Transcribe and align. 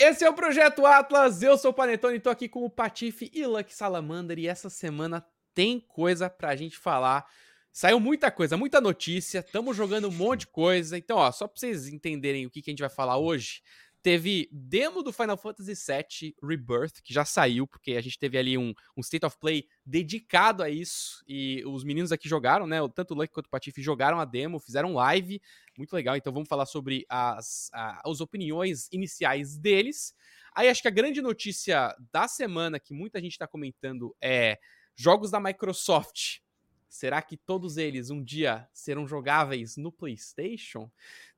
Esse 0.00 0.24
é 0.24 0.30
o 0.30 0.32
Projeto 0.32 0.86
Atlas, 0.86 1.42
eu 1.42 1.58
sou 1.58 1.72
o 1.72 1.74
Panetone, 1.74 2.20
tô 2.20 2.30
aqui 2.30 2.48
com 2.48 2.64
o 2.64 2.70
Patife 2.70 3.28
e 3.34 3.44
Lucky 3.44 3.74
Salamander 3.74 4.38
e 4.38 4.46
essa 4.46 4.70
semana 4.70 5.26
tem 5.52 5.80
coisa 5.80 6.30
pra 6.30 6.54
gente 6.54 6.78
falar. 6.78 7.26
Saiu 7.72 7.98
muita 7.98 8.30
coisa, 8.30 8.56
muita 8.56 8.80
notícia, 8.80 9.40
estamos 9.40 9.76
jogando 9.76 10.06
um 10.06 10.12
monte 10.12 10.40
de 10.42 10.46
coisa. 10.46 10.96
Então, 10.96 11.16
ó, 11.16 11.32
só 11.32 11.48
pra 11.48 11.58
vocês 11.58 11.88
entenderem 11.88 12.46
o 12.46 12.50
que, 12.50 12.62
que 12.62 12.70
a 12.70 12.72
gente 12.72 12.78
vai 12.78 12.88
falar 12.88 13.18
hoje, 13.18 13.60
teve 14.02 14.48
demo 14.52 15.02
do 15.02 15.12
Final 15.12 15.36
Fantasy 15.36 15.74
VII 15.74 16.34
Rebirth, 16.42 17.02
que 17.02 17.12
já 17.12 17.24
saiu, 17.24 17.66
porque 17.66 17.92
a 17.92 18.00
gente 18.00 18.18
teve 18.18 18.38
ali 18.38 18.56
um, 18.56 18.72
um 18.96 19.00
State 19.00 19.26
of 19.26 19.36
Play 19.38 19.66
dedicado 19.84 20.62
a 20.62 20.70
isso, 20.70 21.22
e 21.26 21.62
os 21.66 21.84
meninos 21.84 22.12
aqui 22.12 22.28
jogaram, 22.28 22.66
né, 22.66 22.78
tanto 22.94 23.14
o 23.14 23.16
Lucky 23.16 23.32
quanto 23.32 23.46
o 23.46 23.50
Patife 23.50 23.82
jogaram 23.82 24.20
a 24.20 24.24
demo, 24.24 24.60
fizeram 24.60 24.94
live, 24.94 25.40
muito 25.76 25.92
legal, 25.92 26.16
então 26.16 26.32
vamos 26.32 26.48
falar 26.48 26.66
sobre 26.66 27.04
as, 27.08 27.70
as 27.72 28.20
opiniões 28.20 28.88
iniciais 28.92 29.56
deles. 29.56 30.14
Aí 30.54 30.68
acho 30.68 30.82
que 30.82 30.88
a 30.88 30.92
grande 30.92 31.20
notícia 31.20 31.94
da 32.12 32.26
semana, 32.26 32.80
que 32.80 32.94
muita 32.94 33.20
gente 33.20 33.32
está 33.32 33.46
comentando, 33.46 34.14
é 34.20 34.58
jogos 34.96 35.30
da 35.30 35.38
Microsoft 35.38 36.40
Será 36.88 37.20
que 37.20 37.36
todos 37.36 37.76
eles 37.76 38.08
um 38.10 38.22
dia 38.22 38.66
serão 38.72 39.06
jogáveis 39.06 39.76
no 39.76 39.92
PlayStation? 39.92 40.90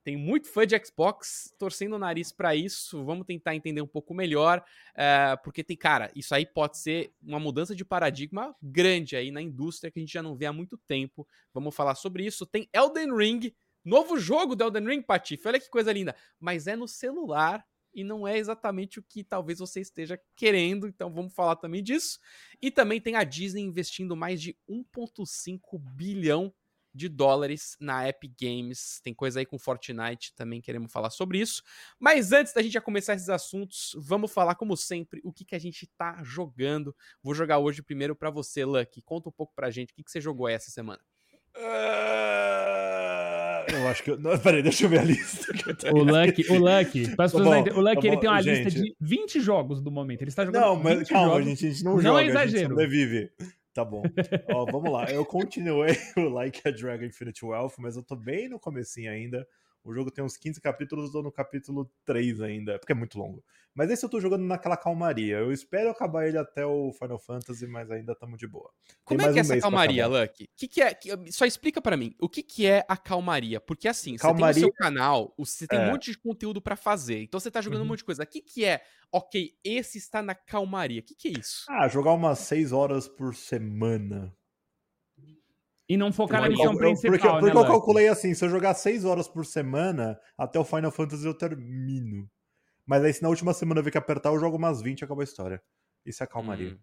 Tem 0.03 0.17
muito 0.17 0.49
fã 0.49 0.67
de 0.67 0.79
Xbox 0.79 1.53
torcendo 1.59 1.97
o 1.97 1.99
nariz 1.99 2.33
para 2.33 2.55
isso. 2.55 3.05
Vamos 3.05 3.27
tentar 3.27 3.55
entender 3.55 3.83
um 3.83 3.87
pouco 3.87 4.15
melhor, 4.15 4.65
uh, 4.93 5.43
porque 5.43 5.63
tem, 5.63 5.77
cara, 5.77 6.11
isso 6.15 6.35
aí 6.35 6.47
pode 6.47 6.79
ser 6.79 7.13
uma 7.23 7.41
mudança 7.41 7.75
de 7.75 7.85
paradigma 7.85 8.55
grande 8.63 9.17
aí 9.17 9.31
na 9.31 9.43
indústria 9.43 9.91
que 9.91 9.99
a 9.99 10.03
gente 10.03 10.13
já 10.13 10.23
não 10.23 10.37
vê 10.37 10.47
há 10.47 10.53
muito 10.53 10.79
tempo. 10.79 11.27
Vamos 11.53 11.75
falar 11.75 11.97
sobre 11.97 12.25
isso. 12.25 12.47
Tem 12.47 12.69
Elden 12.73 13.15
Ring, 13.15 13.55
novo 13.85 14.19
jogo 14.19 14.55
do 14.57 14.65
Elden 14.65 14.87
Ring, 14.87 15.03
Patife. 15.03 15.47
Olha 15.47 15.61
que 15.61 15.69
coisa 15.69 15.93
linda. 15.93 16.15
Mas 16.39 16.67
é 16.67 16.77
no 16.77 16.89
celular 16.89 17.67
e 17.95 18.05
não 18.05 18.27
é 18.27 18.39
exatamente 18.39 18.99
o 18.99 19.03
que 19.03 19.25
talvez 19.25 19.59
você 19.59 19.81
esteja 19.81 20.21
querendo, 20.37 20.87
então 20.87 21.13
vamos 21.13 21.35
falar 21.35 21.57
também 21.57 21.83
disso. 21.83 22.19
E 22.61 22.71
também 22.71 23.01
tem 23.01 23.17
a 23.17 23.25
Disney 23.25 23.63
investindo 23.63 24.17
mais 24.17 24.41
de 24.41 24.57
1,5 24.69 25.79
bilhão 25.79 26.53
de 26.93 27.09
dólares 27.09 27.77
na 27.81 28.09
Epic 28.09 28.33
Games. 28.41 29.01
Tem 29.03 29.15
coisa 29.15 29.41
aí 29.41 29.47
com 29.47 29.59
Fortnite, 29.59 30.35
também 30.35 30.61
queremos 30.61 30.93
falar 30.93 31.11
sobre 31.11 31.39
isso. 31.39 31.63
Mas 31.99 32.33
antes 32.33 32.53
da 32.53 32.63
gente 32.63 32.73
já 32.73 32.81
começar 32.81 33.15
esses 33.15 33.29
assuntos, 33.29 33.95
vamos 33.97 34.33
falar, 34.33 34.55
como 34.57 34.77
sempre, 34.77 35.21
o 35.25 35.33
que, 35.33 35.45
que 35.45 35.55
a 35.55 35.59
gente 35.59 35.87
tá 35.97 36.23
jogando. 36.23 36.95
Vou 37.23 37.35
jogar 37.35 37.59
hoje 37.59 37.83
primeiro 37.83 38.17
para 38.17 38.31
você, 38.31 38.65
Lucky. 38.65 39.03
Conta 39.03 39.29
um 39.29 39.33
pouco 39.33 39.55
pra 39.55 39.71
gente 39.71 39.93
o 39.93 39.95
que, 39.95 40.03
que 40.03 40.11
você 40.11 40.21
jogou 40.21 40.49
essa 40.49 40.71
semana. 40.71 41.01
Uh... 41.57 43.40
Eu 43.69 43.89
acho 43.89 44.03
que. 44.03 44.11
Eu... 44.11 44.19
Não, 44.19 44.39
peraí, 44.39 44.63
deixa 44.63 44.85
eu 44.85 44.89
ver 44.89 45.01
a 45.01 45.05
lista. 45.05 45.47
O 45.93 46.03
Lucky, 46.03 46.51
o 46.51 46.59
Lucky, 46.59 47.17
tá 47.17 47.29
bom, 47.29 47.79
o 47.79 47.81
Lucky 47.81 48.03
tá 48.03 48.09
ele 48.09 48.17
tem 48.19 48.31
uma 48.31 48.43
gente. 48.43 48.65
lista 48.65 48.81
de 48.81 48.97
20 49.01 49.41
jogos 49.41 49.81
do 49.81 49.91
momento. 49.91 50.23
Ele 50.23 50.31
está 50.31 50.45
jogando. 50.45 50.63
Não, 50.63 50.77
mas 50.77 51.09
calma, 51.09 51.29
jogos. 51.35 51.45
gente, 51.45 51.67
a 51.67 51.71
gente 51.71 51.85
não, 51.85 51.95
não 51.95 52.01
joga, 52.01 52.23
é 52.23 52.27
exagero. 52.27 52.79
a 52.79 52.89
gente. 52.89 53.33
Tá 53.73 53.85
bom. 53.85 54.03
Ó, 54.53 54.65
vamos 54.67 54.93
lá. 54.93 55.11
Eu 55.11 55.25
continuei 55.25 55.97
o 56.17 56.29
Like 56.29 56.61
a 56.67 56.71
Dragon 56.71 57.05
Infinite 57.05 57.45
Wealth, 57.45 57.75
mas 57.79 57.97
eu 57.97 58.03
tô 58.03 58.17
bem 58.17 58.49
no 58.49 58.59
comecinho 58.59 59.11
ainda. 59.11 59.47
O 59.83 59.95
jogo 59.95 60.11
tem 60.11 60.23
uns 60.23 60.37
15 60.37 60.61
capítulos, 60.61 61.07
eu 61.07 61.13
tô 61.13 61.23
no 61.23 61.33
capítulo 61.33 61.91
3 62.05 62.41
ainda, 62.43 62.79
porque 62.79 62.93
é 62.93 62.95
muito 62.95 63.19
longo. 63.19 63.43
Mas 63.75 63.91
esse 63.91 64.05
eu 64.05 64.09
tô 64.09 64.21
jogando 64.21 64.45
naquela 64.45 64.77
calmaria. 64.77 65.39
Eu 65.39 65.53
espero 65.53 65.91
acabar 65.91 66.27
ele 66.27 66.37
até 66.37 66.67
o 66.67 66.93
Final 66.93 67.19
Fantasy, 67.19 67.67
mas 67.67 67.91
ainda 67.91 68.13
estamos 68.13 68.39
de 68.39 68.47
boa. 68.47 68.71
Como 69.05 69.23
é 69.23 69.33
que 69.33 69.39
é 69.39 69.41
essa 69.41 69.59
calmaria, 69.59 70.07
Lucky? 70.07 70.51
Que 70.57 70.69
que 70.69 70.83
é, 70.83 70.93
que, 70.93 71.11
só 71.33 71.47
explica 71.47 71.81
para 71.81 71.97
mim, 71.97 72.15
o 72.21 72.29
que, 72.29 72.43
que 72.43 72.67
é 72.67 72.85
a 72.89 72.97
calmaria? 72.97 73.61
Porque 73.61 73.89
assim, 73.89 74.17
calmaria... 74.17 74.55
você 74.55 74.61
tem 74.61 74.69
o 74.69 74.73
seu 74.73 74.75
canal, 74.75 75.35
você 75.39 75.67
tem 75.67 75.79
é. 75.79 75.83
um 75.83 75.93
monte 75.93 76.11
de 76.11 76.19
conteúdo 76.19 76.61
para 76.61 76.77
fazer, 76.77 77.23
então 77.23 77.41
você 77.41 77.51
tá 77.51 77.61
jogando 77.61 77.81
uhum. 77.81 77.87
um 77.87 77.89
monte 77.89 77.99
de 77.99 78.05
coisa. 78.05 78.25
O 78.25 78.27
que, 78.27 78.43
que 78.43 78.65
é, 78.65 78.83
ok, 79.11 79.55
esse 79.65 79.99
está 79.99 80.21
na 80.21 80.35
calmaria? 80.35 81.01
O 81.01 81.05
que, 81.05 81.15
que 81.15 81.29
é 81.29 81.33
isso? 81.39 81.65
Ah, 81.69 81.89
jogar 81.89 82.13
umas 82.13 82.39
6 82.41 82.73
horas 82.73 83.09
por 83.09 83.35
semana. 83.35 84.35
E 85.91 85.97
não 85.97 86.13
focar 86.13 86.41
na 86.41 86.49
missão 86.49 86.77
principal, 86.77 87.11
porque, 87.11 87.27
porque, 87.27 87.41
porque 87.41 87.55
né, 87.55 87.61
eu 87.61 87.67
calculei 87.67 88.07
assim, 88.07 88.33
se 88.33 88.45
eu 88.45 88.49
jogar 88.49 88.75
6 88.75 89.05
horas 89.05 89.27
por 89.27 89.45
semana, 89.45 90.17
até 90.39 90.57
o 90.57 90.63
Final 90.63 90.93
Fantasy 90.93 91.27
eu 91.27 91.35
termino. 91.35 92.31
Mas 92.87 93.03
aí 93.03 93.13
se 93.13 93.21
na 93.21 93.29
última 93.29 93.53
semana 93.53 93.81
eu 93.81 93.85
ver 93.85 93.91
que 93.91 93.99
apertar, 93.99 94.29
eu 94.29 94.39
jogo 94.39 94.57
umas 94.57 94.81
20 94.81 95.01
e 95.01 95.05
acabou 95.05 95.23
a 95.23 95.25
história. 95.25 95.61
Isso 96.07 96.23
é 96.23 96.29
calmaria. 96.29 96.75
Hum. 96.75 96.79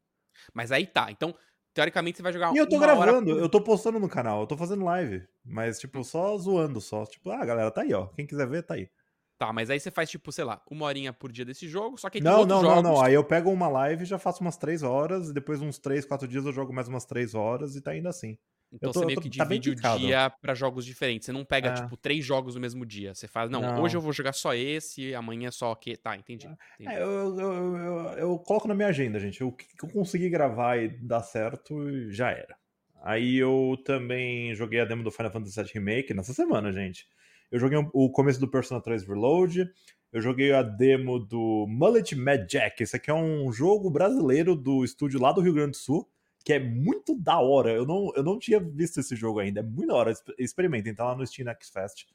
Mas 0.53 0.73
aí 0.73 0.85
tá, 0.85 1.09
então, 1.09 1.34
teoricamente 1.73 2.17
você 2.17 2.23
vai 2.23 2.34
jogar 2.34 2.53
E 2.53 2.57
eu 2.57 2.67
tô 2.67 2.78
gravando, 2.78 3.31
hora... 3.31 3.41
eu 3.41 3.47
tô 3.47 3.62
postando 3.62 3.97
no 3.97 4.09
canal, 4.09 4.41
eu 4.41 4.46
tô 4.46 4.57
fazendo 4.57 4.84
live. 4.84 5.25
Mas, 5.41 5.79
tipo, 5.79 6.03
só 6.03 6.38
zoando 6.38 6.81
só. 6.81 7.06
Tipo, 7.06 7.31
ah, 7.31 7.46
galera, 7.46 7.72
tá 7.72 7.84
aí, 7.84 7.94
ó. 7.94 8.07
Quem 8.07 8.28
quiser 8.28 8.46
ver, 8.46 8.63
tá 8.63 8.73
aí. 8.73 8.90
Tá, 9.38 9.53
mas 9.53 9.69
aí 9.69 9.79
você 9.79 9.90
faz, 9.90 10.09
tipo, 10.09 10.34
sei 10.34 10.44
lá, 10.44 10.62
uma 10.69 10.85
horinha 10.85 11.13
por 11.13 11.31
dia 11.31 11.46
desse 11.46 11.69
jogo, 11.69 11.97
só 11.97 12.09
que 12.09 12.19
Não, 12.19 12.46
não, 12.46 12.62
jogos... 12.62 12.84
não, 12.84 12.96
não. 12.96 13.01
Aí 13.01 13.13
eu 13.13 13.23
pego 13.23 13.51
uma 13.51 13.69
live 13.69 14.03
e 14.03 14.06
já 14.06 14.19
faço 14.19 14.41
umas 14.41 14.57
3 14.57 14.84
horas, 14.84 15.29
e 15.29 15.34
depois 15.34 15.62
uns 15.62 15.79
3, 15.79 16.03
4 16.03 16.28
dias 16.28 16.46
eu 16.46 16.51
jogo 16.51 16.73
mais 16.73 16.90
umas 16.90 17.06
3 17.06 17.35
horas 17.35 17.73
e 17.78 17.81
tá 17.81 17.96
indo 17.96 18.09
assim. 18.09 18.38
Então 18.77 18.91
tô, 18.91 18.99
você 18.99 19.05
meio 19.05 19.19
que 19.19 19.29
tá 19.29 19.43
divide 19.43 19.75
tá 19.75 19.95
o 19.95 19.99
dia 19.99 20.29
para 20.29 20.53
jogos 20.53 20.85
diferentes. 20.85 21.25
Você 21.25 21.31
não 21.31 21.43
pega, 21.43 21.69
é. 21.69 21.73
tipo, 21.73 21.97
três 21.97 22.23
jogos 22.23 22.55
no 22.55 22.61
mesmo 22.61 22.85
dia. 22.85 23.13
Você 23.13 23.27
faz, 23.27 23.49
não, 23.49 23.61
não, 23.61 23.81
hoje 23.81 23.97
eu 23.97 24.01
vou 24.01 24.13
jogar 24.13 24.33
só 24.33 24.53
esse, 24.53 25.13
amanhã 25.15 25.51
só 25.51 25.73
que. 25.75 25.97
Tá, 25.97 26.15
entendi. 26.15 26.47
entendi. 26.79 26.95
É, 26.95 27.01
eu, 27.01 27.39
eu, 27.39 27.77
eu, 27.77 27.95
eu, 28.17 28.39
coloco 28.39 28.67
na 28.67 28.75
minha 28.75 28.87
agenda, 28.87 29.19
gente. 29.19 29.43
O 29.43 29.51
que 29.51 29.66
eu 29.83 29.89
consegui 29.89 30.29
gravar 30.29 30.77
e 30.77 30.89
dar 30.89 31.23
certo, 31.23 31.75
já 32.11 32.29
era. 32.29 32.55
Aí 33.03 33.37
eu 33.37 33.77
também 33.83 34.53
joguei 34.53 34.79
a 34.79 34.85
demo 34.85 35.03
do 35.03 35.11
Final 35.11 35.31
Fantasy 35.31 35.61
VII 35.61 35.71
Remake 35.73 36.13
nessa 36.13 36.33
semana, 36.33 36.71
gente. 36.71 37.07
Eu 37.51 37.59
joguei 37.59 37.77
o 37.93 38.11
começo 38.11 38.39
do 38.39 38.49
Persona 38.49 38.81
3 38.81 39.07
Reload. 39.07 39.67
Eu 40.11 40.21
joguei 40.21 40.53
a 40.53 40.61
demo 40.61 41.19
do 41.19 41.66
Mullet 41.67 42.16
Mad 42.16 42.45
Jack. 42.47 42.83
Esse 42.83 42.95
aqui 42.95 43.09
é 43.09 43.13
um 43.13 43.51
jogo 43.51 43.89
brasileiro 43.89 44.55
do 44.55 44.83
estúdio 44.83 45.19
lá 45.19 45.31
do 45.31 45.41
Rio 45.41 45.53
Grande 45.53 45.71
do 45.71 45.77
Sul 45.77 46.07
que 46.47 46.53
é 46.53 46.59
muito 46.62 47.13
da 47.13 47.41
hora. 47.41 47.74
Eu 47.74 47.85
não, 47.85 48.09
eu 48.16 48.24
não 48.24 48.40
tinha 48.40 48.58
visto 48.58 49.02
esse 49.02 49.18
jogo 49.18 49.40
ainda. 49.40 49.59
É 49.59 49.63
muito 49.63 49.88
da 49.88 49.96
hora. 49.96 50.13
Experimentem, 50.40 50.96
tá 50.96 51.03
lá 51.03 51.13
no 51.13 51.28
Steam 51.28 51.46
Next 51.46 51.74
Fest. 51.74 52.06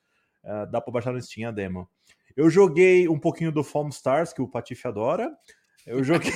Uh, 0.43 0.65
dá 0.71 0.81
pra 0.81 0.91
baixar 0.91 1.13
no 1.13 1.21
Steam 1.21 1.47
a 1.47 1.53
demo. 1.53 1.87
Eu 2.35 2.49
joguei 2.49 3.07
um 3.11 3.19
pouquinho 3.19 3.53
do 3.53 3.63
Foam 3.63 3.91
Stars, 3.91 4.33
que 4.33 4.41
o 4.41 4.49
Patife 4.49 4.89
adora. 4.89 5.31
Eu 5.87 6.03
joguei. 6.03 6.33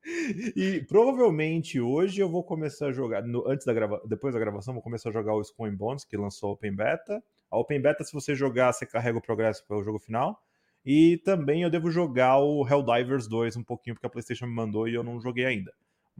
e 0.56 0.82
provavelmente 0.88 1.78
hoje 1.78 2.22
eu 2.22 2.28
vou 2.30 2.42
começar 2.42 2.86
a 2.86 2.92
jogar. 2.92 3.22
No, 3.22 3.46
antes 3.46 3.66
da 3.66 3.74
grava... 3.74 4.00
Depois 4.06 4.32
da 4.32 4.40
gravação, 4.40 4.72
vou 4.72 4.82
começar 4.82 5.10
a 5.10 5.12
jogar 5.12 5.34
o 5.34 5.42
Skull 5.42 5.70
Bones, 5.72 6.06
que 6.06 6.16
lançou 6.16 6.52
Open 6.52 6.74
Beta. 6.74 7.22
A 7.50 7.58
Open 7.58 7.82
Beta, 7.82 8.02
se 8.02 8.14
você 8.14 8.34
jogar, 8.34 8.72
você 8.72 8.86
carrega 8.86 9.18
o 9.18 9.20
progresso 9.20 9.62
para 9.66 9.76
o 9.76 9.84
jogo 9.84 9.98
final. 9.98 10.42
E 10.86 11.18
também 11.18 11.64
eu 11.64 11.68
devo 11.68 11.90
jogar 11.90 12.38
o 12.38 12.66
Helldivers 12.66 13.28
2 13.28 13.58
um 13.58 13.62
pouquinho, 13.62 13.94
porque 13.94 14.06
a 14.06 14.10
PlayStation 14.10 14.46
me 14.46 14.54
mandou 14.54 14.88
e 14.88 14.94
eu 14.94 15.04
não 15.04 15.20
joguei 15.20 15.44
ainda. 15.44 15.70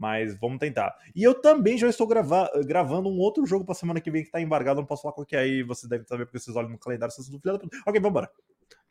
Mas 0.01 0.35
vamos 0.39 0.57
tentar. 0.57 0.97
E 1.15 1.21
eu 1.21 1.39
também 1.39 1.77
já 1.77 1.87
estou 1.87 2.07
grava 2.07 2.49
gravando 2.65 3.07
um 3.07 3.19
outro 3.19 3.45
jogo 3.45 3.63
pra 3.63 3.75
semana 3.75 4.01
que 4.01 4.09
vem 4.09 4.23
que 4.23 4.31
tá 4.31 4.41
embargado, 4.41 4.81
não 4.81 4.87
posso 4.87 5.03
falar 5.03 5.13
qual 5.13 5.27
que 5.27 5.35
é 5.35 5.39
aí, 5.41 5.61
vocês 5.61 5.87
devem 5.87 6.07
saber 6.07 6.25
porque 6.25 6.39
vocês 6.39 6.57
olham 6.57 6.71
no 6.71 6.79
calendário, 6.79 7.13
vocês 7.13 7.27
estão 7.27 7.59
Ok, 7.85 8.01
vambora. 8.01 8.27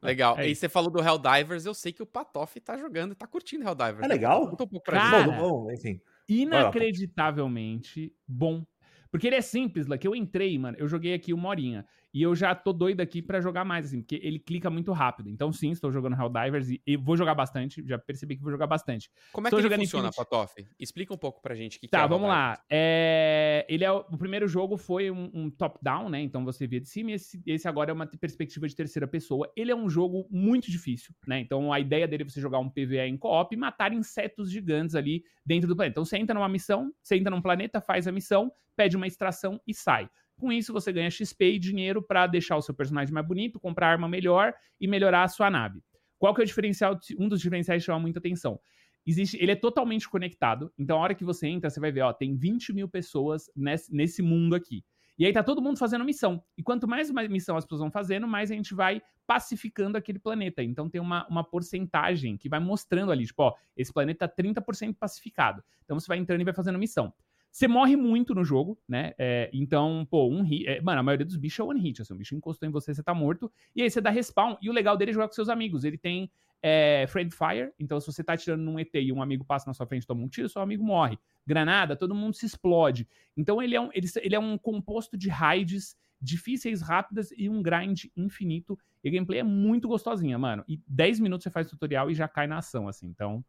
Legal. 0.00 0.38
É 0.38 0.47
e 0.48 0.54
você 0.54 0.69
falou 0.69 0.88
do 0.88 1.03
Helldivers, 1.03 1.66
eu 1.66 1.75
sei 1.75 1.93
que 1.93 2.00
o 2.00 2.06
Patoff 2.06 2.60
tá 2.60 2.78
jogando 2.78 3.10
e 3.10 3.16
tá 3.16 3.26
curtindo 3.26 3.65
Helldivers. 3.65 4.04
É 4.04 4.06
legal? 4.06 4.48
Conta 4.48 4.62
um 4.62 4.69
pouco 4.69 4.87
pra 4.87 5.00
Cara, 5.00 5.25
gente. 5.25 5.37
Bom, 5.37 5.65
bom, 5.65 5.72
enfim. 5.72 6.00
Inacreditavelmente 6.28 8.15
bom. 8.25 8.65
Porque 9.10 9.27
ele 9.27 9.34
é 9.34 9.42
simples, 9.42 9.88
lá 9.88 9.98
que 9.98 10.06
eu 10.06 10.15
entrei, 10.15 10.56
mano, 10.56 10.77
eu 10.78 10.87
joguei 10.87 11.12
aqui 11.12 11.34
uma 11.34 11.48
horinha. 11.48 11.84
E 12.12 12.22
eu 12.22 12.34
já 12.34 12.54
tô 12.54 12.72
doido 12.72 13.00
aqui 13.00 13.22
para 13.22 13.41
jogar 13.41 13.65
mais, 13.65 13.87
assim, 13.87 14.00
porque 14.00 14.21
ele 14.22 14.38
clica 14.38 14.69
muito 14.69 14.93
rápido. 14.93 15.28
Então, 15.28 15.53
sim, 15.53 15.71
estou 15.71 15.93
jogando 15.93 16.16
Helldivers 16.21 16.69
e, 16.71 16.82
e 16.87 16.97
vou 16.97 17.16
jogar 17.16 17.34
bastante. 17.34 17.84
Já 17.87 17.98
percebi 17.98 18.37
que 18.37 18.43
vou 18.43 18.50
jogar 18.50 18.66
bastante. 18.66 19.10
Como 19.32 19.47
é 19.47 19.50
que 19.50 19.56
ele 19.56 19.76
funciona, 19.76 20.09
Infinite... 20.09 20.16
Patoff? 20.16 20.66
Explica 20.78 21.15
um 21.15 21.19
pouco 21.19 21.41
pra 21.41 21.54
gente 21.54 21.78
o 21.78 21.81
que, 21.81 21.88
tá, 21.88 22.00
que 22.00 22.04
é 22.04 22.09
vamos 22.09 22.28
lá. 22.28 22.60
É... 22.69 23.65
Ele 23.69 23.84
é 23.84 23.93
o... 23.93 24.00
o 24.00 24.19
primeiro 24.19 24.48
jogo 24.48 24.76
foi 24.76 25.10
um, 25.10 25.31
um 25.32 25.50
top-down, 25.50 26.09
né? 26.09 26.21
Então 26.21 26.44
você 26.44 26.66
via 26.66 26.81
de 26.81 26.88
cima 26.88 27.12
e 27.12 27.15
esse, 27.15 27.41
esse 27.47 27.69
agora 27.69 27.91
é 27.91 27.94
uma 27.94 28.06
perspectiva 28.06 28.66
de 28.66 28.75
terceira 28.75 29.06
pessoa. 29.06 29.50
Ele 29.56 29.71
é 29.71 29.77
um 29.77 29.88
jogo 29.88 30.27
muito 30.31 30.71
difícil, 30.71 31.15
né? 31.27 31.41
Então 31.41 31.72
a 31.72 31.78
ideia 31.78 32.09
dele 32.09 32.25
é 32.25 32.28
você 32.28 32.41
jogar 32.41 32.59
um 32.59 32.68
PvE 32.68 32.98
em 33.06 33.16
co-op 33.16 33.54
e 33.54 33.59
matar 33.59 33.92
insetos 33.92 34.51
gigantes 34.51 34.97
ali 34.97 35.22
dentro 35.47 35.68
do 35.68 35.77
planeta. 35.77 35.92
Então 35.92 36.04
você 36.04 36.16
entra 36.16 36.34
numa 36.34 36.48
missão, 36.48 36.92
você 37.01 37.16
entra 37.16 37.30
num 37.30 37.42
planeta, 37.42 37.80
faz 37.80 38.09
a 38.09 38.13
missão, 38.13 38.51
pede 38.77 38.97
uma 38.97 39.06
extração 39.06 39.60
e 39.66 39.72
sai. 39.72 40.09
Com 40.41 40.51
isso, 40.51 40.72
você 40.72 40.91
ganha 40.91 41.10
XP 41.10 41.53
e 41.53 41.59
dinheiro 41.59 42.03
para 42.03 42.27
deixar 42.27 42.57
o 42.57 42.63
seu 42.63 42.75
personagem 42.75 43.13
mais 43.13 43.27
bonito, 43.27 43.60
comprar 43.60 43.89
arma 43.89 44.09
melhor 44.09 44.54
e 44.81 44.89
melhorar 44.89 45.25
a 45.25 45.28
sua 45.28 45.51
nave. 45.51 45.83
Qual 46.19 46.34
que 46.34 46.41
é 46.41 46.45
o 46.45 46.47
diferencial? 46.47 46.98
Um 47.19 47.28
dos 47.28 47.41
diferenciais 47.41 47.83
que 47.83 47.87
chama 47.87 47.98
muita 47.98 48.19
atenção. 48.19 48.59
Existe, 49.07 49.37
ele 49.39 49.53
é 49.53 49.57
totalmente 49.57 50.09
conectado. 50.09 50.72
Então, 50.78 50.98
a 50.98 51.03
hora 51.03 51.15
que 51.15 51.25
você 51.25 51.47
entra, 51.47 51.69
você 51.69 51.78
vai 51.78 51.92
ver, 51.92 52.01
ó, 52.01 52.13
tem 52.15 52.34
20 52.37 52.72
mil 52.72 52.89
pessoas 52.89 53.51
nesse, 53.54 53.95
nesse 53.95 54.22
mundo 54.22 54.54
aqui. 54.54 54.83
E 55.19 55.27
aí 55.27 55.33
tá 55.34 55.42
todo 55.42 55.60
mundo 55.60 55.78
fazendo 55.78 56.03
missão. 56.03 56.42
E 56.57 56.63
quanto 56.63 56.89
mais 56.89 57.10
uma 57.10 57.22
missão 57.28 57.54
as 57.54 57.66
pessoas 57.66 57.83
vão 57.83 57.91
fazendo, 57.91 58.27
mais 58.27 58.51
a 58.51 58.54
gente 58.54 58.75
vai 58.75 59.03
pacificando 59.27 59.98
aquele 59.98 60.19
planeta. 60.19 60.63
Então 60.63 60.89
tem 60.89 60.98
uma, 60.98 61.27
uma 61.28 61.45
porcentagem 61.45 62.39
que 62.39 62.48
vai 62.48 62.59
mostrando 62.59 63.13
ali, 63.13 63.27
tipo, 63.27 63.42
ó, 63.42 63.54
esse 63.77 63.92
planeta 63.92 64.27
tá 64.27 64.34
30% 64.34 64.97
pacificado. 64.98 65.63
Então 65.84 66.01
você 66.01 66.07
vai 66.07 66.16
entrando 66.16 66.41
e 66.41 66.45
vai 66.45 66.54
fazendo 66.54 66.78
missão. 66.78 67.13
Você 67.50 67.66
morre 67.66 67.97
muito 67.97 68.34
no 68.34 68.44
jogo, 68.44 68.78
né? 68.88 69.12
É, 69.18 69.50
então, 69.52 70.06
pô, 70.08 70.28
um 70.28 70.42
hit. 70.42 70.66
É, 70.68 70.80
mano, 70.80 71.00
a 71.00 71.02
maioria 71.02 71.26
dos 71.26 71.36
bichos 71.36 71.58
é 71.58 71.62
one 71.68 71.80
hit. 71.80 72.00
Assim, 72.00 72.14
um 72.14 72.16
bicho 72.16 72.34
encostou 72.34 72.68
em 72.68 72.72
você, 72.72 72.94
você 72.94 73.02
tá 73.02 73.12
morto. 73.12 73.52
E 73.74 73.82
aí 73.82 73.91
você 73.91 74.00
dá 74.00 74.10
respawn. 74.10 74.56
E 74.62 74.70
o 74.70 74.72
legal 74.72 74.97
dele 74.97 75.10
é 75.10 75.14
jogar 75.14 75.26
com 75.26 75.34
seus 75.34 75.48
amigos. 75.48 75.82
Ele 75.82 75.98
tem 75.98 76.30
é, 76.62 77.06
Friend 77.08 77.34
Fire. 77.34 77.72
Então, 77.78 77.98
se 78.00 78.06
você 78.06 78.22
tá 78.22 78.34
atirando 78.34 78.62
num 78.62 78.78
ET 78.78 78.94
e 78.94 79.12
um 79.12 79.20
amigo 79.20 79.44
passa 79.44 79.68
na 79.68 79.74
sua 79.74 79.86
frente 79.86 80.04
e 80.04 80.06
toma 80.06 80.22
um 80.22 80.28
tiro, 80.28 80.48
seu 80.48 80.62
amigo 80.62 80.84
morre. 80.84 81.18
Granada, 81.44 81.97
todo 81.97 82.14
mundo 82.14 82.34
se 82.34 82.47
explode. 82.47 83.08
Então, 83.36 83.60
ele 83.60 83.74
é 83.74 83.80
um, 83.80 83.91
ele, 83.92 84.06
ele 84.22 84.34
é 84.36 84.38
um 84.38 84.56
composto 84.56 85.18
de 85.18 85.28
raids 85.28 85.96
difíceis, 86.20 86.82
rápidas 86.82 87.32
e 87.36 87.48
um 87.48 87.62
grind 87.62 88.04
infinito. 88.16 88.78
E 89.03 89.08
a 89.08 89.12
gameplay 89.12 89.41
é 89.41 89.44
muito 89.44 89.88
gostosinha, 89.88 90.38
mano. 90.38 90.64
E 90.68 90.80
10 90.86 91.18
minutos 91.18 91.44
você 91.44 91.50
faz 91.50 91.68
tutorial 91.68 92.10
e 92.10 92.14
já 92.14 92.28
cai 92.28 92.46
na 92.46 92.58
ação, 92.58 92.86
assim. 92.86 93.06
Então, 93.08 93.44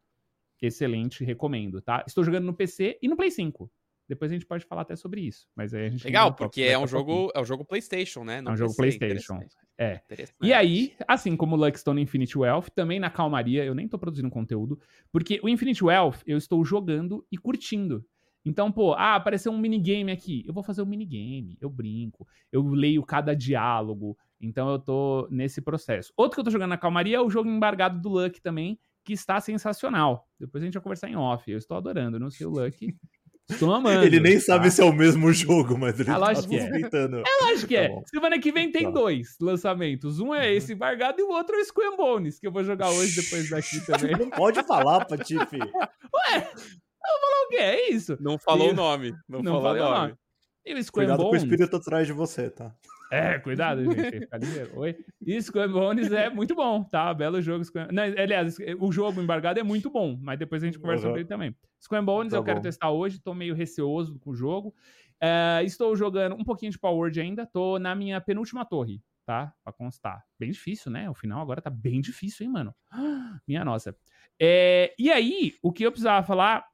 excelente, 0.61 1.23
recomendo, 1.23 1.81
tá? 1.81 2.03
Estou 2.07 2.23
jogando 2.23 2.45
no 2.45 2.53
PC 2.53 2.97
e 3.01 3.07
no 3.07 3.17
Play 3.17 3.29
5. 3.29 3.69
Depois 4.07 4.31
a 4.31 4.33
gente 4.33 4.45
pode 4.45 4.65
falar 4.65 4.81
até 4.81 4.95
sobre 4.95 5.21
isso. 5.21 5.47
Mas 5.55 5.73
aí 5.73 5.85
a 5.85 5.89
gente 5.89 6.03
Legal, 6.03 6.33
porque 6.33 6.61
é 6.63 6.77
um 6.77 6.87
jogo, 6.87 7.31
é 7.33 7.39
um 7.39 7.45
jogo 7.45 7.63
PlayStation, 7.63 8.23
né? 8.23 8.41
No 8.41 8.49
é 8.49 8.53
um 8.53 8.57
jogo 8.57 8.75
PC, 8.75 8.97
PlayStation. 8.97 9.39
É. 9.77 10.01
E 10.41 10.53
aí, 10.53 10.93
assim 11.07 11.35
como 11.35 11.55
o 11.55 11.59
Luckstone 11.59 12.01
Infinite 12.01 12.37
Wealth, 12.37 12.69
também 12.75 12.99
na 12.99 13.09
calmaria, 13.09 13.65
eu 13.65 13.73
nem 13.73 13.87
tô 13.87 13.97
produzindo 13.97 14.29
conteúdo, 14.29 14.79
porque 15.11 15.39
o 15.41 15.49
Infinite 15.49 15.83
Wealth 15.83 16.19
eu 16.27 16.37
estou 16.37 16.63
jogando 16.63 17.25
e 17.31 17.37
curtindo. 17.37 18.05
Então, 18.43 18.71
pô, 18.71 18.93
ah, 18.93 19.15
apareceu 19.15 19.51
um 19.51 19.57
minigame 19.57 20.11
aqui. 20.11 20.43
Eu 20.47 20.53
vou 20.53 20.63
fazer 20.63 20.81
um 20.81 20.85
minigame, 20.85 21.57
eu 21.61 21.69
brinco, 21.69 22.27
eu 22.51 22.63
leio 22.67 23.03
cada 23.03 23.35
diálogo. 23.35 24.17
Então 24.39 24.69
eu 24.69 24.79
tô 24.79 25.27
nesse 25.29 25.61
processo. 25.61 26.11
Outro 26.17 26.35
que 26.35 26.39
eu 26.39 26.45
tô 26.45 26.51
jogando 26.51 26.69
na 26.69 26.77
calmaria 26.77 27.17
é 27.17 27.21
o 27.21 27.29
jogo 27.29 27.47
embargado 27.47 28.01
do 28.01 28.09
Luck 28.09 28.41
também, 28.41 28.79
que 29.03 29.13
está 29.13 29.39
sensacional. 29.39 30.27
Depois 30.39 30.63
a 30.63 30.65
gente 30.65 30.73
vai 30.73 30.83
conversar 30.83 31.09
em 31.09 31.15
off. 31.15 31.49
Eu 31.49 31.57
estou 31.57 31.77
adorando, 31.77 32.19
não 32.19 32.31
sei 32.31 32.47
o 32.47 32.49
Luck. 32.49 32.77
Estou 33.51 33.73
amando. 33.73 34.03
Ele 34.03 34.19
nem 34.19 34.35
tá? 34.35 34.41
sabe 34.41 34.71
se 34.71 34.81
é 34.81 34.85
o 34.85 34.93
mesmo 34.93 35.31
jogo, 35.33 35.77
mas 35.77 35.99
ele 35.99 36.09
é 36.09 36.13
tá 36.13 36.35
suspeitando. 36.35 37.17
É. 37.17 37.23
é 37.25 37.45
lógico 37.45 37.67
que 37.67 37.75
é. 37.75 37.89
Tá 37.89 38.01
Semana 38.07 38.39
que 38.39 38.51
vem 38.51 38.71
tem 38.71 38.83
tá. 38.83 38.91
dois 38.91 39.35
lançamentos. 39.39 40.19
Um 40.19 40.33
é 40.33 40.53
esse 40.53 40.73
embargado 40.73 41.19
e 41.19 41.23
o 41.23 41.29
outro 41.29 41.55
é 41.55 41.59
o 41.59 41.65
Squam 41.65 41.95
Bones, 41.95 42.39
que 42.39 42.47
eu 42.47 42.51
vou 42.51 42.63
jogar 42.63 42.89
hoje 42.89 43.21
depois 43.21 43.49
daqui 43.49 43.79
também. 43.85 44.17
Não 44.17 44.29
pode 44.29 44.63
falar, 44.63 45.05
Patife. 45.05 45.57
Ué, 45.59 46.37
eu 46.37 46.41
vou 46.41 47.19
falar 47.21 47.45
o 47.45 47.49
quê? 47.49 47.57
É 47.57 47.91
isso. 47.91 48.17
Não 48.19 48.37
falou 48.37 48.67
e... 48.67 48.71
o 48.71 48.73
nome. 48.73 49.13
Não, 49.27 49.41
não 49.41 49.61
falou 49.61 49.75
o 49.75 49.77
nome. 49.77 49.97
nome. 49.99 50.13
E 50.65 50.73
o 50.73 50.83
Squam 50.83 51.01
Cuidado 51.01 51.23
Bones... 51.23 51.41
com 51.41 51.45
o 51.45 51.47
espírito 51.47 51.75
atrás 51.75 52.07
de 52.07 52.13
você, 52.13 52.49
tá? 52.49 52.73
É, 53.11 53.37
cuidado, 53.39 53.83
gente. 53.83 54.29
Oi. 54.73 54.95
E 55.19 55.41
Squam 55.41 55.69
Bones 55.69 56.13
é 56.13 56.29
muito 56.29 56.55
bom, 56.55 56.81
tá? 56.81 57.13
Belo 57.13 57.41
jogo. 57.41 57.61
Squam... 57.65 57.89
Não, 57.91 58.03
aliás, 58.03 58.55
o 58.79 58.89
jogo 58.89 59.21
embargado 59.21 59.59
é 59.59 59.63
muito 59.63 59.89
bom, 59.89 60.17
mas 60.21 60.39
depois 60.39 60.63
a 60.63 60.65
gente 60.65 60.79
conversa 60.79 61.03
uhum. 61.03 61.09
sobre 61.09 61.21
ele 61.21 61.27
também. 61.27 61.53
Squam 61.83 62.05
Bones 62.05 62.31
tá 62.31 62.37
eu 62.37 62.41
bom. 62.41 62.45
quero 62.45 62.61
testar 62.61 62.89
hoje, 62.89 63.19
tô 63.19 63.33
meio 63.33 63.53
receoso 63.53 64.17
com 64.17 64.29
o 64.29 64.35
jogo. 64.35 64.73
Uh, 65.21 65.61
estou 65.65 65.93
jogando 65.93 66.35
um 66.35 66.43
pouquinho 66.43 66.71
de 66.71 66.79
Power 66.79 66.97
Word 66.97 67.19
ainda, 67.19 67.45
tô 67.45 67.77
na 67.77 67.93
minha 67.93 68.21
penúltima 68.21 68.63
torre, 68.63 69.03
tá? 69.25 69.53
Pra 69.61 69.73
constar. 69.73 70.23
Bem 70.39 70.49
difícil, 70.49 70.89
né? 70.89 71.09
O 71.09 71.13
final 71.13 71.41
agora 71.41 71.61
tá 71.61 71.69
bem 71.69 71.99
difícil, 71.99 72.45
hein, 72.45 72.51
mano? 72.53 72.73
Minha 73.45 73.65
nossa. 73.65 73.93
É, 74.39 74.95
e 74.97 75.11
aí, 75.11 75.55
o 75.61 75.71
que 75.71 75.85
eu 75.85 75.91
precisava 75.91 76.25
falar 76.25 76.65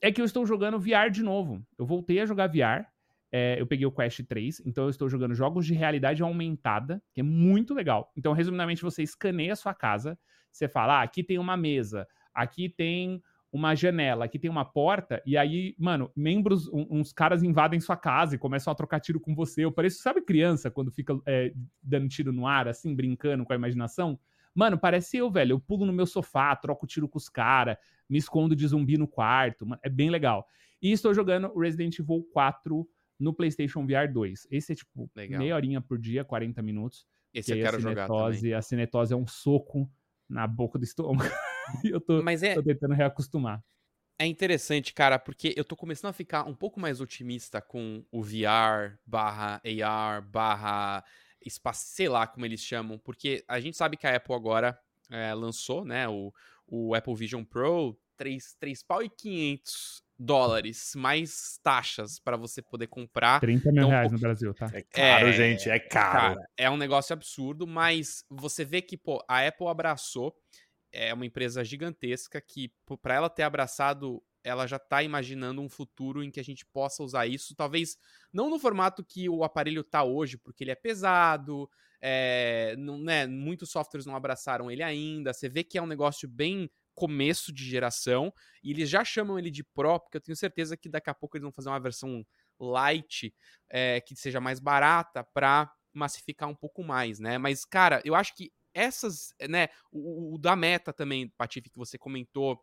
é 0.00 0.12
que 0.12 0.20
eu 0.20 0.24
estou 0.24 0.46
jogando 0.46 0.78
VR 0.78 1.10
de 1.10 1.22
novo. 1.22 1.60
Eu 1.76 1.84
voltei 1.84 2.20
a 2.20 2.26
jogar 2.26 2.46
VR 2.46 2.91
é, 3.32 3.58
eu 3.58 3.66
peguei 3.66 3.86
o 3.86 3.90
Quest 3.90 4.22
3, 4.24 4.60
então 4.66 4.84
eu 4.84 4.90
estou 4.90 5.08
jogando 5.08 5.34
jogos 5.34 5.64
de 5.64 5.72
realidade 5.72 6.22
aumentada, 6.22 7.02
que 7.14 7.20
é 7.20 7.24
muito 7.24 7.72
legal. 7.72 8.12
Então, 8.14 8.34
resumidamente, 8.34 8.82
você 8.82 9.02
escaneia 9.02 9.54
a 9.54 9.56
sua 9.56 9.72
casa, 9.72 10.18
você 10.50 10.68
fala, 10.68 11.00
ah, 11.00 11.02
aqui 11.02 11.24
tem 11.24 11.38
uma 11.38 11.56
mesa, 11.56 12.06
aqui 12.34 12.68
tem 12.68 13.22
uma 13.50 13.74
janela, 13.74 14.26
aqui 14.26 14.38
tem 14.38 14.50
uma 14.50 14.66
porta, 14.66 15.22
e 15.24 15.38
aí, 15.38 15.74
mano, 15.78 16.10
membros, 16.14 16.68
um, 16.68 16.86
uns 16.90 17.10
caras 17.10 17.42
invadem 17.42 17.80
sua 17.80 17.96
casa 17.96 18.34
e 18.34 18.38
começam 18.38 18.70
a 18.70 18.76
trocar 18.76 19.00
tiro 19.00 19.18
com 19.18 19.34
você. 19.34 19.64
Eu 19.64 19.72
pareço, 19.72 20.02
sabe 20.02 20.20
criança, 20.20 20.70
quando 20.70 20.90
fica 20.90 21.18
é, 21.26 21.54
dando 21.82 22.08
tiro 22.08 22.32
no 22.32 22.46
ar, 22.46 22.68
assim, 22.68 22.94
brincando 22.94 23.46
com 23.46 23.52
a 23.52 23.56
imaginação? 23.56 24.18
Mano, 24.54 24.78
parece 24.78 25.16
eu, 25.16 25.30
velho. 25.30 25.54
Eu 25.54 25.60
pulo 25.60 25.86
no 25.86 25.92
meu 25.92 26.04
sofá, 26.04 26.54
troco 26.54 26.86
tiro 26.86 27.08
com 27.08 27.16
os 27.16 27.30
caras, 27.30 27.78
me 28.08 28.18
escondo 28.18 28.54
de 28.54 28.66
zumbi 28.66 28.98
no 28.98 29.08
quarto. 29.08 29.66
Mano, 29.66 29.80
é 29.82 29.88
bem 29.88 30.10
legal. 30.10 30.46
E 30.82 30.92
estou 30.92 31.14
jogando 31.14 31.52
Resident 31.58 31.98
Evil 31.98 32.26
4 32.32 32.86
no 33.18 33.32
PlayStation 33.34 33.86
VR 33.86 34.12
2. 34.12 34.48
Esse 34.50 34.72
é 34.72 34.74
tipo 34.74 35.10
Legal. 35.14 35.40
meia 35.40 35.54
horinha 35.54 35.80
por 35.80 35.98
dia, 35.98 36.24
40 36.24 36.62
minutos. 36.62 37.06
Esse 37.32 37.52
eu 37.52 37.56
quero 37.56 37.80
jogar 37.80 38.08
também. 38.08 38.52
A 38.52 38.62
cinetose 38.62 39.12
é 39.12 39.16
um 39.16 39.26
soco 39.26 39.90
na 40.28 40.46
boca 40.46 40.78
do 40.78 40.84
estômago. 40.84 41.30
e 41.84 41.90
eu 41.90 42.00
tô, 42.00 42.22
Mas 42.22 42.42
é... 42.42 42.54
tô 42.54 42.62
tentando 42.62 42.94
reacostumar. 42.94 43.62
É 44.18 44.26
interessante, 44.26 44.92
cara, 44.92 45.18
porque 45.18 45.52
eu 45.56 45.64
tô 45.64 45.74
começando 45.74 46.10
a 46.10 46.12
ficar 46.12 46.44
um 46.44 46.54
pouco 46.54 46.78
mais 46.78 47.00
otimista 47.00 47.60
com 47.60 48.04
o 48.12 48.22
VR 48.22 48.96
barra 49.04 49.60
AR 49.64 50.22
barra 50.22 51.04
espaço, 51.44 51.86
sei 51.86 52.08
lá 52.08 52.26
como 52.26 52.46
eles 52.46 52.60
chamam, 52.60 52.98
porque 52.98 53.44
a 53.48 53.58
gente 53.58 53.76
sabe 53.76 53.96
que 53.96 54.06
a 54.06 54.14
Apple 54.14 54.34
agora 54.34 54.78
é, 55.10 55.34
lançou, 55.34 55.84
né, 55.84 56.08
o, 56.08 56.32
o 56.66 56.94
Apple 56.94 57.16
Vision 57.16 57.42
Pro 57.42 57.98
3, 58.16 58.54
3 58.60 58.82
pau 58.84 59.02
e 59.02 59.10
500 59.10 60.04
dólares, 60.22 60.92
mais 60.94 61.58
taxas 61.62 62.18
para 62.18 62.36
você 62.36 62.62
poder 62.62 62.86
comprar. 62.86 63.40
30 63.40 63.72
mil 63.72 63.82
então, 63.82 63.90
reais 63.90 64.12
no 64.12 64.18
Brasil, 64.18 64.54
tá? 64.54 64.70
É 64.72 64.82
caro, 64.82 65.28
é, 65.28 65.32
gente, 65.32 65.68
é 65.68 65.78
caro. 65.78 66.36
Cara, 66.36 66.48
é 66.56 66.70
um 66.70 66.76
negócio 66.76 67.12
absurdo, 67.12 67.66
mas 67.66 68.24
você 68.30 68.64
vê 68.64 68.80
que, 68.80 68.96
pô, 68.96 69.22
a 69.28 69.46
Apple 69.46 69.66
abraçou, 69.66 70.34
é 70.92 71.12
uma 71.12 71.26
empresa 71.26 71.64
gigantesca 71.64 72.40
que, 72.40 72.72
para 73.02 73.14
ela 73.14 73.28
ter 73.28 73.42
abraçado, 73.42 74.22
ela 74.44 74.66
já 74.66 74.78
tá 74.78 75.02
imaginando 75.02 75.60
um 75.60 75.68
futuro 75.68 76.22
em 76.22 76.30
que 76.30 76.40
a 76.40 76.44
gente 76.44 76.64
possa 76.66 77.02
usar 77.02 77.26
isso, 77.26 77.54
talvez 77.54 77.96
não 78.32 78.50
no 78.50 78.58
formato 78.58 79.04
que 79.04 79.28
o 79.28 79.42
aparelho 79.42 79.82
tá 79.82 80.04
hoje, 80.04 80.36
porque 80.36 80.64
ele 80.64 80.70
é 80.70 80.76
pesado, 80.76 81.68
é, 82.00 82.74
não, 82.76 82.98
né, 82.98 83.26
muitos 83.26 83.70
softwares 83.70 84.06
não 84.06 84.16
abraçaram 84.16 84.70
ele 84.70 84.82
ainda, 84.82 85.32
você 85.32 85.48
vê 85.48 85.64
que 85.64 85.78
é 85.78 85.82
um 85.82 85.86
negócio 85.86 86.28
bem 86.28 86.70
começo 86.94 87.52
de 87.52 87.64
geração, 87.64 88.32
e 88.62 88.70
eles 88.70 88.88
já 88.88 89.04
chamam 89.04 89.38
ele 89.38 89.50
de 89.50 89.64
Pro, 89.64 90.00
porque 90.00 90.16
eu 90.16 90.20
tenho 90.20 90.36
certeza 90.36 90.76
que 90.76 90.88
daqui 90.88 91.10
a 91.10 91.14
pouco 91.14 91.36
eles 91.36 91.42
vão 91.42 91.52
fazer 91.52 91.68
uma 91.68 91.80
versão 91.80 92.24
light, 92.58 93.34
é, 93.68 94.00
que 94.00 94.14
seja 94.14 94.40
mais 94.40 94.60
barata, 94.60 95.24
para 95.24 95.72
massificar 95.92 96.48
um 96.48 96.54
pouco 96.54 96.82
mais, 96.82 97.18
né? 97.18 97.38
Mas, 97.38 97.64
cara, 97.64 98.00
eu 98.04 98.14
acho 98.14 98.34
que 98.34 98.52
essas, 98.74 99.34
né, 99.48 99.68
o, 99.90 100.34
o 100.34 100.38
da 100.38 100.56
meta 100.56 100.92
também, 100.92 101.28
Patife, 101.36 101.70
que 101.70 101.78
você 101.78 101.98
comentou, 101.98 102.58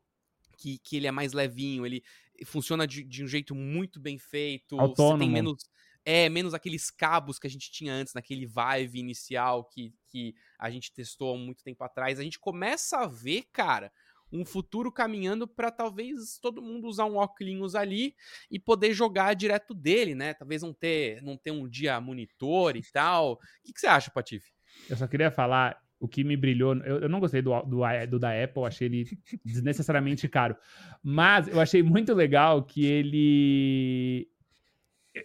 que, 0.57 0.79
que 0.79 0.97
ele 0.97 1.07
é 1.07 1.11
mais 1.11 1.33
levinho, 1.33 1.85
ele 1.85 2.03
funciona 2.45 2.87
de, 2.87 3.03
de 3.03 3.23
um 3.23 3.27
jeito 3.27 3.53
muito 3.53 3.99
bem 3.99 4.17
feito, 4.17 4.79
Autônomo. 4.79 5.17
você 5.17 5.25
tem 5.25 5.29
menos 5.31 5.69
é, 6.05 6.29
menos 6.29 6.53
aqueles 6.53 6.89
cabos 6.89 7.37
que 7.37 7.47
a 7.47 7.49
gente 7.49 7.71
tinha 7.71 7.93
antes, 7.93 8.13
naquele 8.13 8.45
Vive 8.45 8.99
inicial 8.99 9.65
que, 9.65 9.93
que 10.07 10.33
a 10.57 10.69
gente 10.69 10.91
testou 10.91 11.35
há 11.35 11.37
muito 11.37 11.63
tempo 11.63 11.83
atrás. 11.83 12.19
A 12.19 12.23
gente 12.23 12.39
começa 12.39 12.97
a 12.97 13.07
ver, 13.07 13.43
cara, 13.51 13.91
um 14.31 14.45
futuro 14.45 14.91
caminhando 14.91 15.47
para 15.47 15.71
talvez 15.71 16.37
todo 16.39 16.61
mundo 16.61 16.87
usar 16.87 17.05
um 17.05 17.15
óculos 17.15 17.75
ali 17.75 18.15
e 18.49 18.59
poder 18.59 18.93
jogar 18.93 19.33
direto 19.33 19.73
dele, 19.73 20.13
né? 20.15 20.33
Talvez 20.33 20.61
não 20.61 20.73
ter, 20.73 21.21
não 21.21 21.37
ter 21.37 21.51
um 21.51 21.67
dia 21.67 21.99
monitor 21.99 22.75
e 22.75 22.83
tal. 22.91 23.33
O 23.33 23.37
que, 23.63 23.73
que 23.73 23.79
você 23.79 23.87
acha, 23.87 24.11
Patife? 24.11 24.51
Eu 24.89 24.95
só 24.97 25.07
queria 25.07 25.31
falar 25.31 25.81
o 25.99 26.07
que 26.07 26.23
me 26.23 26.37
brilhou. 26.37 26.75
Eu, 26.77 27.01
eu 27.01 27.09
não 27.09 27.19
gostei 27.19 27.41
do, 27.41 27.59
do, 27.63 27.81
do, 28.09 28.19
da 28.19 28.43
Apple, 28.43 28.63
achei 28.63 28.87
ele 28.87 29.05
desnecessariamente 29.43 30.27
caro. 30.27 30.55
Mas 31.03 31.47
eu 31.47 31.59
achei 31.59 31.83
muito 31.83 32.13
legal 32.13 32.63
que 32.63 32.85
ele. 32.85 34.29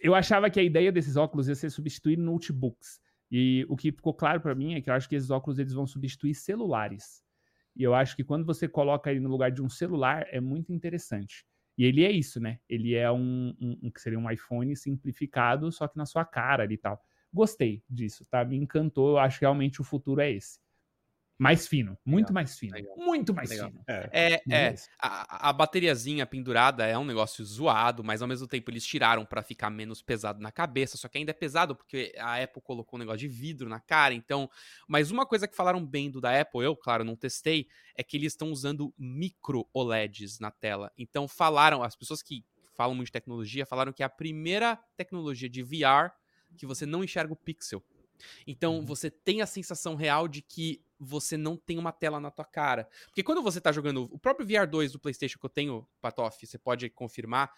Eu 0.02 0.14
achava 0.14 0.50
que 0.50 0.58
a 0.58 0.62
ideia 0.62 0.90
desses 0.90 1.16
óculos 1.16 1.48
ia 1.48 1.54
ser 1.54 1.70
substituir 1.70 2.16
notebooks. 2.16 3.00
E 3.30 3.66
o 3.68 3.76
que 3.76 3.92
ficou 3.92 4.14
claro 4.14 4.40
para 4.40 4.54
mim 4.54 4.74
é 4.74 4.80
que 4.80 4.88
eu 4.88 4.94
acho 4.94 5.08
que 5.08 5.14
esses 5.14 5.30
óculos 5.30 5.58
eles 5.58 5.72
vão 5.72 5.86
substituir 5.86 6.34
celulares. 6.34 7.23
E 7.76 7.82
eu 7.82 7.94
acho 7.94 8.14
que 8.16 8.24
quando 8.24 8.44
você 8.44 8.68
coloca 8.68 9.10
ele 9.10 9.20
no 9.20 9.28
lugar 9.28 9.50
de 9.50 9.62
um 9.62 9.68
celular, 9.68 10.26
é 10.30 10.40
muito 10.40 10.72
interessante. 10.72 11.44
E 11.76 11.84
ele 11.84 12.04
é 12.04 12.10
isso, 12.10 12.40
né? 12.40 12.60
Ele 12.68 12.94
é 12.94 13.10
um, 13.10 13.54
um, 13.60 13.78
um 13.84 13.90
que 13.90 14.00
seria 14.00 14.18
um 14.18 14.30
iPhone 14.30 14.76
simplificado, 14.76 15.70
só 15.72 15.88
que 15.88 15.96
na 15.96 16.06
sua 16.06 16.24
cara 16.24 16.62
ali 16.62 16.74
e 16.74 16.78
tal. 16.78 17.00
Gostei 17.32 17.82
disso, 17.90 18.24
tá? 18.30 18.44
Me 18.44 18.56
encantou. 18.56 19.10
Eu 19.10 19.18
acho 19.18 19.38
que 19.40 19.44
realmente 19.44 19.80
o 19.80 19.84
futuro 19.84 20.20
é 20.20 20.30
esse. 20.30 20.60
Mais 21.36 21.66
fino, 21.66 21.98
muito 22.04 22.28
Legal. 22.28 22.34
mais 22.34 22.58
fino. 22.58 22.74
Legal. 22.74 22.96
Muito 22.96 23.34
mais 23.34 23.50
Legal. 23.50 23.70
fino. 23.70 23.84
É, 23.88 24.08
é. 24.12 24.42
é 24.48 24.74
a, 25.00 25.48
a, 25.48 25.52
bateriazinha 25.52 26.24
pendurada 26.24 26.86
é 26.86 26.96
um 26.96 27.04
negócio 27.04 27.44
zoado, 27.44 28.04
mas 28.04 28.22
ao 28.22 28.28
mesmo 28.28 28.46
tempo 28.46 28.70
eles 28.70 28.86
tiraram 28.86 29.26
para 29.26 29.42
ficar 29.42 29.68
menos 29.68 30.00
pesado 30.00 30.40
na 30.40 30.52
cabeça. 30.52 30.96
Só 30.96 31.08
que 31.08 31.18
ainda 31.18 31.32
é 31.32 31.34
pesado 31.34 31.74
porque 31.74 32.14
a 32.18 32.40
Apple 32.40 32.62
colocou 32.62 32.96
um 32.96 33.00
negócio 33.00 33.18
de 33.18 33.28
vidro 33.28 33.68
na 33.68 33.80
cara. 33.80 34.14
Então, 34.14 34.48
mas 34.86 35.10
uma 35.10 35.26
coisa 35.26 35.48
que 35.48 35.56
falaram 35.56 35.84
bem 35.84 36.08
do 36.08 36.20
da 36.20 36.40
Apple, 36.40 36.62
eu, 36.62 36.76
claro, 36.76 37.02
não 37.02 37.16
testei, 37.16 37.66
é 37.96 38.02
que 38.04 38.16
eles 38.16 38.32
estão 38.32 38.52
usando 38.52 38.94
micro 38.96 39.68
OLEDs 39.74 40.38
na 40.38 40.52
tela. 40.52 40.92
Então, 40.96 41.26
falaram, 41.26 41.82
as 41.82 41.96
pessoas 41.96 42.22
que 42.22 42.44
falam 42.74 42.94
muito 42.94 43.06
de 43.06 43.12
tecnologia 43.12 43.66
falaram 43.66 43.92
que 43.92 44.02
é 44.02 44.06
a 44.06 44.10
primeira 44.10 44.76
tecnologia 44.96 45.48
de 45.48 45.62
VR 45.62 46.12
que 46.56 46.66
você 46.66 46.86
não 46.86 47.02
enxerga 47.02 47.32
o 47.32 47.36
pixel. 47.36 47.82
Então 48.46 48.76
uhum. 48.76 48.84
você 48.84 49.10
tem 49.10 49.42
a 49.42 49.46
sensação 49.46 49.94
real 49.94 50.28
de 50.28 50.42
que 50.42 50.80
você 51.04 51.36
não 51.36 51.56
tem 51.56 51.78
uma 51.78 51.92
tela 51.92 52.18
na 52.18 52.30
tua 52.30 52.44
cara. 52.44 52.88
Porque 53.06 53.22
quando 53.22 53.42
você 53.42 53.60
tá 53.60 53.70
jogando 53.70 54.08
o 54.10 54.18
próprio 54.18 54.46
VR2 54.46 54.92
do 54.92 54.98
PlayStation 54.98 55.38
que 55.38 55.46
eu 55.46 55.50
tenho, 55.50 55.86
Patoff, 56.00 56.46
você 56.46 56.58
pode 56.58 56.88
confirmar, 56.90 57.52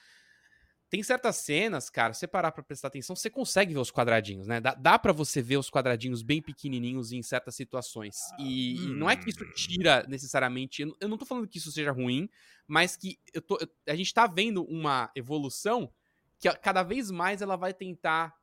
tem 0.89 1.03
certas 1.03 1.37
cenas, 1.37 1.91
cara, 1.91 2.15
você 2.15 2.29
parar 2.29 2.53
pra 2.53 2.63
prestar 2.63 2.89
atenção, 2.89 3.17
você 3.17 3.29
consegue 3.29 3.75
ver 3.75 3.81
os 3.81 3.91
quadradinhos, 3.91 4.47
né? 4.47 4.61
Dá, 4.61 4.73
dá 4.75 4.99
para 4.99 5.13
você 5.13 5.43
ver 5.43 5.57
os 5.57 5.69
quadradinhos 5.69 6.23
bem 6.23 6.41
pequenininhos 6.41 7.11
em 7.11 7.23
certas 7.23 7.57
situações. 7.57 8.17
E, 8.39 8.77
e, 8.77 8.89
não 8.95 9.11
é 9.11 9.17
que 9.17 9.29
isso 9.29 9.43
hum. 9.43 9.51
tira 9.55 10.07
necessariamente. 10.09 10.83
Eu 11.01 11.09
não 11.09 11.19
tô 11.19 11.27
falando 11.27 11.49
que 11.49 11.59
isso 11.59 11.73
seja 11.73 11.91
ruim, 11.91 12.29
mas 12.69 12.97
que 12.97 13.19
eu 13.35 13.43
tô, 13.43 13.59
a 13.87 13.97
gente 13.97 14.15
tá 14.15 14.29
vendo 14.29 14.65
uma 14.65 15.11
evolução 15.17 15.93
que 16.39 16.49
cada 16.57 16.85
vez 16.85 17.11
mais 17.11 17.43
ela 17.43 17.57
vai 17.57 17.75
tentar 17.75 18.35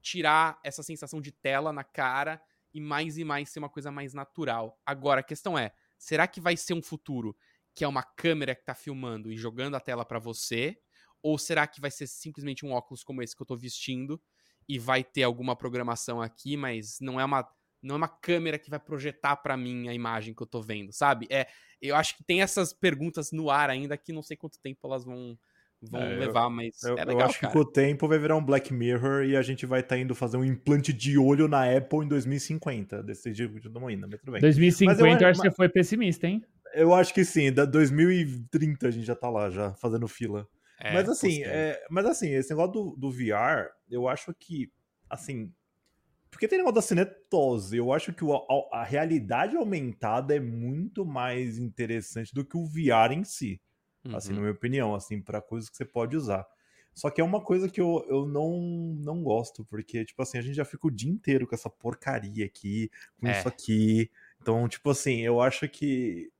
tirar 0.00 0.58
essa 0.64 0.82
sensação 0.82 1.20
de 1.20 1.30
tela 1.30 1.72
na 1.72 1.84
cara 1.84 2.42
e 2.74 2.80
mais 2.80 3.18
e 3.18 3.24
mais 3.24 3.50
ser 3.50 3.58
uma 3.58 3.68
coisa 3.68 3.90
mais 3.90 4.14
natural. 4.14 4.80
Agora, 4.84 5.20
a 5.20 5.24
questão 5.24 5.58
é, 5.58 5.72
será 5.98 6.26
que 6.26 6.40
vai 6.40 6.56
ser 6.56 6.74
um 6.74 6.82
futuro 6.82 7.36
que 7.74 7.84
é 7.84 7.88
uma 7.88 8.02
câmera 8.02 8.54
que 8.54 8.64
tá 8.64 8.74
filmando 8.74 9.30
e 9.32 9.36
jogando 9.36 9.76
a 9.76 9.80
tela 9.80 10.04
para 10.04 10.18
você? 10.18 10.78
Ou 11.22 11.38
será 11.38 11.66
que 11.66 11.80
vai 11.80 11.90
ser 11.90 12.06
simplesmente 12.06 12.66
um 12.66 12.72
óculos 12.72 13.04
como 13.04 13.22
esse 13.22 13.36
que 13.36 13.42
eu 13.42 13.46
tô 13.46 13.56
vestindo 13.56 14.20
e 14.68 14.78
vai 14.78 15.04
ter 15.04 15.22
alguma 15.22 15.56
programação 15.56 16.20
aqui, 16.20 16.56
mas 16.56 16.98
não 17.00 17.20
é 17.20 17.24
uma 17.24 17.48
não 17.82 17.96
é 17.96 17.98
uma 17.98 18.08
câmera 18.08 18.60
que 18.60 18.70
vai 18.70 18.78
projetar 18.78 19.34
para 19.36 19.56
mim 19.56 19.88
a 19.88 19.92
imagem 19.94 20.32
que 20.32 20.40
eu 20.40 20.46
tô 20.46 20.62
vendo, 20.62 20.92
sabe? 20.92 21.26
É, 21.28 21.48
eu 21.80 21.96
acho 21.96 22.16
que 22.16 22.22
tem 22.22 22.40
essas 22.40 22.72
perguntas 22.72 23.32
no 23.32 23.50
ar 23.50 23.68
ainda 23.68 23.98
que 23.98 24.12
não 24.12 24.22
sei 24.22 24.36
quanto 24.36 24.60
tempo 24.60 24.86
elas 24.86 25.04
vão 25.04 25.36
vão 25.90 26.02
é, 26.02 26.16
levar, 26.16 26.48
mas 26.48 26.82
eu, 26.82 26.96
é 26.96 27.04
legal, 27.04 27.20
Eu 27.20 27.26
acho 27.26 27.40
cara. 27.40 27.52
que 27.52 27.58
com 27.58 27.62
o 27.62 27.70
tempo 27.70 28.08
vai 28.08 28.18
virar 28.18 28.36
um 28.36 28.44
Black 28.44 28.72
Mirror 28.72 29.24
e 29.24 29.36
a 29.36 29.42
gente 29.42 29.66
vai 29.66 29.80
estar 29.80 29.96
tá 29.96 30.00
indo 30.00 30.14
fazer 30.14 30.36
um 30.36 30.44
implante 30.44 30.92
de 30.92 31.18
olho 31.18 31.48
na 31.48 31.64
Apple 31.76 32.04
em 32.04 32.08
2050. 32.08 33.02
Desse 33.02 33.32
que 33.32 33.66
estamos 33.66 33.92
indo, 33.92 34.08
mas 34.08 34.20
tudo 34.20 34.32
bem. 34.32 34.40
2050 34.40 35.00
eu, 35.00 35.06
eu, 35.06 35.28
acho 35.28 35.42
que 35.42 35.50
foi 35.50 35.68
pessimista, 35.68 36.26
hein? 36.26 36.42
Eu 36.74 36.94
acho 36.94 37.12
que 37.12 37.24
sim, 37.24 37.52
da 37.52 37.64
2030 37.64 38.88
a 38.88 38.90
gente 38.90 39.04
já 39.04 39.14
tá 39.14 39.28
lá, 39.28 39.50
já 39.50 39.74
fazendo 39.74 40.08
fila. 40.08 40.46
É, 40.80 40.94
mas 40.94 41.08
assim, 41.08 41.42
é, 41.44 41.80
mas 41.90 42.06
assim, 42.06 42.30
esse 42.30 42.50
negócio 42.50 42.72
do, 42.72 42.96
do 42.96 43.10
VR, 43.10 43.68
eu 43.88 44.08
acho 44.08 44.34
que, 44.34 44.68
assim, 45.08 45.52
porque 46.30 46.48
tem 46.48 46.58
negócio 46.58 46.74
da 46.74 46.82
cinetose, 46.82 47.76
eu 47.76 47.92
acho 47.92 48.12
que 48.12 48.24
o, 48.24 48.34
a, 48.34 48.80
a, 48.80 48.82
realidade 48.82 49.54
aumentada 49.54 50.34
é 50.34 50.40
muito 50.40 51.04
mais 51.04 51.58
interessante 51.58 52.34
do 52.34 52.44
que 52.44 52.56
o 52.56 52.64
VR 52.64 53.12
em 53.12 53.22
si. 53.22 53.60
Uhum. 54.04 54.16
Assim, 54.16 54.32
na 54.32 54.40
minha 54.40 54.52
opinião, 54.52 54.94
assim, 54.94 55.20
para 55.20 55.40
coisas 55.40 55.68
que 55.68 55.76
você 55.76 55.84
pode 55.84 56.16
usar. 56.16 56.46
Só 56.94 57.08
que 57.08 57.20
é 57.20 57.24
uma 57.24 57.40
coisa 57.40 57.68
que 57.68 57.80
eu, 57.80 58.04
eu 58.08 58.26
não, 58.26 58.60
não 59.00 59.22
gosto, 59.22 59.64
porque, 59.64 60.04
tipo 60.04 60.20
assim, 60.20 60.38
a 60.38 60.42
gente 60.42 60.54
já 60.54 60.64
fica 60.64 60.86
o 60.86 60.90
dia 60.90 61.10
inteiro 61.10 61.46
com 61.46 61.54
essa 61.54 61.70
porcaria 61.70 62.44
aqui, 62.44 62.90
com 63.18 63.28
é. 63.28 63.38
isso 63.38 63.48
aqui. 63.48 64.10
Então, 64.40 64.68
tipo 64.68 64.90
assim, 64.90 65.20
eu 65.20 65.40
acho 65.40 65.68
que 65.68 66.30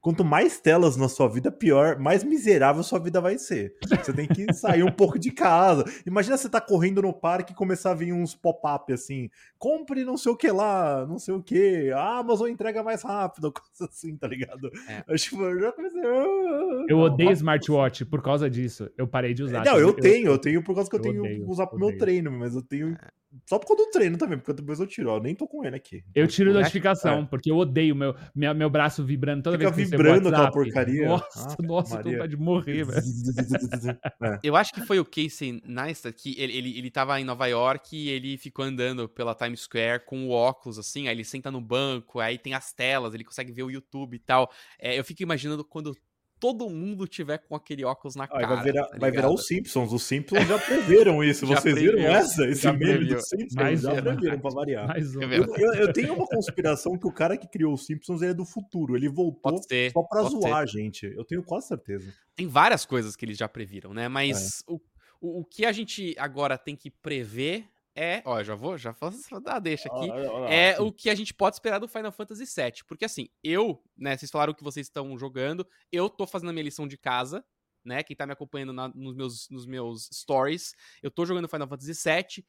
quanto 0.00 0.24
mais 0.24 0.60
telas 0.60 0.96
na 0.96 1.08
sua 1.08 1.28
vida, 1.28 1.50
pior, 1.50 1.98
mais 1.98 2.22
miserável 2.24 2.82
sua 2.82 2.98
vida 2.98 3.20
vai 3.20 3.38
ser. 3.38 3.74
Você 4.02 4.12
tem 4.12 4.26
que 4.26 4.52
sair 4.52 4.82
um 4.82 4.92
pouco 4.92 5.18
de 5.18 5.30
casa. 5.30 5.84
Imagina 6.06 6.36
você 6.36 6.48
tá 6.48 6.60
correndo 6.60 7.02
no 7.02 7.12
parque 7.12 7.52
e 7.52 7.56
começar 7.56 7.90
a 7.90 7.94
vir 7.94 8.12
uns 8.12 8.34
pop-up 8.34 8.92
assim: 8.92 9.28
compre 9.58 10.04
não 10.04 10.16
sei 10.16 10.32
o 10.32 10.36
que 10.36 10.50
lá, 10.50 11.06
não 11.06 11.18
sei 11.18 11.34
o 11.34 11.42
que, 11.42 11.90
a 11.92 12.18
Amazon 12.18 12.48
entrega 12.48 12.82
mais 12.82 13.02
rápido, 13.02 13.52
coisa 13.52 13.90
assim, 13.90 14.16
tá 14.16 14.26
ligado? 14.28 14.70
É. 14.88 15.04
Eu, 15.06 15.16
tipo, 15.16 15.42
eu 15.42 15.60
já 15.60 15.72
comecei. 15.72 16.00
Ah, 16.00 16.84
eu 16.88 16.98
odeio 16.98 17.32
smartwatch 17.32 18.04
por 18.04 18.22
causa 18.22 18.48
disso. 18.48 18.90
Eu 18.96 19.06
parei 19.06 19.34
de 19.34 19.42
usar. 19.42 19.64
Não, 19.64 19.74
eu, 19.78 19.88
eu 19.88 19.92
tenho, 19.92 20.28
eu 20.28 20.38
tenho 20.38 20.62
por 20.62 20.74
causa 20.74 20.88
que 20.88 20.96
eu, 20.96 21.04
eu 21.04 21.22
tenho 21.22 21.44
que 21.44 21.50
usar 21.50 21.66
pro 21.66 21.76
odeio. 21.76 21.90
meu 21.90 21.98
treino, 21.98 22.30
mas 22.30 22.54
eu 22.54 22.62
tenho 22.62 22.92
é. 22.92 23.17
Só 23.46 23.58
por 23.58 23.66
causa 23.66 23.84
do 23.84 23.90
treino 23.90 24.16
também, 24.16 24.38
porque 24.38 24.52
depois 24.54 24.80
eu 24.80 24.86
tiro. 24.86 25.10
Eu 25.10 25.20
nem 25.20 25.34
tô 25.34 25.46
com 25.46 25.64
ele 25.64 25.76
aqui. 25.76 26.02
Eu 26.14 26.26
tiro 26.26 26.52
notificação, 26.52 27.20
é. 27.20 27.26
porque 27.26 27.50
eu 27.50 27.56
odeio 27.56 27.94
meu, 27.94 28.14
meu, 28.34 28.54
meu 28.54 28.70
braço 28.70 29.04
vibrando 29.04 29.42
toda 29.42 29.58
Fica 29.58 29.70
vez 29.70 29.90
que 29.90 29.96
vibrando 29.96 30.28
aquela 30.28 30.50
porcaria. 30.50 31.08
Nossa, 31.08 31.56
ah, 31.58 31.62
nossa, 31.62 31.96
Maria. 31.96 32.04
tô 32.04 32.10
vontade 32.16 32.36
de 32.36 32.42
morrer, 32.42 32.84
velho. 32.84 33.02
é. 34.22 34.38
Eu 34.42 34.56
acho 34.56 34.72
que 34.72 34.80
foi 34.80 34.98
o 34.98 35.04
Casey 35.04 35.60
Neistat 35.64 36.14
que 36.14 36.40
ele, 36.40 36.56
ele, 36.56 36.78
ele 36.78 36.90
tava 36.90 37.20
em 37.20 37.24
Nova 37.24 37.46
York 37.46 37.94
e 37.94 38.08
ele 38.08 38.38
ficou 38.38 38.64
andando 38.64 39.08
pela 39.08 39.34
Times 39.34 39.60
Square 39.60 40.04
com 40.06 40.26
o 40.26 40.30
óculos, 40.30 40.78
assim, 40.78 41.06
aí 41.06 41.14
ele 41.14 41.24
senta 41.24 41.50
no 41.50 41.60
banco, 41.60 42.20
aí 42.20 42.38
tem 42.38 42.54
as 42.54 42.72
telas, 42.72 43.12
ele 43.12 43.24
consegue 43.24 43.52
ver 43.52 43.62
o 43.62 43.70
YouTube 43.70 44.14
e 44.14 44.20
tal. 44.20 44.50
É, 44.78 44.98
eu 44.98 45.04
fico 45.04 45.22
imaginando 45.22 45.64
quando 45.64 45.94
todo 46.40 46.68
mundo 46.70 47.06
tiver 47.06 47.38
com 47.38 47.54
aquele 47.54 47.84
óculos 47.84 48.14
na 48.14 48.26
cara. 48.26 48.46
Vai 48.46 48.64
virar, 48.64 48.86
tá 48.86 48.98
vai 48.98 49.10
virar 49.10 49.30
os 49.30 49.46
Simpsons. 49.46 49.92
Os 49.92 50.02
Simpsons 50.02 50.46
já 50.46 50.58
preveram 50.58 51.22
isso. 51.24 51.46
Vocês 51.46 51.74
previu, 51.74 51.92
viram 51.92 52.10
essa? 52.10 52.46
Esse 52.46 52.70
meme 52.72 53.06
dos 53.06 53.28
Simpsons? 53.28 53.54
Mais 53.54 53.80
já 53.80 54.00
previram, 54.02 54.38
pra 54.38 54.50
variar. 54.50 54.96
Um. 54.96 55.22
eu, 55.22 55.54
eu, 55.56 55.74
eu, 55.74 55.92
tenho 55.92 56.14
uma 56.14 56.26
conspiração 56.26 56.96
que 56.98 57.06
o 57.06 57.12
cara 57.12 57.36
que 57.36 57.48
criou 57.48 57.74
os 57.74 57.86
Simpsons 57.86 58.22
é 58.22 58.32
do 58.32 58.44
futuro. 58.44 58.96
Ele 58.96 59.08
voltou 59.08 59.60
ser, 59.62 59.92
só 59.92 60.02
pra 60.02 60.22
zoar, 60.22 60.68
ser. 60.68 60.78
gente. 60.78 61.06
Eu 61.06 61.24
tenho 61.24 61.42
quase 61.42 61.68
certeza. 61.68 62.12
Tem 62.34 62.46
várias 62.46 62.86
coisas 62.86 63.16
que 63.16 63.24
eles 63.24 63.36
já 63.36 63.48
previram, 63.48 63.92
né? 63.92 64.08
Mas 64.08 64.60
é. 64.60 64.72
o, 64.72 64.80
o, 65.20 65.40
o 65.40 65.44
que 65.44 65.64
a 65.64 65.72
gente 65.72 66.14
agora 66.18 66.56
tem 66.56 66.76
que 66.76 66.90
prever 66.90 67.64
é, 68.00 68.22
ó, 68.24 68.40
já 68.44 68.54
vou, 68.54 68.78
já 68.78 68.92
vou 68.92 69.40
dar 69.40 69.58
deixa 69.58 69.88
aqui. 69.88 70.08
Olha, 70.08 70.30
olha, 70.30 70.54
é 70.54 70.80
o 70.80 70.92
que 70.92 71.10
a 71.10 71.14
gente 71.16 71.34
pode 71.34 71.56
esperar 71.56 71.80
do 71.80 71.88
Final 71.88 72.12
Fantasy 72.12 72.44
VII, 72.44 72.84
porque 72.86 73.04
assim, 73.04 73.28
eu, 73.42 73.82
né, 73.96 74.16
vocês 74.16 74.30
falaram 74.30 74.54
que 74.54 74.62
vocês 74.62 74.86
estão 74.86 75.18
jogando, 75.18 75.66
eu 75.90 76.08
tô 76.08 76.24
fazendo 76.24 76.50
a 76.50 76.52
minha 76.52 76.62
lição 76.62 76.86
de 76.86 76.96
casa, 76.96 77.44
né? 77.84 78.04
Quem 78.04 78.14
tá 78.14 78.24
me 78.24 78.32
acompanhando 78.32 78.72
na, 78.72 78.86
nos 78.88 79.16
meus 79.16 79.48
nos 79.50 79.66
meus 79.66 80.08
stories, 80.12 80.74
eu 81.02 81.10
tô 81.10 81.26
jogando 81.26 81.48
Final 81.48 81.66
Fantasy 81.66 81.92
VII. 81.92 82.46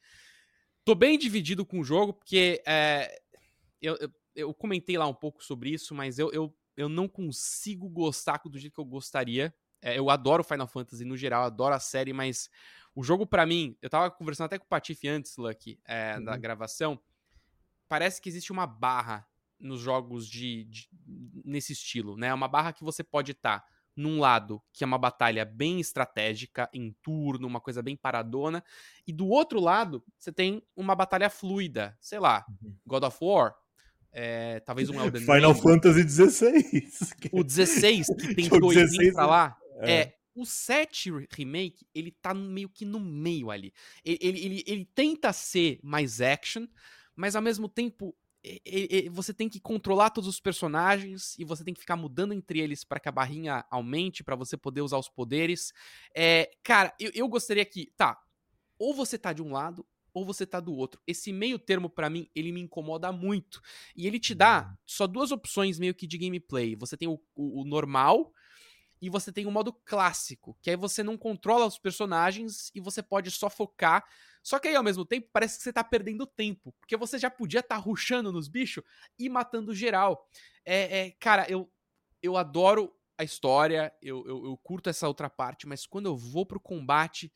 Tô 0.84 0.94
bem 0.94 1.18
dividido 1.18 1.66
com 1.66 1.80
o 1.80 1.84
jogo, 1.84 2.14
porque 2.14 2.62
é, 2.64 3.20
eu, 3.82 3.96
eu, 3.96 4.10
eu, 4.36 4.54
comentei 4.54 4.96
lá 4.96 5.08
um 5.08 5.14
pouco 5.14 5.42
sobre 5.42 5.70
isso, 5.70 5.96
mas 5.96 6.16
eu, 6.16 6.30
eu, 6.32 6.56
eu 6.76 6.88
não 6.88 7.08
consigo 7.08 7.88
gostar 7.88 8.40
do 8.44 8.56
jeito 8.56 8.74
que 8.74 8.80
eu 8.80 8.84
gostaria. 8.84 9.52
É, 9.82 9.98
eu 9.98 10.10
adoro 10.10 10.44
Final 10.44 10.68
Fantasy 10.68 11.04
no 11.04 11.16
geral, 11.16 11.42
adoro 11.42 11.74
a 11.74 11.80
série, 11.80 12.12
mas 12.12 12.48
o 12.94 13.02
jogo, 13.02 13.26
para 13.26 13.46
mim, 13.46 13.76
eu 13.80 13.88
tava 13.88 14.10
conversando 14.10 14.46
até 14.46 14.58
com 14.58 14.64
o 14.64 14.68
Patife 14.68 15.08
antes, 15.08 15.36
Lucky, 15.36 15.78
é, 15.86 16.16
uhum. 16.16 16.24
da 16.24 16.36
gravação. 16.36 17.00
Parece 17.88 18.20
que 18.20 18.28
existe 18.28 18.52
uma 18.52 18.66
barra 18.66 19.26
nos 19.58 19.80
jogos 19.80 20.26
de, 20.26 20.64
de, 20.64 20.88
nesse 21.44 21.72
estilo, 21.72 22.16
né? 22.16 22.32
Uma 22.32 22.48
barra 22.48 22.72
que 22.72 22.82
você 22.82 23.04
pode 23.04 23.32
estar 23.32 23.60
tá 23.60 23.66
num 23.96 24.18
lado 24.18 24.62
que 24.72 24.82
é 24.82 24.86
uma 24.86 24.98
batalha 24.98 25.44
bem 25.44 25.80
estratégica, 25.80 26.68
em 26.72 26.94
turno, 27.02 27.46
uma 27.46 27.60
coisa 27.60 27.82
bem 27.82 27.96
paradona, 27.96 28.64
e 29.06 29.12
do 29.12 29.28
outro 29.28 29.60
lado 29.60 30.02
você 30.18 30.32
tem 30.32 30.62
uma 30.74 30.94
batalha 30.94 31.28
fluida, 31.28 31.96
sei 32.00 32.18
lá, 32.18 32.44
uhum. 32.48 32.74
God 32.86 33.04
of 33.04 33.18
War, 33.20 33.54
é, 34.12 34.60
talvez 34.60 34.88
um 34.88 35.00
Elden 35.00 35.22
Final 35.26 35.52
Ring. 35.52 35.60
Fantasy 35.60 36.08
XVI. 36.08 36.88
O 37.32 37.44
16, 37.44 38.06
que 38.06 38.34
tem 38.34 38.48
dois 38.58 39.12
pra 39.12 39.26
lá, 39.26 39.56
é. 39.80 39.92
é 39.92 40.19
o 40.40 40.46
7 40.46 41.10
Remake, 41.30 41.86
ele 41.94 42.10
tá 42.10 42.32
meio 42.34 42.68
que 42.68 42.84
no 42.84 43.00
meio 43.00 43.50
ali. 43.50 43.72
Ele, 44.04 44.18
ele, 44.20 44.44
ele, 44.44 44.64
ele 44.66 44.84
tenta 44.84 45.32
ser 45.32 45.78
mais 45.82 46.20
action, 46.20 46.66
mas 47.14 47.36
ao 47.36 47.42
mesmo 47.42 47.68
tempo 47.68 48.16
você 49.12 49.34
tem 49.34 49.50
que 49.50 49.60
controlar 49.60 50.10
todos 50.10 50.28
os 50.28 50.40
personagens 50.40 51.38
e 51.38 51.44
você 51.44 51.62
tem 51.62 51.74
que 51.74 51.80
ficar 51.80 51.96
mudando 51.96 52.32
entre 52.32 52.58
eles 52.58 52.84
para 52.84 52.98
que 52.98 53.08
a 53.08 53.12
barrinha 53.12 53.64
aumente, 53.70 54.24
para 54.24 54.34
você 54.34 54.56
poder 54.56 54.80
usar 54.80 54.96
os 54.96 55.10
poderes. 55.10 55.72
É, 56.16 56.50
cara, 56.62 56.94
eu, 56.98 57.10
eu 57.14 57.28
gostaria 57.28 57.64
que, 57.64 57.92
tá, 57.96 58.18
ou 58.78 58.94
você 58.94 59.18
tá 59.18 59.32
de 59.32 59.42
um 59.42 59.52
lado 59.52 59.86
ou 60.12 60.24
você 60.24 60.46
tá 60.46 60.58
do 60.58 60.74
outro. 60.74 61.00
Esse 61.06 61.32
meio 61.32 61.58
termo 61.58 61.88
para 61.88 62.10
mim, 62.10 62.28
ele 62.34 62.50
me 62.50 62.60
incomoda 62.60 63.12
muito. 63.12 63.60
E 63.96 64.06
ele 64.06 64.18
te 64.18 64.34
dá 64.34 64.68
uhum. 64.68 64.76
só 64.86 65.06
duas 65.06 65.30
opções 65.30 65.78
meio 65.78 65.94
que 65.94 66.06
de 66.06 66.18
gameplay. 66.18 66.74
Você 66.76 66.96
tem 66.96 67.08
o, 67.08 67.20
o, 67.34 67.62
o 67.62 67.64
normal, 67.64 68.32
e 69.00 69.08
você 69.08 69.32
tem 69.32 69.46
o 69.46 69.50
modo 69.50 69.72
clássico, 69.72 70.56
que 70.60 70.70
aí 70.70 70.76
você 70.76 71.02
não 71.02 71.16
controla 71.16 71.66
os 71.66 71.78
personagens 71.78 72.70
e 72.74 72.80
você 72.80 73.02
pode 73.02 73.30
só 73.30 73.48
focar. 73.48 74.04
Só 74.42 74.58
que 74.58 74.68
aí, 74.68 74.74
ao 74.74 74.82
mesmo 74.82 75.04
tempo, 75.04 75.28
parece 75.32 75.58
que 75.58 75.62
você 75.62 75.72
tá 75.72 75.82
perdendo 75.84 76.26
tempo, 76.26 76.74
porque 76.80 76.96
você 76.96 77.18
já 77.18 77.30
podia 77.30 77.60
estar 77.60 77.76
tá 77.76 77.80
ruxando 77.80 78.32
nos 78.32 78.48
bichos 78.48 78.84
e 79.18 79.28
matando 79.28 79.74
geral. 79.74 80.26
É, 80.64 80.98
é, 80.98 81.10
cara, 81.12 81.46
eu, 81.48 81.70
eu 82.22 82.36
adoro 82.36 82.94
a 83.16 83.24
história, 83.24 83.92
eu, 84.02 84.26
eu, 84.26 84.44
eu 84.46 84.56
curto 84.58 84.88
essa 84.88 85.08
outra 85.08 85.28
parte, 85.28 85.66
mas 85.66 85.86
quando 85.86 86.06
eu 86.06 86.16
vou 86.16 86.46
pro 86.46 86.60
combate 86.60 87.30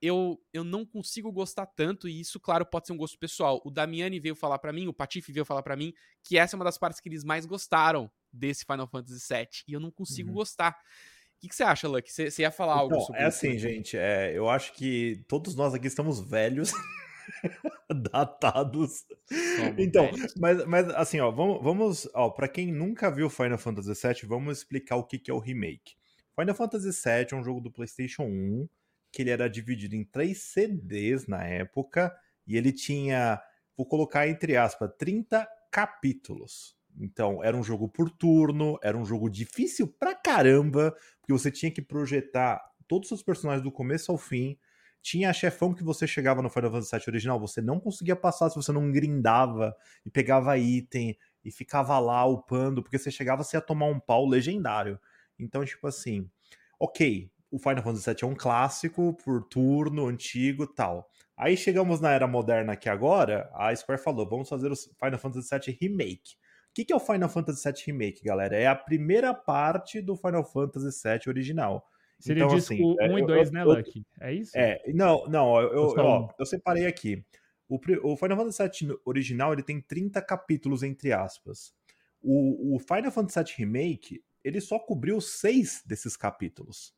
eu, 0.00 0.40
eu 0.52 0.64
não 0.64 0.84
consigo 0.86 1.30
gostar 1.30 1.66
tanto, 1.66 2.08
e 2.08 2.20
isso, 2.20 2.40
claro, 2.40 2.64
pode 2.64 2.86
ser 2.86 2.92
um 2.94 2.96
gosto 2.96 3.18
pessoal. 3.18 3.60
O 3.64 3.70
Damiani 3.70 4.18
veio 4.18 4.34
falar 4.34 4.58
para 4.58 4.72
mim, 4.72 4.86
o 4.86 4.94
Patife 4.94 5.30
veio 5.30 5.44
falar 5.44 5.62
para 5.62 5.76
mim, 5.76 5.92
que 6.24 6.38
essa 6.38 6.56
é 6.56 6.58
uma 6.58 6.64
das 6.64 6.78
partes 6.78 7.00
que 7.00 7.08
eles 7.08 7.22
mais 7.22 7.44
gostaram 7.44 8.10
desse 8.32 8.64
Final 8.64 8.88
Fantasy 8.88 9.26
VII, 9.28 9.48
e 9.68 9.72
eu 9.72 9.80
não 9.80 9.90
consigo 9.90 10.30
uhum. 10.30 10.36
gostar. 10.36 10.72
O 10.72 11.40
que, 11.40 11.48
que, 11.48 11.54
você 11.54 11.62
acha, 11.62 11.88
Luck? 11.88 12.12
Você, 12.12 12.30
você 12.30 12.42
ia 12.42 12.50
falar 12.50 12.74
então, 12.74 12.82
algo 12.82 13.00
sobre 13.00 13.22
é 13.22 13.28
isso? 13.28 13.46
É 13.46 13.48
assim, 13.48 13.58
gente, 13.58 13.96
é, 13.96 14.36
eu 14.36 14.48
acho 14.48 14.74
que 14.74 15.24
todos 15.26 15.54
nós 15.54 15.72
aqui 15.74 15.86
estamos 15.86 16.20
velhos. 16.20 16.72
datados. 17.94 19.06
Somos 19.56 19.78
então, 19.78 20.10
velhos. 20.10 20.34
mas, 20.36 20.66
mas 20.66 20.88
assim, 20.90 21.20
ó, 21.20 21.30
vamos, 21.30 21.62
vamos 21.62 22.08
ó, 22.14 22.30
para 22.30 22.48
quem 22.48 22.72
nunca 22.72 23.10
viu 23.10 23.30
Final 23.30 23.58
Fantasy 23.58 23.92
VII, 23.94 24.28
vamos 24.28 24.58
explicar 24.58 24.96
o 24.96 25.04
que, 25.04 25.18
que 25.18 25.30
é 25.30 25.34
o 25.34 25.38
remake. 25.38 25.94
Final 26.38 26.54
Fantasy 26.54 26.90
VII 26.90 27.28
é 27.32 27.36
um 27.36 27.42
jogo 27.42 27.60
do 27.60 27.70
PlayStation 27.70 28.24
1 28.24 28.68
que 29.12 29.22
ele 29.22 29.30
era 29.30 29.48
dividido 29.48 29.96
em 29.96 30.04
três 30.04 30.42
CDs 30.42 31.26
na 31.26 31.44
época, 31.44 32.14
e 32.46 32.56
ele 32.56 32.72
tinha, 32.72 33.40
vou 33.76 33.86
colocar 33.86 34.28
entre 34.28 34.56
aspas, 34.56 34.90
30 34.98 35.46
capítulos. 35.70 36.76
Então, 36.98 37.42
era 37.42 37.56
um 37.56 37.62
jogo 37.62 37.88
por 37.88 38.10
turno, 38.10 38.78
era 38.82 38.96
um 38.96 39.04
jogo 39.04 39.28
difícil 39.30 39.88
pra 39.88 40.14
caramba, 40.14 40.94
porque 41.20 41.32
você 41.32 41.50
tinha 41.50 41.70
que 41.70 41.82
projetar 41.82 42.60
todos 42.86 43.10
os 43.10 43.22
personagens 43.22 43.62
do 43.62 43.72
começo 43.72 44.10
ao 44.10 44.18
fim. 44.18 44.58
Tinha 45.02 45.32
chefão 45.32 45.72
que 45.72 45.82
você 45.82 46.06
chegava 46.06 46.42
no 46.42 46.50
Final 46.50 46.70
Fantasy 46.70 46.90
VII 46.96 47.04
original, 47.08 47.40
você 47.40 47.62
não 47.62 47.80
conseguia 47.80 48.16
passar 48.16 48.50
se 48.50 48.56
você 48.56 48.70
não 48.70 48.92
grindava 48.92 49.74
e 50.04 50.10
pegava 50.10 50.58
item 50.58 51.16
e 51.42 51.50
ficava 51.50 51.98
lá 51.98 52.24
upando, 52.26 52.82
porque 52.82 52.98
você 52.98 53.10
chegava, 53.10 53.42
você 53.42 53.56
ia 53.56 53.62
tomar 53.62 53.86
um 53.86 53.98
pau 53.98 54.26
legendário. 54.26 55.00
Então, 55.38 55.64
tipo 55.64 55.86
assim, 55.86 56.28
ok, 56.78 57.30
o 57.50 57.58
Final 57.58 57.82
Fantasy 57.82 58.10
VII 58.10 58.16
é 58.22 58.26
um 58.26 58.34
clássico 58.34 59.16
por 59.24 59.42
turno, 59.44 60.06
antigo 60.06 60.66
tal. 60.66 61.08
Aí 61.36 61.56
chegamos 61.56 62.00
na 62.00 62.10
era 62.10 62.26
moderna 62.26 62.74
aqui 62.74 62.88
agora, 62.88 63.50
a 63.54 63.74
Square 63.74 64.02
falou, 64.02 64.28
vamos 64.28 64.48
fazer 64.48 64.70
o 64.70 64.76
Final 64.76 65.18
Fantasy 65.18 65.48
VII 65.48 65.78
Remake. 65.80 66.36
O 66.70 66.72
que, 66.72 66.84
que 66.84 66.92
é 66.92 66.96
o 66.96 67.00
Final 67.00 67.28
Fantasy 67.28 67.64
VII 67.64 67.82
Remake, 67.86 68.24
galera? 68.24 68.56
É 68.56 68.68
a 68.68 68.76
primeira 68.76 69.34
parte 69.34 70.00
do 70.00 70.16
Final 70.16 70.44
Fantasy 70.44 71.02
VII 71.02 71.20
original. 71.26 71.84
Seria 72.20 72.44
então, 72.44 72.54
disco 72.54 72.74
assim, 72.74 72.84
1 72.84 73.00
é, 73.00 73.20
e 73.20 73.26
2, 73.26 73.50
né, 73.50 73.64
Lucky? 73.64 74.06
É 74.20 74.32
isso? 74.32 74.56
É, 74.56 74.80
não, 74.94 75.26
não, 75.26 75.60
eu, 75.60 75.72
eu, 75.72 75.94
ó, 75.96 76.28
eu 76.38 76.46
separei 76.46 76.86
aqui. 76.86 77.24
O, 77.68 77.76
o, 78.04 78.16
Final 78.16 78.36
Fantasy 78.36 78.84
VII 78.86 78.96
original 79.04 79.52
ele 79.52 79.62
tem 79.62 79.80
30 79.80 80.22
capítulos, 80.22 80.82
entre 80.84 81.12
aspas. 81.12 81.74
O, 82.22 82.76
o 82.76 82.78
Final 82.78 83.10
Fantasy 83.10 83.42
VII 83.42 83.66
Remake, 83.66 84.24
ele 84.44 84.60
só 84.60 84.78
cobriu 84.78 85.20
seis 85.20 85.82
desses 85.84 86.16
capítulos. 86.16 86.94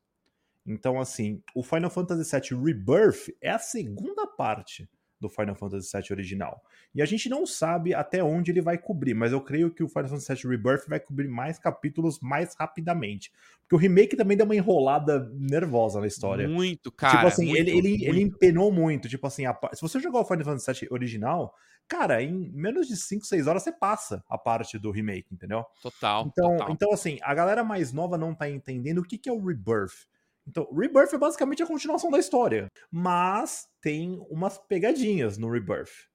Então, 0.67 1.01
assim, 1.01 1.43
o 1.55 1.63
Final 1.63 1.91
Fantasy 1.91 2.31
VII 2.31 2.63
Rebirth 2.63 3.35
é 3.41 3.51
a 3.51 3.59
segunda 3.59 4.27
parte 4.27 4.89
do 5.23 5.29
Final 5.29 5.55
Fantasy 5.55 5.97
VII 5.97 6.09
original. 6.11 6.63
E 6.93 7.01
a 7.01 7.07
gente 7.07 7.29
não 7.29 7.47
sabe 7.47 7.95
até 7.95 8.23
onde 8.23 8.51
ele 8.51 8.61
vai 8.61 8.77
cobrir, 8.77 9.15
mas 9.15 9.33
eu 9.33 9.41
creio 9.41 9.71
que 9.71 9.83
o 9.83 9.89
Final 9.89 10.09
Fantasy 10.09 10.35
VII 10.35 10.51
Rebirth 10.51 10.89
vai 10.89 10.99
cobrir 10.99 11.29
mais 11.29 11.59
capítulos 11.59 12.19
mais 12.21 12.55
rapidamente. 12.55 13.33
Porque 13.61 13.77
o 13.77 13.79
remake 13.79 14.17
também 14.17 14.37
deu 14.37 14.45
uma 14.45 14.57
enrolada 14.57 15.31
nervosa 15.35 16.01
na 16.01 16.07
história. 16.07 16.49
Muito, 16.49 16.91
tipo 16.91 16.97
cara. 16.97 17.15
Tipo 17.15 17.27
assim, 17.29 17.47
muito, 17.47 17.61
ele, 17.61 17.71
ele, 17.71 17.89
muito. 17.91 18.05
ele 18.05 18.21
empenou 18.23 18.73
muito. 18.73 19.09
Tipo 19.09 19.27
assim, 19.27 19.47
a, 19.47 19.57
se 19.73 19.81
você 19.81 20.01
jogar 20.01 20.21
o 20.21 20.25
Final 20.25 20.45
Fantasy 20.45 20.81
VII 20.81 20.89
original, 20.91 21.55
cara, 21.89 22.21
em 22.21 22.51
menos 22.53 22.89
de 22.89 22.97
5, 22.97 23.25
6 23.25 23.47
horas 23.47 23.63
você 23.63 23.73
passa 23.73 24.25
a 24.29 24.37
parte 24.37 24.79
do 24.79 24.91
remake, 24.91 25.33
entendeu? 25.33 25.65
Total. 25.81 26.27
Então, 26.27 26.57
total. 26.57 26.71
então 26.73 26.93
assim, 26.93 27.19
a 27.23 27.33
galera 27.33 27.63
mais 27.63 27.93
nova 27.93 28.19
não 28.19 28.35
tá 28.35 28.51
entendendo 28.51 28.99
o 28.99 29.05
que, 29.05 29.17
que 29.17 29.29
é 29.29 29.33
o 29.33 29.43
Rebirth. 29.43 30.11
Então, 30.47 30.69
Rebirth 30.73 31.13
é 31.13 31.19
basicamente 31.19 31.63
a 31.63 31.67
continuação 31.67 32.11
da 32.11 32.19
história, 32.19 32.69
mas 32.91 33.69
tem 33.81 34.19
umas 34.29 34.59
pegadinhas 34.59 35.39
no 35.39 35.51
Rebirth. 35.51 36.09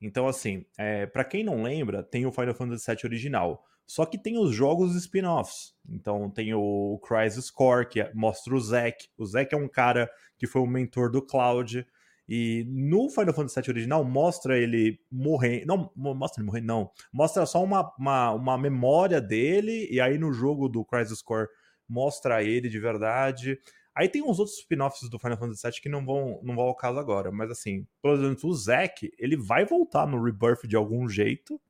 Então, 0.00 0.26
assim, 0.28 0.64
é, 0.76 1.06
para 1.06 1.24
quem 1.24 1.44
não 1.44 1.62
lembra, 1.62 2.02
tem 2.02 2.26
o 2.26 2.32
Final 2.32 2.54
Fantasy 2.54 2.86
VII 2.86 3.00
original. 3.04 3.64
Só 3.88 4.04
que 4.04 4.18
tem 4.18 4.38
os 4.38 4.54
jogos 4.54 4.94
spin-offs. 4.94 5.74
Então 5.88 6.30
tem 6.30 6.52
o 6.52 7.00
Crisis 7.02 7.50
Core, 7.50 7.88
que 7.88 8.00
é, 8.02 8.12
mostra 8.14 8.54
o 8.54 8.60
Zack. 8.60 9.08
O 9.16 9.24
Zack 9.24 9.54
é 9.54 9.58
um 9.58 9.66
cara 9.66 10.10
que 10.36 10.46
foi 10.46 10.60
o 10.60 10.66
mentor 10.66 11.10
do 11.10 11.22
Cloud. 11.22 11.86
E 12.28 12.66
no 12.68 13.08
Final 13.08 13.32
Fantasy 13.32 13.62
VII 13.62 13.70
original 13.70 14.04
mostra 14.04 14.58
ele 14.58 15.00
morrendo. 15.10 15.66
Não, 15.66 15.90
mostra 16.14 16.42
ele 16.42 16.46
morrendo, 16.46 16.66
não. 16.66 16.90
Mostra 17.10 17.46
só 17.46 17.64
uma, 17.64 17.90
uma, 17.98 18.32
uma 18.32 18.58
memória 18.58 19.22
dele. 19.22 19.88
E 19.90 19.98
aí 20.02 20.18
no 20.18 20.34
jogo 20.34 20.68
do 20.68 20.84
Crisis 20.84 21.22
Core 21.22 21.48
mostra 21.88 22.42
ele 22.42 22.68
de 22.68 22.78
verdade. 22.78 23.58
Aí 23.94 24.08
tem 24.08 24.22
uns 24.22 24.38
outros 24.38 24.58
spin-offs 24.58 25.08
do 25.08 25.18
Final 25.18 25.38
Fantasy 25.38 25.62
VII 25.66 25.80
que 25.80 25.88
não 25.88 26.04
vão, 26.04 26.40
não 26.42 26.54
vão 26.54 26.66
ao 26.66 26.74
caso 26.74 26.98
agora, 26.98 27.32
mas 27.32 27.50
assim, 27.50 27.86
por 28.00 28.14
exemplo, 28.14 28.48
o 28.48 28.54
Zack, 28.54 29.10
ele 29.18 29.36
vai 29.36 29.64
voltar 29.64 30.06
no 30.06 30.22
Rebirth 30.22 30.68
de 30.68 30.76
algum 30.76 31.08
jeito, 31.08 31.60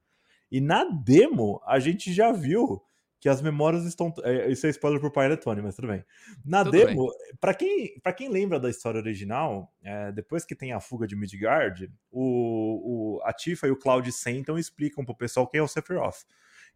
e 0.51 0.61
na 0.61 0.85
demo 0.85 1.61
a 1.67 1.79
gente 1.79 2.13
já 2.13 2.33
viu 2.33 2.83
que 3.21 3.29
as 3.29 3.43
memórias 3.43 3.85
estão. 3.85 4.13
É, 4.23 4.51
isso 4.51 4.67
é 4.67 4.71
spoiler 4.71 5.01
pro 5.01 5.11
pai 5.11 5.35
Tony, 5.37 5.61
mas 5.61 5.75
tudo 5.75 5.89
bem. 5.89 6.05
Na 6.45 6.65
tudo 6.65 6.73
demo, 6.73 7.09
para 7.41 7.53
quem, 7.53 7.99
pra 8.01 8.13
quem 8.13 8.29
lembra 8.29 8.61
da 8.61 8.71
história 8.71 9.01
original, 9.01 9.73
é, 9.83 10.13
depois 10.13 10.45
que 10.45 10.55
tem 10.55 10.73
a 10.73 10.81
fuga 10.81 11.07
de 11.07 11.17
Midgard, 11.17 11.91
o, 12.11 13.17
o, 13.17 13.23
a 13.25 13.33
Tifa 13.33 13.67
e 13.67 13.71
o 13.71 13.77
Cloud 13.77 14.11
sentam 14.13 14.57
e 14.57 14.61
explicam 14.61 15.05
pro 15.05 15.17
pessoal 15.17 15.49
quem 15.49 15.59
é 15.59 15.63
o 15.63 15.69
Sephiroth. 15.69 16.25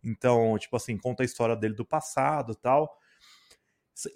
Então, 0.02 0.58
tipo 0.58 0.76
assim, 0.76 0.96
conta 0.98 1.22
a 1.22 1.26
história 1.26 1.54
dele 1.54 1.74
do 1.74 1.84
passado 1.84 2.54
tal. 2.56 2.98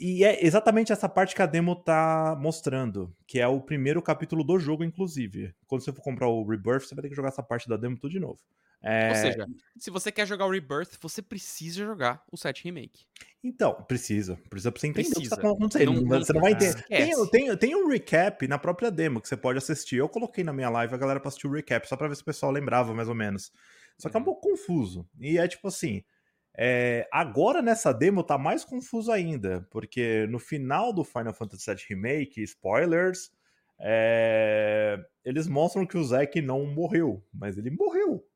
E 0.01 0.25
é 0.25 0.45
exatamente 0.45 0.93
essa 0.93 1.09
parte 1.09 1.35
que 1.35 1.43
a 1.43 1.47
demo 1.47 1.77
tá 1.77 2.37
mostrando, 2.41 3.15
que 3.27 3.39
é 3.39 3.47
o 3.47 3.61
primeiro 3.61 4.01
capítulo 4.03 4.43
do 4.43 4.59
jogo, 4.59 4.83
inclusive. 4.83 5.55
Quando 5.67 5.83
você 5.83 5.93
for 5.93 6.03
comprar 6.03 6.29
o 6.29 6.47
Rebirth, 6.47 6.87
você 6.87 6.95
vai 6.95 7.03
ter 7.03 7.11
que 7.11 7.15
jogar 7.15 7.29
essa 7.29 7.43
parte 7.43 7.69
da 7.69 7.77
demo 7.77 7.99
tudo 7.99 8.11
de 8.11 8.21
novo. 8.21 8.39
É... 8.83 9.09
Ou 9.09 9.15
seja, 9.17 9.47
se 9.79 9.91
você 9.91 10.13
quer 10.13 10.27
jogar 10.27 10.47
o 10.47 10.51
Rebirth, 10.51 10.97
você 11.01 11.21
precisa 11.21 11.85
jogar 11.85 12.23
o 12.31 12.37
7 12.37 12.65
Remake. 12.65 13.05
Então, 13.43 13.75
precisa. 13.87 14.39
Precisa 14.49 14.73
pra 14.73 14.81
você 14.81 14.87
entender 14.87 15.11
precisa. 15.11 15.35
o 15.35 15.37
que 15.37 15.43
tá 15.43 15.51
acontecendo. 15.51 15.93
Não, 15.93 16.03
não, 16.03 16.19
você 16.19 16.33
não 16.33 16.41
vai 16.41 16.53
entender. 16.53 16.83
Tem, 16.85 17.31
tem, 17.31 17.57
tem, 17.57 17.77
um 17.77 17.89
recap 17.89 18.47
na 18.47 18.59
própria 18.59 18.91
demo 18.91 19.21
que 19.21 19.29
você 19.29 19.37
pode 19.37 19.59
assistir. 19.59 19.97
Eu 19.97 20.09
coloquei 20.09 20.43
na 20.43 20.53
minha 20.53 20.71
live 20.71 20.95
a 20.95 20.99
galera 20.99 21.21
pra 21.21 21.29
assistir 21.29 21.47
o 21.47 21.53
recap, 21.53 21.89
só 21.89 21.97
pra 21.97 22.09
ver 22.09 22.17
se 22.17 22.23
o 22.23 22.25
pessoal 22.25 22.53
lembrava 22.53 22.95
mais 22.95 23.09
ou 23.09 23.15
menos. 23.15 23.53
Só 23.99 24.09
que 24.09 24.17
é 24.17 24.19
um 24.19 24.23
uhum. 24.23 24.25
pouco 24.25 24.49
confuso. 24.49 25.09
E 25.19 25.39
é 25.39 25.47
tipo 25.49 25.69
assim. 25.69 26.03
É, 26.59 27.07
agora 27.13 27.61
nessa 27.61 27.93
demo 27.93 28.25
tá 28.25 28.39
mais 28.39 28.65
confuso 28.65 29.13
ainda, 29.13 29.67
porque 29.71 30.27
no 30.29 30.39
final 30.39 30.93
do 30.93 31.05
Final 31.05 31.35
Fantasy 31.35 31.71
VII 31.71 31.85
Remake, 31.91 32.43
spoilers, 32.43 33.31
é, 33.79 34.99
eles 35.23 35.47
mostram 35.47 35.87
que 35.87 35.99
o 35.99 36.05
Zack 36.05 36.41
não 36.41 36.65
morreu, 36.67 37.23
mas 37.33 37.59
ele 37.59 37.71
morreu. 37.71 38.27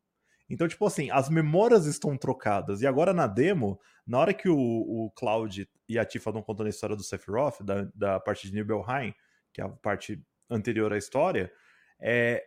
Então, 0.50 0.68
tipo 0.68 0.84
assim, 0.84 1.10
as 1.10 1.30
memórias 1.30 1.86
estão 1.86 2.16
trocadas. 2.16 2.82
E 2.82 2.86
agora 2.86 3.14
na 3.14 3.26
demo, 3.26 3.80
na 4.06 4.18
hora 4.18 4.34
que 4.34 4.48
o, 4.48 4.58
o 4.58 5.10
Cloud 5.12 5.68
e 5.88 5.98
a 5.98 6.04
Tifa 6.04 6.30
estão 6.30 6.42
contando 6.42 6.66
a 6.66 6.70
história 6.70 6.96
do 6.96 7.04
Sephiroth, 7.04 7.62
da, 7.62 7.88
da 7.94 8.20
parte 8.20 8.48
de 8.48 8.54
Nibelheim, 8.54 9.14
que 9.52 9.60
é 9.60 9.64
a 9.64 9.68
parte 9.68 10.22
anterior 10.50 10.92
à 10.92 10.98
história, 10.98 11.52
é, 12.00 12.44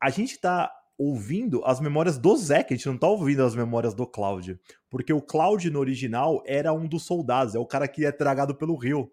a 0.00 0.10
gente 0.10 0.38
tá 0.38 0.70
ouvindo 0.98 1.62
as 1.64 1.80
memórias 1.80 2.18
do 2.18 2.36
Zack, 2.36 2.72
a 2.72 2.76
gente 2.76 2.86
não 2.86 2.96
tá 2.96 3.08
ouvindo 3.08 3.44
as 3.44 3.54
memórias 3.54 3.94
do 3.94 4.06
Cloud. 4.06 4.58
Porque 4.88 5.12
o 5.12 5.20
Cloud 5.20 5.68
no 5.70 5.78
original 5.78 6.42
era 6.46 6.72
um 6.72 6.86
dos 6.86 7.04
soldados, 7.04 7.54
é 7.54 7.58
o 7.58 7.66
cara 7.66 7.86
que 7.86 8.04
é 8.04 8.12
tragado 8.12 8.54
pelo 8.54 8.76
rio. 8.76 9.10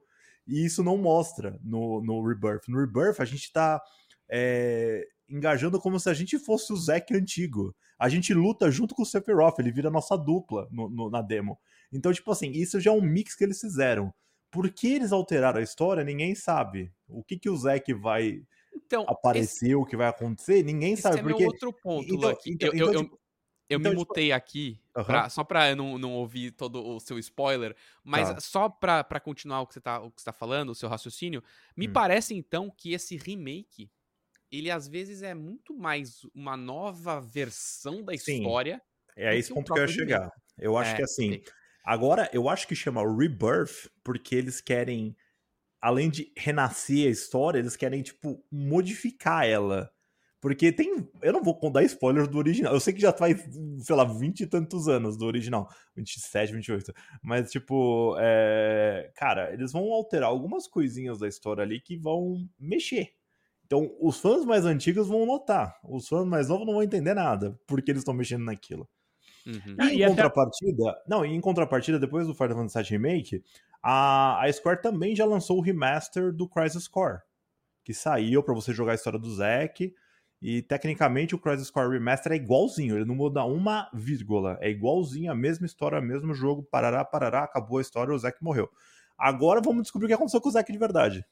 E 0.47 0.65
isso 0.65 0.83
não 0.83 0.97
mostra 0.97 1.59
no, 1.63 2.01
no 2.01 2.25
Rebirth. 2.25 2.67
No 2.67 2.79
Rebirth, 2.79 3.19
a 3.19 3.25
gente 3.25 3.51
tá 3.51 3.81
é, 4.29 5.05
engajando 5.29 5.79
como 5.79 5.99
se 5.99 6.09
a 6.09 6.13
gente 6.13 6.37
fosse 6.39 6.71
o 6.71 6.77
Zack 6.77 7.13
antigo. 7.15 7.75
A 7.99 8.09
gente 8.09 8.33
luta 8.33 8.69
junto 8.71 8.95
com 8.95 9.03
o 9.03 9.05
Sephiroth, 9.05 9.59
ele 9.59 9.71
vira 9.71 9.89
nossa 9.89 10.17
dupla 10.17 10.67
no, 10.71 10.89
no, 10.89 11.09
na 11.09 11.21
demo. 11.21 11.57
Então, 11.91 12.11
tipo 12.11 12.31
assim, 12.31 12.51
isso 12.51 12.79
já 12.79 12.91
é 12.91 12.93
um 12.93 13.01
mix 13.01 13.35
que 13.35 13.43
eles 13.43 13.59
fizeram. 13.59 14.13
Por 14.51 14.69
que 14.69 14.87
eles 14.87 15.11
alteraram 15.11 15.59
a 15.59 15.63
história, 15.63 16.03
ninguém 16.03 16.35
sabe. 16.35 16.91
O 17.07 17.23
que, 17.23 17.37
que 17.37 17.49
o 17.49 17.57
Zack 17.57 17.93
vai 17.93 18.41
então, 18.75 19.05
aparecer, 19.07 19.65
esse, 19.65 19.75
o 19.75 19.85
que 19.85 19.95
vai 19.95 20.07
acontecer, 20.07 20.63
ninguém 20.63 20.95
sabe. 20.95 21.15
Esse 21.15 21.19
é 21.19 21.23
porque... 21.23 21.43
meu 21.43 21.47
outro 21.47 21.73
ponto, 21.73 22.13
então, 22.13 22.29
Lucky. 22.29 22.51
Então, 22.51 22.69
eu, 22.69 22.75
então, 22.75 22.93
eu, 22.93 23.03
tipo... 23.03 23.23
Eu 23.69 23.79
então, 23.79 23.91
me 23.91 23.97
tipo 23.97 24.09
mutei 24.09 24.31
aqui, 24.31 24.79
pra, 24.93 25.29
só 25.29 25.43
pra 25.43 25.75
não, 25.75 25.97
não 25.97 26.13
ouvir 26.13 26.51
todo 26.51 26.85
o 26.85 26.99
seu 26.99 27.17
spoiler, 27.17 27.75
mas 28.03 28.29
tá. 28.29 28.39
só 28.39 28.69
pra, 28.69 29.03
pra 29.03 29.19
continuar 29.19 29.61
o 29.61 29.67
que, 29.67 29.73
você 29.73 29.81
tá, 29.81 29.99
o 29.99 30.11
que 30.11 30.21
você 30.21 30.25
tá 30.25 30.33
falando, 30.33 30.69
o 30.69 30.75
seu 30.75 30.89
raciocínio, 30.89 31.41
me 31.75 31.87
hum. 31.87 31.93
parece 31.93 32.35
então 32.35 32.69
que 32.69 32.93
esse 32.93 33.15
remake, 33.15 33.89
ele 34.51 34.69
às 34.69 34.87
vezes 34.87 35.23
é 35.23 35.33
muito 35.33 35.73
mais 35.73 36.21
uma 36.35 36.57
nova 36.57 37.19
versão 37.21 38.03
da 38.03 38.15
Sim. 38.17 38.39
história. 38.39 38.81
É 39.15 39.29
a 39.29 39.35
esse 39.35 39.53
ponto 39.53 39.73
que 39.73 39.79
eu 39.79 39.83
ia 39.83 39.87
chegar. 39.87 40.29
Eu 40.57 40.77
acho 40.77 40.91
é, 40.91 40.95
que 40.97 41.03
assim. 41.03 41.41
Agora, 41.85 42.29
eu 42.33 42.47
acho 42.47 42.67
que 42.67 42.75
chama 42.75 43.01
Rebirth 43.01 43.89
porque 44.03 44.35
eles 44.35 44.61
querem 44.61 45.15
além 45.83 46.09
de 46.09 46.31
renascer 46.37 47.07
a 47.07 47.11
história, 47.11 47.59
eles 47.59 47.75
querem, 47.75 48.01
tipo, 48.01 48.41
modificar 48.49 49.45
ela. 49.45 49.91
Porque 50.39 50.71
tem. 50.71 51.09
Eu 51.21 51.33
não 51.33 51.43
vou 51.43 51.57
contar 51.57 51.83
spoilers 51.83 52.29
do 52.29 52.37
original. 52.37 52.73
Eu 52.73 52.79
sei 52.79 52.93
que 52.93 53.01
já 53.01 53.11
faz, 53.11 53.45
sei 53.79 53.95
lá, 53.95 54.05
20 54.05 54.41
e 54.41 54.47
tantos 54.47 54.87
anos 54.87 55.17
do 55.17 55.25
original. 55.25 55.69
27, 55.95 56.53
28. 56.53 56.93
Mas, 57.21 57.51
tipo, 57.51 58.15
é... 58.17 59.11
cara, 59.15 59.53
eles 59.53 59.73
vão 59.73 59.91
alterar 59.91 60.29
algumas 60.29 60.67
coisinhas 60.67 61.19
da 61.19 61.27
história 61.27 61.63
ali 61.63 61.81
que 61.81 61.97
vão 61.97 62.47
mexer. 62.57 63.09
Então, 63.65 63.93
os 63.99 64.19
fãs 64.19 64.45
mais 64.45 64.65
antigos 64.65 65.07
vão 65.07 65.25
notar. 65.25 65.77
Os 65.83 66.07
fãs 66.07 66.25
mais 66.25 66.47
novos 66.47 66.65
não 66.65 66.73
vão 66.73 66.83
entender 66.83 67.13
nada, 67.13 67.59
porque 67.67 67.91
eles 67.91 68.01
estão 68.01 68.13
mexendo 68.13 68.43
naquilo. 68.43 68.87
Uhum. 69.45 69.75
E, 69.91 70.03
em 70.03 70.07
contrapartida, 70.07 70.89
até... 70.89 71.01
não, 71.07 71.25
em 71.25 71.41
contrapartida, 71.41 71.99
depois 71.99 72.27
do 72.27 72.33
Final 72.33 72.57
Fantasy 72.57 72.89
VII 72.89 72.97
Remake, 72.97 73.43
a, 73.81 74.43
a 74.43 74.51
Square 74.51 74.81
também 74.81 75.15
já 75.15 75.25
lançou 75.25 75.57
o 75.57 75.61
remaster 75.61 76.31
do 76.31 76.47
Crisis 76.47 76.87
Core, 76.87 77.19
que 77.83 77.93
saiu 77.93 78.41
para 78.41 78.53
você 78.53 78.73
jogar 78.73 78.93
a 78.93 78.95
história 78.95 79.19
do 79.19 79.33
Zack. 79.33 79.93
E 80.41 80.61
tecnicamente 80.61 81.33
o 81.33 81.39
Crisis 81.39 81.71
Core 81.71 81.93
Remaster 81.93 82.33
é 82.33 82.35
igualzinho, 82.35 82.97
ele 82.97 83.05
não 83.05 83.15
muda 83.15 83.45
uma 83.45 83.89
vírgula, 83.93 84.57
é 84.59 84.69
igualzinho, 84.69 85.31
a 85.31 85.35
mesma 85.35 85.65
história, 85.65 85.97
o 85.97 86.03
mesmo 86.03 86.33
jogo, 86.33 86.63
parará, 86.63 87.05
parará, 87.05 87.43
acabou 87.45 87.77
a 87.77 87.81
história, 87.81 88.13
o 88.13 88.19
Zack 88.19 88.43
morreu. 88.43 88.69
Agora 89.17 89.61
vamos 89.61 89.83
descobrir 89.83 90.05
o 90.05 90.07
que 90.09 90.13
aconteceu 90.13 90.41
com 90.41 90.49
o 90.49 90.51
Zack 90.51 90.69
de 90.69 90.77
verdade. 90.77 91.25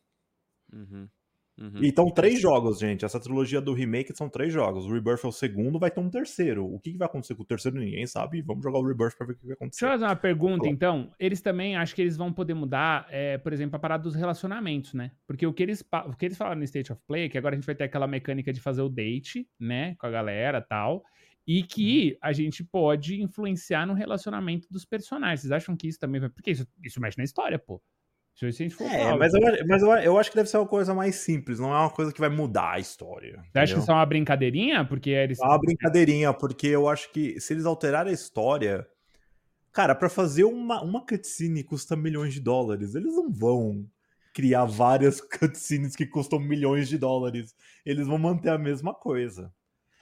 Uhum. 0.72 1.10
Uhum. 1.58 1.84
Então, 1.84 2.10
três 2.10 2.40
jogos, 2.42 2.80
gente. 2.80 3.06
Essa 3.06 3.20
trilogia 3.20 3.62
do 3.62 3.74
remake 3.74 4.16
são 4.16 4.30
três 4.30 4.52
jogos. 4.52 4.86
O 4.86 4.94
Rebirth 4.94 5.24
é 5.24 5.28
o 5.28 5.32
segundo, 5.32 5.78
vai 5.78 5.92
ter 5.92 6.00
um 6.00 6.10
terceiro. 6.10 6.66
O 6.66 6.80
que, 6.80 6.92
que 6.92 6.98
vai 6.98 7.08
acontecer 7.08 7.36
com 7.36 7.44
o 7.44 7.46
terceiro, 7.46 7.78
ninguém 7.78 8.08
sabe. 8.08 8.42
Vamos 8.42 8.64
jogar 8.64 8.80
o 8.80 8.88
Rebirth 8.88 9.16
pra 9.18 9.28
ver 9.28 9.34
o 9.34 9.36
que 9.36 9.46
vai 9.46 9.54
acontecer. 9.54 9.82
Deixa 9.82 9.94
eu 9.94 10.00
fazer 10.00 10.06
uma 10.06 10.16
pergunta, 10.16 10.68
então. 10.68 11.12
Eles 11.20 11.42
também, 11.42 11.76
acho 11.76 11.94
que 11.94 12.02
eles 12.02 12.18
vão 12.18 12.34
poder 12.34 12.54
mudar, 12.54 13.06
é, 13.10 13.38
por 13.38 13.54
exemplo, 13.54 13.76
a 13.76 13.80
parada 13.80 14.04
dos 14.04 14.16
relacionamentos, 14.16 14.94
né? 14.94 15.12
Porque 15.28 15.46
o 15.46 15.54
que, 15.54 15.62
eles, 15.62 15.84
o 16.06 16.16
que 16.16 16.26
eles 16.26 16.38
falaram 16.38 16.58
no 16.58 16.64
State 16.64 16.92
of 16.92 17.02
Play, 17.08 17.26
é 17.26 17.30
que 17.30 17.38
agora 17.38 17.56
a 17.56 17.58
gente 17.58 17.66
vai 17.66 17.76
ter 17.76 17.84
aquela 17.84 18.08
mecânica 18.08 18.52
de 18.52 18.60
fazer 18.60 18.82
o 18.82 18.90
date, 18.90 19.48
né? 19.60 19.96
Com 20.00 20.08
a 20.08 20.12
galera 20.12 20.60
e 20.60 20.68
tal. 20.68 21.04
E 21.46 21.64
que 21.64 22.12
uhum. 22.12 22.18
a 22.22 22.34
gente 22.34 22.64
pode 22.64 23.22
influenciar 23.22 23.86
no 23.86 23.94
relacionamento 23.94 24.68
dos 24.72 24.86
personagens. 24.86 25.42
Vocês 25.42 25.52
acham 25.52 25.76
que 25.76 25.88
isso 25.88 26.00
também 26.00 26.22
vai. 26.22 26.30
Porque 26.30 26.52
isso, 26.52 26.68
isso 26.84 27.02
mexe 27.02 27.18
na 27.18 27.24
história, 27.24 27.60
pô. 27.60 27.82
Se 28.50 28.64
a 28.64 28.66
gente 28.66 28.74
for 28.74 28.88
é, 28.88 29.16
mas, 29.16 29.34
eu, 29.36 29.42
mas 29.68 29.84
eu, 29.84 29.92
eu, 29.98 30.18
acho 30.18 30.32
que 30.32 30.36
deve 30.36 30.50
ser 30.50 30.58
uma 30.58 30.66
coisa 30.66 30.96
mais 30.96 31.16
simples, 31.18 31.60
não 31.60 31.72
é 31.72 31.78
uma 31.78 31.92
coisa 31.92 32.12
que 32.12 32.20
vai 32.20 32.30
mudar 32.30 32.72
a 32.72 32.80
história. 32.80 33.34
Você 33.34 33.38
entendeu? 33.38 33.62
acha 33.62 33.74
que 33.76 33.80
isso 33.82 33.92
é 33.92 33.94
uma 33.94 34.06
brincadeirinha? 34.06 34.84
Porque 34.84 35.12
eles... 35.12 35.40
É 35.40 35.46
uma 35.46 35.60
brincadeirinha, 35.60 36.34
porque 36.34 36.68
eu 36.68 36.90
acho 36.90 37.12
que 37.12 37.40
se 37.40 37.54
eles 37.54 37.66
alterarem 37.66 38.10
a 38.10 38.16
história. 38.16 38.88
Cara, 39.72 39.94
para 39.94 40.10
fazer 40.10 40.44
uma, 40.44 40.82
uma 40.82 41.06
cutscene 41.06 41.64
custa 41.64 41.96
milhões 41.96 42.34
de 42.34 42.40
dólares. 42.40 42.96
Eles 42.96 43.14
não 43.14 43.32
vão 43.32 43.86
criar 44.34 44.66
várias 44.66 45.22
cutscenes 45.40 45.96
que 45.96 46.08
custam 46.08 46.40
milhões 46.40 46.90
de 46.90 46.98
dólares. 46.98 47.54
Eles 47.86 48.08
vão 48.08 48.18
manter 48.18 48.50
a 48.50 48.58
mesma 48.58 48.92
coisa. 48.92 49.54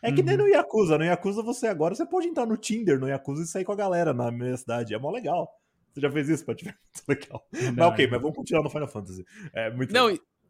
É 0.02 0.13
que 0.13 0.21
uhum. 0.21 0.28
nem 0.28 0.38
no 0.38 0.47
Yakuza. 0.47 0.97
No 0.97 1.04
Yakuza 1.04 1.43
você 1.43 1.67
agora 1.67 1.93
você 1.93 2.06
pode 2.06 2.28
entrar 2.28 2.45
no 2.45 2.56
Tinder 2.56 2.97
no 2.97 3.10
Yakuza 3.10 3.43
e 3.43 3.47
sair 3.47 3.65
com 3.65 3.73
a 3.73 3.75
galera 3.75 4.13
na 4.13 4.32
minha 4.32 4.56
cidade. 4.56 4.93
É 4.93 4.97
mó 4.97 5.12
legal. 5.12 5.52
Você 5.93 6.02
já 6.02 6.12
fez 6.12 6.30
isso? 6.30 6.45
Muito 6.47 6.73
legal. 7.08 7.47
Não, 7.52 7.73
mas 7.73 7.88
ok, 7.88 8.08
mas 8.08 8.21
vamos 8.21 8.36
continuar 8.36 8.63
no 8.63 8.69
Final 8.69 8.88
Fantasy. 8.88 9.25
É 9.54 9.71
muito 9.71 9.93
Não, 9.93 10.10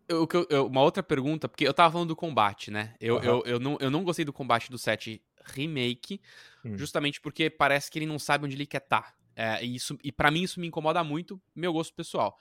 eu, 0.09 0.27
eu, 0.49 0.67
uma 0.67 0.81
outra 0.81 1.03
pergunta, 1.03 1.47
porque 1.47 1.67
eu 1.67 1.73
tava 1.73 1.91
falando 1.91 2.09
do 2.09 2.15
combate, 2.15 2.71
né? 2.71 2.95
Eu, 2.99 3.15
uhum. 3.15 3.23
eu, 3.23 3.43
eu, 3.45 3.59
não, 3.59 3.77
eu 3.79 3.91
não 3.91 4.03
gostei 4.03 4.25
do 4.25 4.33
combate 4.33 4.69
do 4.69 4.77
7 4.77 5.21
Remake, 5.45 6.19
hum. 6.65 6.77
justamente 6.77 7.21
porque 7.21 7.49
parece 7.49 7.89
que 7.89 7.99
ele 7.99 8.05
não 8.05 8.19
sabe 8.19 8.45
onde 8.45 8.55
ele 8.55 8.65
quer 8.65 8.81
estar. 8.81 9.01
Tá. 9.01 9.13
É, 9.35 9.63
e 9.63 9.75
isso, 9.75 9.97
e 10.03 10.11
para 10.11 10.29
mim 10.31 10.41
isso 10.41 10.59
me 10.59 10.67
incomoda 10.67 11.03
muito, 11.03 11.41
meu 11.55 11.71
gosto 11.71 11.93
pessoal. 11.93 12.37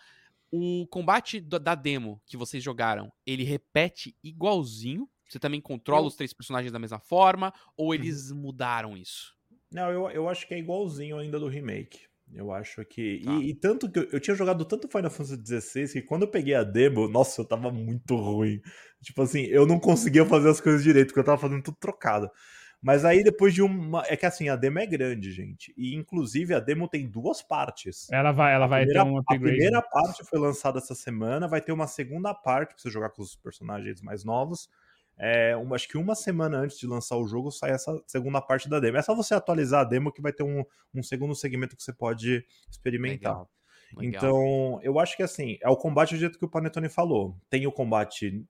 O 0.51 0.87
combate 0.91 1.41
da 1.41 1.75
demo 1.75 2.21
que 2.27 2.37
vocês 2.37 2.63
jogaram, 2.63 3.13
ele 3.27 3.45
repete 3.45 4.17
igualzinho? 4.25 5.09
Você 5.29 5.39
também 5.39 5.61
controla 5.61 6.07
os 6.07 6.17
três 6.17 6.33
personagens 6.33 6.73
da 6.73 6.79
mesma 6.79 6.99
forma? 6.99 7.53
Ou 7.77 7.95
eles 7.95 8.31
uhum. 8.31 8.39
mudaram 8.39 8.97
isso? 8.97 9.37
Não, 9.71 9.93
eu, 9.93 10.11
eu 10.11 10.29
acho 10.29 10.49
que 10.49 10.55
é 10.55 10.59
igualzinho 10.59 11.19
ainda 11.19 11.39
do 11.39 11.49
remake. 11.49 12.09
Eu 12.33 12.53
acho 12.53 12.85
que. 12.85 13.23
Tá. 13.25 13.33
E, 13.33 13.51
e, 13.51 13.55
tanto 13.55 13.91
que 13.91 13.99
eu, 13.99 14.09
eu, 14.13 14.21
tinha 14.21 14.37
jogado 14.37 14.65
tanto 14.65 14.89
Final 14.89 15.11
Fantasy 15.11 15.61
XVI 15.61 15.93
que 15.93 16.03
quando 16.03 16.23
eu 16.23 16.29
peguei 16.29 16.55
a 16.55 16.63
demo, 16.63 17.09
nossa, 17.09 17.41
eu 17.41 17.45
tava 17.45 17.71
muito 17.71 18.15
ruim. 18.17 18.61
Tipo 19.03 19.23
assim, 19.23 19.43
eu 19.45 19.67
não 19.67 19.79
conseguia 19.79 20.25
fazer 20.27 20.49
as 20.49 20.61
coisas 20.61 20.83
direito, 20.83 21.09
porque 21.09 21.21
eu 21.21 21.25
tava 21.25 21.41
fazendo 21.41 21.63
tudo 21.63 21.77
trocado. 21.81 22.31
Mas 22.81 23.05
aí 23.05 23.25
depois 23.25 23.53
de 23.53 23.61
uma. 23.61 24.05
É 24.07 24.17
que 24.17 24.25
assim, 24.25 24.49
a 24.49 24.55
demo 24.55 24.79
é 24.79 24.87
grande, 24.87 25.33
gente. 25.33 25.75
E 25.77 25.97
inclusive 25.97 26.55
a 26.55 26.61
demo 26.61 26.89
tem 26.89 27.09
duas 27.09 27.43
partes. 27.43 28.09
Ela 28.11 28.31
vai, 28.31 28.55
ela 28.55 28.67
vai 28.67 28.85
primeira, 28.85 29.05
ter 29.05 29.11
um 29.11 29.19
upgrade. 29.19 29.45
A 29.45 29.49
primeira 29.49 29.83
parte 29.83 30.25
foi 30.25 30.39
lançada 30.39 30.79
essa 30.79 30.95
semana, 30.95 31.49
vai 31.49 31.61
ter 31.61 31.73
uma 31.73 31.89
segunda 31.89 32.33
parte 32.33 32.75
pra 32.75 32.79
você 32.79 32.91
jogar 32.91 33.11
com 33.11 33.23
os 33.23 33.35
personagens 33.35 34.01
mais 34.01 34.25
novos. 34.25 34.69
É, 35.19 35.57
uma, 35.57 35.75
acho 35.75 35.89
que 35.89 35.99
uma 35.99 36.15
semana 36.15 36.59
antes 36.59 36.79
de 36.79 36.87
lançar 36.87 37.17
o 37.17 37.27
jogo 37.27 37.51
sai 37.51 37.73
essa 37.73 38.01
segunda 38.07 38.41
parte 38.41 38.69
da 38.69 38.79
demo. 38.79 38.99
É 38.99 39.03
só 39.03 39.15
você 39.15 39.35
atualizar 39.35 39.81
a 39.81 39.85
demo 39.85 40.13
que 40.13 40.23
vai 40.23 40.33
ter 40.33 40.45
um, 40.45 40.65
um 40.95 41.03
segundo 41.03 41.35
segmento 41.35 41.77
que 41.77 41.83
você 41.83 41.93
pode 41.93 42.45
experimentar. 42.71 43.33
Legal. 43.33 43.51
Legal. 43.97 44.09
Então, 44.09 44.81
eu 44.83 44.99
acho 44.99 45.17
que 45.17 45.23
assim, 45.23 45.59
é 45.63 45.69
o 45.69 45.77
combate 45.77 46.15
do 46.15 46.21
jeito 46.21 46.39
que 46.39 46.45
o 46.45 46.51
Panetone 46.51 46.89
falou. 46.89 47.37
Tem 47.49 47.67
o 47.67 47.73
combate 47.73 48.45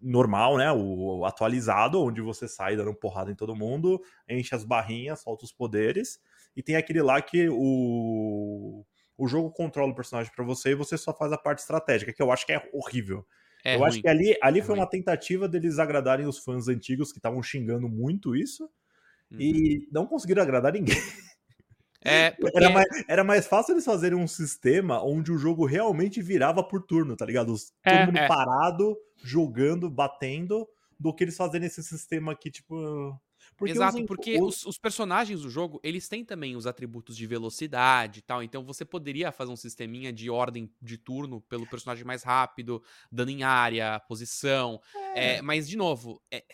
normal, 0.00 0.56
né? 0.56 0.70
O, 0.70 1.18
o 1.18 1.24
atualizado, 1.24 2.00
onde 2.00 2.20
você 2.20 2.46
sai 2.46 2.76
dando 2.76 2.94
porrada 2.94 3.30
em 3.30 3.34
todo 3.34 3.56
mundo, 3.56 4.00
enche 4.28 4.54
as 4.54 4.64
barrinhas, 4.64 5.20
solta 5.20 5.44
os 5.44 5.52
poderes. 5.52 6.20
E 6.56 6.62
tem 6.62 6.76
aquele 6.76 7.02
lá 7.02 7.20
que 7.20 7.48
o, 7.50 8.84
o 9.16 9.26
jogo 9.26 9.50
controla 9.50 9.92
o 9.92 9.94
personagem 9.94 10.32
para 10.34 10.44
você 10.44 10.70
e 10.70 10.74
você 10.74 10.96
só 10.96 11.12
faz 11.12 11.32
a 11.32 11.38
parte 11.38 11.60
estratégica, 11.60 12.12
que 12.12 12.22
eu 12.22 12.30
acho 12.30 12.46
que 12.46 12.52
é 12.52 12.70
horrível. 12.72 13.26
É 13.64 13.74
eu 13.74 13.78
ruim. 13.78 13.88
acho 13.88 14.00
que 14.02 14.08
ali, 14.08 14.36
ali 14.42 14.60
é 14.60 14.62
foi 14.62 14.74
ruim. 14.74 14.82
uma 14.82 14.90
tentativa 14.90 15.48
deles 15.48 15.78
agradarem 15.78 16.26
os 16.26 16.38
fãs 16.38 16.68
antigos 16.68 17.10
que 17.10 17.18
estavam 17.18 17.42
xingando 17.42 17.88
muito 17.88 18.36
isso 18.36 18.64
uhum. 19.30 19.40
e 19.40 19.88
não 19.90 20.06
conseguiram 20.06 20.42
agradar 20.42 20.72
ninguém. 20.72 20.96
É, 22.06 22.32
porque... 22.38 22.58
era, 22.58 22.68
mais, 22.68 23.04
era 23.08 23.24
mais 23.24 23.46
fácil 23.46 23.72
eles 23.72 23.84
fazerem 23.86 24.18
um 24.18 24.28
sistema 24.28 25.02
onde 25.02 25.32
o 25.32 25.38
jogo 25.38 25.64
realmente 25.64 26.20
virava 26.20 26.62
por 26.62 26.82
turno, 26.82 27.16
tá 27.16 27.24
ligado? 27.24 27.54
É, 27.82 27.96
Todo 27.96 28.06
mundo 28.08 28.18
é. 28.18 28.28
parado, 28.28 28.94
jogando, 29.22 29.88
batendo, 29.88 30.68
do 31.00 31.14
que 31.14 31.24
eles 31.24 31.34
fazerem 31.34 31.66
esse 31.66 31.82
sistema 31.82 32.32
aqui, 32.32 32.50
tipo. 32.50 33.18
Porque 33.56 33.72
Exato, 33.72 33.98
os, 33.98 34.06
porque 34.06 34.40
os, 34.40 34.66
os, 34.66 34.78
personagens 34.78 35.42
do 35.42 35.50
jogo, 35.50 35.80
eles 35.82 36.08
têm 36.08 36.24
também 36.24 36.56
os 36.56 36.66
atributos 36.66 37.16
de 37.16 37.26
velocidade 37.26 38.18
e 38.18 38.22
tal, 38.22 38.42
então 38.42 38.64
você 38.64 38.84
poderia 38.84 39.30
fazer 39.30 39.52
um 39.52 39.56
sisteminha 39.56 40.12
de 40.12 40.28
ordem 40.28 40.70
de 40.82 40.98
turno 40.98 41.40
pelo 41.42 41.66
personagem 41.66 42.04
mais 42.04 42.22
rápido, 42.22 42.82
dando 43.10 43.30
em 43.30 43.42
área, 43.42 44.00
posição, 44.00 44.80
é. 45.14 45.36
É, 45.36 45.42
mas 45.42 45.68
de 45.68 45.76
novo, 45.76 46.20
é, 46.30 46.44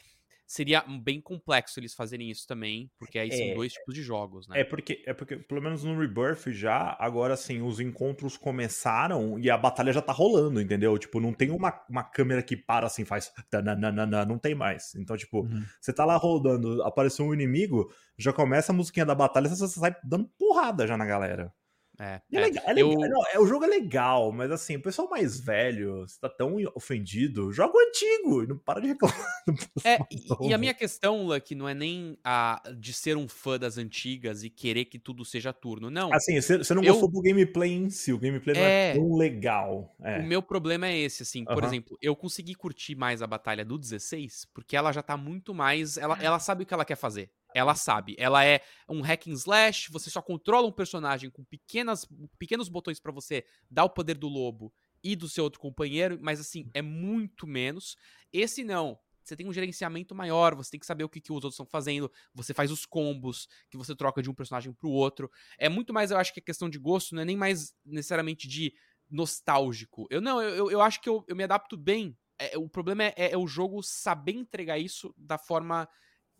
seria 0.50 0.82
bem 0.82 1.20
complexo 1.20 1.78
eles 1.78 1.94
fazerem 1.94 2.28
isso 2.28 2.44
também, 2.44 2.90
porque 2.98 3.20
aí 3.20 3.28
é, 3.28 3.36
são 3.36 3.54
dois 3.54 3.72
tipos 3.72 3.94
de 3.94 4.02
jogos, 4.02 4.48
né? 4.48 4.60
É 4.60 4.64
porque, 4.64 5.00
é 5.06 5.14
porque, 5.14 5.36
pelo 5.36 5.62
menos 5.62 5.84
no 5.84 5.96
Rebirth 5.96 6.50
já, 6.50 6.96
agora 6.98 7.36
sim, 7.36 7.62
os 7.62 7.78
encontros 7.78 8.36
começaram 8.36 9.38
e 9.38 9.48
a 9.48 9.56
batalha 9.56 9.92
já 9.92 10.02
tá 10.02 10.12
rolando, 10.12 10.60
entendeu? 10.60 10.98
Tipo, 10.98 11.20
não 11.20 11.32
tem 11.32 11.52
uma, 11.52 11.80
uma 11.88 12.02
câmera 12.02 12.42
que 12.42 12.56
para 12.56 12.88
assim, 12.88 13.04
faz. 13.04 13.32
Tananana, 13.48 14.24
não 14.24 14.38
tem 14.38 14.52
mais. 14.52 14.92
Então, 14.96 15.16
tipo, 15.16 15.42
uhum. 15.42 15.62
você 15.80 15.92
tá 15.92 16.04
lá 16.04 16.16
rodando, 16.16 16.82
apareceu 16.82 17.24
um 17.24 17.32
inimigo, 17.32 17.88
já 18.18 18.32
começa 18.32 18.72
a 18.72 18.74
musiquinha 18.74 19.06
da 19.06 19.14
batalha, 19.14 19.48
você 19.48 19.68
sai 19.68 19.94
dando 20.02 20.28
porrada 20.36 20.84
já 20.84 20.96
na 20.96 21.06
galera. 21.06 21.54
É, 22.00 22.14
é, 22.14 22.20
é, 22.32 22.40
legal, 22.40 22.64
é, 22.66 22.72
legal, 22.72 22.92
eu... 22.92 23.10
não, 23.10 23.22
é, 23.34 23.38
o 23.38 23.46
jogo 23.46 23.66
é 23.66 23.68
legal, 23.68 24.32
mas 24.32 24.50
assim, 24.50 24.76
o 24.76 24.82
pessoal 24.82 25.06
mais 25.10 25.38
velho, 25.38 26.00
você 26.00 26.18
tá 26.18 26.30
tão 26.30 26.56
ofendido, 26.74 27.52
joga 27.52 27.76
o 27.76 27.80
antigo, 27.80 28.46
não 28.46 28.56
para 28.56 28.80
de 28.80 28.88
reclamar. 28.88 29.20
É, 29.84 29.98
e, 30.10 30.48
e, 30.48 30.54
a 30.54 30.58
minha 30.58 30.74
questão, 30.74 31.26
Luck, 31.26 31.54
não 31.54 31.68
é 31.68 31.74
nem 31.74 32.16
a 32.24 32.62
de 32.78 32.92
ser 32.92 33.16
um 33.16 33.28
fã 33.28 33.58
das 33.58 33.76
antigas 33.78 34.44
e 34.44 34.50
querer 34.50 34.84
que 34.84 34.98
tudo 34.98 35.24
seja 35.24 35.52
turno, 35.52 35.90
não. 35.90 36.12
Assim, 36.12 36.40
você, 36.40 36.74
não 36.74 36.82
eu... 36.82 36.92
gostou 36.92 37.10
do 37.10 37.20
gameplay 37.20 37.72
em 37.72 37.90
si, 37.90 38.12
o 38.12 38.18
gameplay 38.18 38.54
não 38.54 38.62
é, 38.62 38.90
é 38.90 38.94
tão 38.94 39.14
legal. 39.14 39.94
É. 40.02 40.18
O 40.18 40.26
meu 40.26 40.42
problema 40.42 40.86
é 40.86 40.96
esse, 40.96 41.22
assim, 41.22 41.44
por 41.44 41.64
exemplo, 41.64 41.98
eu 42.00 42.14
consegui 42.14 42.54
curtir 42.54 42.94
mais 42.94 43.22
a 43.22 43.26
batalha 43.26 43.64
do 43.64 43.78
16, 43.78 44.46
porque 44.54 44.76
ela 44.76 44.92
já 44.92 45.02
tá 45.02 45.16
muito 45.16 45.52
mais, 45.52 45.96
ela, 45.96 46.16
ela 46.22 46.38
sabe 46.38 46.62
o 46.62 46.66
que 46.66 46.72
ela 46.72 46.84
quer 46.84 46.96
fazer. 46.96 47.30
Ela 47.54 47.74
sabe. 47.74 48.14
Ela 48.18 48.44
é 48.44 48.60
um 48.88 49.00
hack 49.00 49.26
and 49.28 49.32
slash, 49.32 49.90
você 49.90 50.10
só 50.10 50.22
controla 50.22 50.66
um 50.66 50.72
personagem 50.72 51.30
com 51.30 51.44
pequenas, 51.44 52.06
pequenos 52.38 52.68
botões 52.68 53.00
para 53.00 53.12
você 53.12 53.44
dar 53.70 53.84
o 53.84 53.90
poder 53.90 54.16
do 54.16 54.28
lobo 54.28 54.72
e 55.02 55.16
do 55.16 55.28
seu 55.28 55.44
outro 55.44 55.60
companheiro, 55.60 56.18
mas 56.20 56.40
assim, 56.40 56.68
é 56.74 56.82
muito 56.82 57.46
menos. 57.46 57.96
Esse 58.32 58.62
não. 58.62 58.98
Você 59.22 59.36
tem 59.36 59.46
um 59.46 59.52
gerenciamento 59.52 60.14
maior, 60.14 60.54
você 60.54 60.72
tem 60.72 60.80
que 60.80 60.86
saber 60.86 61.04
o 61.04 61.08
que, 61.08 61.20
que 61.20 61.30
os 61.30 61.36
outros 61.36 61.54
estão 61.54 61.66
fazendo, 61.66 62.10
você 62.34 62.52
faz 62.52 62.70
os 62.70 62.84
combos 62.84 63.46
que 63.70 63.76
você 63.76 63.94
troca 63.94 64.22
de 64.22 64.30
um 64.30 64.34
personagem 64.34 64.72
pro 64.72 64.90
outro. 64.90 65.30
É 65.58 65.68
muito 65.68 65.92
mais, 65.92 66.10
eu 66.10 66.16
acho 66.16 66.32
que 66.32 66.40
é 66.40 66.42
questão 66.42 66.68
de 66.68 66.78
gosto, 66.78 67.14
não 67.14 67.22
é 67.22 67.24
nem 67.24 67.36
mais 67.36 67.74
necessariamente 67.84 68.48
de 68.48 68.74
nostálgico. 69.08 70.06
Eu 70.10 70.20
não, 70.20 70.40
eu, 70.40 70.70
eu 70.70 70.80
acho 70.80 71.00
que 71.00 71.08
eu, 71.08 71.24
eu 71.28 71.36
me 71.36 71.44
adapto 71.44 71.76
bem. 71.76 72.16
É, 72.38 72.56
o 72.56 72.68
problema 72.68 73.04
é, 73.04 73.14
é, 73.16 73.32
é 73.32 73.36
o 73.36 73.46
jogo 73.46 73.82
saber 73.82 74.32
entregar 74.32 74.78
isso 74.78 75.14
da 75.16 75.36
forma 75.36 75.88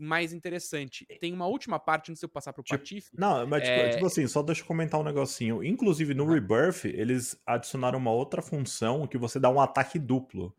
mais 0.00 0.32
interessante. 0.32 1.06
Tem 1.20 1.32
uma 1.32 1.46
última 1.46 1.78
parte 1.78 2.10
antes 2.10 2.20
de 2.20 2.24
eu 2.24 2.28
passar 2.28 2.52
pro 2.52 2.62
tipo, 2.62 2.78
Patife. 2.78 3.10
Não, 3.12 3.46
mas 3.46 3.62
tipo, 3.62 3.74
é... 3.74 3.90
tipo, 3.90 4.06
assim, 4.06 4.26
só 4.26 4.42
deixa 4.42 4.62
eu 4.62 4.66
comentar 4.66 4.98
um 4.98 5.04
negocinho. 5.04 5.62
Inclusive 5.62 6.14
no 6.14 6.26
Rebirth, 6.26 6.84
eles 6.84 7.40
adicionaram 7.46 7.98
uma 7.98 8.12
outra 8.12 8.40
função 8.40 9.06
que 9.06 9.18
você 9.18 9.38
dá 9.38 9.50
um 9.50 9.60
ataque 9.60 9.98
duplo. 9.98 10.54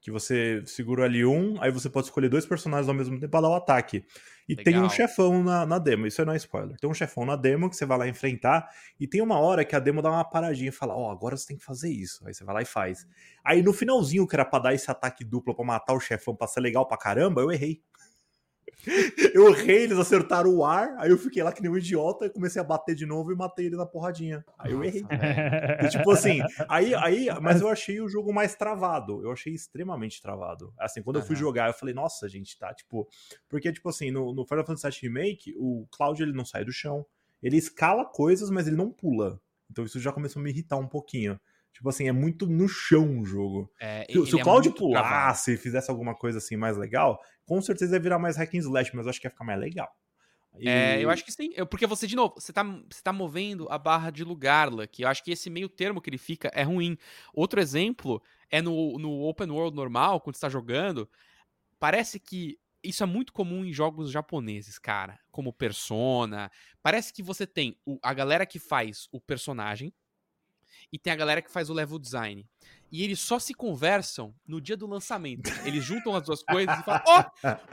Que 0.00 0.10
você 0.10 0.60
segura 0.66 1.04
ali 1.04 1.24
um, 1.24 1.62
aí 1.62 1.70
você 1.70 1.88
pode 1.88 2.06
escolher 2.06 2.28
dois 2.28 2.44
personagens 2.44 2.88
ao 2.88 2.94
mesmo 2.94 3.20
tempo 3.20 3.30
para 3.30 3.42
dar 3.42 3.50
o 3.50 3.54
ataque. 3.54 4.04
E 4.48 4.54
Legal. 4.56 4.64
tem 4.64 4.82
um 4.82 4.90
chefão 4.90 5.44
na, 5.44 5.64
na 5.64 5.78
demo, 5.78 6.08
isso 6.08 6.24
não 6.24 6.32
é 6.32 6.36
spoiler. 6.36 6.76
Tem 6.76 6.90
um 6.90 6.94
chefão 6.94 7.24
na 7.24 7.36
demo 7.36 7.70
que 7.70 7.76
você 7.76 7.86
vai 7.86 7.96
lá 7.96 8.08
enfrentar, 8.08 8.68
e 8.98 9.06
tem 9.06 9.22
uma 9.22 9.38
hora 9.38 9.64
que 9.64 9.76
a 9.76 9.78
demo 9.78 10.02
dá 10.02 10.10
uma 10.10 10.24
paradinha 10.24 10.70
e 10.70 10.72
fala: 10.72 10.94
Ó, 10.94 11.06
oh, 11.06 11.10
agora 11.12 11.36
você 11.36 11.46
tem 11.46 11.56
que 11.56 11.64
fazer 11.64 11.88
isso. 11.88 12.26
Aí 12.26 12.34
você 12.34 12.42
vai 12.42 12.56
lá 12.56 12.62
e 12.62 12.64
faz. 12.64 13.06
Aí 13.44 13.62
no 13.62 13.72
finalzinho, 13.72 14.26
que 14.26 14.34
era 14.34 14.44
pra 14.44 14.58
dar 14.58 14.74
esse 14.74 14.90
ataque 14.90 15.24
duplo 15.24 15.54
pra 15.54 15.64
matar 15.64 15.94
o 15.94 16.00
chefão, 16.00 16.34
pra 16.34 16.48
ser 16.48 16.60
legal 16.60 16.86
pra 16.86 16.96
caramba, 16.96 17.40
eu 17.40 17.52
errei. 17.52 17.80
Eu 19.34 19.48
errei, 19.48 19.84
eles 19.84 19.98
acertaram 19.98 20.54
o 20.54 20.64
ar, 20.64 20.94
aí 20.98 21.10
eu 21.10 21.16
fiquei 21.16 21.42
lá 21.42 21.52
que 21.52 21.62
nem 21.62 21.70
um 21.70 21.78
idiota 21.78 22.26
e 22.26 22.30
comecei 22.30 22.60
a 22.60 22.64
bater 22.64 22.94
de 22.94 23.06
novo 23.06 23.32
e 23.32 23.36
matei 23.36 23.66
ele 23.66 23.76
na 23.76 23.86
porradinha. 23.86 24.44
Aí 24.58 24.72
eu 24.72 24.82
errei. 24.82 25.04
E, 25.82 25.88
tipo 25.88 26.10
assim, 26.10 26.40
aí, 26.68 26.94
aí, 26.94 27.28
mas 27.40 27.60
eu 27.60 27.68
achei 27.68 28.00
o 28.00 28.08
jogo 28.08 28.32
mais 28.32 28.54
travado. 28.54 29.22
Eu 29.22 29.32
achei 29.32 29.54
extremamente 29.54 30.20
travado. 30.20 30.72
Assim, 30.78 31.02
quando 31.02 31.16
uhum. 31.16 31.22
eu 31.22 31.26
fui 31.26 31.36
jogar, 31.36 31.68
eu 31.68 31.74
falei, 31.74 31.94
nossa, 31.94 32.28
gente, 32.28 32.58
tá, 32.58 32.74
tipo. 32.74 33.08
Porque, 33.48 33.72
tipo 33.72 33.88
assim, 33.88 34.10
no, 34.10 34.34
no 34.34 34.44
Final 34.44 34.66
Fantasy 34.66 35.00
VII 35.00 35.08
Remake, 35.08 35.54
o 35.56 35.86
Cloud 35.90 36.22
ele 36.22 36.32
não 36.32 36.44
sai 36.44 36.64
do 36.64 36.72
chão. 36.72 37.06
Ele 37.42 37.56
escala 37.56 38.04
coisas, 38.04 38.50
mas 38.50 38.66
ele 38.66 38.76
não 38.76 38.90
pula. 38.90 39.40
Então 39.70 39.84
isso 39.84 39.98
já 39.98 40.12
começou 40.12 40.40
a 40.40 40.42
me 40.42 40.50
irritar 40.50 40.76
um 40.76 40.86
pouquinho. 40.86 41.40
Tipo 41.72 41.88
assim, 41.88 42.06
é 42.08 42.12
muito 42.12 42.46
no 42.46 42.68
chão 42.68 43.20
o 43.20 43.24
jogo. 43.24 43.70
É, 43.80 44.04
Se, 44.10 44.26
se 44.26 44.34
o 44.36 44.38
é 44.38 44.42
Cloud 44.42 44.68
travado. 44.70 44.78
pulasse 44.78 45.54
e 45.54 45.56
fizesse 45.56 45.90
alguma 45.90 46.14
coisa 46.14 46.38
assim 46.38 46.56
mais 46.56 46.76
legal, 46.76 47.18
com 47.46 47.60
certeza 47.62 47.96
ia 47.96 48.00
virar 48.00 48.18
mais 48.18 48.36
hack 48.36 48.54
and 48.54 48.58
slash, 48.58 48.94
mas 48.94 49.06
eu 49.06 49.10
acho 49.10 49.20
que 49.20 49.26
ia 49.26 49.30
ficar 49.30 49.44
mais 49.44 49.58
legal. 49.58 49.88
E- 50.60 50.68
É, 50.68 51.00
eu 51.02 51.08
acho 51.10 51.24
que 51.24 51.32
sim. 51.32 51.50
Porque 51.70 51.86
você, 51.86 52.06
de 52.06 52.14
novo, 52.14 52.34
você 52.38 52.52
tá, 52.52 52.62
você 52.62 53.02
tá 53.02 53.12
movendo 53.12 53.66
a 53.70 53.78
barra 53.78 54.10
de 54.10 54.22
lugar, 54.22 54.68
que 54.88 55.02
eu 55.04 55.08
acho 55.08 55.24
que 55.24 55.30
esse 55.30 55.48
meio 55.48 55.68
termo 55.68 56.00
que 56.00 56.10
ele 56.10 56.18
fica 56.18 56.50
é 56.54 56.62
ruim. 56.62 56.96
Outro 57.32 57.60
exemplo 57.60 58.22
é 58.50 58.60
no, 58.60 58.98
no 58.98 59.22
open 59.22 59.50
world 59.50 59.74
normal, 59.74 60.20
quando 60.20 60.36
você 60.36 60.42
tá 60.42 60.48
jogando, 60.50 61.08
parece 61.78 62.20
que 62.20 62.58
isso 62.82 63.02
é 63.02 63.06
muito 63.06 63.32
comum 63.32 63.64
em 63.64 63.72
jogos 63.72 64.10
japoneses, 64.10 64.78
cara. 64.78 65.18
Como 65.30 65.52
Persona. 65.52 66.50
Parece 66.82 67.12
que 67.12 67.22
você 67.22 67.46
tem 67.46 67.78
o- 67.86 67.98
a 68.02 68.12
galera 68.12 68.44
que 68.44 68.58
faz 68.58 69.08
o 69.12 69.20
personagem 69.20 69.94
e 70.92 70.98
tem 70.98 71.12
a 71.12 71.16
galera 71.16 71.42
que 71.42 71.50
faz 71.50 71.68
o 71.68 71.74
level 71.74 71.98
design. 71.98 72.46
E 72.90 73.02
eles 73.02 73.20
só 73.20 73.38
se 73.38 73.54
conversam 73.54 74.34
no 74.46 74.60
dia 74.60 74.76
do 74.76 74.86
lançamento. 74.86 75.50
Eles 75.64 75.82
juntam 75.82 76.14
as 76.14 76.24
duas 76.24 76.42
coisas 76.44 76.78
e 76.78 76.82
falam: 76.82 77.02
Ó, 77.06 77.24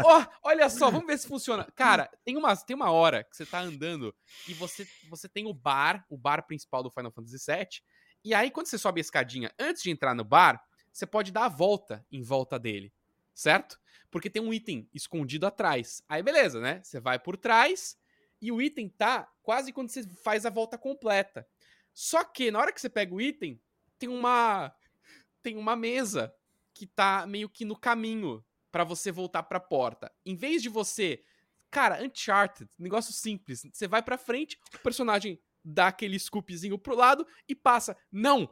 ó, 0.05 0.25
olha 0.43 0.69
só, 0.69 0.89
vamos 0.89 1.07
ver 1.07 1.17
se 1.17 1.27
funciona. 1.27 1.67
Cara, 1.75 2.09
tem 2.23 2.37
uma, 2.37 2.55
tem 2.55 2.75
uma 2.75 2.89
hora 2.89 3.23
que 3.25 3.35
você 3.35 3.45
tá 3.45 3.59
andando 3.59 4.15
e 4.47 4.53
você, 4.53 4.87
você 5.09 5.27
tem 5.27 5.45
o 5.45 5.53
bar, 5.53 6.05
o 6.09 6.17
bar 6.17 6.43
principal 6.47 6.81
do 6.81 6.89
Final 6.89 7.11
Fantasy 7.11 7.37
VII. 7.45 7.81
E 8.23 8.33
aí, 8.33 8.49
quando 8.49 8.67
você 8.67 8.77
sobe 8.77 8.99
a 8.99 9.01
escadinha, 9.01 9.51
antes 9.59 9.83
de 9.83 9.91
entrar 9.91 10.15
no 10.15 10.23
bar, 10.23 10.61
você 10.91 11.05
pode 11.05 11.31
dar 11.31 11.45
a 11.45 11.49
volta 11.49 12.05
em 12.11 12.21
volta 12.21 12.57
dele, 12.57 12.93
certo? 13.33 13.79
Porque 14.09 14.29
tem 14.29 14.41
um 14.41 14.53
item 14.53 14.89
escondido 14.93 15.45
atrás. 15.45 16.01
Aí, 16.07 16.23
beleza, 16.23 16.59
né? 16.59 16.81
Você 16.83 16.99
vai 16.99 17.19
por 17.19 17.37
trás 17.37 17.97
e 18.41 18.51
o 18.51 18.61
item 18.61 18.89
tá 18.89 19.29
quase 19.43 19.71
quando 19.73 19.89
você 19.89 20.03
faz 20.23 20.45
a 20.45 20.49
volta 20.49 20.77
completa. 20.77 21.47
Só 22.01 22.23
que 22.23 22.49
na 22.49 22.59
hora 22.59 22.71
que 22.71 22.79
você 22.79 22.89
pega 22.89 23.13
o 23.13 23.19
item, 23.19 23.59
tem 23.97 24.07
uma 24.07 24.73
tem 25.43 25.57
uma 25.57 25.75
mesa 25.75 26.33
que 26.73 26.87
tá 26.87 27.25
meio 27.27 27.49
que 27.49 27.65
no 27.65 27.77
caminho 27.77 28.41
pra 28.71 28.85
você 28.85 29.11
voltar 29.11 29.43
pra 29.43 29.59
porta. 29.59 30.09
Em 30.25 30.33
vez 30.33 30.61
de 30.61 30.69
você, 30.69 31.21
cara, 31.69 32.01
Uncharted, 32.01 32.69
negócio 32.79 33.11
simples, 33.11 33.63
você 33.73 33.85
vai 33.85 34.01
pra 34.01 34.17
frente, 34.17 34.57
o 34.73 34.79
personagem 34.79 35.41
dá 35.61 35.87
aquele 35.87 36.17
scoopzinho 36.17 36.77
pro 36.79 36.95
lado 36.95 37.27
e 37.49 37.53
passa. 37.53 37.97
Não, 38.09 38.49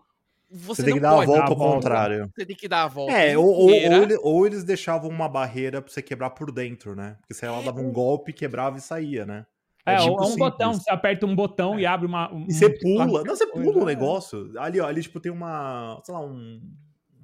você, 0.49 0.81
Você 0.81 0.83
tem 0.83 0.89
não 0.91 0.97
que 0.97 1.01
dar 1.03 1.11
a 1.11 1.15
volta 1.15 1.31
dar 1.31 1.45
a 1.45 1.47
ao 1.47 1.55
volta. 1.55 1.75
contrário. 1.75 2.31
Você 2.35 2.45
tem 2.45 2.55
que 2.55 2.67
dar 2.67 2.83
a 2.83 2.87
volta. 2.89 3.13
É, 3.13 3.37
ou, 3.37 3.45
ou- 3.45 3.69
ou 3.69 3.71
ele- 4.03 4.17
ou 4.21 4.45
eles 4.45 4.65
deixavam 4.65 5.09
uma 5.09 5.29
barreira 5.29 5.81
pra 5.81 5.89
você 5.89 6.01
quebrar 6.01 6.31
por 6.31 6.51
dentro, 6.51 6.95
né? 6.97 7.15
Porque 7.21 7.33
se 7.33 7.45
ela 7.45 7.59
É, 7.61 7.63
dava 7.63 7.79
um 7.79 7.93
golpe, 7.93 8.33
quebrava 8.33 8.77
e 8.77 8.81
saía, 8.81 9.25
né? 9.25 9.45
É, 9.93 9.97
tipo 9.97 10.11
ou 10.11 10.17
é 10.17 10.21
um 10.21 10.25
simples. 10.25 10.37
botão, 10.37 10.73
você 10.73 10.89
aperta 10.91 11.25
um 11.25 11.35
botão 11.35 11.79
e 11.79 11.85
abre 11.85 12.05
uma. 12.05 12.33
um- 12.33 12.45
E 12.47 12.53
você 12.53 12.69
pula. 12.69 13.05
Não, 13.05 13.35
você 13.35 13.47
pula 13.47 13.63
coisa, 13.65 13.79
um 13.79 13.83
é. 13.83 13.85
negócio. 13.85 14.53
Ali, 14.59 14.79
ó, 14.79 14.87
ali, 14.87 15.01
tipo, 15.01 15.19
tem 15.19 15.31
uma. 15.31 16.01
Sei 16.03 16.13
lá, 16.13 16.19
um. 16.21 16.61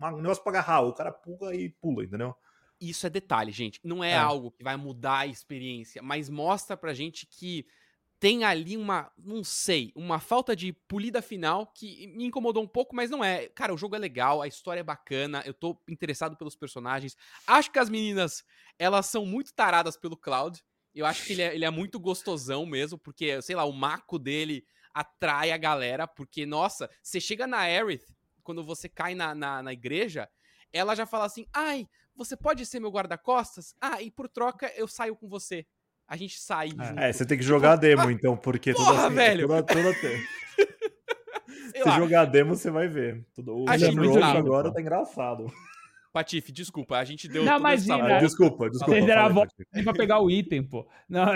um 0.02 0.17
negócio 0.21 0.43
pra 0.43 0.52
agarrar. 0.54 0.82
O 0.82 0.93
cara 0.93 1.12
pula 1.12 1.56
e 1.56 1.69
pula, 1.69 2.04
entendeu? 2.04 2.36
Isso 2.82 3.06
é 3.08 3.10
detalhe, 3.10 3.52
gente. 3.52 3.80
Não 3.84 4.04
é, 4.04 4.12
É. 4.12 4.17
algo 4.17 4.52
que 4.52 4.63
vai 4.63 4.76
mudar 4.76 5.19
a 5.19 5.28
experiência, 5.28 6.02
mas 6.02 6.30
mostra 6.30 6.76
pra 6.76 6.93
gente 6.93 7.26
que 7.26 7.65
tem 8.19 8.45
ali 8.45 8.78
uma, 8.78 9.12
não 9.17 9.43
sei, 9.43 9.91
uma 9.95 10.17
falta 10.17 10.56
de 10.56 10.71
polida 10.71 11.21
final 11.21 11.67
que 11.67 12.08
me 12.08 12.26
incomodou 12.26 12.63
um 12.63 12.67
pouco, 12.67 12.95
mas 12.95 13.10
não 13.10 13.21
é. 13.23 13.47
Cara, 13.49 13.73
o 13.73 13.78
jogo 13.78 13.95
é 13.97 13.99
legal, 13.99 14.41
a 14.41 14.47
história 14.47 14.80
é 14.80 14.84
bacana, 14.84 15.43
eu 15.45 15.54
tô 15.54 15.78
interessado 15.89 16.38
pelos 16.38 16.56
personagens. 16.56 17.17
Acho 17.45 17.69
que 17.69 17.80
as 17.80 17.89
meninas, 17.89 18.43
elas 18.80 19.08
são 19.08 19.26
muito 19.26 19.54
taradas 19.54 19.97
pelo 19.97 20.15
Cloud. 20.15 20.62
Eu 20.93 21.06
acho 21.06 21.25
que 21.25 21.34
ele 21.34 21.41
é, 21.41 21.56
ele 21.56 21.65
é 21.65 21.69
muito 21.69 21.99
gostosão 21.99 22.65
mesmo, 22.65 22.97
porque, 22.97 23.41
sei 23.41 23.56
lá, 23.56 23.65
o 23.65 23.71
maco 23.71 24.19
dele 24.19 24.63
atrai 24.93 25.51
a 25.51 25.58
galera, 25.58 26.08
porque, 26.08 26.45
nossa, 26.45 26.89
você 27.01 27.19
chega 27.19 27.47
na 27.47 27.60
Aerith, 27.60 28.06
quando 28.43 28.63
você 28.63 28.88
cai 28.88 29.15
na, 29.15 29.34
na, 29.34 29.63
na 29.63 29.73
igreja, 29.73 30.29
ela 30.71 30.95
já 30.95 31.06
fala 31.06 31.25
assim, 31.25 31.45
ai, 31.51 31.88
você 32.15 32.38
pode 32.38 32.65
ser 32.65 32.79
meu 32.79 32.91
guarda-costas? 32.91 33.75
Ah, 33.82 34.01
e 34.01 34.12
por 34.12 34.27
troca 34.27 34.71
eu 34.75 34.88
saio 34.88 35.15
com 35.15 35.27
você. 35.27 35.65
A 36.08 36.15
gente 36.15 36.39
sai 36.39 36.69
junto. 36.69 36.99
É, 36.99 37.12
você 37.12 37.25
tem 37.25 37.38
que 37.38 37.43
jogar 37.43 37.73
a 37.73 37.75
demo, 37.75 38.12
então, 38.12 38.38
porque 38.38 38.73
toda, 38.73 38.86
Porra, 38.86 39.08
assim, 39.08 39.15
velho! 39.15 39.47
toda, 39.47 39.63
toda 39.63 39.93
Se 41.73 41.84
lá. 41.84 41.97
jogar 41.97 42.21
a 42.21 42.25
demo, 42.25 42.56
você 42.56 42.69
vai 42.69 42.88
ver. 42.88 43.25
Tudo, 43.34 43.63
o 43.63 43.65
sabe, 43.67 44.38
agora 44.38 44.71
tá 44.71 44.79
engraçado. 44.79 45.51
Patife, 46.13 46.52
desculpa, 46.52 46.99
a 46.99 47.04
gente 47.04 47.28
deu 47.28 47.43
Não, 47.43 47.58
imagina. 47.58 48.17
Ah, 48.17 48.19
desculpa, 48.19 48.69
desculpa. 48.69 48.93
Vocês 48.93 49.04
deram 49.04 49.23
a 49.23 49.30
volta 49.30 49.52
pra 49.84 49.93
pegar 49.93 50.19
o 50.19 50.30
item, 50.30 50.62
pô. 50.62 50.88
Não, 51.10 51.26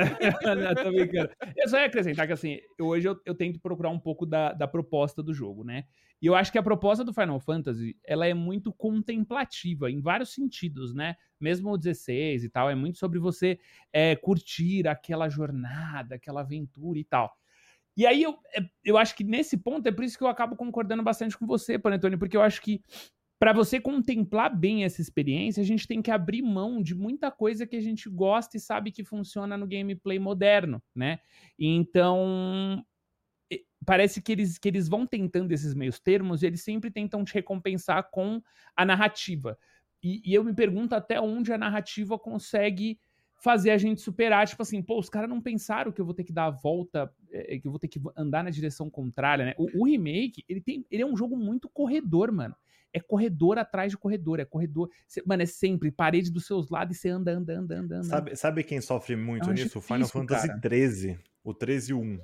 não, 0.56 0.76
tô 0.76 0.92
brincando. 0.92 1.32
Eu 1.56 1.68
só 1.68 1.80
ia 1.80 1.88
acrescentar 1.88 2.28
que, 2.28 2.34
assim, 2.34 2.60
hoje 2.80 3.08
eu, 3.08 3.20
eu 3.26 3.34
tento 3.34 3.60
procurar 3.60 3.90
um 3.90 4.00
pouco 4.00 4.24
da, 4.24 4.54
da 4.54 4.68
proposta 4.68 5.24
do 5.24 5.34
jogo, 5.34 5.64
né? 5.64 5.86
E 6.22 6.28
eu 6.28 6.36
acho 6.36 6.52
que 6.52 6.60
a 6.60 6.64
proposta 6.64 7.04
do 7.04 7.12
Final 7.12 7.40
Fantasy, 7.40 7.98
ela 8.06 8.28
é 8.28 8.36
muito 8.36 8.72
contemplativa, 8.72 9.90
em 9.90 10.00
vários 10.00 10.32
sentidos, 10.32 10.94
né? 10.94 11.16
Mesmo 11.42 11.72
o 11.72 11.78
16 11.78 12.44
e 12.44 12.50
tal, 12.50 12.70
é 12.70 12.76
muito 12.76 13.00
sobre 13.00 13.18
você 13.18 13.60
é, 13.92 14.16
curtir 14.16 14.88
aquela 14.88 15.28
jornada, 15.28 16.16
aquela 16.16 16.42
aventura 16.42 17.00
e 17.00 17.04
tal. 17.04 17.36
E 17.98 18.06
aí 18.06 18.22
eu, 18.22 18.38
é, 18.56 18.60
eu 18.86 18.96
acho 18.96 19.16
que 19.16 19.24
nesse 19.24 19.58
ponto, 19.58 19.88
é 19.88 19.92
por 19.92 20.04
isso 20.04 20.16
que 20.16 20.24
eu 20.24 20.28
acabo 20.28 20.56
concordando 20.56 21.02
bastante 21.02 21.36
com 21.36 21.48
você, 21.48 21.80
Panetone, 21.80 22.16
porque 22.16 22.38
eu 22.38 22.44
acho 22.44 22.62
que 22.62 22.80
para 23.40 23.54
você 23.54 23.80
contemplar 23.80 24.56
bem 24.56 24.84
essa 24.84 25.00
experiência, 25.00 25.62
a 25.62 25.66
gente 25.66 25.88
tem 25.88 26.02
que 26.02 26.10
abrir 26.10 26.42
mão 26.42 26.82
de 26.82 26.96
muita 26.96 27.30
coisa 27.30 27.68
que 27.68 27.76
a 27.76 27.82
gente 27.82 28.10
gosta 28.10 28.58
e 28.58 28.60
sabe 28.60 28.92
que 28.92 29.04
funciona 29.04 29.56
no 29.56 29.68
gameplay 29.68 30.18
moderno, 30.18 30.82
né? 30.96 31.20
Então, 31.58 32.84
parece 33.86 34.22
que 34.22 34.32
eles, 34.32 34.58
que 34.58 34.68
eles 34.68 34.88
vão 34.88 35.06
tentando 35.06 35.52
esses 35.52 35.76
meios 35.76 36.00
termos 36.00 36.42
e 36.42 36.48
eles 36.48 36.64
sempre 36.64 36.90
tentam 36.90 37.24
te 37.24 37.34
recompensar 37.36 38.10
com 38.10 38.42
a 38.76 38.84
narrativa. 38.84 39.58
E, 40.02 40.22
e 40.26 40.34
eu 40.34 40.44
me 40.44 40.54
pergunto 40.54 40.96
até 40.96 41.22
onde 41.22 41.54
a 41.54 41.58
narrativa 41.58 42.18
consegue 42.18 43.00
fazer 43.40 43.70
a 43.70 43.78
gente 43.78 44.02
superar, 44.02 44.48
tipo 44.48 44.64
assim, 44.64 44.82
pô, 44.82 44.98
os 44.98 45.10
caras 45.10 45.30
não 45.30 45.40
pensaram 45.40 45.92
que 45.92 46.02
eu 46.02 46.06
vou 46.06 46.14
ter 46.16 46.24
que 46.24 46.34
dar 46.34 46.46
a 46.46 46.50
volta, 46.50 47.14
eh, 47.32 47.60
que 47.60 47.68
eu 47.68 47.72
vou 47.72 47.80
ter 47.80 47.88
que 47.88 48.02
andar 48.16 48.44
na 48.44 48.50
direção 48.50 48.90
contrária, 48.90 49.46
né? 49.46 49.54
O, 49.60 49.82
o 49.82 49.86
remake, 49.86 50.44
ele, 50.50 50.60
tem, 50.60 50.84
ele 50.90 51.04
é 51.04 51.06
um 51.06 51.16
jogo 51.16 51.38
muito 51.38 51.70
corredor, 51.70 52.32
mano 52.32 52.56
é 52.94 53.00
corredor 53.00 53.58
atrás 53.58 53.92
de 53.92 53.98
corredor, 53.98 54.40
é 54.40 54.46
corredor. 54.46 54.90
Cê- 55.08 55.24
mano, 55.26 55.44
é 55.44 55.46
sempre 55.46 55.92
parede 55.92 56.32
dos 56.32 56.46
seus 56.46 56.70
lados 56.70 56.96
e 56.98 57.00
você 57.00 57.10
anda, 57.10 57.32
anda, 57.32 57.54
anda, 57.58 57.76
anda, 57.80 57.96
anda. 57.98 58.04
Sabe, 58.04 58.36
sabe 58.36 58.64
quem 58.64 58.82
sofre 58.82 59.16
muito 59.16 59.50
É 59.50 59.54
nisso? 59.54 59.80
O 59.80 59.82
Final 59.82 60.00
difícil, 60.00 60.22
Fantasy 60.22 60.48
cara. 60.48 60.60
13. 60.60 61.20
O 61.44 61.54
13 61.54 61.92
e 61.92 61.94
1. 61.94 62.20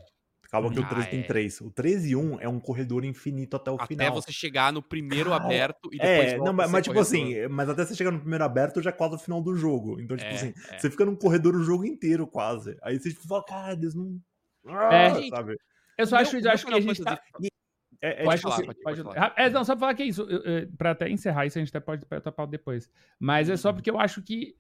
Acaba 0.45 0.71
que 0.71 0.80
o 0.80 0.84
Ah, 0.84 0.88
13 0.89 1.10
tem 1.10 1.19
é. 1.21 1.23
3. 1.23 1.62
O 1.62 1.71
13 1.71 2.10
e 2.12 2.15
1 2.15 2.39
é 2.39 2.47
um 2.47 2.60
corredor 2.60 3.04
infinito 3.04 3.56
até 3.56 3.71
o 3.71 3.76
Até 3.76 3.88
final. 3.88 4.13
você 4.13 4.32
chegar 4.32 4.71
no 4.71 4.84
primeiro 4.84 5.32
Cara, 5.32 5.43
aberto 5.43 5.89
e 5.91 5.97
depois 5.97 6.34
É, 6.34 6.38
não, 6.38 6.54
mas, 6.54 6.69
mas 6.69 6.84
tipo 6.84 6.99
assim, 6.99 7.47
mas 7.47 7.69
até 7.69 7.84
você 7.84 7.95
chegar 7.95 8.12
no 8.12 8.19
primeiro 8.19 8.43
aberto 8.43 8.80
já 8.80 8.91
é 8.91 8.93
quase 8.93 9.15
o 9.15 9.17
final 9.17 9.41
do 9.41 9.56
jogo. 9.56 9.99
Então, 9.99 10.15
tipo 10.15 10.30
É, 10.30 10.36
assim, 10.36 10.54
é. 10.69 10.78
você 10.78 10.91
fica 10.91 11.06
num 11.06 11.15
corredor 11.15 11.56
o 11.56 11.63
jogo 11.63 11.86
inteiro 11.86 12.28
quase. 12.28 12.78
Aí 12.84 12.99
você 12.99 13.10
tipo, 13.10 13.28
fala, 13.28 13.43
cara, 13.43 13.73
eles 13.73 13.95
não. 13.95 14.19
É. 14.67 14.71
Ah, 15.08 15.13
Gente, 15.15 15.30
sabe? 15.30 15.58
Eu 15.97 16.06
só 16.08 16.17
acho, 16.17 16.38
eu 16.38 16.52
acho 16.52 16.65
que 16.67 16.73
a 16.73 16.80
gente 16.82 17.04
tá... 17.04 17.19
É, 18.03 18.21
é 18.21 18.23
pode 18.25 18.37
tipo 18.41 18.49
falar, 18.51 18.55
assim, 18.69 18.81
pode- 18.83 19.01
falar. 19.01 19.33
É, 19.37 19.49
não, 19.49 19.63
só 19.63 19.73
pra 19.75 19.79
falar 19.79 19.93
que 19.95 20.03
é 20.03 20.05
isso, 20.07 20.27
pra 20.77 20.91
até 20.91 21.09
encerrar 21.09 21.45
isso, 21.45 21.57
a 21.57 21.61
gente 21.63 21.69
até 21.69 21.79
pode 21.79 22.05
tapar 22.21 22.45
depois. 22.47 22.89
Mas 23.17 23.49
é 23.49 23.55
só 23.55 23.69
Uhum. 23.69 23.75
porque 23.75 23.89
eu 23.89 23.97
acho 23.99 24.21
que 24.21 24.55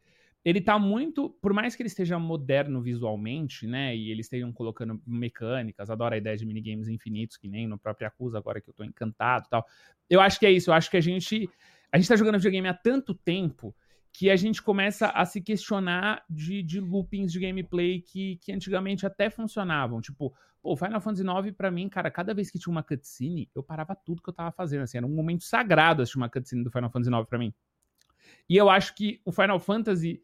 ele 0.45 0.61
tá 0.61 0.77
muito, 0.79 1.29
por 1.41 1.53
mais 1.53 1.75
que 1.75 1.81
ele 1.81 1.87
esteja 1.87 2.17
moderno 2.19 2.81
visualmente, 2.81 3.65
né, 3.67 3.95
e 3.95 4.11
eles 4.11 4.25
estejam 4.25 4.51
colocando 4.51 5.01
mecânicas, 5.05 5.89
adoro 5.89 6.15
a 6.15 6.17
ideia 6.17 6.35
de 6.37 6.45
minigames 6.45 6.87
infinitos, 6.87 7.37
que 7.37 7.47
nem 7.47 7.67
no 7.67 7.77
próprio 7.77 8.05
Yakuza 8.05 8.37
agora 8.37 8.59
que 8.61 8.69
eu 8.69 8.73
tô 8.73 8.83
encantado 8.83 9.45
e 9.47 9.49
tal. 9.49 9.65
Eu 10.09 10.19
acho 10.21 10.39
que 10.39 10.45
é 10.45 10.51
isso, 10.51 10.69
eu 10.69 10.73
acho 10.73 10.89
que 10.89 10.97
a 10.97 11.01
gente, 11.01 11.49
a 11.91 11.97
gente 11.97 12.07
tá 12.09 12.15
jogando 12.15 12.35
videogame 12.37 12.67
há 12.67 12.73
tanto 12.73 13.13
tempo 13.13 13.75
que 14.11 14.29
a 14.29 14.35
gente 14.35 14.61
começa 14.61 15.07
a 15.07 15.25
se 15.25 15.41
questionar 15.41 16.23
de, 16.29 16.61
de 16.61 16.79
loopings 16.79 17.31
de 17.31 17.39
gameplay 17.39 17.99
que, 18.01 18.37
que 18.37 18.51
antigamente 18.51 19.05
até 19.07 19.29
funcionavam. 19.29 19.99
Tipo, 20.01 20.31
pô, 20.63 20.77
Final 20.77 21.01
Fantasy 21.01 21.23
IX, 21.23 21.55
pra 21.55 21.69
mim, 21.69 21.89
cara, 21.89 22.09
cada 22.09 22.33
vez 22.33 22.49
que 22.49 22.57
tinha 22.57 22.71
uma 22.71 22.81
cutscene, 22.81 23.51
eu 23.53 23.61
parava 23.61 23.93
tudo 23.93 24.21
que 24.21 24.29
eu 24.29 24.33
tava 24.33 24.51
fazendo. 24.51 24.83
Assim, 24.83 24.97
era 24.97 25.05
um 25.05 25.13
momento 25.13 25.43
sagrado 25.43 26.01
assistir 26.01 26.17
uma 26.17 26.29
cutscene 26.29 26.63
do 26.63 26.71
Final 26.71 26.89
Fantasy 26.89 27.13
IX 27.13 27.27
pra 27.27 27.37
mim. 27.37 27.53
E 28.49 28.55
eu 28.55 28.69
acho 28.69 28.95
que 28.95 29.21
o 29.25 29.31
Final 29.31 29.59
Fantasy, 29.59 30.23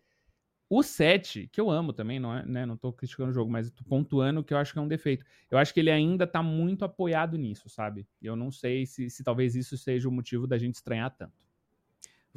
o 0.69 0.81
7, 0.81 1.49
que 1.51 1.59
eu 1.59 1.69
amo 1.69 1.91
também, 1.91 2.19
não, 2.19 2.33
é, 2.33 2.45
né, 2.45 2.65
não 2.65 2.77
tô 2.77 2.93
criticando 2.93 3.31
o 3.31 3.33
jogo, 3.33 3.51
mas 3.51 3.69
tô 3.69 3.83
pontuando 3.83 4.43
que 4.43 4.53
eu 4.53 4.57
acho 4.57 4.71
que 4.71 4.79
é 4.79 4.81
um 4.81 4.87
defeito. 4.87 5.25
Eu 5.51 5.57
acho 5.57 5.73
que 5.73 5.79
ele 5.81 5.91
ainda 5.91 6.25
tá 6.25 6.41
muito 6.41 6.85
apoiado 6.85 7.37
nisso, 7.37 7.67
sabe? 7.69 8.07
Eu 8.21 8.37
não 8.37 8.49
sei 8.49 8.85
se, 8.85 9.09
se 9.09 9.23
talvez 9.23 9.55
isso 9.55 9.77
seja 9.77 10.07
o 10.07 10.11
motivo 10.11 10.47
da 10.47 10.57
gente 10.57 10.75
estranhar 10.75 11.13
tanto. 11.15 11.48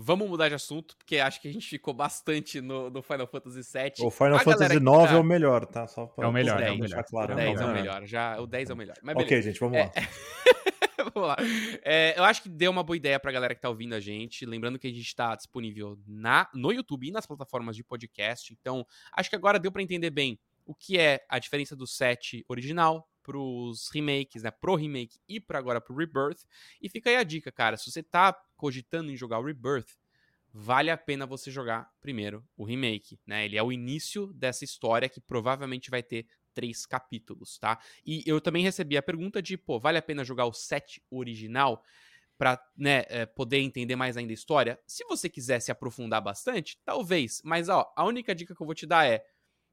Vamos 0.05 0.29
mudar 0.29 0.49
de 0.49 0.55
assunto, 0.55 0.97
porque 0.97 1.19
acho 1.19 1.41
que 1.41 1.49
a 1.49 1.53
gente 1.53 1.69
ficou 1.69 1.95
bastante 1.95 2.61
no, 2.61 2.91
no 2.91 3.03
Final 3.03 3.27
Fantasy 3.27 3.61
VII. 3.73 3.93
o 4.07 4.11
Final 4.11 4.35
A 4.37 4.41
Fantasy 4.41 4.81
9 4.81 5.07
tá- 5.09 5.15
é 5.15 5.17
o 5.17 5.23
melhor, 5.25 5.67
tá? 5.67 5.87
Só 5.87 6.07
pra, 6.07 6.25
É 6.25 6.29
o 6.29 6.33
melhor, 6.33 6.53
só 6.53 6.57
pra 6.59 6.67
é 6.67 6.71
o 6.73 6.79
deixar 6.79 6.97
melhor. 6.97 7.05
claro. 7.09 7.35
O 7.35 7.38
É 7.38 7.45
10 7.45 7.61
é 7.61 7.65
o 7.65 7.69
melhor, 7.73 8.05
já, 8.07 8.41
o 8.41 8.47
10 8.47 8.71
é 8.71 8.73
o 8.73 8.77
melhor. 8.77 8.97
Mas 9.03 9.15
Ok, 9.17 9.27
beleza. 9.29 9.49
gente, 9.49 9.61
vamos 9.61 9.79
É, 9.79 9.85
lá. 9.85 9.93
Vamos 11.15 11.29
lá. 11.29 11.37
É, 11.85 12.15
eu 12.17 12.23
acho 12.25 12.43
que 12.43 12.49
deu 12.49 12.71
uma 12.71 12.83
boa 12.83 12.97
ideia 12.97 13.19
pra 13.19 13.33
galera 13.33 13.55
que 13.55 13.61
tá 13.61 13.69
ouvindo 13.69 13.93
a 13.95 13.99
gente. 14.01 14.47
Lembrando 14.47 14.79
que 14.79 14.87
a 14.87 14.91
gente 14.93 15.15
tá 15.17 15.35
disponível 15.35 15.99
na, 16.07 16.49
no 16.55 16.73
YouTube 16.73 17.09
e 17.09 17.11
nas 17.11 17.27
plataformas 17.27 17.75
de 17.75 17.83
podcast. 17.83 18.53
Então, 18.53 18.87
acho 19.12 19.29
que 19.29 19.35
agora 19.37 19.59
deu 19.59 19.73
pra 19.73 19.83
entender 19.83 20.11
bem 20.11 20.38
o 20.65 20.75
que 20.75 20.99
é 20.99 21.25
a 21.29 21.38
diferença 21.41 21.75
do 21.75 21.87
set 21.88 22.45
original 22.49 23.09
pros 23.23 23.89
remakes, 23.93 24.43
né? 24.43 24.51
Pro 24.51 24.75
remake 24.75 25.19
e 25.29 25.41
para 25.41 25.59
agora 25.59 25.81
pro 25.81 25.95
Rebirth. 25.95 26.45
E 26.81 26.89
fica 26.89 27.11
aí 27.11 27.17
a 27.17 27.23
dica, 27.23 27.51
cara. 27.53 27.77
Se 27.77 27.91
você 27.91 28.03
tá 28.03 28.33
cogitando 28.57 29.11
em 29.11 29.17
jogar 29.17 29.39
o 29.39 29.45
Rebirth, 29.45 29.97
vale 30.53 30.91
a 30.91 30.97
pena 30.97 31.27
você 31.27 31.51
jogar 31.51 31.91
primeiro 32.01 32.45
o 32.57 32.65
remake, 32.65 33.19
né? 33.27 33.45
Ele 33.45 33.57
é 33.57 33.63
o 33.63 33.73
início 33.73 34.33
dessa 34.35 34.65
história 34.65 35.09
que 35.09 35.21
provavelmente 35.21 35.91
vai 35.91 36.03
ter 36.03 36.27
três 36.53 36.85
capítulos, 36.85 37.59
tá? 37.59 37.79
E 38.05 38.23
eu 38.27 38.41
também 38.41 38.63
recebi 38.63 38.97
a 38.97 39.03
pergunta 39.03 39.41
de, 39.41 39.57
pô, 39.57 39.81
vale 39.81 39.99
a 39.99 40.03
pena 40.03 40.25
jogar 40.25 40.45
o 40.45 40.53
set 40.53 41.03
original 41.11 41.83
para 42.37 42.61
né, 42.77 43.05
é, 43.09 43.25
poder 43.25 43.59
entender 43.59 43.95
mais 43.97 44.17
ainda 44.17 44.33
a 44.33 44.35
história? 44.35 44.79
Se 44.87 45.05
você 45.05 45.29
quiser 45.29 45.61
se 45.61 45.71
aprofundar 45.71 46.21
bastante, 46.21 46.79
talvez. 46.85 47.41
Mas 47.45 47.69
ó, 47.69 47.93
a 47.97 48.05
única 48.05 48.35
dica 48.35 48.55
que 48.55 48.61
eu 48.61 48.67
vou 48.67 48.75
te 48.75 48.87
dar 48.87 49.07
é: 49.07 49.25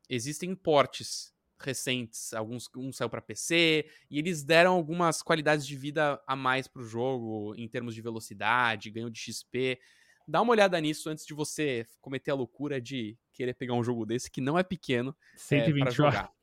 existem 0.09 0.55
portes 0.55 1.33
recentes, 1.59 2.33
alguns 2.33 2.69
um 2.75 2.91
saiu 2.91 3.09
para 3.09 3.21
PC 3.21 3.85
e 4.09 4.17
eles 4.19 4.43
deram 4.43 4.73
algumas 4.73 5.21
qualidades 5.21 5.65
de 5.65 5.75
vida 5.75 6.21
a 6.25 6.35
mais 6.35 6.67
pro 6.67 6.83
jogo 6.83 7.53
em 7.55 7.67
termos 7.67 7.93
de 7.93 8.01
velocidade, 8.01 8.89
ganho 8.89 9.09
de 9.09 9.19
XP 9.19 9.79
dá 10.29 10.41
uma 10.41 10.51
olhada 10.51 10.79
nisso 10.79 11.09
antes 11.09 11.25
de 11.25 11.33
você 11.33 11.85
cometer 11.99 12.29
a 12.29 12.35
loucura 12.35 12.79
de 12.79 13.17
querer 13.33 13.55
pegar 13.55 13.73
um 13.73 13.83
jogo 13.83 14.05
desse 14.05 14.29
que 14.29 14.39
não 14.39 14.59
é 14.59 14.63
pequeno 14.63 15.15
120 15.35 15.75
é, 15.75 15.83
para 15.83 15.91
jogar. 15.91 16.31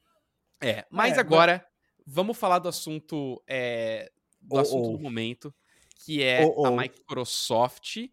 É, 0.59 0.87
mas 0.90 1.18
é, 1.18 1.20
agora 1.20 1.62
mas... 1.98 2.14
vamos 2.14 2.38
falar 2.38 2.59
do 2.59 2.66
assunto 2.66 3.42
é, 3.46 4.11
do 4.40 4.57
oh, 4.57 4.59
assunto 4.59 4.88
oh. 4.88 4.92
do 4.96 4.98
momento, 4.98 5.55
que 6.02 6.22
é 6.22 6.46
oh, 6.46 6.64
a 6.64 6.70
Microsoft 6.70 8.09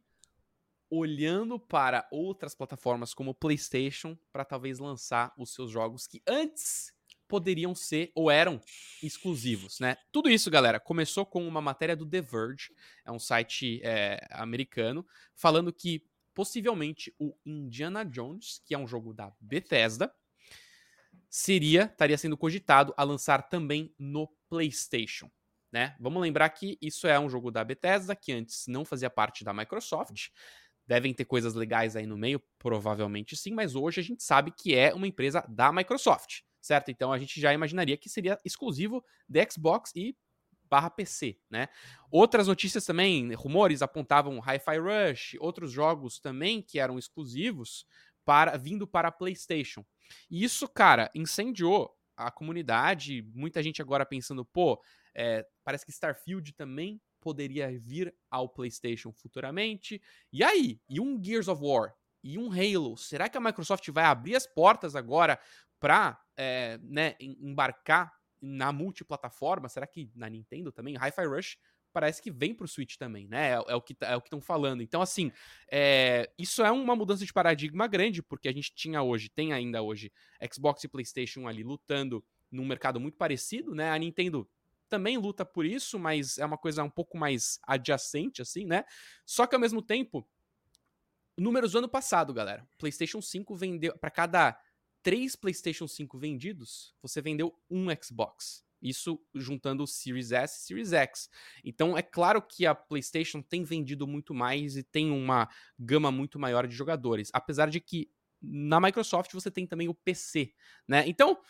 olhando 0.96 1.60
para 1.60 2.08
outras 2.12 2.54
plataformas 2.54 3.16
como 3.16 3.34
PlayStation 3.34 4.16
para 4.32 4.46
talvez 4.46 4.78
lançar 4.78 5.34
os 5.38 5.52
seus 5.52 5.72
jogos 5.72 6.06
que 6.06 6.22
antes 6.28 6.94
poderiam 7.28 7.74
ser 7.74 8.12
ou 8.14 8.30
eram 8.30 8.62
exclusivos, 9.02 9.80
né? 9.80 9.98
Tudo 10.12 10.30
isso, 10.30 10.52
galera, 10.52 10.80
começou 10.80 11.26
com 11.26 11.48
uma 11.48 11.62
matéria 11.62 11.96
do 11.96 12.06
The 12.06 12.22
Verge, 12.22 12.72
é 13.04 13.12
um 13.12 13.18
site 13.18 13.82
é, 13.84 14.24
americano, 14.30 15.04
falando 15.34 15.74
que 15.74 16.06
possivelmente 16.32 17.12
o 17.18 17.36
Indiana 17.44 18.06
Jones, 18.06 18.62
que 18.64 18.76
é 18.76 18.78
um 18.78 18.88
jogo 18.88 19.16
da 19.16 19.34
Bethesda, 19.40 20.14
seria 21.28 21.86
estaria 21.86 22.18
sendo 22.20 22.38
cogitado 22.38 22.94
a 22.96 23.04
lançar 23.04 23.50
também 23.50 23.96
no 23.98 24.28
PlayStation. 24.48 25.32
Né? 25.72 25.96
Vamos 26.00 26.22
lembrar 26.22 26.48
que 26.52 26.78
isso 26.80 27.08
é 27.08 27.20
um 27.20 27.28
jogo 27.28 27.50
da 27.50 27.64
Bethesda, 27.64 28.16
que 28.16 28.32
antes 28.32 28.68
não 28.68 28.86
fazia 28.86 29.10
parte 29.10 29.44
da 29.44 29.52
Microsoft. 29.52 30.28
Devem 30.86 31.14
ter 31.14 31.26
coisas 31.26 31.54
legais 31.54 31.96
aí 31.96 32.06
no 32.06 32.18
meio, 32.18 32.42
provavelmente 32.60 33.38
sim, 33.38 33.54
mas 33.54 33.76
hoje 33.76 34.00
a 34.02 34.04
gente 34.04 34.24
sabe 34.24 34.52
que 34.52 34.76
é 34.76 34.94
uma 34.94 35.08
empresa 35.08 35.46
da 35.48 35.72
Microsoft 35.72 36.42
certo? 36.64 36.90
Então 36.90 37.12
a 37.12 37.20
gente 37.20 37.40
já 37.40 37.54
imaginaria 37.54 37.98
que 37.98 38.10
seria 38.10 38.40
exclusivo 38.44 39.04
de 39.28 39.46
Xbox 39.52 39.92
e 39.96 40.16
barra 40.70 40.90
PC, 40.90 41.38
né? 41.50 41.68
Outras 42.10 42.48
notícias 42.48 42.86
também, 42.86 43.34
rumores 43.34 43.82
apontavam 43.82 44.40
Hi-Fi 44.40 44.78
Rush, 44.80 45.36
outros 45.40 45.72
jogos 45.72 46.20
também 46.20 46.62
que 46.62 46.80
eram 46.80 46.98
exclusivos 46.98 47.86
para 48.26 48.58
vindo 48.58 48.88
para 48.88 49.10
a 49.10 49.12
PlayStation. 49.12 49.86
E 50.32 50.44
isso, 50.44 50.68
cara, 50.68 51.12
incendiou 51.14 51.94
a 52.16 52.32
comunidade, 52.32 53.22
muita 53.36 53.62
gente 53.62 53.82
agora 53.82 54.06
pensando, 54.06 54.46
pô, 54.46 54.82
é, 55.14 55.46
parece 55.64 55.86
que 55.86 55.92
Starfield 55.92 56.54
também 56.54 57.02
poderia 57.24 57.72
vir 57.80 58.14
ao 58.30 58.50
PlayStation 58.50 59.14
futuramente. 59.14 60.02
E 60.32 60.44
aí? 60.44 60.82
E 60.90 61.00
um 61.00 61.22
Gears 61.24 61.48
of 61.48 61.64
War? 61.64 61.96
E 62.22 62.38
um 62.38 62.52
Halo? 62.52 62.98
Será 62.98 63.30
que 63.30 63.38
a 63.38 63.42
Microsoft 63.42 63.90
vai 63.90 64.04
abrir 64.04 64.36
as 64.36 64.46
portas 64.46 64.96
agora 64.96 65.40
para 65.80 66.22
é, 66.38 66.78
né, 66.84 67.16
embarcar 67.20 68.12
na 68.42 68.74
multiplataforma, 68.74 69.70
será 69.70 69.88
que 69.88 70.12
na 70.14 70.30
Nintendo 70.30 70.72
também? 70.72 70.96
Hi-Fi 70.98 71.26
Rush 71.26 71.58
parece 71.94 72.22
que 72.22 72.32
vem 72.32 72.54
pro 72.54 72.68
Switch 72.68 72.98
também, 72.98 73.28
né? 73.28 73.52
É, 73.52 73.54
é 73.54 73.76
o 73.76 73.82
que 73.82 73.94
tá, 73.94 74.12
é 74.12 74.18
estão 74.18 74.42
falando. 74.42 74.82
Então, 74.82 75.02
assim, 75.02 75.32
é, 75.72 76.30
isso 76.38 76.64
é 76.64 76.72
uma 76.72 76.96
mudança 76.96 77.24
de 77.24 77.32
paradigma 77.32 77.88
grande, 77.88 78.22
porque 78.22 78.50
a 78.50 78.52
gente 78.52 78.74
tinha 78.74 79.02
hoje, 79.02 79.30
tem 79.30 79.54
ainda 79.54 79.82
hoje, 79.82 80.12
Xbox 80.52 80.84
e 80.84 80.90
PlayStation 80.90 81.48
ali 81.48 81.64
lutando 81.64 82.26
num 82.52 82.66
mercado 82.66 83.00
muito 83.00 83.18
parecido, 83.18 83.74
né? 83.74 83.92
A 83.92 83.98
Nintendo 83.98 84.50
também 84.94 85.18
luta 85.18 85.44
por 85.44 85.66
isso, 85.66 85.98
mas 85.98 86.38
é 86.38 86.46
uma 86.46 86.58
coisa 86.58 86.84
um 86.84 86.90
pouco 86.90 87.18
mais 87.18 87.60
adjacente, 87.64 88.44
assim, 88.44 88.64
né? 88.64 88.86
Só 89.26 89.48
que 89.48 89.56
ao 89.56 89.60
mesmo 89.60 89.82
tempo, 89.82 90.30
números 91.36 91.72
do 91.72 91.80
ano 91.80 91.90
passado, 91.90 92.32
galera, 92.32 92.64
PlayStation 92.78 93.20
5 93.20 93.56
vendeu 93.56 93.98
para 93.98 94.12
cada 94.12 94.56
três 95.02 95.36
PlayStation 95.36 95.88
5 95.88 96.16
vendidos, 96.16 96.94
você 97.02 97.24
vendeu 97.24 97.60
um 97.72 97.88
Xbox. 98.00 98.64
Isso 98.80 99.20
juntando 99.34 99.82
o 99.82 99.88
Series 99.88 100.32
S 100.32 100.60
e 100.60 100.68
Series 100.68 100.94
X. 100.94 101.28
Então 101.64 101.98
é 101.98 102.04
claro 102.04 102.40
que 102.40 102.68
a 102.68 102.76
PlayStation 102.76 103.42
tem 103.42 103.64
vendido 103.64 104.06
muito 104.06 104.32
mais 104.32 104.78
e 104.78 104.84
tem 104.84 105.10
uma 105.10 105.50
gama 105.80 106.12
muito 106.12 106.38
maior 106.38 106.68
de 106.68 106.76
jogadores. 106.76 107.32
Apesar 107.34 107.68
de 107.72 107.80
que 107.80 108.12
na 108.40 108.80
Microsoft 108.80 109.34
você 109.34 109.50
tem 109.50 109.66
também 109.66 109.90
o 109.90 109.94
PC, 109.96 110.54
né? 110.88 111.04
Então, 111.08 111.42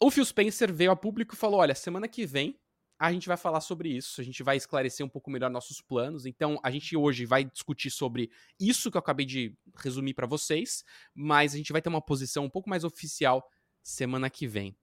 o 0.00 0.10
Phil 0.10 0.24
Spencer 0.24 0.72
veio 0.72 0.90
a 0.90 0.96
público 0.96 1.34
e 1.34 1.38
falou: 1.38 1.60
olha, 1.60 1.74
semana 1.74 2.08
que 2.08 2.26
vem 2.26 2.58
a 2.98 3.12
gente 3.12 3.26
vai 3.26 3.36
falar 3.36 3.60
sobre 3.60 3.88
isso, 3.88 4.20
a 4.20 4.24
gente 4.24 4.42
vai 4.42 4.56
esclarecer 4.56 5.04
um 5.04 5.08
pouco 5.08 5.30
melhor 5.30 5.50
nossos 5.50 5.80
planos. 5.80 6.26
Então, 6.26 6.58
a 6.62 6.70
gente 6.70 6.96
hoje 6.96 7.26
vai 7.26 7.44
discutir 7.44 7.90
sobre 7.90 8.30
isso 8.58 8.90
que 8.90 8.96
eu 8.96 9.00
acabei 9.00 9.26
de 9.26 9.54
resumir 9.76 10.14
para 10.14 10.26
vocês, 10.26 10.84
mas 11.12 11.54
a 11.54 11.56
gente 11.56 11.72
vai 11.72 11.82
ter 11.82 11.88
uma 11.88 12.00
posição 12.00 12.44
um 12.44 12.50
pouco 12.50 12.70
mais 12.70 12.84
oficial 12.84 13.46
semana 13.82 14.30
que 14.30 14.46
vem. 14.46 14.76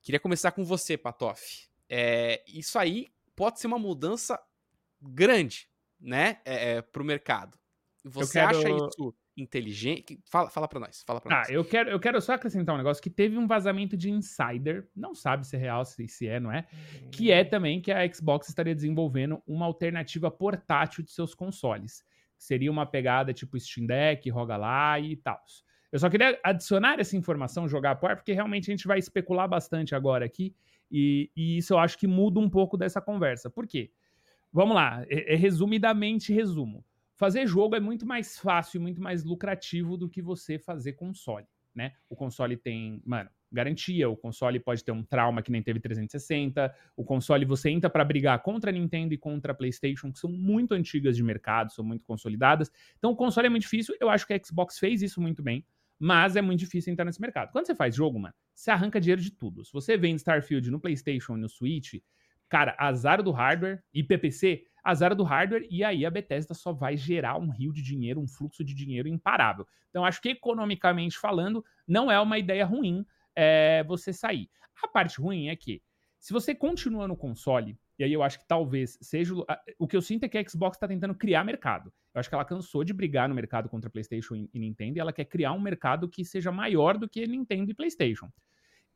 Queria 0.00 0.20
começar 0.20 0.52
com 0.52 0.64
você, 0.64 0.96
Patoff. 0.96 1.68
É, 1.88 2.42
isso 2.46 2.78
aí 2.78 3.08
pode 3.34 3.60
ser 3.60 3.66
uma 3.66 3.78
mudança 3.78 4.40
grande, 5.00 5.68
né, 6.00 6.40
é, 6.44 6.76
é, 6.76 6.82
para 6.82 7.02
o 7.02 7.04
mercado. 7.04 7.58
Você 8.04 8.40
quero... 8.40 8.58
acha 8.58 8.70
isso 8.70 9.14
inteligente. 9.36 10.18
Fala, 10.24 10.48
fala 10.48 10.66
pra 10.66 10.80
nós. 10.80 11.02
Fala 11.06 11.20
pra 11.20 11.34
ah, 11.34 11.38
nós. 11.40 11.50
Eu 11.50 11.64
quero, 11.64 11.90
eu 11.90 12.00
quero 12.00 12.20
só 12.20 12.32
acrescentar 12.32 12.74
um 12.74 12.78
negócio 12.78 13.02
que 13.02 13.10
teve 13.10 13.36
um 13.36 13.46
vazamento 13.46 13.96
de 13.96 14.10
insider, 14.10 14.88
não 14.96 15.14
sabe 15.14 15.46
se 15.46 15.56
é 15.56 15.58
real, 15.58 15.84
se, 15.84 16.08
se 16.08 16.26
é, 16.26 16.40
não 16.40 16.50
é? 16.50 16.66
Que 17.12 17.30
é 17.30 17.44
também 17.44 17.80
que 17.80 17.92
a 17.92 18.12
Xbox 18.12 18.48
estaria 18.48 18.74
desenvolvendo 18.74 19.42
uma 19.46 19.66
alternativa 19.66 20.30
portátil 20.30 21.04
de 21.04 21.12
seus 21.12 21.34
consoles. 21.34 22.04
Seria 22.38 22.70
uma 22.70 22.86
pegada 22.86 23.32
tipo 23.32 23.58
Steam 23.58 23.86
Deck, 23.86 24.28
Roga 24.30 24.56
lá 24.56 24.98
e 24.98 25.16
tal. 25.16 25.40
Eu 25.92 25.98
só 25.98 26.10
queria 26.10 26.38
adicionar 26.42 26.98
essa 26.98 27.16
informação, 27.16 27.68
jogar 27.68 27.92
a 27.92 27.96
par, 27.96 28.16
porque 28.16 28.32
realmente 28.32 28.70
a 28.70 28.72
gente 28.74 28.86
vai 28.86 28.98
especular 28.98 29.48
bastante 29.48 29.94
agora 29.94 30.24
aqui. 30.24 30.54
E, 30.90 31.30
e 31.36 31.58
isso 31.58 31.74
eu 31.74 31.78
acho 31.78 31.98
que 31.98 32.06
muda 32.06 32.38
um 32.38 32.48
pouco 32.48 32.76
dessa 32.76 33.00
conversa. 33.00 33.50
Por 33.50 33.66
quê? 33.66 33.90
Vamos 34.52 34.74
lá, 34.74 35.04
é, 35.08 35.34
é 35.34 35.36
resumidamente 35.36 36.32
resumo 36.32 36.84
Fazer 37.16 37.46
jogo 37.46 37.74
é 37.74 37.80
muito 37.80 38.06
mais 38.06 38.38
fácil 38.38 38.78
e 38.78 38.80
muito 38.80 39.00
mais 39.00 39.24
lucrativo 39.24 39.96
do 39.96 40.08
que 40.08 40.20
você 40.20 40.58
fazer 40.58 40.92
console, 40.92 41.46
né? 41.74 41.92
O 42.10 42.14
console 42.14 42.56
tem, 42.56 43.00
mano, 43.06 43.30
garantia, 43.50 44.08
o 44.08 44.16
console 44.16 44.60
pode 44.60 44.84
ter 44.84 44.92
um 44.92 45.02
trauma 45.02 45.42
que 45.42 45.50
nem 45.50 45.62
teve 45.62 45.80
360, 45.80 46.74
o 46.94 47.04
console 47.04 47.46
você 47.46 47.70
entra 47.70 47.88
para 47.88 48.04
brigar 48.04 48.42
contra 48.42 48.70
a 48.70 48.72
Nintendo 48.72 49.14
e 49.14 49.18
contra 49.18 49.52
a 49.52 49.54
PlayStation, 49.54 50.12
que 50.12 50.18
são 50.18 50.30
muito 50.30 50.74
antigas 50.74 51.16
de 51.16 51.22
mercado, 51.22 51.72
são 51.72 51.84
muito 51.84 52.04
consolidadas. 52.04 52.70
Então 52.98 53.12
o 53.12 53.16
console 53.16 53.46
é 53.46 53.50
muito 53.50 53.62
difícil, 53.62 53.94
eu 53.98 54.10
acho 54.10 54.26
que 54.26 54.34
a 54.34 54.40
Xbox 54.44 54.78
fez 54.78 55.00
isso 55.00 55.20
muito 55.20 55.42
bem, 55.42 55.64
mas 55.98 56.36
é 56.36 56.42
muito 56.42 56.60
difícil 56.60 56.92
entrar 56.92 57.06
nesse 57.06 57.20
mercado. 57.20 57.50
Quando 57.50 57.66
você 57.66 57.74
faz 57.74 57.94
jogo, 57.94 58.18
mano, 58.18 58.34
você 58.54 58.70
arranca 58.70 59.00
dinheiro 59.00 59.22
de 59.22 59.30
tudo. 59.30 59.64
Se 59.64 59.72
você 59.72 59.96
vende 59.96 60.16
Starfield 60.16 60.70
no 60.70 60.78
PlayStation 60.78 61.36
e 61.36 61.40
no 61.40 61.48
Switch, 61.48 61.94
cara, 62.48 62.76
azar 62.78 63.22
do 63.22 63.30
hardware 63.30 63.82
e 63.92 64.02
PPC, 64.02 64.64
azar 64.86 65.14
do 65.14 65.24
hardware, 65.24 65.66
e 65.68 65.82
aí 65.82 66.06
a 66.06 66.10
Bethesda 66.10 66.54
só 66.54 66.72
vai 66.72 66.96
gerar 66.96 67.36
um 67.36 67.50
rio 67.50 67.72
de 67.72 67.82
dinheiro, 67.82 68.20
um 68.20 68.28
fluxo 68.28 68.64
de 68.64 68.72
dinheiro 68.72 69.08
imparável. 69.08 69.66
Então, 69.90 70.04
acho 70.04 70.22
que 70.22 70.28
economicamente 70.28 71.18
falando, 71.18 71.64
não 71.86 72.10
é 72.10 72.20
uma 72.20 72.38
ideia 72.38 72.64
ruim 72.64 73.04
é, 73.34 73.82
você 73.84 74.12
sair. 74.12 74.48
A 74.82 74.86
parte 74.86 75.20
ruim 75.20 75.48
é 75.48 75.56
que, 75.56 75.82
se 76.18 76.32
você 76.32 76.54
continua 76.54 77.08
no 77.08 77.16
console, 77.16 77.76
e 77.98 78.04
aí 78.04 78.12
eu 78.12 78.22
acho 78.22 78.38
que 78.38 78.46
talvez 78.46 78.98
seja. 79.00 79.34
O 79.78 79.88
que 79.88 79.96
eu 79.96 80.02
sinto 80.02 80.24
é 80.24 80.28
que 80.28 80.36
a 80.36 80.48
Xbox 80.48 80.76
está 80.76 80.86
tentando 80.86 81.14
criar 81.14 81.42
mercado. 81.44 81.92
Eu 82.14 82.20
acho 82.20 82.28
que 82.28 82.34
ela 82.34 82.44
cansou 82.44 82.84
de 82.84 82.92
brigar 82.92 83.28
no 83.28 83.34
mercado 83.34 83.68
contra 83.68 83.90
PlayStation 83.90 84.34
e 84.52 84.58
Nintendo, 84.58 84.98
e 84.98 85.00
ela 85.00 85.12
quer 85.12 85.24
criar 85.24 85.52
um 85.52 85.60
mercado 85.60 86.08
que 86.08 86.24
seja 86.24 86.52
maior 86.52 86.98
do 86.98 87.08
que 87.08 87.26
Nintendo 87.26 87.70
e 87.70 87.74
PlayStation. 87.74 88.30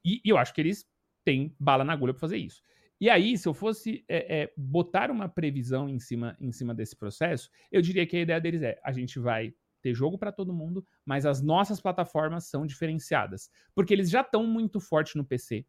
E, 0.04 0.20
e 0.24 0.28
eu 0.28 0.38
acho 0.38 0.54
que 0.54 0.60
eles 0.60 0.86
têm 1.24 1.54
bala 1.58 1.82
na 1.82 1.92
agulha 1.92 2.12
para 2.12 2.20
fazer 2.20 2.36
isso. 2.36 2.62
E 3.00 3.08
aí, 3.08 3.38
se 3.38 3.48
eu 3.48 3.54
fosse 3.54 4.04
é, 4.06 4.42
é, 4.42 4.52
botar 4.56 5.10
uma 5.10 5.28
previsão 5.28 5.88
em 5.88 5.98
cima, 5.98 6.36
em 6.38 6.52
cima 6.52 6.74
desse 6.74 6.94
processo, 6.94 7.50
eu 7.72 7.80
diria 7.80 8.06
que 8.06 8.16
a 8.16 8.20
ideia 8.20 8.40
deles 8.40 8.62
é: 8.62 8.78
a 8.84 8.92
gente 8.92 9.18
vai 9.18 9.54
ter 9.80 9.94
jogo 9.94 10.18
para 10.18 10.30
todo 10.30 10.52
mundo, 10.52 10.84
mas 11.04 11.24
as 11.24 11.40
nossas 11.40 11.80
plataformas 11.80 12.44
são 12.44 12.66
diferenciadas. 12.66 13.50
Porque 13.74 13.94
eles 13.94 14.10
já 14.10 14.20
estão 14.20 14.46
muito 14.46 14.78
fortes 14.78 15.14
no 15.14 15.24
PC. 15.24 15.64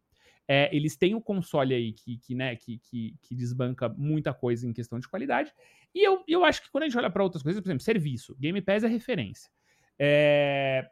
É, 0.46 0.74
eles 0.76 0.96
têm 0.96 1.14
o 1.14 1.20
console 1.20 1.72
aí 1.72 1.92
que, 1.92 2.18
que, 2.18 2.34
né, 2.34 2.56
que, 2.56 2.78
que, 2.78 3.16
que, 3.22 3.34
desbanca 3.34 3.88
muita 3.88 4.34
coisa 4.34 4.68
em 4.68 4.72
questão 4.72 4.98
de 4.98 5.08
qualidade. 5.08 5.52
E 5.94 6.06
eu, 6.06 6.22
eu 6.26 6.44
acho 6.44 6.62
que 6.62 6.70
quando 6.70 6.82
a 6.82 6.88
gente 6.88 6.98
olha 6.98 7.10
para 7.10 7.22
outras 7.22 7.42
coisas, 7.42 7.62
por 7.62 7.68
exemplo, 7.68 7.82
serviço, 7.82 8.36
Game 8.38 8.60
Pass 8.60 8.82
é 8.82 8.88
referência. 8.88 9.50
É, 9.98 10.90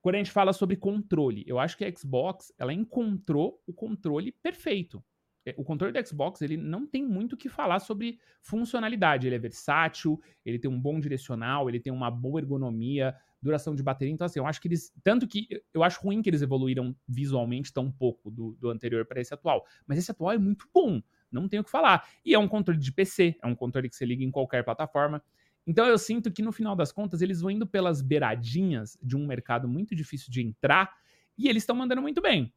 quando 0.00 0.16
a 0.16 0.18
gente 0.18 0.30
fala 0.30 0.52
sobre 0.52 0.76
controle, 0.76 1.42
eu 1.46 1.58
acho 1.58 1.76
que 1.76 1.84
a 1.84 1.92
Xbox, 1.92 2.52
ela 2.58 2.72
encontrou 2.72 3.60
o 3.66 3.72
controle 3.72 4.30
perfeito. 4.30 5.02
É, 5.46 5.54
o 5.56 5.62
controle 5.62 5.92
do 5.92 6.06
Xbox, 6.08 6.42
ele 6.42 6.56
não 6.56 6.84
tem 6.84 7.06
muito 7.06 7.34
o 7.34 7.36
que 7.36 7.48
falar 7.48 7.78
sobre 7.78 8.18
funcionalidade. 8.42 9.28
Ele 9.28 9.36
é 9.36 9.38
versátil, 9.38 10.20
ele 10.44 10.58
tem 10.58 10.68
um 10.68 10.78
bom 10.78 10.98
direcional, 10.98 11.68
ele 11.68 11.78
tem 11.78 11.92
uma 11.92 12.10
boa 12.10 12.40
ergonomia, 12.40 13.14
duração 13.40 13.76
de 13.76 13.82
bateria. 13.82 14.12
Então, 14.12 14.24
assim, 14.24 14.40
eu 14.40 14.46
acho 14.46 14.60
que 14.60 14.66
eles. 14.66 14.92
Tanto 15.04 15.28
que 15.28 15.46
eu 15.72 15.84
acho 15.84 16.00
ruim 16.00 16.20
que 16.20 16.28
eles 16.28 16.42
evoluíram 16.42 16.96
visualmente 17.06 17.72
tão 17.72 17.92
pouco 17.92 18.28
do, 18.28 18.56
do 18.60 18.68
anterior 18.68 19.06
para 19.06 19.20
esse 19.20 19.32
atual. 19.32 19.64
Mas 19.86 19.98
esse 19.98 20.10
atual 20.10 20.32
é 20.32 20.38
muito 20.38 20.68
bom. 20.74 21.00
Não 21.30 21.48
tenho 21.48 21.62
o 21.62 21.64
que 21.64 21.70
falar. 21.70 22.08
E 22.24 22.34
é 22.34 22.38
um 22.38 22.48
controle 22.48 22.80
de 22.80 22.92
PC, 22.92 23.36
é 23.40 23.46
um 23.46 23.54
controle 23.54 23.88
que 23.88 23.94
você 23.94 24.04
liga 24.04 24.24
em 24.24 24.30
qualquer 24.32 24.64
plataforma. 24.64 25.22
Então 25.64 25.86
eu 25.86 25.98
sinto 25.98 26.30
que 26.30 26.42
no 26.42 26.52
final 26.52 26.74
das 26.76 26.92
contas 26.92 27.22
eles 27.22 27.40
vão 27.40 27.50
indo 27.50 27.66
pelas 27.66 28.00
beiradinhas 28.00 28.96
de 29.02 29.16
um 29.16 29.26
mercado 29.26 29.68
muito 29.68 29.94
difícil 29.96 30.30
de 30.30 30.40
entrar 30.40 30.92
e 31.36 31.48
eles 31.48 31.64
estão 31.64 31.74
mandando 31.74 32.00
muito 32.00 32.22
bem. 32.22 32.52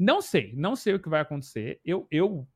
Não 0.00 0.22
sei, 0.22 0.54
não 0.56 0.74
sei 0.74 0.94
o 0.94 0.98
que 0.98 1.10
vai 1.10 1.20
acontecer. 1.20 1.78
Eu, 1.84 2.08
eu 2.10 2.48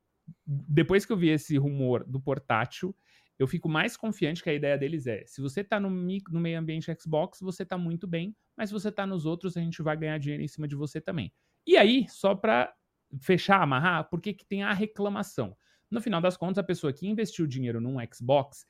depois 0.43 1.05
que 1.05 1.13
eu 1.13 1.17
vi 1.17 1.29
esse 1.29 1.55
rumor 1.57 2.03
do 2.03 2.19
portátil, 2.19 2.95
eu 3.37 3.47
fico 3.47 3.69
mais 3.69 3.95
confiante 3.95 4.41
que 4.41 4.49
a 4.49 4.53
ideia 4.53 4.75
deles 4.75 5.05
é: 5.05 5.23
se 5.27 5.41
você 5.41 5.61
está 5.61 5.79
no, 5.79 5.87
no, 5.87 6.39
meio 6.39 6.57
ambiente 6.57 6.91
Xbox, 6.99 7.39
você 7.39 7.61
está 7.61 7.77
muito 7.77 8.07
bem, 8.07 8.35
mas 8.57 8.69
se 8.69 8.73
você 8.73 8.89
está 8.89 9.05
nos 9.05 9.27
outros, 9.27 9.55
a 9.55 9.61
gente 9.61 9.79
vai 9.83 9.95
ganhar 9.95 10.17
dinheiro 10.17 10.41
em 10.41 10.47
cima 10.47 10.67
de 10.67 10.75
você 10.75 10.99
também. 10.99 11.31
E 11.67 11.77
aí, 11.77 12.07
só 12.09 12.33
para 12.33 12.73
fechar, 13.21 13.61
amarrar, 13.61 14.09
por 14.09 14.19
que, 14.19 14.33
que 14.33 14.45
tem 14.45 14.63
a 14.63 14.73
reclamação? 14.73 15.55
No 15.91 16.01
final 16.01 16.19
das 16.19 16.35
contas, 16.35 16.57
a 16.57 16.63
pessoa 16.63 16.91
que 16.91 17.07
investiu 17.07 17.45
dinheiro 17.45 17.79
num 17.79 17.97
Xbox, 18.11 18.65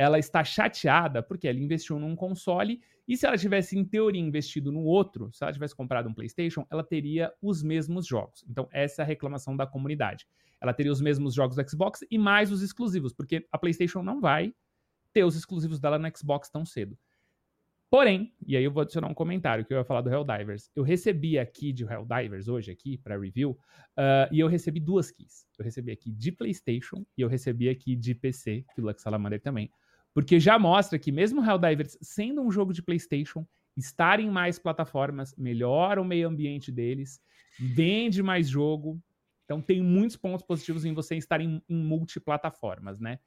ela 0.00 0.18
está 0.18 0.42
chateada 0.42 1.22
porque 1.22 1.46
ela 1.46 1.58
investiu 1.58 1.98
num 1.98 2.16
console 2.16 2.80
e 3.06 3.18
se 3.18 3.26
ela 3.26 3.36
tivesse, 3.36 3.78
em 3.78 3.84
teoria, 3.84 4.18
investido 4.18 4.72
no 4.72 4.82
outro, 4.82 5.30
se 5.30 5.44
ela 5.44 5.52
tivesse 5.52 5.76
comprado 5.76 6.08
um 6.08 6.14
PlayStation, 6.14 6.66
ela 6.70 6.82
teria 6.82 7.30
os 7.42 7.62
mesmos 7.62 8.06
jogos. 8.06 8.42
Então, 8.48 8.66
essa 8.72 9.02
é 9.02 9.04
a 9.04 9.06
reclamação 9.06 9.54
da 9.54 9.66
comunidade. 9.66 10.26
Ela 10.58 10.72
teria 10.72 10.90
os 10.90 11.02
mesmos 11.02 11.34
jogos 11.34 11.54
do 11.54 11.68
Xbox 11.68 12.02
e 12.10 12.16
mais 12.16 12.50
os 12.50 12.62
exclusivos, 12.62 13.12
porque 13.12 13.46
a 13.52 13.58
PlayStation 13.58 14.02
não 14.02 14.22
vai 14.22 14.54
ter 15.12 15.22
os 15.22 15.36
exclusivos 15.36 15.78
dela 15.78 15.98
no 15.98 16.16
Xbox 16.16 16.48
tão 16.48 16.64
cedo. 16.64 16.96
Porém, 17.90 18.32
e 18.46 18.56
aí 18.56 18.64
eu 18.64 18.70
vou 18.70 18.82
adicionar 18.82 19.08
um 19.08 19.14
comentário 19.14 19.66
que 19.66 19.74
eu 19.74 19.78
ia 19.78 19.84
falar 19.84 20.00
do 20.00 20.08
Helldivers. 20.08 20.70
Eu 20.74 20.82
recebi 20.82 21.38
aqui 21.38 21.74
de 21.74 21.84
Helldivers 21.84 22.48
hoje 22.48 22.70
aqui 22.70 22.96
para 22.96 23.18
review 23.18 23.50
uh, 23.50 24.32
e 24.32 24.40
eu 24.40 24.48
recebi 24.48 24.80
duas 24.80 25.10
keys. 25.10 25.44
Eu 25.58 25.64
recebi 25.64 25.92
aqui 25.92 26.10
de 26.10 26.32
PlayStation 26.32 27.04
e 27.18 27.20
eu 27.20 27.28
recebi 27.28 27.68
aqui 27.68 27.94
de 27.94 28.14
PC, 28.14 28.64
que 28.74 28.80
o 28.80 28.84
Lux 28.84 29.02
Salamander 29.02 29.42
também. 29.42 29.68
Porque 30.12 30.40
já 30.40 30.58
mostra 30.58 30.98
que 30.98 31.12
mesmo 31.12 31.44
Helldivers 31.44 31.96
sendo 32.00 32.42
um 32.42 32.50
jogo 32.50 32.72
de 32.72 32.82
PlayStation, 32.82 33.46
estar 33.76 34.20
em 34.20 34.30
mais 34.30 34.58
plataformas 34.58 35.34
melhora 35.36 36.00
o 36.00 36.04
meio 36.04 36.28
ambiente 36.28 36.72
deles, 36.72 37.20
vende 37.58 38.22
mais 38.22 38.48
jogo. 38.48 39.00
Então 39.44 39.60
tem 39.60 39.82
muitos 39.82 40.16
pontos 40.16 40.44
positivos 40.44 40.84
em 40.84 40.92
você 40.92 41.16
estar 41.16 41.40
em, 41.40 41.62
em 41.68 41.82
multiplataformas, 41.82 43.00
né? 43.00 43.18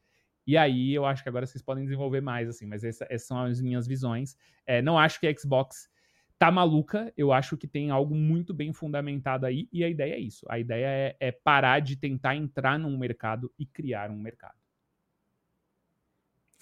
E 0.46 0.58
aí 0.58 0.94
eu 0.94 1.06
acho 1.06 1.24
que 1.24 1.30
agora 1.30 1.46
vocês 1.46 1.62
podem 1.62 1.86
desenvolver 1.86 2.22
mais, 2.22 2.50
assim, 2.50 2.66
mas 2.66 2.84
essa, 2.84 3.06
essas 3.10 3.28
são 3.28 3.40
as 3.40 3.62
minhas 3.62 3.88
visões. 3.88 4.38
É, 4.66 4.82
não 4.82 5.00
acho 5.00 5.20
que 5.20 5.28
a 5.28 5.38
Xbox 5.38 5.90
tá 6.38 6.52
maluca, 6.52 7.14
eu 7.16 7.32
acho 7.32 7.56
que 7.56 7.68
tem 7.68 7.90
algo 7.90 8.14
muito 8.14 8.54
bem 8.54 8.74
fundamentado 8.74 9.46
aí, 9.46 9.70
e 9.72 9.84
a 9.84 9.90
ideia 9.90 10.16
é 10.16 10.20
isso. 10.20 10.46
A 10.50 10.60
ideia 10.60 10.86
é, 10.86 11.16
é 11.20 11.32
parar 11.32 11.80
de 11.80 11.96
tentar 11.96 12.36
entrar 12.36 12.78
num 12.78 12.98
mercado 12.98 13.50
e 13.58 13.66
criar 13.66 14.12
um 14.12 14.20
mercado. 14.20 14.63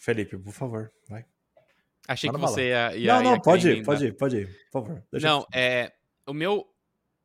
Felipe, 0.02 0.36
por 0.36 0.52
favor, 0.52 0.92
vai. 1.08 1.24
Achei 2.08 2.28
que 2.28 2.38
você 2.38 2.70
ia, 2.70 2.98
ia, 2.98 3.14
Não, 3.14 3.24
não, 3.24 3.34
ia 3.36 3.40
pode 3.40 3.70
ir, 3.70 3.86
pode 3.86 4.06
ir, 4.08 4.18
pode 4.18 4.38
ir, 4.38 4.48
por 4.72 4.84
favor. 4.84 5.04
não, 5.22 5.46
é. 5.54 5.94
O 6.26 6.34
meu, 6.34 6.68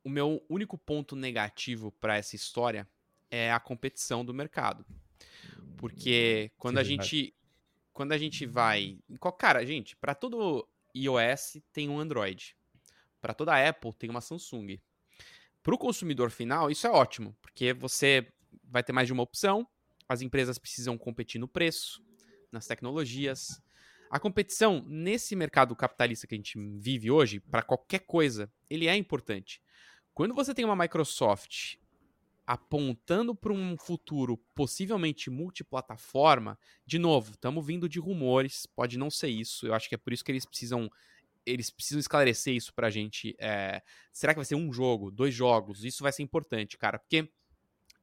o 0.03 0.09
meu 0.09 0.45
único 0.47 0.77
ponto 0.77 1.15
negativo 1.15 1.91
para 1.93 2.17
essa 2.17 2.35
história 2.35 2.87
é 3.31 3.51
a 3.51 3.59
competição 3.59 4.23
do 4.23 4.31
mercado. 4.31 4.85
Porque 5.75 6.51
quando 6.55 6.75
Sim, 6.75 6.81
a 6.81 6.83
gente. 6.83 7.35
Quando 7.91 8.11
a 8.11 8.17
gente 8.17 8.45
vai. 8.45 8.99
Cara, 9.39 9.65
gente, 9.65 9.95
para 9.95 10.13
todo 10.13 10.69
iOS 10.95 11.57
tem 11.73 11.89
um 11.89 11.99
Android. 11.99 12.55
Para 13.19 13.33
toda 13.33 13.67
Apple 13.67 13.91
tem 13.91 14.07
uma 14.07 14.21
Samsung. 14.21 14.79
Para 15.63 15.73
o 15.73 15.79
consumidor 15.79 16.29
final, 16.29 16.69
isso 16.69 16.85
é 16.85 16.91
ótimo, 16.91 17.35
porque 17.41 17.73
você 17.73 18.31
vai 18.63 18.83
ter 18.83 18.93
mais 18.93 19.07
de 19.07 19.13
uma 19.13 19.23
opção, 19.23 19.67
as 20.07 20.21
empresas 20.21 20.59
precisam 20.59 20.95
competir 20.95 21.39
no 21.39 21.47
preço, 21.47 22.05
nas 22.51 22.67
tecnologias. 22.67 23.61
A 24.09 24.19
competição 24.19 24.83
nesse 24.87 25.35
mercado 25.35 25.75
capitalista 25.75 26.25
que 26.25 26.35
a 26.35 26.37
gente 26.37 26.57
vive 26.77 27.11
hoje, 27.11 27.39
para 27.39 27.61
qualquer 27.61 27.99
coisa, 27.99 28.51
ele 28.69 28.87
é 28.87 28.95
importante. 28.95 29.61
Quando 30.13 30.33
você 30.33 30.53
tem 30.53 30.65
uma 30.65 30.75
Microsoft 30.75 31.75
apontando 32.45 33.35
para 33.35 33.51
um 33.51 33.77
futuro 33.77 34.37
possivelmente 34.55 35.29
multiplataforma, 35.29 36.57
de 36.85 36.97
novo, 36.97 37.31
estamos 37.31 37.65
vindo 37.65 37.89
de 37.89 37.99
rumores, 37.99 38.65
pode 38.65 38.97
não 38.97 39.09
ser 39.09 39.27
isso. 39.27 39.67
Eu 39.67 39.73
acho 39.73 39.89
que 39.89 39.95
é 39.95 39.97
por 39.97 40.13
isso 40.13 40.23
que 40.23 40.31
eles 40.31 40.45
precisam 40.45 40.89
eles 41.45 41.69
precisam 41.69 41.99
esclarecer 41.99 42.53
isso 42.53 42.73
pra 42.73 42.89
gente. 42.89 43.33
É, 43.39 43.81
será 44.11 44.33
que 44.33 44.37
vai 44.37 44.45
ser 44.45 44.55
um 44.55 44.71
jogo, 44.71 45.09
dois 45.09 45.33
jogos? 45.33 45.85
Isso 45.85 46.03
vai 46.03 46.11
ser 46.11 46.21
importante, 46.21 46.77
cara, 46.77 46.99
porque 46.99 47.29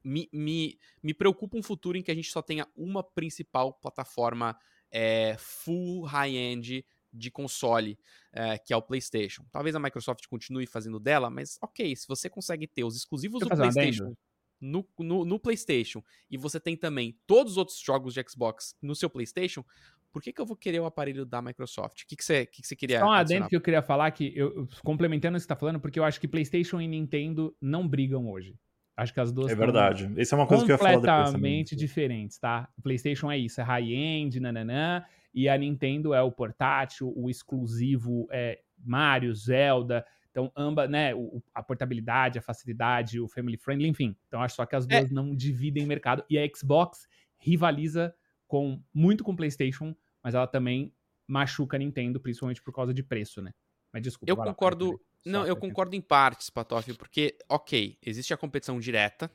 me, 0.05 0.29
me, 0.31 0.77
me 1.01 1.13
preocupa 1.13 1.57
um 1.57 1.63
futuro 1.63 1.97
em 1.97 2.03
que 2.03 2.11
a 2.11 2.15
gente 2.15 2.29
só 2.29 2.41
tenha 2.41 2.67
uma 2.75 3.03
principal 3.03 3.73
plataforma 3.73 4.55
é, 4.91 5.35
full 5.39 6.03
high-end 6.03 6.85
de 7.11 7.31
console, 7.31 7.97
é, 8.31 8.57
que 8.57 8.71
é 8.71 8.77
o 8.77 8.81
PlayStation. 8.81 9.43
Talvez 9.51 9.75
a 9.75 9.79
Microsoft 9.79 10.27
continue 10.27 10.67
fazendo 10.67 10.99
dela, 10.99 11.29
mas 11.29 11.57
ok, 11.61 11.95
se 11.95 12.07
você 12.07 12.29
consegue 12.29 12.67
ter 12.67 12.83
os 12.83 12.95
exclusivos 12.95 13.41
do 13.41 13.49
PlayStation 13.49 14.15
no, 14.61 14.87
no, 14.99 15.25
no, 15.25 15.39
PlayStation 15.39 16.03
e 16.29 16.37
você 16.37 16.59
tem 16.59 16.77
também 16.77 17.17
todos 17.25 17.53
os 17.53 17.57
outros 17.57 17.79
jogos 17.79 18.13
de 18.13 18.23
Xbox 18.27 18.75
no 18.81 18.95
seu 18.95 19.09
PlayStation, 19.09 19.65
por 20.11 20.21
que, 20.21 20.31
que 20.31 20.39
eu 20.39 20.45
vou 20.45 20.55
querer 20.55 20.79
o 20.79 20.85
aparelho 20.85 21.25
da 21.25 21.41
Microsoft? 21.41 22.03
O 22.03 22.07
que, 22.07 22.15
que, 22.15 22.23
você, 22.23 22.45
que, 22.45 22.61
que 22.61 22.67
você 22.67 22.75
queria 22.75 22.99
Só 22.99 23.07
um 23.07 23.11
adendo 23.11 23.49
que 23.49 23.55
eu 23.55 23.61
queria 23.61 23.81
falar, 23.81 24.11
que 24.11 24.31
eu, 24.35 24.67
complementando 24.83 25.35
o 25.35 25.37
que 25.37 25.41
você 25.41 25.45
está 25.45 25.55
falando, 25.55 25.79
porque 25.79 25.99
eu 25.99 26.03
acho 26.03 26.19
que 26.21 26.27
PlayStation 26.27 26.79
e 26.79 26.87
Nintendo 26.87 27.55
não 27.59 27.87
brigam 27.87 28.29
hoje. 28.29 28.55
Acho 28.97 29.13
que 29.13 29.19
as 29.19 29.31
duas 29.31 29.51
É 29.51 29.55
verdade. 29.55 30.09
Isso 30.17 30.33
é 30.33 30.37
uma 30.37 30.47
coisa 30.47 30.63
que 30.63 30.71
eu 30.71 30.75
ia 30.75 30.77
falar 30.77 30.91
depois 30.91 31.11
Completamente 31.11 31.75
diferentes, 31.75 32.37
tá? 32.37 32.69
O 32.77 32.81
PlayStation 32.81 33.29
é 33.29 33.37
isso, 33.37 33.59
é 33.59 33.63
high-end, 33.63 34.39
nananã, 34.39 35.03
e 35.33 35.49
a 35.49 35.57
Nintendo 35.57 36.13
é 36.13 36.21
o 36.21 36.31
portátil, 36.31 37.13
o 37.15 37.29
exclusivo 37.29 38.27
é 38.31 38.61
Mario, 38.83 39.35
Zelda. 39.35 40.05
Então, 40.31 40.51
ambas, 40.55 40.89
né, 40.89 41.11
a 41.53 41.61
portabilidade, 41.61 42.39
a 42.39 42.41
facilidade, 42.41 43.19
o 43.19 43.27
family 43.27 43.57
friendly, 43.57 43.87
enfim. 43.87 44.15
Então, 44.27 44.41
acho 44.41 44.55
só 44.55 44.65
que 44.65 44.75
as 44.75 44.85
é. 44.85 44.87
duas 44.99 45.11
é. 45.11 45.13
não 45.13 45.35
dividem 45.35 45.85
mercado. 45.85 46.23
E 46.29 46.37
a 46.37 46.47
Xbox 46.53 47.07
rivaliza 47.37 48.13
com 48.47 48.81
muito 48.93 49.23
com 49.23 49.31
o 49.31 49.35
PlayStation, 49.35 49.95
mas 50.23 50.35
ela 50.35 50.47
também 50.47 50.93
machuca 51.27 51.77
a 51.77 51.79
Nintendo, 51.79 52.19
principalmente 52.19 52.61
por 52.61 52.73
causa 52.73 52.93
de 52.93 53.03
preço, 53.03 53.41
né? 53.41 53.51
Mas 53.91 54.01
desculpa. 54.01 54.31
Eu 54.31 54.37
concordo. 54.37 54.91
Lá, 54.91 54.97
não, 55.25 55.45
eu 55.45 55.55
concordo 55.55 55.95
em 55.95 56.01
partes, 56.01 56.49
Patoff, 56.49 56.93
porque, 56.93 57.35
ok, 57.49 57.97
existe 58.01 58.33
a 58.33 58.37
competição 58.37 58.79
direta, 58.79 59.31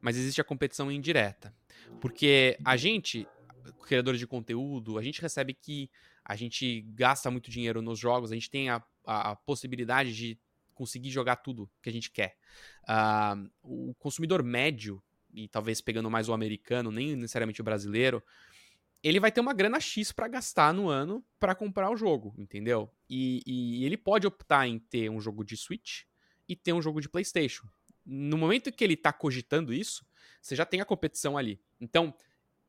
mas 0.00 0.16
existe 0.16 0.40
a 0.40 0.44
competição 0.44 0.90
indireta. 0.90 1.54
Porque 2.00 2.58
a 2.64 2.76
gente, 2.76 3.26
criadores 3.86 4.18
de 4.18 4.26
conteúdo, 4.26 4.98
a 4.98 5.02
gente 5.02 5.22
recebe 5.22 5.54
que 5.54 5.88
a 6.24 6.34
gente 6.34 6.82
gasta 6.94 7.30
muito 7.30 7.50
dinheiro 7.50 7.80
nos 7.80 7.98
jogos, 7.98 8.32
a 8.32 8.34
gente 8.34 8.50
tem 8.50 8.68
a, 8.68 8.82
a, 9.06 9.30
a 9.30 9.36
possibilidade 9.36 10.14
de 10.14 10.38
conseguir 10.74 11.10
jogar 11.10 11.36
tudo 11.36 11.70
que 11.80 11.88
a 11.88 11.92
gente 11.92 12.10
quer. 12.10 12.36
Uh, 12.82 13.48
o 13.62 13.94
consumidor 13.94 14.42
médio, 14.42 15.02
e 15.32 15.46
talvez 15.46 15.80
pegando 15.80 16.10
mais 16.10 16.28
o 16.28 16.32
americano, 16.32 16.90
nem 16.90 17.14
necessariamente 17.14 17.60
o 17.60 17.64
brasileiro, 17.64 18.22
ele 19.02 19.18
vai 19.18 19.32
ter 19.32 19.40
uma 19.40 19.52
grana 19.52 19.80
X 19.80 20.12
para 20.12 20.28
gastar 20.28 20.72
no 20.72 20.88
ano 20.88 21.24
para 21.40 21.54
comprar 21.54 21.90
o 21.90 21.96
jogo, 21.96 22.34
entendeu? 22.38 22.90
E, 23.10 23.42
e, 23.46 23.84
ele 23.84 23.96
pode 23.96 24.26
optar 24.26 24.66
em 24.66 24.78
ter 24.78 25.10
um 25.10 25.20
jogo 25.20 25.44
de 25.44 25.56
Switch 25.56 26.02
e 26.48 26.54
ter 26.54 26.72
um 26.72 26.80
jogo 26.80 27.00
de 27.00 27.08
PlayStation. 27.08 27.66
No 28.06 28.38
momento 28.38 28.70
que 28.70 28.84
ele 28.84 28.96
tá 28.96 29.12
cogitando 29.12 29.72
isso, 29.72 30.06
você 30.40 30.54
já 30.54 30.64
tem 30.64 30.80
a 30.80 30.84
competição 30.84 31.36
ali. 31.36 31.60
Então, 31.80 32.14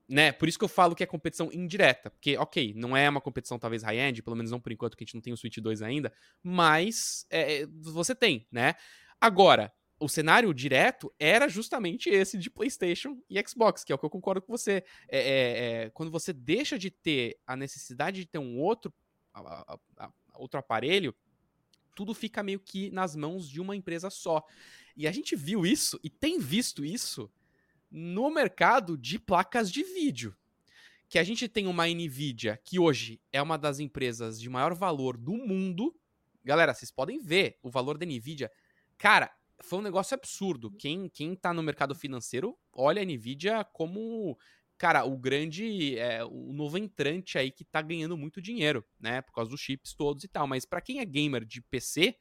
né, 0.08 0.32
por 0.32 0.48
isso 0.48 0.58
que 0.58 0.66
eu 0.66 0.70
falo 0.70 0.96
que 0.96 1.04
é 1.04 1.08
competição 1.08 1.52
indireta, 1.54 2.10
porque, 2.10 2.36
ok, 2.38 2.74
não 2.76 2.98
é 2.98 3.08
uma 3.10 3.22
competição 3.22 3.60
talvez 3.60 3.84
high-end, 3.84 4.22
pelo 4.22 4.36
menos 4.36 4.52
não 4.52 4.60
por 4.60 4.72
enquanto 4.72 4.98
que 4.98 5.04
a 5.04 5.06
gente 5.06 5.16
não 5.16 5.22
tem 5.22 5.34
o 5.34 5.38
Switch 5.38 5.58
2 5.58 5.82
ainda, 5.82 6.12
mas 6.42 7.26
é, 7.30 7.66
você 7.68 8.14
tem, 8.14 8.48
né? 8.52 8.76
Agora, 9.22 9.72
o 10.04 10.10
cenário 10.10 10.54
direto 10.54 11.14
era 11.20 11.48
justamente 11.48 12.10
esse 12.10 12.38
de 12.38 12.50
PlayStation 12.50 13.22
e 13.30 13.42
Xbox, 13.48 13.84
que 13.84 13.92
é 13.92 13.96
o 13.96 13.98
que 13.98 14.06
eu 14.06 14.10
concordo 14.10 14.42
com 14.42 14.52
você. 14.52 14.84
É, 15.08 15.18
é, 15.18 15.84
é, 15.86 15.90
quando 15.92 16.12
você 16.12 16.34
deixa 16.34 16.78
de 16.78 16.92
ter 16.92 17.40
a 17.46 17.56
necessidade 17.56 18.22
de 18.22 18.26
ter 18.26 18.40
um 18.40 18.60
outro, 18.60 18.94
a, 19.34 19.74
a, 19.74 19.80
a, 19.98 20.12
outro 20.36 20.60
aparelho, 20.60 21.16
tudo 21.96 22.14
fica 22.14 22.44
meio 22.44 22.60
que 22.60 22.92
nas 22.92 23.16
mãos 23.16 23.48
de 23.48 23.62
uma 23.62 23.76
empresa 23.76 24.10
só. 24.10 24.44
E 24.96 25.08
a 25.08 25.12
gente 25.12 25.36
viu 25.36 25.66
isso 25.66 26.00
e 26.04 26.10
tem 26.10 26.40
visto 26.40 26.84
isso 26.84 27.32
no 27.90 28.30
mercado 28.30 28.98
de 28.98 29.18
placas 29.18 29.72
de 29.72 29.84
vídeo. 29.84 30.36
Que 31.08 31.20
a 31.20 31.24
gente 31.24 31.48
tem 31.48 31.68
uma 31.68 31.86
Nvidia 31.86 32.60
que 32.64 32.80
hoje 32.80 33.22
é 33.32 33.42
uma 33.42 33.58
das 33.58 33.80
empresas 33.80 34.40
de 34.40 34.50
maior 34.50 34.74
valor 34.74 35.16
do 35.16 35.34
mundo 35.34 35.96
galera, 36.44 36.74
vocês 36.74 36.92
podem 36.92 37.20
ver 37.20 37.58
o 37.64 37.70
valor 37.70 37.98
da 37.98 38.06
Nvidia. 38.06 38.52
Cara, 38.98 39.32
foi 39.64 39.80
um 39.80 39.82
negócio 39.82 40.14
absurdo. 40.14 40.72
Quem, 40.72 41.10
quem 41.10 41.36
tá 41.36 41.54
no 41.54 41.64
mercado 41.64 41.96
financeiro 41.96 42.58
olha 42.72 43.02
a 43.02 43.06
Nvidia 43.06 43.64
como, 43.64 44.38
cara, 44.78 45.06
o 45.06 45.18
grande, 45.18 45.98
é, 45.98 46.24
o 46.24 46.52
novo 46.54 46.78
entrante 46.78 47.38
aí 47.38 47.52
que 47.52 47.64
tá 47.64 47.82
ganhando 47.82 48.18
muito 48.18 48.42
dinheiro, 48.42 48.86
né? 49.00 49.22
Por 49.22 49.34
causa 49.34 49.50
dos 49.50 49.62
chips 49.62 49.94
todos 49.94 50.24
e 50.24 50.28
tal. 50.28 50.46
Mas 50.46 50.66
para 50.66 50.82
quem 50.82 51.00
é 51.00 51.06
gamer 51.06 51.46
de 51.46 51.62
PC, 51.62 52.18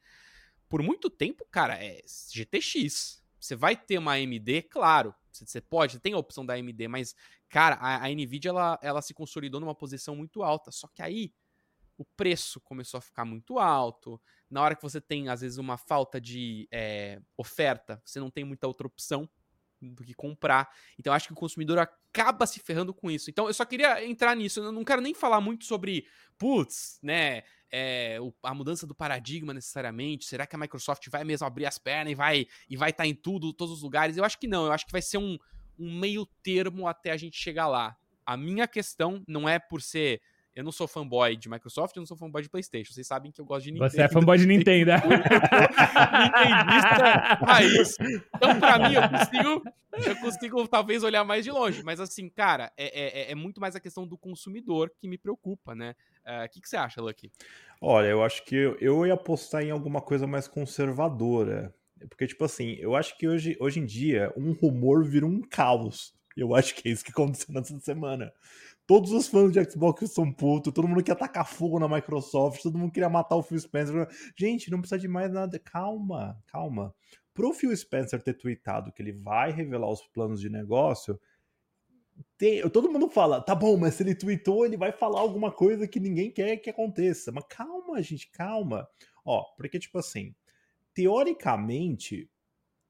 por 0.69 0.81
muito 0.81 1.09
tempo, 1.09 1.45
cara, 1.51 1.75
é 1.75 2.01
GTX. 2.31 3.21
Você 3.39 3.55
vai 3.55 3.75
ter 3.75 3.97
uma 3.97 4.13
AMD, 4.13 4.63
claro. 4.63 5.13
Você 5.31 5.59
pode, 5.59 5.99
tem 5.99 6.13
a 6.13 6.17
opção 6.17 6.45
da 6.45 6.53
AMD, 6.53 6.87
mas, 6.87 7.15
cara, 7.49 7.75
a, 7.75 8.05
a 8.05 8.09
Nvidia 8.09 8.49
ela, 8.49 8.79
ela 8.81 9.01
se 9.01 9.13
consolidou 9.13 9.59
numa 9.59 9.75
posição 9.75 10.15
muito 10.15 10.43
alta. 10.43 10.71
Só 10.71 10.87
que 10.87 11.01
aí 11.01 11.33
o 11.97 12.05
preço 12.05 12.59
começou 12.61 12.97
a 12.97 13.01
ficar 13.01 13.25
muito 13.25 13.59
alto. 13.59 14.19
Na 14.49 14.61
hora 14.61 14.75
que 14.75 14.81
você 14.81 14.99
tem, 14.99 15.29
às 15.29 15.41
vezes, 15.41 15.57
uma 15.57 15.77
falta 15.77 16.19
de 16.19 16.67
é, 16.71 17.21
oferta, 17.37 18.01
você 18.03 18.19
não 18.19 18.29
tem 18.29 18.43
muita 18.43 18.67
outra 18.67 18.87
opção 18.87 19.29
do 19.81 20.03
que 20.03 20.13
comprar. 20.13 20.69
Então, 20.97 21.13
acho 21.13 21.27
que 21.27 21.33
o 21.33 21.37
consumidor 21.37 21.77
acaba 21.79 22.45
se 22.45 22.59
ferrando 22.59 22.93
com 22.93 23.11
isso. 23.11 23.29
Então, 23.29 23.47
eu 23.47 23.53
só 23.53 23.65
queria 23.65 24.05
entrar 24.05 24.35
nisso. 24.35 24.59
Eu 24.59 24.71
não 24.71 24.83
quero 24.83 25.01
nem 25.01 25.13
falar 25.13 25.41
muito 25.41 25.65
sobre, 25.65 26.07
putz, 26.37 26.99
né? 27.01 27.43
É, 27.75 28.19
a 28.43 28.53
mudança 28.53 28.85
do 28.85 28.93
paradigma 28.93 29.53
necessariamente. 29.53 30.25
Será 30.25 30.45
que 30.45 30.55
a 30.55 30.59
Microsoft 30.59 31.09
vai 31.09 31.23
mesmo 31.23 31.45
abrir 31.45 31.65
as 31.65 31.77
pernas 31.77 32.11
e 32.11 32.15
vai 32.15 32.47
e 32.69 32.77
vai 32.77 32.91
estar 32.91 33.03
tá 33.03 33.07
em 33.07 33.15
tudo, 33.15 33.51
todos 33.51 33.73
os 33.73 33.81
lugares? 33.81 34.15
Eu 34.15 34.23
acho 34.23 34.39
que 34.39 34.47
não. 34.47 34.65
Eu 34.65 34.71
acho 34.71 34.85
que 34.85 34.91
vai 34.91 35.01
ser 35.01 35.17
um, 35.17 35.37
um 35.77 35.99
meio 35.99 36.25
termo 36.43 36.87
até 36.87 37.11
a 37.11 37.17
gente 37.17 37.37
chegar 37.37 37.67
lá. 37.67 37.97
A 38.25 38.37
minha 38.37 38.67
questão 38.67 39.23
não 39.27 39.49
é 39.49 39.59
por 39.59 39.81
ser 39.81 40.21
eu 40.55 40.63
não 40.63 40.71
sou 40.71 40.87
fanboy 40.87 41.35
de 41.35 41.49
Microsoft, 41.49 41.95
eu 41.95 42.01
não 42.01 42.05
sou 42.05 42.15
fanboy 42.15 42.43
de 42.43 42.49
PlayStation. 42.49 42.93
Vocês 42.93 43.07
sabem 43.07 43.31
que 43.31 43.41
eu 43.41 43.45
gosto 43.45 43.65
de 43.65 43.71
Nintendo. 43.71 43.91
Você 43.91 44.01
é 44.01 44.07
fanboy 44.07 44.37
de 44.37 44.45
Nintendo, 44.45 44.91
né? 44.91 45.01
Nintendista 46.23 47.03
raiz. 47.45 47.97
Então, 48.35 48.59
pra 48.59 48.77
mim, 48.77 48.93
eu 48.93 49.09
consigo, 49.09 49.63
eu 50.05 50.15
consigo 50.17 50.67
talvez 50.67 51.03
olhar 51.03 51.23
mais 51.23 51.43
de 51.43 51.51
longe. 51.51 51.81
Mas, 51.83 51.99
assim, 51.99 52.29
cara, 52.29 52.71
é, 52.77 53.29
é, 53.29 53.31
é 53.31 53.35
muito 53.35 53.59
mais 53.59 53.75
a 53.75 53.79
questão 53.79 54.05
do 54.05 54.17
consumidor 54.17 54.91
que 54.99 55.07
me 55.07 55.17
preocupa, 55.17 55.73
né? 55.73 55.95
Eh, 56.23 56.41
o 56.41 56.45
uh, 56.45 56.49
que, 56.49 56.61
que 56.61 56.69
você 56.69 56.77
acha, 56.77 57.01
Lucky? 57.01 57.31
Olha, 57.81 58.07
eu 58.07 58.23
acho 58.23 58.45
que 58.45 58.55
eu, 58.55 58.77
eu 58.79 59.07
ia 59.07 59.15
apostar 59.15 59.63
em 59.63 59.71
alguma 59.71 60.01
coisa 60.01 60.27
mais 60.27 60.47
conservadora. 60.47 61.73
Porque, 62.09 62.27
tipo 62.27 62.45
assim, 62.45 62.75
eu 62.79 62.95
acho 62.95 63.17
que 63.17 63.27
hoje, 63.27 63.57
hoje 63.59 63.79
em 63.79 63.85
dia 63.85 64.31
um 64.37 64.51
rumor 64.51 65.03
vira 65.03 65.25
um 65.25 65.41
caos. 65.41 66.13
Eu 66.35 66.55
acho 66.55 66.75
que 66.75 66.89
é 66.89 66.91
isso 66.91 67.03
que 67.03 67.11
aconteceu 67.11 67.53
nessa 67.53 67.79
semana. 67.79 68.31
Todos 68.85 69.11
os 69.11 69.27
fãs 69.27 69.51
de 69.51 69.63
Xbox 69.63 70.11
são 70.11 70.31
putos, 70.31 70.73
todo 70.73 70.87
mundo 70.87 71.03
quer 71.03 71.13
atacar 71.13 71.47
fogo 71.47 71.79
na 71.79 71.87
Microsoft, 71.87 72.61
todo 72.61 72.77
mundo 72.77 72.91
queria 72.91 73.09
matar 73.09 73.37
o 73.37 73.43
Phil 73.43 73.59
Spencer. 73.59 74.07
Gente, 74.37 74.69
não 74.69 74.79
precisa 74.79 74.99
de 74.99 75.07
mais 75.07 75.31
nada. 75.31 75.57
Calma, 75.57 76.37
calma. 76.47 76.93
Pro 77.33 77.53
Phil 77.53 77.75
Spencer 77.75 78.21
ter 78.21 78.33
tweetado 78.33 78.91
que 78.91 79.01
ele 79.01 79.13
vai 79.13 79.51
revelar 79.51 79.89
os 79.89 80.05
planos 80.07 80.41
de 80.41 80.49
negócio, 80.49 81.19
tem, 82.37 82.67
todo 82.69 82.91
mundo 82.91 83.09
fala, 83.09 83.41
tá 83.41 83.55
bom, 83.55 83.77
mas 83.77 83.95
se 83.95 84.03
ele 84.03 84.15
tweetou, 84.15 84.65
ele 84.65 84.77
vai 84.77 84.91
falar 84.91 85.19
alguma 85.19 85.51
coisa 85.51 85.87
que 85.87 85.99
ninguém 85.99 86.31
quer 86.31 86.57
que 86.57 86.69
aconteça. 86.69 87.31
Mas 87.31 87.45
calma, 87.47 88.01
gente, 88.01 88.29
calma. 88.31 88.87
Ó, 89.25 89.43
porque, 89.55 89.79
tipo 89.79 89.97
assim, 89.97 90.35
teoricamente, 90.93 92.29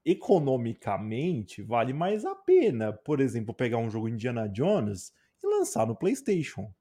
economicamente, 0.04 1.62
vale 1.62 1.92
mais 1.92 2.24
a 2.24 2.34
pena, 2.34 2.92
por 2.92 3.20
exemplo, 3.20 3.54
pegar 3.54 3.78
um 3.78 3.88
jogo 3.88 4.08
Indiana 4.08 4.48
Jones 4.48 5.12
e 5.44 5.58
lançar 5.58 5.86
no 5.86 5.96
PlayStation. 5.96 6.72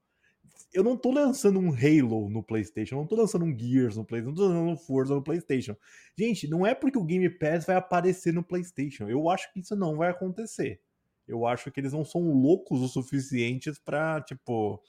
Eu 0.74 0.84
não 0.84 0.98
tô 0.98 1.12
lançando 1.12 1.60
um 1.60 1.70
Halo 1.70 2.30
no 2.30 2.44
PlayStation, 2.44 2.96
não 2.96 3.06
tô 3.06 3.16
lançando 3.16 3.46
um 3.46 3.58
Gears 3.58 3.96
no 3.96 4.06
PlayStation, 4.06 4.30
não 4.30 4.36
tô 4.36 4.48
lançando 4.48 4.70
um 4.72 4.78
Forza 4.78 5.14
no 5.14 5.24
PlayStation. 5.24 5.76
Gente, 6.18 6.48
não 6.48 6.66
é 6.66 6.74
porque 6.74 6.98
o 6.98 7.04
Game 7.04 7.30
Pass 7.30 7.66
vai 7.66 7.76
aparecer 7.76 8.34
no 8.34 8.44
PlayStation. 8.44 9.08
Eu 9.08 9.30
acho 9.30 9.52
que 9.54 9.60
isso 9.60 9.76
não 9.76 9.98
vai 9.98 10.10
acontecer. 10.10 10.82
Eu 11.28 11.46
acho 11.46 11.72
que 11.72 11.80
eles 11.80 11.94
não 11.94 12.04
são 12.04 12.22
loucos 12.34 12.82
o 12.82 12.88
suficientes 12.88 13.80
pra, 13.80 14.22
tipo, 14.22 14.82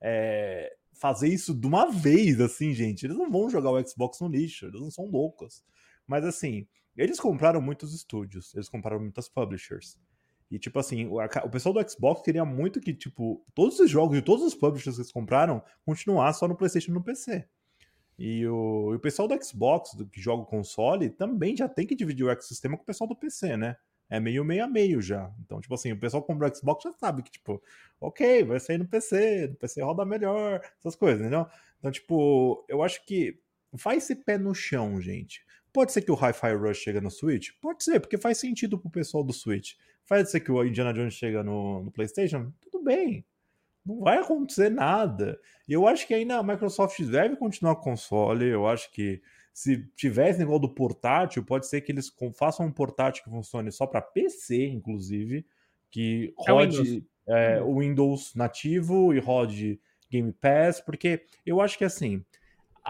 é, 0.00 0.76
fazer 0.92 1.28
isso 1.28 1.54
de 1.54 1.66
uma 1.66 1.90
vez, 1.90 2.40
assim, 2.40 2.72
gente. 2.72 3.06
Eles 3.06 3.16
não 3.16 3.30
vão 3.30 3.48
jogar 3.48 3.70
o 3.70 3.88
Xbox 3.88 4.20
no 4.20 4.28
lixo, 4.28 4.66
eles 4.66 4.80
não 4.80 4.90
são 4.90 5.06
loucos. 5.06 5.64
Mas, 6.06 6.24
assim, 6.24 6.66
eles 6.96 7.18
compraram 7.18 7.60
muitos 7.60 7.94
estúdios, 7.94 8.54
eles 8.54 8.68
compraram 8.68 9.00
muitas 9.00 9.28
publishers. 9.28 9.98
E, 10.50 10.58
tipo 10.58 10.78
assim, 10.78 11.06
o, 11.06 11.18
o, 11.20 11.50
pessoal 11.50 11.72
do 11.72 11.90
Xbox 11.90 12.22
queria 12.22 12.44
muito 12.44 12.80
que, 12.80 12.92
tipo, 12.92 13.44
todos 13.54 13.78
os 13.78 13.88
jogos 13.88 14.16
de 14.16 14.22
todos 14.22 14.44
os 14.44 14.54
publishers 14.54 14.96
que 14.96 15.02
eles 15.02 15.12
compraram 15.12 15.62
continuassem 15.86 16.40
só 16.40 16.48
no 16.48 16.56
PlayStation 16.56 16.90
e 16.90 16.94
no 16.94 17.04
PC. 17.04 17.46
E 18.18 18.46
o, 18.46 18.92
e 18.92 18.96
o 18.96 19.00
pessoal 19.00 19.28
do 19.28 19.44
Xbox, 19.44 19.94
do, 19.94 20.06
que 20.06 20.20
joga 20.20 20.42
o 20.42 20.46
console, 20.46 21.08
também 21.08 21.56
já 21.56 21.68
tem 21.68 21.86
que 21.86 21.94
dividir 21.94 22.26
o 22.26 22.30
ecossistema 22.30 22.76
com 22.76 22.82
o 22.82 22.86
pessoal 22.86 23.06
do 23.06 23.14
PC, 23.14 23.56
né? 23.56 23.76
É 24.10 24.18
meio 24.18 24.44
meio 24.44 24.64
a 24.64 24.66
meio 24.66 25.00
já. 25.00 25.32
Então, 25.40 25.60
tipo 25.60 25.72
assim, 25.72 25.92
o 25.92 25.98
pessoal 25.98 26.20
que 26.20 26.26
comprou 26.26 26.50
o 26.50 26.54
Xbox 26.54 26.82
já 26.82 26.92
sabe 26.92 27.22
que, 27.22 27.30
tipo, 27.30 27.62
ok, 28.00 28.42
vai 28.42 28.58
sair 28.58 28.76
no 28.76 28.88
PC, 28.88 29.46
no 29.48 29.54
PC 29.54 29.82
roda 29.82 30.04
melhor, 30.04 30.60
essas 30.80 30.96
coisas, 30.96 31.20
entendeu? 31.20 31.46
Então, 31.78 31.92
tipo, 31.92 32.64
eu 32.68 32.82
acho 32.82 33.06
que 33.06 33.38
vai 33.72 33.98
esse 33.98 34.16
pé 34.16 34.36
no 34.36 34.52
chão, 34.52 35.00
gente. 35.00 35.44
Pode 35.72 35.92
ser 35.92 36.02
que 36.02 36.10
o 36.10 36.14
Hi-Fi 36.14 36.54
Rush 36.54 36.78
chega 36.78 37.00
no 37.00 37.10
Switch? 37.10 37.50
Pode 37.60 37.84
ser, 37.84 38.00
porque 38.00 38.18
faz 38.18 38.38
sentido 38.38 38.78
pro 38.78 38.90
pessoal 38.90 39.22
do 39.22 39.32
Switch. 39.32 39.74
Faz 40.04 40.30
ser 40.30 40.40
que 40.40 40.50
o 40.50 40.64
Indiana 40.64 40.92
Jones 40.92 41.14
chega 41.14 41.42
no, 41.42 41.84
no 41.84 41.90
PlayStation? 41.90 42.52
Tudo 42.60 42.82
bem. 42.82 43.24
Não 43.84 44.00
vai 44.00 44.18
acontecer 44.18 44.70
nada. 44.70 45.38
E 45.68 45.72
eu 45.72 45.86
acho 45.86 46.06
que 46.06 46.14
ainda 46.14 46.36
a 46.36 46.42
Microsoft 46.42 47.00
deve 47.02 47.36
continuar 47.36 47.76
com 47.76 47.80
o 47.80 47.84
console. 47.84 48.46
Eu 48.46 48.66
acho 48.66 48.90
que 48.92 49.22
se 49.52 49.86
tivesse 49.96 50.42
igual 50.42 50.58
do 50.58 50.74
portátil, 50.74 51.44
pode 51.44 51.66
ser 51.66 51.80
que 51.80 51.92
eles 51.92 52.12
façam 52.34 52.66
um 52.66 52.72
portátil 52.72 53.24
que 53.24 53.30
funcione 53.30 53.70
só 53.70 53.86
para 53.86 54.02
PC, 54.02 54.66
inclusive, 54.66 55.46
que 55.90 56.32
rode 56.36 56.76
é 56.76 56.82
Windows. 56.82 57.02
É, 57.28 57.62
o 57.62 57.78
Windows 57.78 58.34
nativo 58.34 59.14
e 59.14 59.18
rode 59.18 59.80
Game 60.10 60.32
Pass, 60.32 60.80
porque 60.80 61.24
eu 61.46 61.60
acho 61.60 61.78
que 61.78 61.84
assim, 61.84 62.24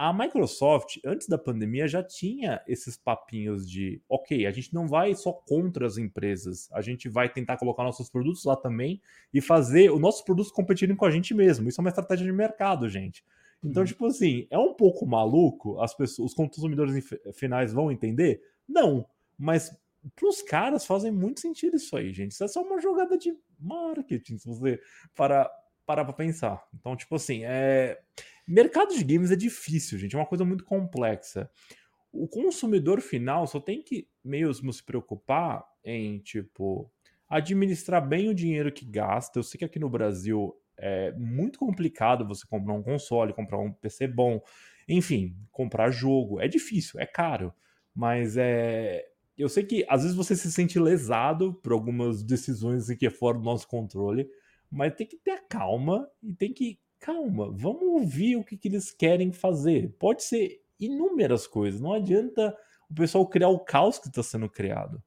a 0.03 0.11
Microsoft, 0.11 0.97
antes 1.05 1.27
da 1.27 1.37
pandemia, 1.37 1.87
já 1.87 2.01
tinha 2.01 2.59
esses 2.67 2.97
papinhos 2.97 3.69
de, 3.69 4.01
ok, 4.09 4.47
a 4.47 4.51
gente 4.51 4.73
não 4.73 4.87
vai 4.87 5.13
só 5.13 5.31
contra 5.31 5.85
as 5.85 5.95
empresas, 5.95 6.67
a 6.71 6.81
gente 6.81 7.07
vai 7.07 7.31
tentar 7.31 7.55
colocar 7.57 7.83
nossos 7.83 8.09
produtos 8.09 8.43
lá 8.43 8.55
também 8.55 8.99
e 9.31 9.39
fazer 9.39 9.91
os 9.91 10.01
nossos 10.01 10.23
produtos 10.23 10.51
competirem 10.51 10.95
com 10.95 11.05
a 11.05 11.11
gente 11.11 11.35
mesmo. 11.35 11.69
Isso 11.69 11.79
é 11.79 11.83
uma 11.83 11.89
estratégia 11.89 12.25
de 12.25 12.31
mercado, 12.31 12.89
gente. 12.89 13.23
Então, 13.63 13.83
uhum. 13.83 13.87
tipo 13.87 14.07
assim, 14.07 14.47
é 14.49 14.57
um 14.57 14.73
pouco 14.73 15.05
maluco, 15.05 15.79
as 15.79 15.93
pessoas, 15.93 16.31
os 16.31 16.33
consumidores 16.33 17.07
finais 17.35 17.71
vão 17.71 17.91
entender? 17.91 18.41
Não, 18.67 19.05
mas 19.37 19.69
para 20.15 20.27
os 20.27 20.41
caras 20.41 20.83
fazem 20.83 21.11
muito 21.11 21.41
sentido 21.41 21.75
isso 21.75 21.95
aí, 21.95 22.11
gente. 22.11 22.31
Isso 22.31 22.43
é 22.43 22.47
só 22.47 22.63
uma 22.63 22.81
jogada 22.81 23.15
de 23.19 23.37
marketing, 23.59 24.39
se 24.39 24.47
você 24.47 24.81
parar 25.15 25.47
parar 25.85 26.05
pra 26.05 26.13
pensar. 26.13 26.63
Então, 26.73 26.95
tipo 26.95 27.15
assim, 27.15 27.43
é 27.43 27.99
Mercado 28.51 28.93
de 28.93 29.03
games 29.03 29.31
é 29.31 29.35
difícil, 29.35 29.97
gente, 29.97 30.13
é 30.13 30.19
uma 30.19 30.25
coisa 30.25 30.43
muito 30.43 30.65
complexa. 30.65 31.49
O 32.11 32.27
consumidor 32.27 32.99
final 32.99 33.47
só 33.47 33.61
tem 33.61 33.81
que 33.81 34.09
mesmo 34.21 34.73
se 34.73 34.83
preocupar 34.83 35.65
em, 35.85 36.19
tipo, 36.19 36.91
administrar 37.29 38.05
bem 38.05 38.27
o 38.27 38.35
dinheiro 38.35 38.69
que 38.69 38.85
gasta. 38.85 39.39
Eu 39.39 39.43
sei 39.43 39.57
que 39.57 39.63
aqui 39.63 39.79
no 39.79 39.89
Brasil 39.89 40.53
é 40.77 41.13
muito 41.13 41.57
complicado 41.57 42.27
você 42.27 42.45
comprar 42.45 42.73
um 42.73 42.83
console, 42.83 43.33
comprar 43.33 43.57
um 43.57 43.71
PC 43.71 44.05
bom, 44.07 44.41
enfim, 44.85 45.33
comprar 45.49 45.89
jogo. 45.89 46.41
É 46.41 46.47
difícil, 46.49 46.99
é 46.99 47.05
caro, 47.05 47.53
mas 47.95 48.35
é. 48.35 49.05
Eu 49.37 49.47
sei 49.47 49.63
que 49.63 49.85
às 49.87 50.01
vezes 50.01 50.15
você 50.15 50.35
se 50.35 50.51
sente 50.51 50.77
lesado 50.77 51.53
por 51.53 51.71
algumas 51.71 52.21
decisões 52.21 52.93
que 52.95 53.05
é 53.07 53.09
fora 53.09 53.37
do 53.37 53.45
nosso 53.45 53.65
controle, 53.65 54.29
mas 54.69 54.93
tem 54.93 55.07
que 55.07 55.15
ter 55.15 55.41
calma 55.47 56.05
e 56.21 56.33
tem 56.33 56.51
que 56.51 56.77
calma, 57.01 57.51
vamos 57.51 57.81
ouvir 57.81 58.35
o 58.35 58.43
que, 58.43 58.55
que 58.55 58.67
eles 58.67 58.91
querem 58.91 59.31
fazer. 59.31 59.93
Pode 59.99 60.23
ser 60.23 60.61
inúmeras 60.79 61.47
coisas, 61.47 61.81
não 61.81 61.93
adianta 61.93 62.55
o 62.89 62.93
pessoal 62.93 63.27
criar 63.27 63.49
o 63.49 63.59
caos 63.59 63.97
que 63.97 64.07
está 64.07 64.21
sendo 64.21 64.47
criado. 64.47 65.01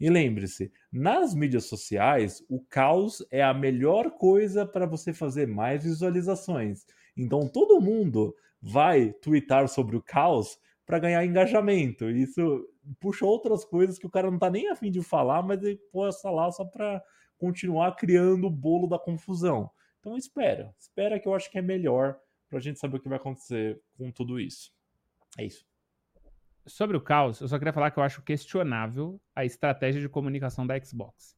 E 0.00 0.08
lembre-se, 0.08 0.72
nas 0.90 1.34
mídias 1.34 1.64
sociais, 1.64 2.42
o 2.48 2.60
caos 2.60 3.22
é 3.30 3.42
a 3.42 3.52
melhor 3.52 4.12
coisa 4.12 4.64
para 4.64 4.86
você 4.86 5.12
fazer 5.12 5.46
mais 5.46 5.84
visualizações. 5.84 6.86
Então 7.16 7.48
todo 7.48 7.80
mundo 7.80 8.34
vai 8.62 9.12
twittar 9.12 9.68
sobre 9.68 9.96
o 9.96 10.02
caos 10.02 10.58
para 10.86 10.98
ganhar 10.98 11.24
engajamento. 11.24 12.08
Isso 12.08 12.66
puxa 12.98 13.26
outras 13.26 13.64
coisas 13.64 13.98
que 13.98 14.06
o 14.06 14.10
cara 14.10 14.28
não 14.28 14.36
está 14.36 14.48
nem 14.48 14.70
afim 14.70 14.90
de 14.90 15.02
falar, 15.02 15.42
mas 15.42 15.62
ele 15.62 15.78
posta 15.92 16.30
lá 16.30 16.50
só 16.50 16.64
para 16.64 17.02
continuar 17.36 17.96
criando 17.96 18.46
o 18.46 18.50
bolo 18.50 18.86
da 18.86 18.98
confusão. 18.98 19.70
Então 20.00 20.16
espera, 20.16 20.74
espera 20.78 21.20
que 21.20 21.28
eu 21.28 21.34
acho 21.34 21.50
que 21.50 21.58
é 21.58 21.62
melhor 21.62 22.18
para 22.48 22.58
a 22.58 22.62
gente 22.62 22.78
saber 22.78 22.96
o 22.96 23.00
que 23.00 23.08
vai 23.08 23.18
acontecer 23.18 23.80
com 23.96 24.10
tudo 24.10 24.40
isso. 24.40 24.72
É 25.38 25.44
isso. 25.44 25.64
Sobre 26.66 26.96
o 26.96 27.00
caos, 27.00 27.40
eu 27.40 27.48
só 27.48 27.58
queria 27.58 27.72
falar 27.72 27.90
que 27.90 27.98
eu 27.98 28.02
acho 28.02 28.22
questionável 28.22 29.20
a 29.34 29.44
estratégia 29.44 30.00
de 30.00 30.08
comunicação 30.08 30.66
da 30.66 30.78
Xbox. 30.82 31.34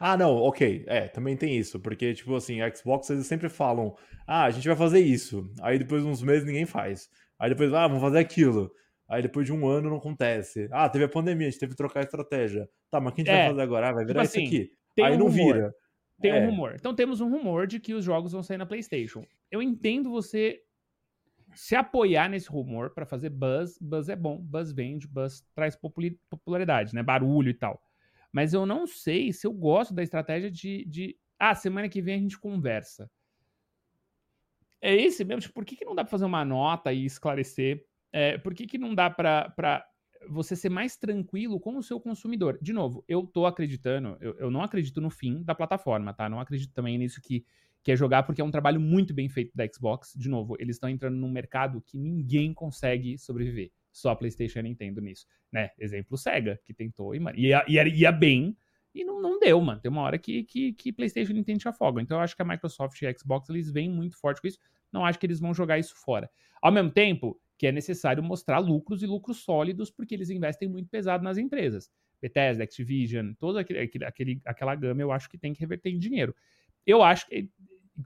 Ah, 0.00 0.16
não, 0.16 0.36
ok. 0.36 0.84
É, 0.86 1.08
também 1.08 1.36
tem 1.36 1.56
isso. 1.58 1.78
Porque, 1.78 2.14
tipo 2.14 2.34
assim, 2.34 2.60
a 2.60 2.74
Xbox 2.74 3.10
eles 3.10 3.26
sempre 3.26 3.48
falam: 3.48 3.94
ah, 4.26 4.44
a 4.44 4.50
gente 4.50 4.66
vai 4.66 4.76
fazer 4.76 5.00
isso. 5.00 5.50
Aí 5.60 5.78
depois 5.78 6.02
de 6.02 6.08
uns 6.08 6.22
meses 6.22 6.46
ninguém 6.46 6.66
faz. 6.66 7.08
Aí 7.38 7.50
depois, 7.50 7.72
ah, 7.74 7.86
vamos 7.86 8.02
fazer 8.02 8.18
aquilo. 8.18 8.70
Aí 9.08 9.20
depois 9.22 9.44
de 9.46 9.52
um 9.52 9.66
ano 9.68 9.90
não 9.90 9.98
acontece. 9.98 10.68
Ah, 10.72 10.88
teve 10.88 11.04
a 11.04 11.08
pandemia, 11.08 11.46
a 11.46 11.50
gente 11.50 11.60
teve 11.60 11.72
que 11.72 11.76
trocar 11.76 12.00
a 12.00 12.04
estratégia. 12.04 12.68
Tá, 12.90 12.98
mas 13.00 13.12
o 13.12 13.14
que 13.16 13.22
a 13.22 13.24
gente 13.24 13.34
É, 13.34 13.38
vai 13.40 13.48
fazer 13.50 13.62
agora? 13.62 13.88
Ah, 13.90 13.92
vai 13.92 14.04
virar 14.06 14.22
tipo 14.22 14.38
isso 14.38 14.38
assim, 14.38 14.46
aqui. 14.46 15.02
Aí 15.02 15.14
um 15.14 15.18
não 15.18 15.26
rumor. 15.28 15.54
vira. 15.54 15.74
Tem 16.20 16.30
É. 16.30 16.40
um 16.40 16.50
rumor. 16.50 16.74
Então 16.74 16.94
temos 16.94 17.20
um 17.20 17.28
rumor 17.28 17.66
de 17.66 17.80
que 17.80 17.94
os 17.94 18.04
jogos 18.04 18.32
vão 18.32 18.42
sair 18.42 18.58
na 18.58 18.66
PlayStation. 18.66 19.24
Eu 19.50 19.62
entendo 19.62 20.10
você 20.10 20.62
se 21.54 21.76
apoiar 21.76 22.28
nesse 22.28 22.48
rumor 22.48 22.90
pra 22.90 23.06
fazer 23.06 23.30
buzz. 23.30 23.78
Buzz 23.80 24.08
é 24.08 24.16
bom, 24.16 24.38
buzz 24.38 24.72
vende, 24.72 25.06
buzz 25.06 25.44
traz 25.54 25.76
popularidade, 26.28 26.94
né? 26.94 27.02
Barulho 27.02 27.50
e 27.50 27.54
tal. 27.54 27.80
Mas 28.32 28.52
eu 28.52 28.66
não 28.66 28.86
sei 28.86 29.32
se 29.32 29.46
eu 29.46 29.52
gosto 29.52 29.94
da 29.94 30.02
estratégia 30.02 30.50
de, 30.50 30.84
de 30.86 31.16
ah, 31.38 31.54
semana 31.54 31.88
que 31.88 32.02
vem 32.02 32.16
a 32.16 32.18
gente 32.18 32.38
conversa. 32.38 33.10
É 34.80 34.94
esse 34.94 35.24
mesmo? 35.24 35.40
Tipo, 35.42 35.54
por 35.54 35.64
que, 35.64 35.76
que 35.76 35.84
não 35.84 35.94
dá 35.94 36.04
pra 36.04 36.10
fazer 36.10 36.24
uma 36.24 36.44
nota 36.44 36.92
e 36.92 37.04
esclarecer? 37.04 37.86
É, 38.12 38.36
por 38.38 38.54
que, 38.54 38.66
que 38.66 38.76
não 38.78 38.94
dá 38.94 39.08
pra 39.08 39.84
você 40.28 40.56
ser 40.56 40.68
mais 40.68 40.96
tranquilo 40.96 41.58
com 41.60 41.76
o 41.76 41.82
seu 41.82 42.00
consumidor? 42.00 42.58
De 42.60 42.72
novo, 42.72 43.04
eu 43.08 43.26
tô 43.26 43.46
acreditando, 43.46 44.16
eu, 44.20 44.34
eu 44.38 44.50
não 44.50 44.62
acredito 44.62 45.00
no 45.00 45.10
fim 45.10 45.42
da 45.42 45.54
plataforma, 45.54 46.12
tá? 46.12 46.28
Não 46.28 46.40
acredito 46.40 46.72
também 46.72 46.98
nisso 46.98 47.20
que, 47.20 47.44
que 47.82 47.92
é 47.92 47.96
jogar, 47.96 48.22
porque 48.22 48.40
é 48.40 48.44
um 48.44 48.50
trabalho 48.50 48.80
muito 48.80 49.12
bem 49.14 49.28
feito 49.28 49.56
da 49.56 49.66
Xbox. 49.66 50.14
De 50.16 50.28
novo, 50.28 50.56
eles 50.58 50.76
estão 50.76 50.88
entrando 50.88 51.16
num 51.16 51.30
mercado 51.30 51.80
que 51.80 51.98
ninguém 51.98 52.52
consegue 52.52 53.18
sobreviver. 53.18 53.70
Só 53.92 54.10
a 54.10 54.16
PlayStation 54.16 54.58
e 54.58 54.60
a 54.60 54.62
Nintendo 54.62 55.00
nisso, 55.00 55.26
né? 55.52 55.70
Exemplo 55.78 56.16
Sega, 56.16 56.58
que 56.64 56.74
tentou 56.74 57.14
e, 57.14 57.20
mano, 57.20 57.38
ia, 57.38 57.64
ia, 57.68 57.86
ia 57.86 58.10
bem 58.10 58.56
e 58.94 59.04
não, 59.04 59.20
não 59.20 59.38
deu, 59.38 59.60
mano. 59.60 59.80
Tem 59.80 59.90
uma 59.90 60.02
hora 60.02 60.18
que, 60.18 60.44
que, 60.44 60.72
que 60.72 60.92
PlayStation 60.92 61.32
e 61.32 61.34
Nintendo 61.34 61.58
te 61.58 61.68
afogam. 61.68 62.02
Então 62.02 62.18
eu 62.18 62.22
acho 62.22 62.36
que 62.36 62.42
a 62.42 62.44
Microsoft 62.44 63.00
e 63.02 63.06
a 63.06 63.12
Xbox, 63.16 63.48
eles 63.48 63.70
vêm 63.70 63.90
muito 63.90 64.16
forte 64.16 64.40
com 64.40 64.46
isso. 64.46 64.58
Não 64.92 65.04
acho 65.04 65.18
que 65.18 65.26
eles 65.26 65.40
vão 65.40 65.52
jogar 65.52 65.78
isso 65.78 65.94
fora. 65.96 66.30
Ao 66.62 66.70
mesmo 66.70 66.90
tempo 66.90 67.40
que 67.56 67.66
é 67.66 67.72
necessário 67.72 68.22
mostrar 68.22 68.58
lucros 68.58 69.02
e 69.02 69.06
lucros 69.06 69.38
sólidos, 69.38 69.90
porque 69.90 70.14
eles 70.14 70.30
investem 70.30 70.68
muito 70.68 70.88
pesado 70.88 71.22
nas 71.22 71.38
empresas. 71.38 71.90
Bethesda, 72.20 72.64
Activision, 72.64 73.32
toda 73.38 73.60
aquele, 73.60 73.80
aquele, 74.04 74.40
aquela 74.44 74.74
gama 74.74 75.02
eu 75.02 75.12
acho 75.12 75.28
que 75.28 75.38
tem 75.38 75.52
que 75.52 75.60
reverter 75.60 75.90
em 75.90 75.98
dinheiro. 75.98 76.34
Eu 76.86 77.02
acho 77.02 77.26
que 77.26 77.50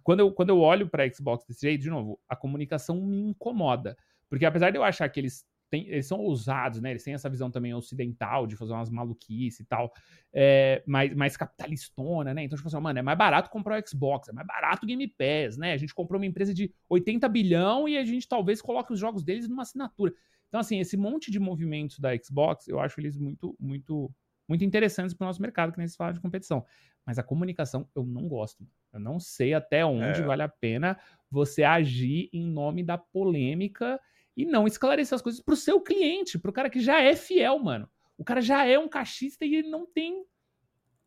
quando 0.02 0.20
eu, 0.20 0.32
quando 0.32 0.50
eu 0.50 0.60
olho 0.60 0.88
para 0.88 1.08
Xbox 1.12 1.46
desse 1.46 1.62
jeito, 1.62 1.82
de 1.82 1.90
novo, 1.90 2.20
a 2.28 2.36
comunicação 2.36 3.00
me 3.00 3.18
incomoda. 3.30 3.96
Porque 4.28 4.44
apesar 4.44 4.70
de 4.70 4.76
eu 4.76 4.84
achar 4.84 5.08
que 5.08 5.20
eles, 5.20 5.46
têm, 5.70 5.86
eles 5.88 6.06
são 6.06 6.18
ousados, 6.18 6.80
né? 6.80 6.90
Eles 6.90 7.02
têm 7.04 7.14
essa 7.14 7.28
visão 7.28 7.50
também 7.50 7.74
ocidental 7.74 8.46
de 8.46 8.56
fazer 8.56 8.72
umas 8.72 8.90
maluquices 8.90 9.60
e 9.60 9.64
tal, 9.64 9.92
é, 10.32 10.82
mais, 10.86 11.14
mais 11.14 11.36
capitalistona, 11.36 12.34
né? 12.34 12.44
Então, 12.44 12.56
tipo 12.56 12.68
assim, 12.68 12.80
mano, 12.80 12.98
é 12.98 13.02
mais 13.02 13.18
barato 13.18 13.50
comprar 13.50 13.80
o 13.82 13.88
Xbox, 13.88 14.28
é 14.28 14.32
mais 14.32 14.46
barato 14.46 14.84
o 14.84 14.86
Game 14.88 15.06
Pass, 15.08 15.56
né? 15.56 15.72
A 15.72 15.76
gente 15.76 15.94
comprou 15.94 16.20
uma 16.20 16.26
empresa 16.26 16.52
de 16.52 16.72
80 16.88 17.28
bilhão 17.28 17.88
e 17.88 17.96
a 17.96 18.04
gente 18.04 18.26
talvez 18.28 18.60
coloque 18.60 18.92
os 18.92 18.98
jogos 18.98 19.22
deles 19.22 19.48
numa 19.48 19.62
assinatura. 19.62 20.12
Então, 20.48 20.60
assim, 20.60 20.80
esse 20.80 20.96
monte 20.96 21.30
de 21.30 21.38
movimentos 21.38 21.98
da 21.98 22.16
Xbox, 22.16 22.66
eu 22.68 22.80
acho 22.80 23.00
eles 23.00 23.16
muito, 23.16 23.54
muito, 23.60 24.10
muito 24.48 24.64
interessantes 24.64 25.14
para 25.14 25.24
o 25.24 25.28
nosso 25.28 25.42
mercado, 25.42 25.72
que 25.72 25.78
nem 25.78 25.86
se 25.86 25.96
fala 25.96 26.12
de 26.12 26.20
competição. 26.20 26.64
Mas 27.04 27.18
a 27.18 27.22
comunicação 27.22 27.88
eu 27.94 28.04
não 28.04 28.28
gosto. 28.28 28.66
Eu 28.92 29.00
não 29.00 29.20
sei 29.20 29.54
até 29.54 29.84
onde 29.84 30.20
É. 30.20 30.24
vale 30.24 30.42
a 30.42 30.48
pena 30.48 30.98
você 31.30 31.62
agir 31.62 32.28
em 32.32 32.46
nome 32.46 32.82
da 32.82 32.96
polêmica 32.98 34.00
e 34.38 34.46
não 34.46 34.66
esclarecer 34.68 35.16
as 35.16 35.20
coisas 35.22 35.40
pro 35.40 35.56
seu 35.56 35.80
cliente, 35.80 36.38
pro 36.38 36.52
cara 36.52 36.70
que 36.70 36.80
já 36.80 37.00
é 37.02 37.16
fiel, 37.16 37.58
mano. 37.58 37.88
O 38.16 38.22
cara 38.24 38.40
já 38.40 38.64
é 38.64 38.78
um 38.78 38.88
cachista 38.88 39.44
e 39.44 39.56
ele 39.56 39.68
não 39.68 39.84
tem 39.84 40.24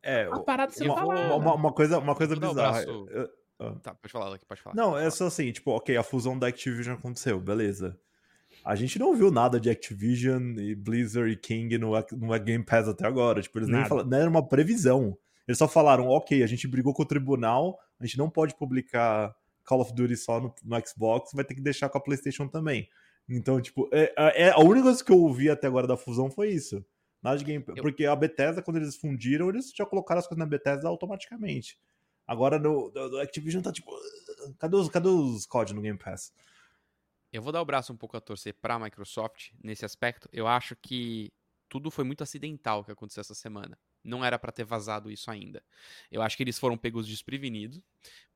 É, 0.03 0.23
a 0.23 0.39
parada 0.39 0.71
de 0.71 0.77
ser 0.77 0.85
eu 0.87 0.93
uma, 0.93 1.35
uma, 1.35 1.55
uma 1.55 1.71
coisa, 1.73 1.97
uma 1.99 2.13
coisa 2.15 2.35
um 2.35 2.39
bizarra. 2.39 2.83
Eu- 2.83 3.29
Tá, 3.83 3.93
pode 3.93 4.11
falar, 4.11 4.27
Lucky, 4.29 4.43
pode 4.43 4.59
falar. 4.59 4.75
Não, 4.75 4.85
pode 4.93 4.97
é 4.97 5.01
falar. 5.01 5.11
só 5.11 5.27
assim, 5.27 5.51
tipo, 5.51 5.69
ok, 5.69 5.95
a 5.95 6.01
fusão 6.01 6.37
da 6.37 6.47
Activision 6.47 6.95
aconteceu, 6.97 7.39
beleza. 7.39 7.95
A 8.65 8.75
gente 8.75 8.97
não 8.97 9.13
viu 9.15 9.29
nada 9.29 9.59
de 9.59 9.69
Activision 9.69 10.57
e 10.57 10.73
Blizzard 10.73 11.31
e 11.31 11.37
King 11.37 11.77
no, 11.77 11.91
no 11.91 12.39
Game 12.39 12.65
Pass 12.65 12.87
até 12.87 13.05
agora. 13.05 13.39
Tipo, 13.39 13.59
eles 13.59 13.67
nem 13.69 13.77
Nada. 13.77 13.87
falaram, 13.89 14.09
não 14.09 14.17
era 14.17 14.29
uma 14.29 14.47
previsão. 14.47 15.15
Eles 15.47 15.59
só 15.59 15.67
falaram, 15.67 16.07
ok, 16.07 16.41
a 16.41 16.47
gente 16.47 16.67
brigou 16.67 16.91
com 16.91 17.03
o 17.03 17.05
tribunal, 17.05 17.79
a 17.99 18.05
gente 18.05 18.17
não 18.17 18.31
pode 18.31 18.55
publicar 18.55 19.35
Call 19.63 19.81
of 19.81 19.93
Duty 19.93 20.17
só 20.17 20.39
no, 20.41 20.53
no 20.63 20.87
Xbox, 20.87 21.31
vai 21.33 21.45
ter 21.45 21.53
que 21.53 21.61
deixar 21.61 21.87
com 21.87 21.99
a 21.99 22.01
PlayStation 22.01 22.47
também. 22.47 22.89
Então, 23.35 23.61
tipo, 23.61 23.89
é, 23.93 24.13
é- 24.17 24.51
a 24.51 24.59
única 24.59 24.83
coisa 24.83 25.03
que 25.03 25.11
eu 25.11 25.19
ouvi 25.19 25.49
até 25.49 25.67
agora 25.67 25.87
da 25.87 25.95
fusão 25.97 26.29
foi 26.29 26.49
isso. 26.49 26.83
Nada 27.21 27.37
de 27.37 27.45
Game 27.45 27.63
Eu- 27.67 27.75
Porque 27.75 28.05
a 28.05 28.15
Bethesda, 28.15 28.61
quando 28.61 28.77
eles 28.77 28.95
fundiram, 28.95 29.49
eles 29.49 29.71
já 29.75 29.85
colocaram 29.85 30.19
as 30.19 30.27
coisas 30.27 30.39
na 30.39 30.45
Bethesda 30.45 30.87
automaticamente. 30.87 31.79
Agora 32.27 32.57
no, 32.59 32.91
no, 32.91 33.09
no 33.09 33.17
Activision 33.19 33.61
tá 33.61 33.71
tipo. 33.71 33.91
Cadê 34.57 34.75
os, 34.75 34.89
cadê 34.89 35.07
os 35.07 35.45
COD 35.45 35.73
no 35.73 35.81
Game 35.81 35.97
Pass? 35.97 36.33
Eu 37.31 37.41
vou 37.41 37.51
dar 37.53 37.61
o 37.61 37.65
braço 37.65 37.93
um 37.93 37.97
pouco 37.97 38.17
a 38.17 38.21
torcer 38.21 38.53
pra 38.55 38.77
Microsoft 38.79 39.51
nesse 39.63 39.85
aspecto. 39.85 40.27
Eu 40.33 40.47
acho 40.47 40.75
que 40.75 41.31
tudo 41.69 41.89
foi 41.89 42.03
muito 42.03 42.23
acidental 42.23 42.83
que 42.83 42.91
aconteceu 42.91 43.21
essa 43.21 43.33
semana. 43.35 43.77
Não 44.03 44.25
era 44.25 44.37
pra 44.37 44.51
ter 44.51 44.65
vazado 44.65 45.09
isso 45.11 45.29
ainda. 45.31 45.63
Eu 46.11 46.21
acho 46.21 46.35
que 46.35 46.43
eles 46.43 46.59
foram 46.59 46.77
pegos 46.77 47.07
desprevenidos, 47.07 47.81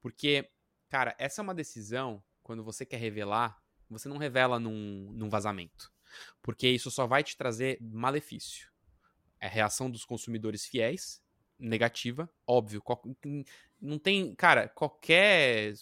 porque, 0.01 0.47
cara, 0.89 1.13
essa 1.17 1.41
é 1.41 1.43
uma 1.43 1.55
decisão, 1.55 2.23
quando 2.43 2.63
você 2.63 2.85
quer 2.85 2.97
revelar, 2.97 3.61
você 3.89 4.09
não 4.09 4.17
revela 4.17 4.59
num, 4.59 5.11
num 5.13 5.29
vazamento. 5.29 5.91
Porque 6.41 6.67
isso 6.67 6.89
só 6.89 7.05
vai 7.05 7.23
te 7.23 7.35
trazer 7.35 7.77
malefício. 7.81 8.69
É 9.39 9.47
a 9.47 9.49
reação 9.49 9.89
dos 9.89 10.05
consumidores 10.05 10.65
fiéis, 10.65 11.21
negativa, 11.59 12.29
óbvio. 12.47 12.81
Não 13.81 13.99
tem. 13.99 14.33
Cara, 14.35 14.69
qualquer 14.69 15.73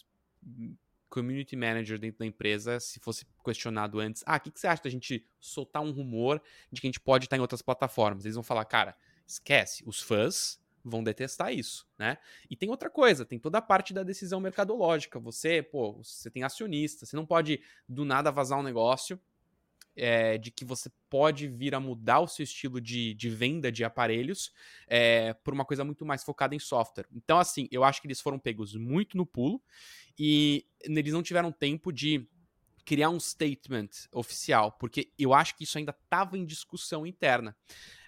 community 1.09 1.55
manager 1.55 1.99
dentro 1.99 2.19
da 2.19 2.25
empresa, 2.25 2.79
se 2.79 2.99
fosse 2.99 3.25
questionado 3.45 3.99
antes, 3.99 4.23
ah, 4.25 4.37
o 4.37 4.39
que, 4.39 4.51
que 4.51 4.59
você 4.59 4.65
acha 4.65 4.81
da 4.81 4.89
gente 4.89 5.27
soltar 5.39 5.83
um 5.83 5.91
rumor 5.91 6.41
de 6.71 6.81
que 6.81 6.87
a 6.87 6.89
gente 6.89 6.99
pode 6.99 7.25
estar 7.25 7.37
em 7.37 7.41
outras 7.41 7.61
plataformas? 7.61 8.25
Eles 8.25 8.35
vão 8.35 8.43
falar, 8.43 8.65
cara, 8.65 8.97
esquece, 9.27 9.83
os 9.85 10.01
fãs 10.01 10.59
vão 10.83 11.03
detestar 11.03 11.53
isso, 11.53 11.87
né? 11.97 12.17
E 12.49 12.55
tem 12.55 12.69
outra 12.69 12.89
coisa, 12.89 13.25
tem 13.25 13.39
toda 13.39 13.57
a 13.57 13.61
parte 13.61 13.93
da 13.93 14.03
decisão 14.03 14.39
mercadológica. 14.39 15.19
Você, 15.19 15.61
pô, 15.61 15.93
você 15.93 16.29
tem 16.29 16.43
acionista, 16.43 17.05
você 17.05 17.15
não 17.15 17.25
pode 17.25 17.61
do 17.87 18.03
nada 18.03 18.31
vazar 18.31 18.59
um 18.59 18.63
negócio 18.63 19.19
é, 19.95 20.37
de 20.37 20.51
que 20.51 20.65
você 20.65 20.91
pode 21.09 21.47
vir 21.47 21.75
a 21.75 21.79
mudar 21.79 22.19
o 22.19 22.27
seu 22.27 22.43
estilo 22.43 22.81
de, 22.81 23.13
de 23.13 23.29
venda 23.29 23.71
de 23.71 23.83
aparelhos 23.83 24.51
é, 24.87 25.33
por 25.33 25.53
uma 25.53 25.65
coisa 25.65 25.83
muito 25.83 26.05
mais 26.05 26.23
focada 26.23 26.55
em 26.55 26.59
software. 26.59 27.07
Então, 27.11 27.37
assim, 27.37 27.67
eu 27.71 27.83
acho 27.83 28.01
que 28.01 28.07
eles 28.07 28.21
foram 28.21 28.39
pegos 28.39 28.75
muito 28.75 29.15
no 29.15 29.25
pulo 29.25 29.61
e 30.17 30.65
eles 30.81 31.13
não 31.13 31.23
tiveram 31.23 31.51
tempo 31.51 31.91
de 31.91 32.27
criar 32.85 33.09
um 33.09 33.19
statement 33.19 33.89
oficial, 34.11 34.73
porque 34.73 35.11
eu 35.17 35.33
acho 35.33 35.55
que 35.55 35.63
isso 35.63 35.77
ainda 35.77 35.95
estava 36.03 36.37
em 36.37 36.45
discussão 36.45 37.05
interna. 37.05 37.55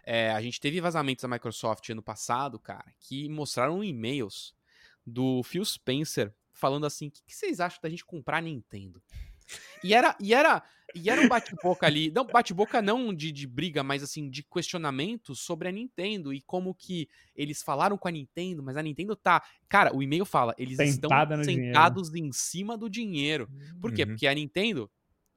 É, 0.05 0.29
a 0.31 0.41
gente 0.41 0.59
teve 0.59 0.79
vazamentos 0.79 1.23
da 1.23 1.27
Microsoft 1.27 1.89
ano 1.89 2.03
passado, 2.03 2.59
cara, 2.59 2.85
que 2.99 3.27
mostraram 3.27 3.83
e-mails 3.83 4.53
do 5.05 5.41
Phil 5.43 5.65
Spencer 5.65 6.33
falando 6.53 6.85
assim: 6.85 7.07
o 7.07 7.11
que, 7.11 7.23
que 7.25 7.35
vocês 7.35 7.59
acham 7.59 7.79
da 7.81 7.89
gente 7.89 8.05
comprar 8.05 8.37
a 8.37 8.41
Nintendo? 8.41 9.01
E 9.83 9.93
era, 9.93 10.15
e 10.19 10.33
era, 10.33 10.63
e 10.95 11.09
era 11.09 11.21
um 11.21 11.27
bate-boca 11.27 11.85
ali, 11.85 12.11
não 12.11 12.25
bate-boca 12.25 12.81
não 12.81 13.13
de, 13.13 13.31
de 13.31 13.45
briga, 13.45 13.83
mas 13.83 14.01
assim, 14.01 14.27
de 14.29 14.41
questionamento 14.41 15.35
sobre 15.35 15.67
a 15.67 15.71
Nintendo 15.71 16.33
e 16.33 16.41
como 16.41 16.73
que 16.73 17.07
eles 17.35 17.61
falaram 17.61 17.97
com 17.97 18.07
a 18.07 18.11
Nintendo, 18.11 18.63
mas 18.63 18.75
a 18.75 18.81
Nintendo 18.81 19.15
tá. 19.15 19.43
Cara, 19.69 19.95
o 19.95 20.01
e-mail 20.01 20.25
fala, 20.25 20.55
eles 20.57 20.77
Sentada 20.77 21.35
estão 21.35 21.41
dinheiro. 21.41 21.67
sentados 21.67 22.13
em 22.15 22.31
cima 22.31 22.77
do 22.77 22.89
dinheiro. 22.89 23.47
Por 23.79 23.93
quê? 23.93 24.03
Uhum. 24.03 24.09
Porque 24.09 24.25
a 24.25 24.33
Nintendo 24.33 24.89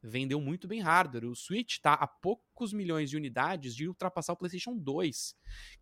vendeu 0.03 0.41
muito 0.41 0.69
bem 0.69 0.81
hardware. 0.81 1.27
O 1.27 1.35
Switch 1.35 1.79
tá 1.79 1.95
a 1.95 2.07
poucos 2.07 2.73
milhões 2.73 3.11
de 3.11 3.17
unidades 3.17 3.75
de 3.75 3.89
ultrapassar 3.89 4.33
o 4.33 4.37
PlayStation 4.37 4.77
2, 4.77 5.35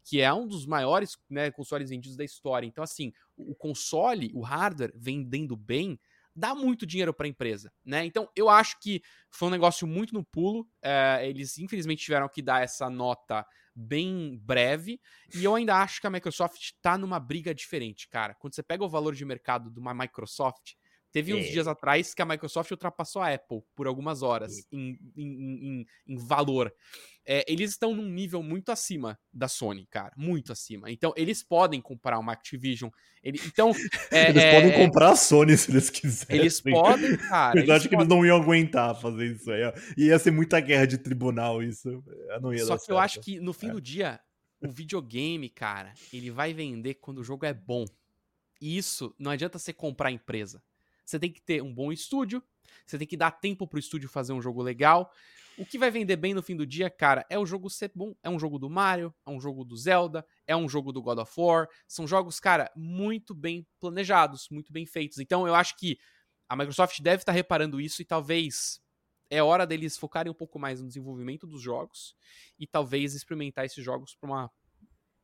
que 0.04 0.20
é 0.20 0.32
um 0.32 0.46
dos 0.46 0.66
maiores 0.66 1.16
né, 1.28 1.50
consoles 1.50 1.90
vendidos 1.90 2.16
da 2.16 2.24
história. 2.24 2.66
Então, 2.66 2.82
assim, 2.82 3.12
o 3.36 3.54
console, 3.54 4.30
o 4.34 4.40
hardware 4.40 4.92
vendendo 4.94 5.56
bem, 5.56 5.98
dá 6.34 6.54
muito 6.54 6.86
dinheiro 6.86 7.14
para 7.14 7.26
a 7.26 7.30
empresa, 7.30 7.72
né? 7.82 8.04
Então, 8.04 8.28
eu 8.36 8.48
acho 8.50 8.78
que 8.78 9.02
foi 9.30 9.48
um 9.48 9.50
negócio 9.50 9.86
muito 9.86 10.12
no 10.12 10.24
pulo. 10.24 10.68
é, 10.82 11.26
eles, 11.26 11.56
infelizmente, 11.58 12.04
tiveram 12.04 12.28
que 12.28 12.42
dar 12.42 12.62
essa 12.62 12.90
nota 12.90 13.46
bem 13.76 14.38
breve. 14.42 15.00
E 15.34 15.44
eu 15.44 15.54
ainda 15.54 15.76
acho 15.76 16.00
que 16.00 16.06
a 16.06 16.10
Microsoft 16.10 16.72
tá 16.80 16.96
numa 16.96 17.20
briga 17.20 17.54
diferente, 17.54 18.08
cara. 18.08 18.34
Quando 18.34 18.54
você 18.54 18.62
pega 18.62 18.84
o 18.84 18.88
valor 18.88 19.14
de 19.14 19.24
mercado 19.24 19.70
de 19.70 19.78
uma 19.78 19.92
Microsoft, 19.92 20.74
teve 21.16 21.32
uns 21.32 21.46
É. 21.46 21.50
dias 21.50 21.66
atrás 21.66 22.12
que 22.12 22.20
a 22.20 22.26
Microsoft 22.26 22.70
ultrapassou 22.70 23.22
a 23.22 23.32
Apple 23.32 23.62
por 23.74 23.86
algumas 23.86 24.20
horas 24.20 24.52
em, 24.70 24.98
em, 25.16 25.80
em, 25.80 25.86
em 26.06 26.16
valor. 26.18 26.70
É, 27.24 27.42
eles 27.50 27.70
estão 27.70 27.94
num 27.94 28.06
nível 28.10 28.42
muito 28.42 28.70
acima 28.70 29.18
da 29.32 29.48
Sony, 29.48 29.86
cara. 29.90 30.12
Muito 30.14 30.52
acima. 30.52 30.90
Então, 30.90 31.14
eles 31.16 31.42
podem 31.42 31.80
comprar 31.80 32.18
uma 32.18 32.32
Activision. 32.32 32.90
Ele, 33.22 33.40
então, 33.46 33.70
é, 34.12 34.28
eles 34.28 34.42
é, 34.42 34.52
podem 34.54 34.70
é, 34.72 34.84
comprar 34.84 35.10
a 35.12 35.16
Sony 35.16 35.56
se 35.56 35.70
eles 35.70 35.88
quiserem. 35.88 36.38
Eles 36.42 36.60
podem, 36.60 37.16
cara. 37.16 37.58
Eu 37.58 37.62
eles 37.62 37.70
acho 37.74 37.88
que 37.88 37.94
eles 37.94 38.06
podem. 38.06 38.18
não 38.18 38.26
iam 38.26 38.36
aguentar 38.42 38.94
fazer 39.00 39.32
isso 39.34 39.50
aí. 39.50 39.64
ó. 39.64 39.72
Ia 39.96 40.18
ser 40.18 40.32
muita 40.32 40.60
guerra 40.60 40.86
de 40.86 40.98
tribunal 40.98 41.62
isso. 41.62 41.88
Eu 41.88 42.40
Não 42.42 42.52
ia 42.52 42.60
Só 42.66 42.76
que 42.76 42.82
eu 42.92 42.96
certo. 42.96 42.98
acho 42.98 43.20
que 43.22 43.40
no 43.40 43.54
fim 43.54 43.68
É. 43.68 43.72
do 43.72 43.80
dia, 43.80 44.20
o 44.60 44.68
videogame, 44.70 45.48
cara, 45.48 45.94
ele 46.12 46.30
vai 46.30 46.52
vender 46.52 46.94
quando 46.96 47.18
o 47.18 47.24
jogo 47.24 47.46
é 47.46 47.54
bom. 47.54 47.86
E 48.60 48.76
isso 48.78 49.14
não 49.18 49.30
adianta 49.30 49.58
você 49.58 49.72
comprar 49.72 50.10
a 50.10 50.12
empresa. 50.12 50.62
Você 51.06 51.18
tem 51.18 51.32
que 51.32 51.40
ter 51.40 51.62
um 51.62 51.72
bom 51.72 51.92
estúdio, 51.92 52.42
Você 52.84 52.98
tem 52.98 53.06
que 53.06 53.16
dar 53.16 53.30
tempo 53.30 53.66
pro 53.66 53.78
estúdio 53.78 54.08
fazer 54.08 54.32
um 54.32 54.42
jogo 54.42 54.60
legal. 54.60 55.10
O 55.56 55.64
que 55.64 55.78
vai 55.78 55.90
vender 55.90 56.16
bem 56.16 56.34
no 56.34 56.42
fim 56.42 56.54
do 56.54 56.66
dia, 56.66 56.90
cara, 56.90 57.24
é 57.30 57.38
o 57.38 57.46
jogo 57.46 57.70
ser 57.70 57.90
bom. 57.94 58.14
É 58.22 58.28
um 58.28 58.38
jogo 58.38 58.58
do 58.58 58.68
Mario, 58.68 59.14
é 59.24 59.30
um 59.30 59.40
jogo 59.40 59.64
do 59.64 59.76
Zelda, 59.76 60.26
é 60.46 60.54
um 60.54 60.68
jogo 60.68 60.92
do 60.92 61.00
God 61.00 61.18
of 61.18 61.32
War. 61.40 61.68
São 61.88 62.06
jogos, 62.06 62.38
cara, 62.38 62.70
muito 62.76 63.34
bem 63.34 63.66
planejados, 63.80 64.48
muito 64.50 64.72
bem 64.72 64.84
feitos. 64.84 65.18
Então 65.18 65.46
eu 65.46 65.54
acho 65.54 65.76
que 65.78 65.98
a 66.48 66.56
Microsoft 66.56 67.00
deve 67.00 67.22
estar 67.22 67.32
reparando 67.32 67.80
isso 67.80 68.02
e 68.02 68.04
talvez 68.04 68.80
é 69.30 69.42
hora 69.42 69.66
deles 69.66 69.96
focarem 69.96 70.30
um 70.30 70.34
pouco 70.34 70.58
mais 70.58 70.80
no 70.80 70.88
desenvolvimento 70.88 71.46
dos 71.46 71.62
jogos 71.62 72.14
e 72.58 72.66
talvez 72.66 73.14
experimentar 73.14 73.64
esses 73.64 73.82
jogos 73.82 74.14
para 74.14 74.28
uma 74.28 74.50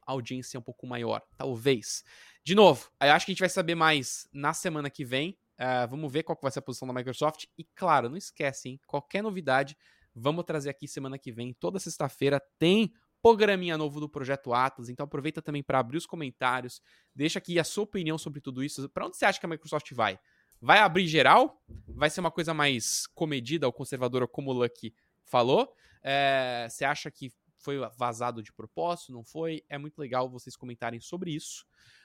audiência 0.07 0.59
um 0.59 0.63
pouco 0.63 0.87
maior. 0.87 1.23
Talvez. 1.37 2.03
De 2.45 2.55
novo, 2.55 2.91
eu 3.01 3.13
acho 3.13 3.27
que 3.27 3.33
a 3.33 3.35
gente 3.35 3.41
vai 3.41 3.49
saber 3.49 3.75
mais 3.75 4.29
na 4.33 4.53
semana 4.53 4.91
que 4.91 5.05
vem. 5.05 5.39
Uh, 5.63 5.87
vamos 5.89 6.13
ver 6.13 6.25
qual 6.25 6.37
vai 6.43 6.51
ser 6.51 6.59
a 6.59 6.63
posição 6.63 6.89
da 6.89 6.95
Microsoft. 6.95 7.45
E 7.57 7.63
claro, 7.63 8.09
não 8.09 8.17
esquece, 8.17 8.69
hein? 8.69 8.81
Qualquer 8.85 9.23
novidade, 9.23 9.77
vamos 10.13 10.45
trazer 10.45 10.71
aqui 10.71 10.89
semana 10.89 11.17
que 11.17 11.31
vem. 11.31 11.53
Toda 11.53 11.79
sexta-feira 11.79 12.43
tem 12.59 12.93
programinha 13.23 13.79
novo 13.79 14.01
do 14.01 14.09
Projeto 14.09 14.53
Atlas. 14.53 14.89
Então 14.89 15.05
aproveita 15.05 15.41
também 15.41 15.63
para 15.63 15.79
abrir 15.79 15.99
os 15.99 16.05
comentários. 16.05 16.83
Deixa 17.15 17.39
aqui 17.39 17.61
a 17.61 17.65
sua 17.65 17.85
opinião 17.85 18.19
sobre 18.19 18.41
tudo 18.41 18.65
isso. 18.65 18.89
Para 18.89 19.07
onde 19.07 19.17
você 19.17 19.25
acha 19.25 19.39
que 19.39 19.47
a 19.47 19.49
Microsoft 19.49 19.93
vai? 19.93 20.19
Vai 20.61 20.81
abrir 20.81 21.07
geral? 21.07 21.63
Vai 21.87 22.11
ser 22.11 22.21
uma 22.21 22.31
coisa 22.31 22.53
mais 22.53 23.07
comedida 23.15 23.67
ou 23.67 23.73
conservadora, 23.73 24.27
como 24.27 24.51
o 24.51 24.55
Lucky 24.55 24.93
falou? 25.25 25.73
É, 26.03 26.67
você 26.69 26.85
acha 26.85 27.09
que 27.09 27.33
foi 27.63 27.79
vazado 27.97 28.43
de 28.43 28.53
propósito? 28.53 29.13
Não 29.13 29.25
foi? 29.25 29.63
É 29.69 29.79
muito 29.79 29.99
legal 29.99 30.29
vocês 30.29 30.57
comentarem 30.57 31.01
sobre 31.01 31.35
isso. 31.35 31.65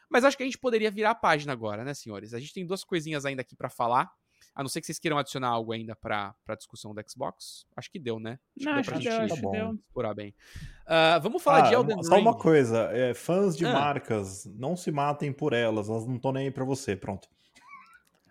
Mas 0.09 0.23
acho 0.23 0.37
que 0.37 0.43
a 0.43 0.45
gente 0.45 0.57
poderia 0.57 0.89
virar 0.89 1.11
a 1.11 1.15
página 1.15 1.51
agora, 1.51 1.83
né, 1.83 1.93
senhores? 1.93 2.33
A 2.33 2.39
gente 2.39 2.53
tem 2.53 2.65
duas 2.65 2.83
coisinhas 2.83 3.25
ainda 3.25 3.41
aqui 3.41 3.55
para 3.55 3.69
falar. 3.69 4.09
A 4.53 4.63
não 4.63 4.69
ser 4.69 4.79
que 4.79 4.87
vocês 4.87 4.97
queiram 4.97 5.17
adicionar 5.17 5.49
algo 5.49 5.71
ainda 5.71 5.95
pra, 5.95 6.33
pra 6.43 6.55
discussão 6.55 6.93
do 6.93 7.01
Xbox. 7.07 7.65
Acho 7.75 7.91
que 7.91 7.99
deu, 7.99 8.19
né? 8.19 8.39
Acho 8.57 8.65
não, 8.65 8.75
que 8.75 8.81
deu 8.81 8.85
pra 8.85 8.95
gente 8.95 9.09
deu, 9.09 9.21
acho 9.21 9.51
deu. 9.51 9.73
explorar 9.75 10.13
bem. 10.15 10.29
Uh, 10.85 11.21
vamos 11.21 11.43
falar 11.43 11.65
ah, 11.65 11.69
de 11.69 11.75
Elden 11.75 11.97
Ring. 11.97 12.03
Só 12.03 12.17
uma 12.17 12.35
coisa, 12.35 12.89
é, 12.91 13.13
fãs 13.13 13.55
de 13.55 13.65
ah. 13.65 13.73
marcas, 13.73 14.45
não 14.55 14.75
se 14.75 14.91
matem 14.91 15.31
por 15.31 15.53
elas, 15.53 15.89
elas 15.89 16.07
não 16.07 16.15
estão 16.15 16.31
nem 16.31 16.45
aí 16.45 16.51
pra 16.51 16.65
você, 16.65 16.95
pronto. 16.95 17.27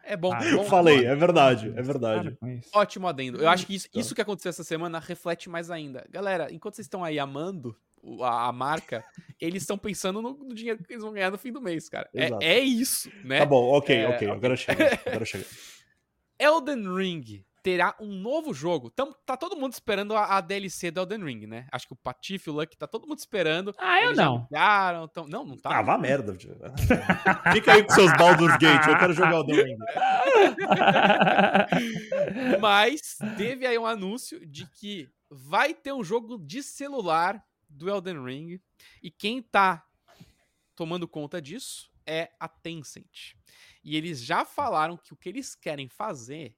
É 0.07 0.17
bom. 0.17 0.33
Ah, 0.33 0.39
bom 0.55 0.65
falei, 0.65 1.05
é 1.05 1.15
verdade, 1.15 1.73
é 1.77 1.83
verdade. 1.83 2.39
Ótimo 2.73 3.09
adendo. 3.09 3.43
Eu 3.43 3.49
acho 3.49 3.67
que 3.67 3.75
isso, 3.75 3.89
isso 3.95 4.15
que 4.15 4.21
aconteceu 4.21 4.51
essa 4.51 4.63
semana 4.63 5.01
reflete 5.01 5.51
mais 5.51 5.71
ainda. 5.71 6.07
Galera, 6.11 6.49
enquanto 6.53 6.77
vocês 6.77 6.87
estão 6.87 7.03
aí 7.03 7.19
amando 7.19 7.77
a, 8.23 8.49
a 8.49 8.53
marca, 8.53 9.05
eles 9.41 9.63
estão 9.63 9.77
pensando 9.77 10.23
no, 10.23 10.33
no, 10.33 10.55
dinheiro 10.55 10.83
que 10.83 10.93
eles 10.93 11.03
vão 11.03 11.13
ganhar 11.13 11.31
no 11.31 11.39
fim 11.39 11.51
do 11.51 11.61
mês, 11.61 11.89
cara. 11.89 12.09
É, 12.15 12.31
é, 12.41 12.61
isso, 12.61 13.11
né? 13.25 13.41
Tá 13.41 13.47
bom, 13.47 13.73
ok, 13.73 13.97
é, 13.97 14.09
ok. 14.09 14.31
Agora 14.31 14.57
chega. 14.57 15.01
Agora 15.07 15.25
chega. 15.25 15.45
Elden 16.39 16.95
Ring 16.95 17.45
terá 17.67 17.97
um 17.99 18.13
novo 18.13 18.55
jogo. 18.55 18.89
Então, 18.93 19.13
tá 19.27 19.37
todo 19.37 19.57
mundo 19.57 19.73
esperando 19.73 20.15
a, 20.15 20.37
a, 20.37 20.41
DLC 20.41 20.89
do 20.89 21.01
Elden 21.01 21.25
Ring, 21.25 21.49
né? 21.49 21.67
Acho 21.73 21.89
que 21.89 21.95
o 21.95 21.97
Patife, 21.97 22.49
o 22.49 22.53
Luck, 22.53 22.77
tá 22.77 22.87
todo 22.87 23.09
mundo 23.09 23.19
esperando. 23.19 23.75
Ah, 23.77 24.05
eu 24.05 24.15
não. 24.15 24.47
Jogaram, 24.49 25.09
tão... 25.09 25.27
Não, 25.27 25.45
não 25.45 25.57
tá. 25.57 25.77
Ah, 25.77 25.83
vá 25.83 25.99
merda. 25.99 26.37
Fica 27.53 27.73
aí 27.73 27.83
com 27.83 27.93
seus 27.93 28.17
Baldur's 28.17 28.57
Gate, 28.59 28.87
eu 28.87 28.97
quero 28.97 29.13
jogar 29.13 29.35
o 29.35 29.41
Elden 29.41 29.65
Ring. 29.65 29.79
Mas 32.63 33.19
teve 33.37 33.67
aí 33.67 33.77
um 33.77 33.85
anúncio 33.85 34.47
de 34.47 34.65
que 34.71 35.11
vai 35.29 35.75
ter 35.75 35.93
um 35.93 36.05
jogo 36.05 36.39
de 36.39 36.63
celular 36.63 37.43
do 37.69 37.91
Elden 37.91 38.25
Ring. 38.25 38.61
E 39.03 39.11
quem 39.11 39.43
tá 39.43 39.85
tomando 40.77 41.09
conta 41.09 41.43
disso 41.43 41.91
é 42.07 42.31
a 42.39 42.47
Tencent. 42.47 43.35
E 43.83 43.97
eles 43.97 44.23
já 44.23 44.45
falaram 44.45 44.97
que 44.97 45.13
o 45.13 45.17
que 45.17 45.29
eles 45.29 45.57
querem 45.57 45.89
fazer 45.89 46.55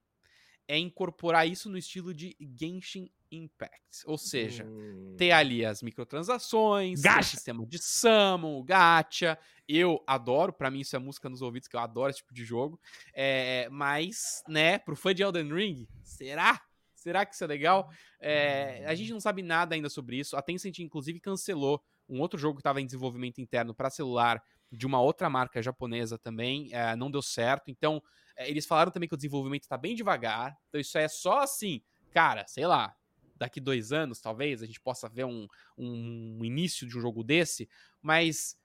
é 0.69 0.79
incorporar 0.79 1.49
isso 1.49 1.71
no 1.71 1.79
estilo 1.79 2.13
de 2.13 2.37
Genshin 2.39 3.11
Impact. 3.33 4.03
Ou 4.05 4.19
seja, 4.19 4.65
hum. 4.65 5.15
ter 5.17 5.33
ali 5.33 5.65
as 5.65 5.83
microtransações, 5.83 7.03
o 7.03 7.23
sistema 7.23 7.67
de 7.67 7.79
summon, 7.79 8.59
o 8.59 8.63
gacha. 8.63 9.39
Eu 9.67 10.03
adoro, 10.07 10.53
para 10.53 10.71
mim 10.71 10.81
isso 10.81 10.95
é 10.95 10.99
música 10.99 11.29
nos 11.29 11.43
ouvidos, 11.43 11.69
que 11.69 11.77
eu 11.77 11.81
adoro 11.81 12.11
esse 12.11 12.19
tipo 12.19 12.35
de 12.35 12.45
jogo. 12.45 12.79
É, 13.15 13.69
mas, 13.71 14.43
né, 14.47 14.79
pro 14.79 14.95
fã 14.95 15.15
de 15.15 15.23
Elden 15.23 15.53
Ring, 15.53 15.89
será? 16.03 16.61
Será 16.95 17.25
que 17.25 17.35
isso 17.35 17.45
é 17.45 17.47
legal? 17.47 17.91
É, 18.21 18.85
a 18.87 18.95
gente 18.95 19.13
não 19.13 19.21
sabe 19.21 19.43
nada 19.43 19.75
ainda 19.75 19.89
sobre 19.89 20.19
isso. 20.19 20.37
A 20.37 20.43
Tencent, 20.43 20.79
inclusive, 20.81 21.21
cancelou 21.21 21.83
um 22.09 22.21
outro 22.21 22.39
jogo 22.39 22.57
que 22.57 22.61
estava 22.61 22.81
em 22.81 22.87
desenvolvimento 22.87 23.41
interno 23.41 23.75
para 23.75 23.91
celular 23.91 24.43
de 24.71 24.87
uma 24.87 25.01
outra 25.01 25.31
marca 25.31 25.63
japonesa 25.63 26.19
também. 26.19 26.69
É, 26.73 26.97
não 26.97 27.11
deu 27.11 27.23
certo. 27.23 27.71
Então, 27.71 28.03
eles 28.39 28.67
falaram 28.67 28.91
também 28.91 29.09
que 29.09 29.15
o 29.15 29.19
desenvolvimento 29.19 29.63
está 29.63 29.77
bem 29.77 29.95
devagar. 29.95 30.57
Então 30.69 30.81
isso 30.81 30.97
é 30.97 31.09
só 31.09 31.41
assim, 31.41 31.83
cara, 32.11 32.47
sei 32.47 32.67
lá, 32.67 32.95
daqui 33.37 33.61
dois 33.61 33.93
anos 33.93 34.21
talvez 34.21 34.63
a 34.63 34.67
gente 34.67 34.81
possa 34.81 35.09
ver 35.09 35.25
um, 35.25 35.47
um 35.77 36.45
início 36.45 36.87
de 36.87 36.97
um 36.97 37.01
jogo 37.01 37.23
desse. 37.23 37.69
Mas, 38.03 38.57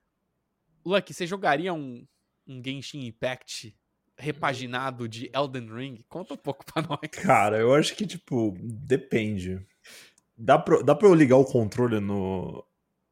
Lucky, 0.86 1.13
você 1.13 1.26
jogaria 1.26 1.74
um, 1.74 2.05
um 2.47 2.61
Genshin 2.63 3.05
Impact 3.05 3.76
repaginado 4.17 5.07
de 5.07 5.30
Elden 5.34 5.74
Ring? 5.74 6.05
Conta 6.07 6.34
um 6.34 6.38
pouco 6.38 6.65
pra 6.65 6.82
nós. 6.82 7.09
Cara, 7.11 7.57
eu 7.57 7.74
acho 7.74 7.95
que, 7.95 8.05
tipo, 8.05 8.55
depende. 8.61 9.65
Dá 10.38 10.57
pra, 10.57 10.82
dá 10.82 10.95
pra 10.95 11.07
eu 11.07 11.15
ligar 11.15 11.38
o 11.38 11.45
controle 11.45 11.99
no, 11.99 12.65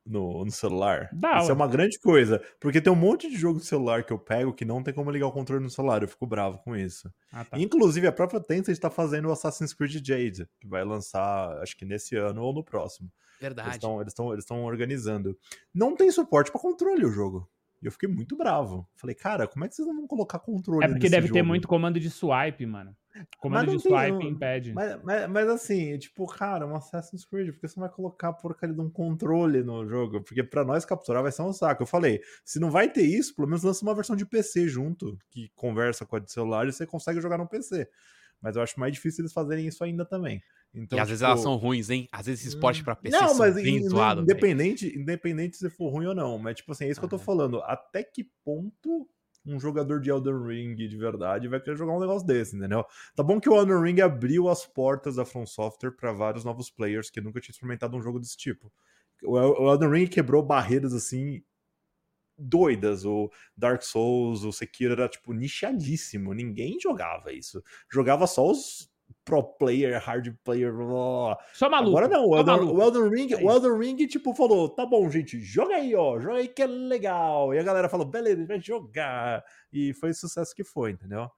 no, 0.06 0.44
no 0.44 0.52
celular. 0.52 1.10
Dá, 1.14 1.40
Isso 1.40 1.52
é 1.52 1.54
uma 1.54 1.68
grande 1.68 2.00
coisa. 2.00 2.42
Porque 2.60 2.82
tem 2.82 2.92
um 2.92 2.96
monte 2.96 3.30
de 3.30 3.38
jogo 3.38 3.60
de 3.60 3.66
celular 3.66 4.04
que 4.04 4.14
eu 4.14 4.20
pego 4.20 4.54
que 4.54 4.66
não 4.66 4.82
tem 4.84 4.94
como 4.94 5.12
ligar 5.12 5.28
o 5.28 5.32
controle 5.32 5.64
no 5.64 5.70
celular. 5.70 6.02
Eu 6.02 6.08
fico 6.08 6.26
bravo 6.26 6.60
com 6.60 6.76
isso. 6.76 7.12
Ah, 7.32 7.46
tá. 7.46 7.60
Inclusive, 7.60 8.08
a 8.08 8.12
própria 8.12 8.40
Tencent 8.40 8.74
está 8.74 8.90
fazendo 8.90 9.28
o 9.28 9.32
Assassin's 9.32 9.74
Creed 9.74 10.06
Jade, 10.06 10.48
que 10.60 10.68
vai 10.68 10.84
lançar, 10.84 11.58
acho 11.62 11.78
que 11.78 11.86
nesse 11.86 12.16
ano 12.16 12.42
ou 12.42 12.54
no 12.54 12.64
próximo. 12.64 13.10
Verdade. 13.40 13.70
Eles 13.70 13.76
estão 13.76 14.02
eles 14.02 14.14
eles 14.50 14.52
organizando. 14.52 15.38
Não 15.74 15.96
tem 15.96 16.12
suporte 16.12 16.52
para 16.52 16.62
controle 16.62 17.06
o 17.06 17.12
jogo. 17.12 17.50
E 17.82 17.88
eu 17.88 17.92
fiquei 17.92 18.08
muito 18.08 18.38
bravo. 18.38 18.88
Falei, 18.96 19.16
cara, 19.16 19.48
como 19.48 19.66
é 19.66 19.68
que 19.68 19.76
vocês 19.76 19.88
não 19.88 19.96
vão 19.96 20.08
colocar 20.08 20.38
controle 20.38 20.86
É 20.86 20.88
porque 20.88 21.10
deve 21.10 21.28
jogo? 21.28 21.40
ter 21.40 21.42
muito 21.44 21.68
comando 21.68 22.00
de 22.00 22.10
swipe, 22.12 22.66
mano. 22.66 22.96
Comando 23.40 23.76
de 23.76 23.82
swipe 23.82 24.26
impede. 24.26 24.74
Mas, 24.74 25.02
mas, 25.04 25.30
mas, 25.30 25.50
assim, 25.50 25.98
tipo, 25.98 26.26
cara, 26.28 26.66
um 26.66 26.76
Assassin's 26.76 27.26
Creed, 27.26 27.52
por 27.52 27.60
que 27.60 27.68
você 27.68 27.80
não 27.80 27.88
vai 27.88 27.96
colocar 27.96 28.30
a 28.30 28.34
porcaria 28.34 28.76
de 28.76 28.82
um 28.82 28.90
controle 28.90 29.64
no 29.64 29.88
jogo? 29.88 30.22
Porque 30.22 30.44
para 30.44 30.64
nós 30.64 30.86
capturar 30.86 31.24
vai 31.24 31.32
ser 31.32 31.42
um 31.42 31.54
saco. 31.54 31.84
Eu 31.84 31.88
falei, 31.88 32.22
se 32.44 32.60
não 32.60 32.72
vai 32.72 32.92
ter 32.92 33.04
isso, 33.04 33.36
pelo 33.36 33.48
menos 33.48 33.64
lança 33.64 33.84
uma 33.84 33.96
versão 33.96 34.16
de 34.16 34.26
PC 34.26 34.68
junto, 34.68 35.18
que 35.30 35.50
conversa 35.56 36.06
com 36.06 36.16
a 36.16 36.20
de 36.20 36.32
celular 36.32 36.68
e 36.68 36.72
você 36.72 36.86
consegue 36.86 37.22
jogar 37.22 37.38
no 37.38 37.48
PC. 37.48 37.88
Mas 38.42 38.56
eu 38.56 38.62
acho 38.62 38.80
mais 38.80 38.94
difícil 38.94 39.22
eles 39.22 39.34
fazerem 39.34 39.68
isso 39.68 39.84
ainda 39.84 40.04
também. 40.04 40.42
Então, 40.74 40.98
e 40.98 41.02
às 41.02 41.08
tipo... 41.08 41.10
vezes 41.10 41.22
elas 41.22 41.42
são 41.42 41.56
ruins, 41.58 41.90
hein? 41.90 42.08
Às 42.12 42.26
vezes 42.26 42.42
esse 42.42 42.56
esporte 42.56 42.84
pra 42.84 42.96
PC 42.96 43.16
não, 43.16 43.38
mas 43.38 43.56
bem 43.56 43.88
zoado, 43.88 44.22
independente, 44.22 44.88
independente 44.98 45.58
se 45.58 45.70
for 45.70 45.90
ruim 45.90 46.08
ou 46.08 46.16
não. 46.16 46.38
Mas, 46.38 46.56
tipo 46.56 46.72
assim, 46.72 46.86
é 46.86 46.90
isso 46.90 47.00
que 47.00 47.06
eu 47.06 47.10
tô 47.10 47.20
falando. 47.20 47.62
Até 47.64 48.04
que 48.04 48.30
ponto 48.44 49.08
um 49.46 49.60
jogador 49.60 50.00
de 50.00 50.10
Elden 50.10 50.46
Ring 50.46 50.76
de 50.76 50.98
verdade 50.98 51.48
vai 51.48 51.60
querer 51.60 51.78
jogar 51.78 51.94
um 51.94 52.00
negócio 52.00 52.28
desse, 52.28 52.56
entendeu? 52.56 52.86
Tá 53.16 53.24
bom 53.24 53.40
que 53.40 53.50
o 53.50 53.56
Elden 53.56 53.82
Ring 53.82 54.02
abriu 54.02 54.48
as 54.48 54.66
portas 54.66 55.16
da 55.16 55.26
From 55.26 55.46
Software 55.46 55.92
para 55.92 56.12
vários 56.12 56.44
novos 56.44 56.70
players 56.70 57.10
que 57.10 57.22
nunca 57.22 57.40
tinham 57.40 57.54
experimentado 57.54 57.98
um 57.98 58.02
jogo 58.02 58.20
desse 58.20 58.38
tipo. 58.38 58.72
O 59.24 59.72
Elden 59.72 59.90
Ring 59.90 60.08
quebrou 60.08 60.44
barreiras 60.44 60.94
assim 60.94 61.44
doidas. 62.38 63.06
O 63.06 63.32
Dark 63.56 63.82
Souls, 63.84 64.44
o 64.44 64.52
Sekiro 64.52 64.94
era 64.94 65.08
tipo 65.08 65.34
nichadíssimo, 65.34 66.34
ninguém 66.34 66.80
jogava 66.80 67.32
isso. 67.32 67.64
Jogava 67.92 68.28
só 68.28 68.50
os 68.50 68.91
pro 69.24 69.44
player, 69.44 70.00
hard 70.00 70.36
player, 70.44 70.74
blá, 70.74 70.86
blá. 70.86 71.38
Só 71.54 71.70
maluco. 71.70 71.98
Agora 71.98 72.08
não, 72.08 72.28
o 72.28 72.38
Elden, 72.38 72.62
o 72.62 72.82
Elden 72.82 73.10
Ring, 73.10 73.34
é 73.34 73.38
o 73.38 73.52
Elden 73.52 73.78
Ring, 73.78 74.08
tipo, 74.08 74.34
falou: 74.34 74.70
tá 74.70 74.86
bom, 74.86 75.10
gente, 75.10 75.40
joga 75.40 75.76
aí, 75.76 75.96
ó, 75.96 76.20
joga 76.20 76.40
aí 76.40 76.48
que 76.48 76.62
é 76.62 76.68
legal. 76.68 77.54
E 77.54 77.60
a 77.60 77.64
galera 77.64 77.90
falou: 77.90 78.06
beleza, 78.06 78.46
vai 78.46 78.60
jogar. 78.60 79.44
E 79.72 79.94
foi 79.94 80.10
o 80.12 80.16
sucesso 80.16 80.56
que 80.56 80.64
foi, 80.64 80.92
entendeu? 80.92 81.30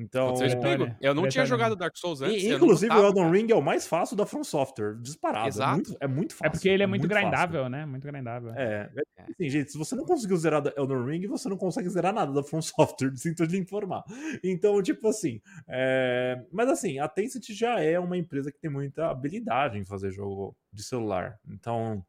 Então, 0.00 0.34
é, 0.42 0.96
eu 1.02 1.14
não 1.14 1.28
tinha 1.28 1.44
jogado 1.44 1.76
Dark 1.76 1.94
Souls 1.94 2.22
antes. 2.22 2.42
E, 2.42 2.54
inclusive, 2.54 2.94
o 2.94 3.04
Elden 3.04 3.30
Ring 3.30 3.52
é 3.52 3.54
o 3.54 3.60
mais 3.60 3.86
fácil 3.86 4.16
da 4.16 4.24
From 4.24 4.42
Software, 4.42 4.96
disparado. 4.96 5.44
É 5.44 5.48
Exato. 5.48 5.70
É 5.70 5.74
muito, 5.74 5.96
é 6.00 6.06
muito 6.06 6.32
fácil. 6.34 6.46
É 6.46 6.50
porque 6.50 6.68
ele 6.68 6.82
é 6.82 6.86
muito, 6.86 7.02
muito 7.02 7.14
grindável, 7.14 7.60
fácil. 7.60 7.68
né? 7.68 7.84
Muito 7.84 8.06
grindável. 8.06 8.52
É, 8.54 8.90
é. 8.96 9.22
Assim, 9.22 9.50
gente, 9.50 9.72
se 9.72 9.78
você 9.78 9.94
não 9.94 10.04
conseguiu 10.04 10.36
zerar 10.38 10.62
Elden 10.74 11.04
Ring, 11.04 11.26
você 11.26 11.48
não 11.48 11.58
consegue 11.58 11.88
zerar 11.90 12.14
nada 12.14 12.32
da 12.32 12.42
From 12.42 12.62
Software, 12.62 13.14
sinto 13.16 13.46
de 13.46 13.58
informar. 13.58 14.02
Então, 14.42 14.82
tipo 14.82 15.06
assim. 15.08 15.40
É... 15.68 16.42
Mas 16.50 16.68
assim, 16.70 16.98
a 16.98 17.06
Tencent 17.06 17.50
já 17.50 17.78
é 17.80 17.98
uma 17.98 18.16
empresa 18.16 18.50
que 18.50 18.58
tem 18.58 18.70
muita 18.70 19.10
habilidade 19.10 19.78
em 19.78 19.84
fazer 19.84 20.10
jogo 20.10 20.56
de 20.72 20.82
celular. 20.82 21.38
Então, 21.46 22.02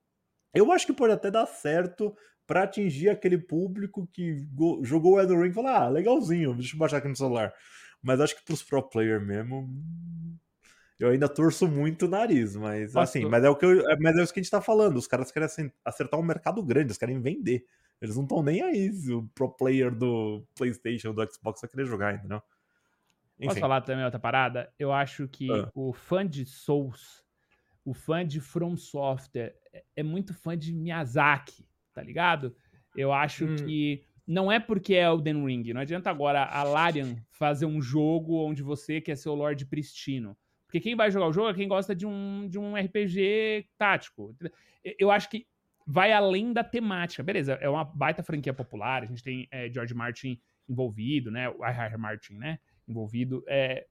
eu 0.53 0.71
acho 0.71 0.85
que 0.85 0.93
pode 0.93 1.13
até 1.13 1.29
dar 1.29 1.45
certo 1.45 2.15
para 2.51 2.63
atingir 2.63 3.07
aquele 3.07 3.37
público 3.37 4.05
que 4.11 4.45
jogou 4.83 5.13
o 5.13 5.19
Elden 5.21 5.41
Ring 5.41 5.51
e 5.51 5.53
falou: 5.53 5.71
ah, 5.71 5.87
legalzinho, 5.87 6.53
deixa 6.53 6.75
eu 6.75 6.79
baixar 6.79 6.97
aqui 6.97 7.07
no 7.07 7.15
celular. 7.15 7.53
Mas 8.01 8.19
acho 8.19 8.35
que 8.35 8.43
pros 8.43 8.63
pro 8.63 8.81
player 8.81 9.21
mesmo. 9.21 9.69
Eu 10.99 11.09
ainda 11.09 11.27
torço 11.27 11.67
muito 11.67 12.05
o 12.05 12.09
nariz, 12.09 12.55
mas 12.55 12.95
assim, 12.95 13.25
mas 13.25 13.43
é 13.43 13.49
o 13.49 13.55
que 13.55 13.65
eu, 13.65 13.89
é, 13.89 13.97
mas 13.99 14.15
é 14.17 14.23
isso 14.23 14.31
que 14.33 14.39
a 14.39 14.43
gente 14.43 14.51
tá 14.51 14.61
falando. 14.61 14.97
Os 14.97 15.07
caras 15.07 15.31
querem 15.31 15.49
acertar 15.83 16.19
um 16.19 16.23
mercado 16.23 16.61
grande, 16.63 16.87
eles 16.87 16.97
querem 16.97 17.19
vender. 17.19 17.65
Eles 17.99 18.15
não 18.15 18.23
estão 18.23 18.43
nem 18.43 18.61
aí 18.61 18.91
se 18.93 19.11
o 19.11 19.27
pro 19.33 19.49
player 19.49 19.93
do 19.95 20.45
PlayStation, 20.55 21.11
do 21.13 21.27
Xbox 21.31 21.61
vai 21.61 21.69
querer 21.69 21.85
jogar, 21.85 22.13
entendeu? 22.15 22.41
Posso 23.43 23.59
falar 23.59 23.81
também 23.81 24.05
outra 24.05 24.19
parada? 24.19 24.71
Eu 24.77 24.91
acho 24.93 25.27
que 25.27 25.51
Ah. 25.51 25.71
o 25.73 25.91
fã 25.91 26.25
de 26.27 26.45
Souls, 26.45 27.23
o 27.83 27.93
fã 27.95 28.23
de 28.25 28.39
From 28.39 28.77
Software, 28.77 29.55
é- 29.73 29.83
é 29.97 30.03
muito 30.03 30.35
fã 30.35 30.55
de 30.55 30.71
Miyazaki, 30.71 31.67
tá 31.93 32.03
ligado? 32.03 32.55
Eu 32.95 33.11
acho 33.11 33.45
Hum. 33.45 33.55
que 33.55 34.03
não 34.27 34.51
é 34.51 34.59
porque 34.59 34.93
é 34.93 35.03
Elden 35.03 35.45
Ring. 35.45 35.73
Não 35.73 35.81
adianta 35.81 36.09
agora 36.09 36.43
a 36.45 36.63
Larian 36.63 37.15
fazer 37.29 37.65
um 37.65 37.81
jogo 37.81 38.45
onde 38.45 38.61
você 38.63 39.01
quer 39.01 39.15
ser 39.15 39.29
o 39.29 39.35
Lorde 39.35 39.65
Pristino. 39.65 40.37
Porque 40.65 40.79
quem 40.79 40.95
vai 40.95 41.11
jogar 41.11 41.27
o 41.27 41.33
jogo 41.33 41.49
é 41.49 41.53
quem 41.53 41.67
gosta 41.67 41.93
de 41.93 42.05
um, 42.05 42.47
de 42.47 42.57
um 42.57 42.75
RPG 42.75 43.67
tático. 43.77 44.33
Eu- 44.97 45.11
acho 45.11 45.29
que 45.29 45.45
vai 45.85 46.13
além 46.13 46.53
da 46.53 46.63
temática. 46.63 47.21
Beleza, 47.21 47.53
é 47.55 47.67
uma 47.67 47.83
baita 47.83 48.23
franquia 48.23 48.53
popular. 48.53 49.03
A 49.03 49.05
gente 49.05 49.21
tem 49.21 49.47
é, 49.51 49.69
George 49.69 49.93
Martin 49.93 50.39
envolvido, 50.69 51.29
né? 51.29 51.49
O 51.49 51.65
I.R. 51.65 51.97
Martin, 51.97 52.35
né? 52.35 52.59
Envolvido. 52.87 53.43
É... 53.47 53.85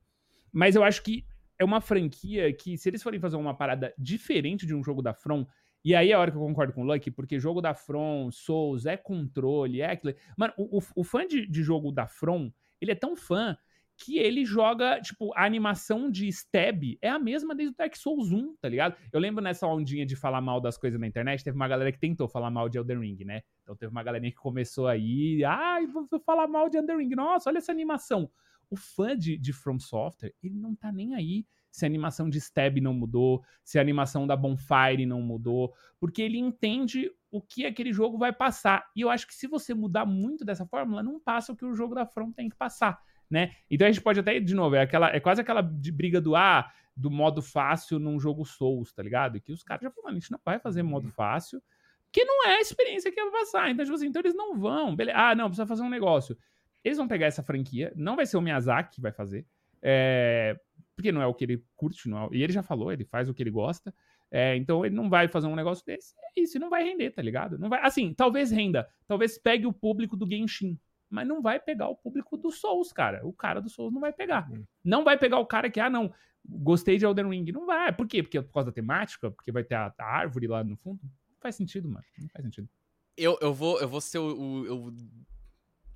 Mas 0.50 0.74
eu 0.74 0.82
acho 0.82 1.02
que 1.02 1.26
é 1.58 1.64
uma 1.64 1.82
franquia 1.82 2.50
que, 2.54 2.78
se 2.78 2.88
eles 2.88 3.02
forem 3.02 3.20
fazer 3.20 3.36
uma 3.36 3.54
parada 3.54 3.92
diferente 3.98 4.66
de 4.66 4.74
um 4.74 4.82
jogo 4.82 5.02
da 5.02 5.12
From, 5.12 5.46
e 5.84 5.94
aí 5.94 6.10
é 6.10 6.14
a 6.14 6.18
hora 6.20 6.30
que 6.30 6.36
eu 6.36 6.42
concordo 6.42 6.72
com 6.72 6.82
o 6.82 6.84
Lucky, 6.84 7.10
porque 7.10 7.38
jogo 7.38 7.60
da 7.60 7.74
From, 7.74 8.30
Souls, 8.30 8.86
é 8.86 8.96
controle, 8.96 9.80
é 9.80 9.90
aquilo. 9.92 10.14
Mano, 10.36 10.52
o, 10.56 10.78
o- 10.78 10.82
o 10.96 11.04
fã 11.04 11.26
de, 11.26 11.46
de 11.46 11.62
jogo 11.62 11.90
da 11.92 12.06
From, 12.06 12.50
ele 12.80 12.92
é 12.92 12.94
tão 12.94 13.16
fã 13.16 13.56
que 13.96 14.16
ele 14.18 14.46
joga, 14.46 14.98
tipo, 15.00 15.30
a 15.36 15.44
animação 15.44 16.10
de 16.10 16.26
stab 16.28 16.96
é 17.02 17.10
a 17.10 17.18
mesma 17.18 17.54
desde 17.54 17.74
o 17.74 17.76
Dark 17.76 17.94
Souls 17.96 18.32
1, 18.32 18.56
tá 18.56 18.66
ligado? 18.66 18.96
Eu 19.12 19.20
lembro 19.20 19.42
nessa 19.44 19.66
ondinha 19.66 20.06
de 20.06 20.16
falar 20.16 20.40
mal 20.40 20.58
das 20.58 20.78
coisas 20.78 20.98
na 20.98 21.06
internet, 21.06 21.44
teve 21.44 21.54
uma 21.54 21.68
galera 21.68 21.92
que 21.92 21.98
tentou 21.98 22.26
falar 22.26 22.50
mal 22.50 22.66
de 22.68 22.78
Elden 22.78 22.98
Ring, 23.00 23.24
né? 23.26 23.42
Então 23.62 23.76
teve 23.76 23.90
uma 23.92 24.02
galerinha 24.02 24.30
que 24.30 24.38
começou 24.38 24.86
aí, 24.86 25.44
ai, 25.44 25.86
vou 25.86 26.06
vou 26.10 26.18
falar 26.20 26.46
mal 26.48 26.70
de 26.70 26.78
Elden 26.78 26.96
Ring, 26.96 27.14
nossa, 27.14 27.50
olha 27.50 27.58
essa 27.58 27.72
animação. 27.72 28.30
O 28.70 28.76
fã 28.76 29.16
de, 29.16 29.36
de 29.36 29.52
From 29.52 29.78
Software, 29.78 30.32
ele 30.42 30.54
não 30.54 30.74
tá 30.74 30.90
nem 30.90 31.14
aí 31.14 31.44
se 31.70 31.84
a 31.84 31.88
animação 31.88 32.28
de 32.28 32.38
stab 32.38 32.80
não 32.80 32.92
mudou, 32.92 33.42
se 33.64 33.78
a 33.78 33.80
animação 33.80 34.26
da 34.26 34.36
Bonfire 34.36 35.06
não 35.06 35.22
mudou, 35.22 35.72
porque 35.98 36.22
ele 36.22 36.38
entende 36.38 37.10
o 37.30 37.40
que 37.40 37.64
aquele 37.64 37.92
jogo 37.92 38.18
vai 38.18 38.32
passar. 38.32 38.90
E 38.96 39.00
eu 39.00 39.10
acho 39.10 39.26
que 39.26 39.34
se 39.34 39.46
você 39.46 39.72
mudar 39.72 40.04
muito 40.04 40.44
dessa 40.44 40.66
fórmula, 40.66 41.02
não 41.02 41.20
passa 41.20 41.52
o 41.52 41.56
que 41.56 41.64
o 41.64 41.74
jogo 41.74 41.94
da 41.94 42.04
From 42.04 42.32
tem 42.32 42.48
que 42.48 42.56
passar 42.56 43.00
né? 43.30 43.52
Então 43.70 43.86
a 43.86 43.90
gente 43.90 44.02
pode 44.02 44.18
até, 44.18 44.40
de 44.40 44.54
novo, 44.54 44.74
é, 44.74 44.82
aquela, 44.82 45.14
é 45.14 45.20
quase 45.20 45.40
aquela 45.40 45.62
de 45.62 45.92
briga 45.92 46.20
do 46.20 46.34
ah, 46.34 46.68
do 46.96 47.10
modo 47.10 47.40
fácil 47.40 47.98
num 47.98 48.18
jogo 48.18 48.44
Souls, 48.44 48.92
tá 48.92 49.02
ligado? 49.02 49.36
E 49.36 49.40
que 49.40 49.52
os 49.52 49.62
caras 49.62 49.84
já 49.84 49.90
falaram, 49.90 50.16
a 50.16 50.18
gente 50.18 50.32
não 50.32 50.40
vai 50.44 50.58
fazer 50.58 50.82
modo 50.82 51.08
fácil, 51.08 51.62
porque 52.04 52.24
não 52.24 52.44
é 52.46 52.56
a 52.56 52.60
experiência 52.60 53.12
que 53.12 53.22
vai 53.22 53.30
passar. 53.30 53.70
Então, 53.70 53.84
tipo 53.84 53.94
assim, 53.94 54.08
então 54.08 54.20
eles 54.20 54.34
não 54.34 54.58
vão. 54.58 54.96
Beleza. 54.96 55.16
Ah, 55.16 55.34
não, 55.34 55.46
precisa 55.46 55.66
fazer 55.66 55.82
um 55.82 55.88
negócio. 55.88 56.36
Eles 56.82 56.98
vão 56.98 57.06
pegar 57.06 57.26
essa 57.26 57.42
franquia, 57.42 57.92
não 57.94 58.16
vai 58.16 58.26
ser 58.26 58.36
o 58.36 58.40
Miyazaki 58.40 58.96
que 58.96 59.00
vai 59.00 59.12
fazer, 59.12 59.46
é, 59.82 60.58
porque 61.00 61.10
não 61.12 61.22
é 61.22 61.26
o 61.26 61.34
que 61.34 61.44
ele 61.44 61.64
curte, 61.74 62.08
não 62.08 62.24
é, 62.24 62.28
e 62.32 62.42
ele 62.42 62.52
já 62.52 62.62
falou, 62.62 62.92
ele 62.92 63.04
faz 63.04 63.28
o 63.28 63.34
que 63.34 63.42
ele 63.42 63.50
gosta. 63.50 63.94
É, 64.30 64.54
então 64.54 64.84
ele 64.84 64.94
não 64.94 65.08
vai 65.10 65.26
fazer 65.26 65.46
um 65.48 65.56
negócio 65.56 65.84
desse, 65.84 66.14
é 66.36 66.40
isso, 66.40 66.56
e 66.56 66.60
não 66.60 66.70
vai 66.70 66.84
render, 66.84 67.10
tá 67.10 67.20
ligado? 67.22 67.58
Não 67.58 67.68
vai, 67.68 67.80
assim, 67.82 68.14
talvez 68.14 68.50
renda, 68.50 68.88
talvez 69.08 69.36
pegue 69.38 69.66
o 69.66 69.72
público 69.72 70.16
do 70.16 70.24
Genshin, 70.28 70.78
mas 71.08 71.26
não 71.26 71.42
vai 71.42 71.58
pegar 71.58 71.88
o 71.88 71.96
público 71.96 72.36
do 72.36 72.50
Souls, 72.52 72.92
cara. 72.92 73.26
O 73.26 73.32
cara 73.32 73.60
do 73.60 73.68
Souls 73.68 73.92
não 73.92 74.00
vai 74.00 74.12
pegar. 74.12 74.48
Uhum. 74.48 74.64
Não 74.84 75.02
vai 75.02 75.18
pegar 75.18 75.38
o 75.40 75.46
cara 75.46 75.68
que, 75.68 75.80
ah, 75.80 75.90
não, 75.90 76.12
gostei 76.48 76.96
de 76.98 77.04
Elden 77.04 77.28
Ring. 77.28 77.50
Não 77.50 77.66
vai. 77.66 77.92
Por 77.92 78.06
quê? 78.06 78.22
Porque 78.22 78.38
é 78.38 78.42
por 78.42 78.52
causa 78.52 78.70
da 78.70 78.72
temática? 78.74 79.28
Porque 79.30 79.50
vai 79.50 79.64
ter 79.64 79.74
a, 79.74 79.92
a 79.98 80.04
árvore 80.04 80.46
lá 80.46 80.62
no 80.62 80.76
fundo? 80.76 81.00
Não 81.02 81.10
faz 81.40 81.56
sentido, 81.56 81.88
mano. 81.88 82.04
Não 82.16 82.28
faz 82.28 82.44
sentido. 82.44 82.68
Eu, 83.16 83.36
eu, 83.40 83.52
vou, 83.52 83.80
eu 83.80 83.88
vou 83.88 84.00
ser 84.00 84.18
o, 84.18 84.28
o- 84.28 84.86
o 84.88 84.92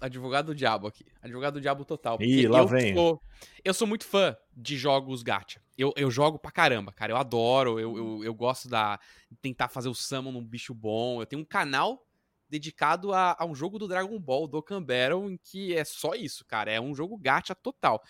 advogado 0.01 0.47
do 0.47 0.55
diabo 0.55 0.87
aqui. 0.87 1.05
Advogado 1.23 1.55
do 1.55 1.61
diabo 1.61 1.85
total. 1.85 2.19
Ih, 2.21 2.47
lá 2.47 2.61
eu 2.61 2.69
vem. 2.69 2.95
Sou, 2.95 3.23
eu 3.65 3.75
sou 3.75 3.87
muito 3.87 4.05
fã 4.05 4.37
de 4.57 4.77
jogos 4.77 5.23
gacha. 5.23 5.61
Eu, 5.77 5.93
eu 5.97 6.11
jogo 6.11 6.39
pra 6.39 6.51
caramba, 6.51 6.93
cara. 6.93 7.13
Eu 7.13 7.17
adoro. 7.17 7.79
Eu, 7.79 7.97
eu, 7.97 8.25
eu 8.25 8.35
gosto 8.35 8.69
da 8.69 8.99
tentar 9.41 9.69
fazer 9.69 9.89
o 9.89 9.95
summon 9.95 10.33
num 10.33 10.45
bicho 10.45 10.75
bom. 10.75 11.21
Eu 11.21 11.27
tenho 11.27 11.43
um 11.43 11.45
canal 11.45 12.07
dedicado 12.49 13.13
a, 13.13 13.37
a 13.39 13.45
um 13.45 13.55
jogo 13.55 13.79
do 13.79 13.89
Dragon 13.89 14.19
Ball, 14.19 14.47
Dokkan 14.47 14.83
Battle, 14.83 15.31
em 15.31 15.37
que 15.37 15.75
é 15.75 15.85
só 15.85 16.15
isso, 16.15 16.45
cara. 16.45 16.71
É 16.71 16.81
um 16.81 16.95
jogo 16.95 17.17
gacha 17.17 17.55
total. 17.55 18.03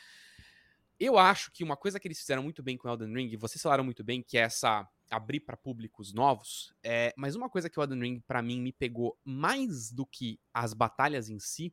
Eu 0.99 1.19
acho 1.19 1.51
que 1.51 1.65
uma 1.65 1.77
coisa 1.77 1.99
que 1.99 2.07
eles 2.07 2.19
fizeram 2.19 2.43
muito 2.43 2.63
bem 2.63 2.77
com 2.77 2.89
Elden 2.89 3.13
Ring, 3.15 3.37
vocês 3.37 3.61
falaram 3.61 3.85
muito 3.85 4.05
bem, 4.05 4.23
que 4.23 4.39
é 4.39 4.43
essa 4.43 4.87
abrir 5.11 5.41
para 5.41 5.57
públicos 5.57 6.13
novos, 6.13 6.75
é, 6.83 7.13
mas 7.17 7.37
uma 7.37 7.49
coisa 7.49 7.69
que 7.69 7.79
o 7.79 7.83
Elden 7.83 8.01
Ring 8.01 8.21
para 8.27 8.43
mim 8.43 8.61
me 8.61 8.73
pegou 8.73 9.19
mais 9.25 9.91
do 9.91 10.05
que 10.07 10.41
as 10.53 10.75
batalhas 10.75 11.29
em 11.29 11.39
si 11.39 11.73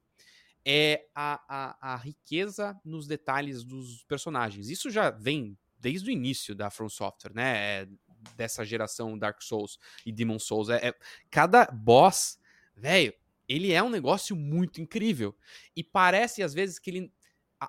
é 0.65 1.07
a, 1.15 1.41
a, 1.47 1.93
a 1.93 1.95
riqueza 1.95 2.79
nos 2.86 3.07
detalhes 3.07 3.63
dos 3.63 4.03
personagens. 4.03 4.69
Isso 4.69 4.89
já 4.89 5.09
vem 5.09 5.57
desde 5.79 6.09
o 6.09 6.13
início 6.13 6.53
da 6.53 6.69
From 6.69 6.89
Software, 6.89 7.34
né? 7.34 7.57
É, 7.57 7.88
dessa 8.36 8.63
geração 8.63 9.17
Dark 9.17 9.41
Souls 9.41 9.79
e 10.05 10.11
Demon 10.11 10.38
Souls. 10.38 10.69
É, 10.69 10.89
é- 10.89 10.95
cada 11.29 11.65
boss, 11.65 12.39
velho, 12.75 13.13
ele 13.49 13.71
é 13.71 13.82
um 13.82 13.89
negócio 13.89 14.36
muito 14.36 14.79
incrível. 14.79 15.36
E 15.75 15.84
parece 15.84 16.43
às 16.43 16.53
vezes 16.53 16.77
que 16.77 16.89
ele 16.89 17.11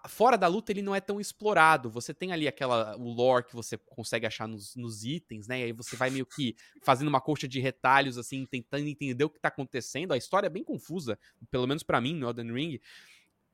fora 0.09 0.39
da 0.39 0.47
luta 0.47 0.73
ele 0.73 0.83
não 0.83 0.95
é 0.95 1.01
tão 1.01 1.21
explorado. 1.21 1.91
Você 1.91 2.15
tem 2.15 2.33
ali 2.33 2.49
aquela 2.49 2.97
o 2.97 3.13
lore 3.13 3.45
que 3.45 3.55
você 3.55 3.77
consegue 3.77 4.27
achar 4.27 4.49
nos, 4.49 4.75
nos 4.75 5.05
itens, 5.05 5.47
né? 5.47 5.61
E 5.61 5.65
aí 5.65 5.73
você 5.73 5.97
vai 5.97 6.11
meio 6.11 6.25
que 6.25 6.57
fazendo 6.83 7.09
uma 7.09 7.21
coxa 7.21 7.47
de 7.47 7.61
retalhos 7.61 8.17
assim, 8.17 8.47
tentando 8.47 8.89
entender 8.89 9.25
o 9.25 9.31
que 9.31 9.41
tá 9.41 9.49
acontecendo. 9.49 10.13
A 10.13 10.17
história 10.17 10.47
é 10.47 10.51
bem 10.51 10.65
confusa, 10.65 11.19
pelo 11.51 11.67
menos 11.67 11.83
pra 11.83 12.01
mim 12.01 12.15
no 12.15 12.29
Elden 12.29 12.53
Ring. 12.53 12.81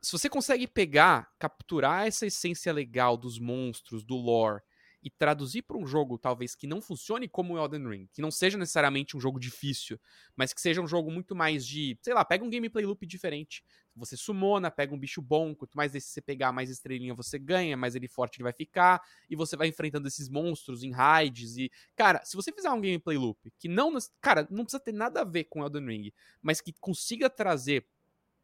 Se 0.01 0.13
você 0.13 0.29
consegue 0.29 0.69
pegar, 0.69 1.29
capturar 1.39 2.07
essa 2.07 2.25
essência 2.25 2.73
legal 2.73 3.17
dos 3.17 3.39
monstros, 3.39 4.05
do 4.05 4.15
lore 4.17 4.63
e 5.09 5.11
traduzir 5.11 5.63
para 5.63 5.79
um 5.79 5.87
jogo 5.87 6.19
talvez 6.19 6.55
que 6.55 6.67
não 6.67 6.83
funcione 6.83 7.27
como 7.27 7.55
o 7.55 7.59
Elden 7.59 7.89
Ring, 7.89 8.09
que 8.13 8.21
não 8.21 8.31
seja 8.31 8.59
necessariamente 8.59 9.17
um 9.17 9.21
jogo 9.21 9.41
difícil, 9.41 9.99
mas 10.37 10.53
que 10.53 10.61
seja 10.61 10.83
um 10.83 10.87
jogo 10.87 11.11
muito 11.11 11.35
mais 11.35 11.67
de, 11.67 11.99
sei 12.03 12.13
lá, 12.13 12.23
pega 12.23 12.45
um 12.45 12.51
gameplay 12.51 12.85
loop 12.85 13.07
diferente. 13.07 13.65
Você 13.97 14.19
sumona, 14.19 14.71
pega 14.71 14.95
um 14.95 14.99
bicho 14.99 15.23
bom, 15.23 15.55
quanto 15.55 15.75
mais 15.75 15.93
desse 15.93 16.09
você 16.09 16.21
pegar, 16.21 16.53
mais 16.53 16.69
estrelinha 16.69 17.15
você 17.15 17.39
ganha, 17.39 17.75
mais 17.75 17.95
ele 17.95 18.07
forte 18.07 18.37
ele 18.37 18.45
vai 18.45 18.53
ficar, 18.53 19.03
e 19.31 19.35
você 19.35 19.57
vai 19.57 19.69
enfrentando 19.69 20.07
esses 20.07 20.29
monstros 20.29 20.83
em 20.83 20.93
raids 20.93 21.57
e, 21.57 21.71
cara, 21.97 22.23
se 22.23 22.37
você 22.37 22.53
fizer 22.53 22.71
um 22.71 22.81
gameplay 22.81 23.17
loop 23.17 23.51
que 23.59 23.67
não, 23.67 23.97
cara, 24.21 24.47
não 24.51 24.65
precisa 24.65 24.83
ter 24.83 24.93
nada 24.93 25.23
a 25.23 25.25
ver 25.25 25.45
com 25.45 25.63
Elden 25.63 25.87
Ring, 25.87 26.13
mas 26.43 26.61
que 26.61 26.75
consiga 26.75 27.31
trazer 27.31 27.87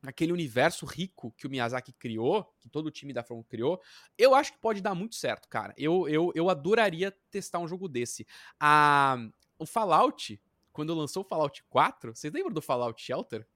aquele 0.07 0.33
universo 0.33 0.85
rico 0.87 1.33
que 1.37 1.47
o 1.47 1.51
Miyazaki 1.51 1.93
criou, 1.93 2.53
que 2.61 2.69
todo 2.69 2.87
o 2.87 2.91
time 2.91 3.13
da 3.13 3.23
From 3.23 3.43
criou, 3.43 3.81
eu 4.19 4.35
acho 4.35 4.53
que 4.53 4.59
pode 4.59 4.81
dar 4.81 4.95
muito 4.95 5.15
certo, 5.15 5.49
cara. 5.49 5.75
Eu, 5.77 6.09
eu, 6.09 6.33
eu 6.35 6.51
adoraria 6.51 7.15
testar 7.31 7.59
um 7.59 7.69
jogo 7.69 7.89
desse. 7.89 8.27
A, 8.59 9.17
o 9.59 9.67
Fallout, 9.67 10.41
quando 10.73 10.95
lançou 10.95 11.23
o 11.23 11.27
Fallout 11.27 11.63
4, 11.69 12.15
vocês 12.15 12.33
lembram 12.33 12.53
do 12.53 12.63
Fallout 12.63 13.01
Shelter? 13.01 13.47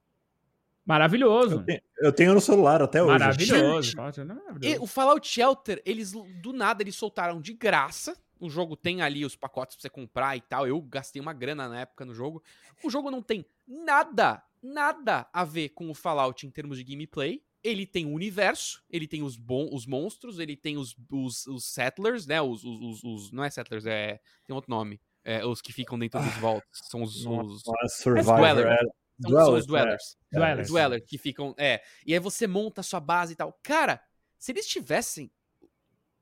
Maravilhoso. 0.89 1.57
Eu 1.57 1.65
tenho, 1.65 1.81
eu 1.99 2.13
tenho 2.13 2.35
no 2.35 2.41
celular 2.41 2.81
até 2.81 3.03
hoje. 3.03 3.19
Maravilhoso. 3.19 3.97
Maravilhoso. 3.97 4.59
E 4.63 4.79
o 4.79 4.87
Fallout 4.87 5.29
Shelter, 5.29 5.83
eles 5.85 6.13
do 6.13 6.53
nada 6.55 6.83
eles 6.83 6.97
soltaram 6.97 7.43
de 7.43 7.53
graça. 7.53 8.17
O 8.41 8.49
jogo 8.49 8.75
tem 8.75 9.03
ali 9.03 9.23
os 9.25 9.37
pacotes 9.37 9.77
pra 9.77 9.83
você 9.83 9.91
comprar 9.91 10.35
e 10.37 10.41
tal. 10.41 10.67
Eu 10.67 10.81
gastei 10.81 11.21
uma 11.21 11.35
grana 11.35 11.69
na 11.69 11.81
época 11.81 12.07
no 12.07 12.15
jogo. 12.15 12.43
O 12.83 12.89
jogo 12.89 13.11
não 13.11 13.21
tem 13.21 13.45
nada, 13.67 14.43
nada 14.63 15.29
a 15.33 15.45
ver 15.45 15.71
com 15.71 15.91
o 15.91 15.95
Fallout 15.95 16.47
em 16.47 16.51
termos 16.51 16.79
de 16.79 16.85
gameplay. 16.85 17.43
Ele 17.63 17.85
tem 17.87 18.07
o 18.07 18.11
universo, 18.13 18.83
ele 18.89 19.09
tem 19.09 19.23
os, 19.23 19.37
bom, 19.37 19.69
os 19.73 19.85
monstros, 19.85 20.39
ele 20.39 20.57
tem 20.57 20.77
os, 20.77 20.95
os, 21.11 21.47
os 21.47 21.65
settlers, 21.73 22.25
né? 22.27 22.41
Os, 22.41 22.63
os, 22.65 22.81
os- 22.81 23.05
os- 23.05 23.33
Não 23.33 23.43
é 23.43 23.51
settlers, 23.51 23.85
é. 23.87 24.21
Tem 24.47 24.55
outro 24.55 24.71
nome. 24.71 25.01
É, 25.25 25.45
os 25.45 25.61
que 25.61 25.73
ficam 25.73 25.99
dentro 25.99 26.21
dos 26.21 26.35
vaults. 26.37 26.67
São 26.89 27.03
os. 27.03 27.17
Os 27.27 27.63
não 27.67 27.75
é 27.83 27.89
Survivor, 27.89 28.37
Dweller. 28.37 28.67
é 28.67 28.79
são, 29.21 29.31
são 29.33 29.55
os 29.55 29.67
Dwellers, 29.67 29.67
dwellers. 29.67 30.17
é. 30.33 30.37
Dwellers. 30.37 30.69
Dweller, 30.69 31.05
que 31.05 31.19
ficam. 31.19 31.55
É. 31.59 31.83
E 32.07 32.15
aí 32.15 32.21
você 32.21 32.47
monta 32.47 32.81
a 32.81 32.85
sua 32.85 33.01
base 33.01 33.33
e 33.33 33.37
tal. 33.37 33.53
Cara, 33.63 34.01
se 34.39 34.53
eles 34.53 34.67
tivessem 34.67 35.31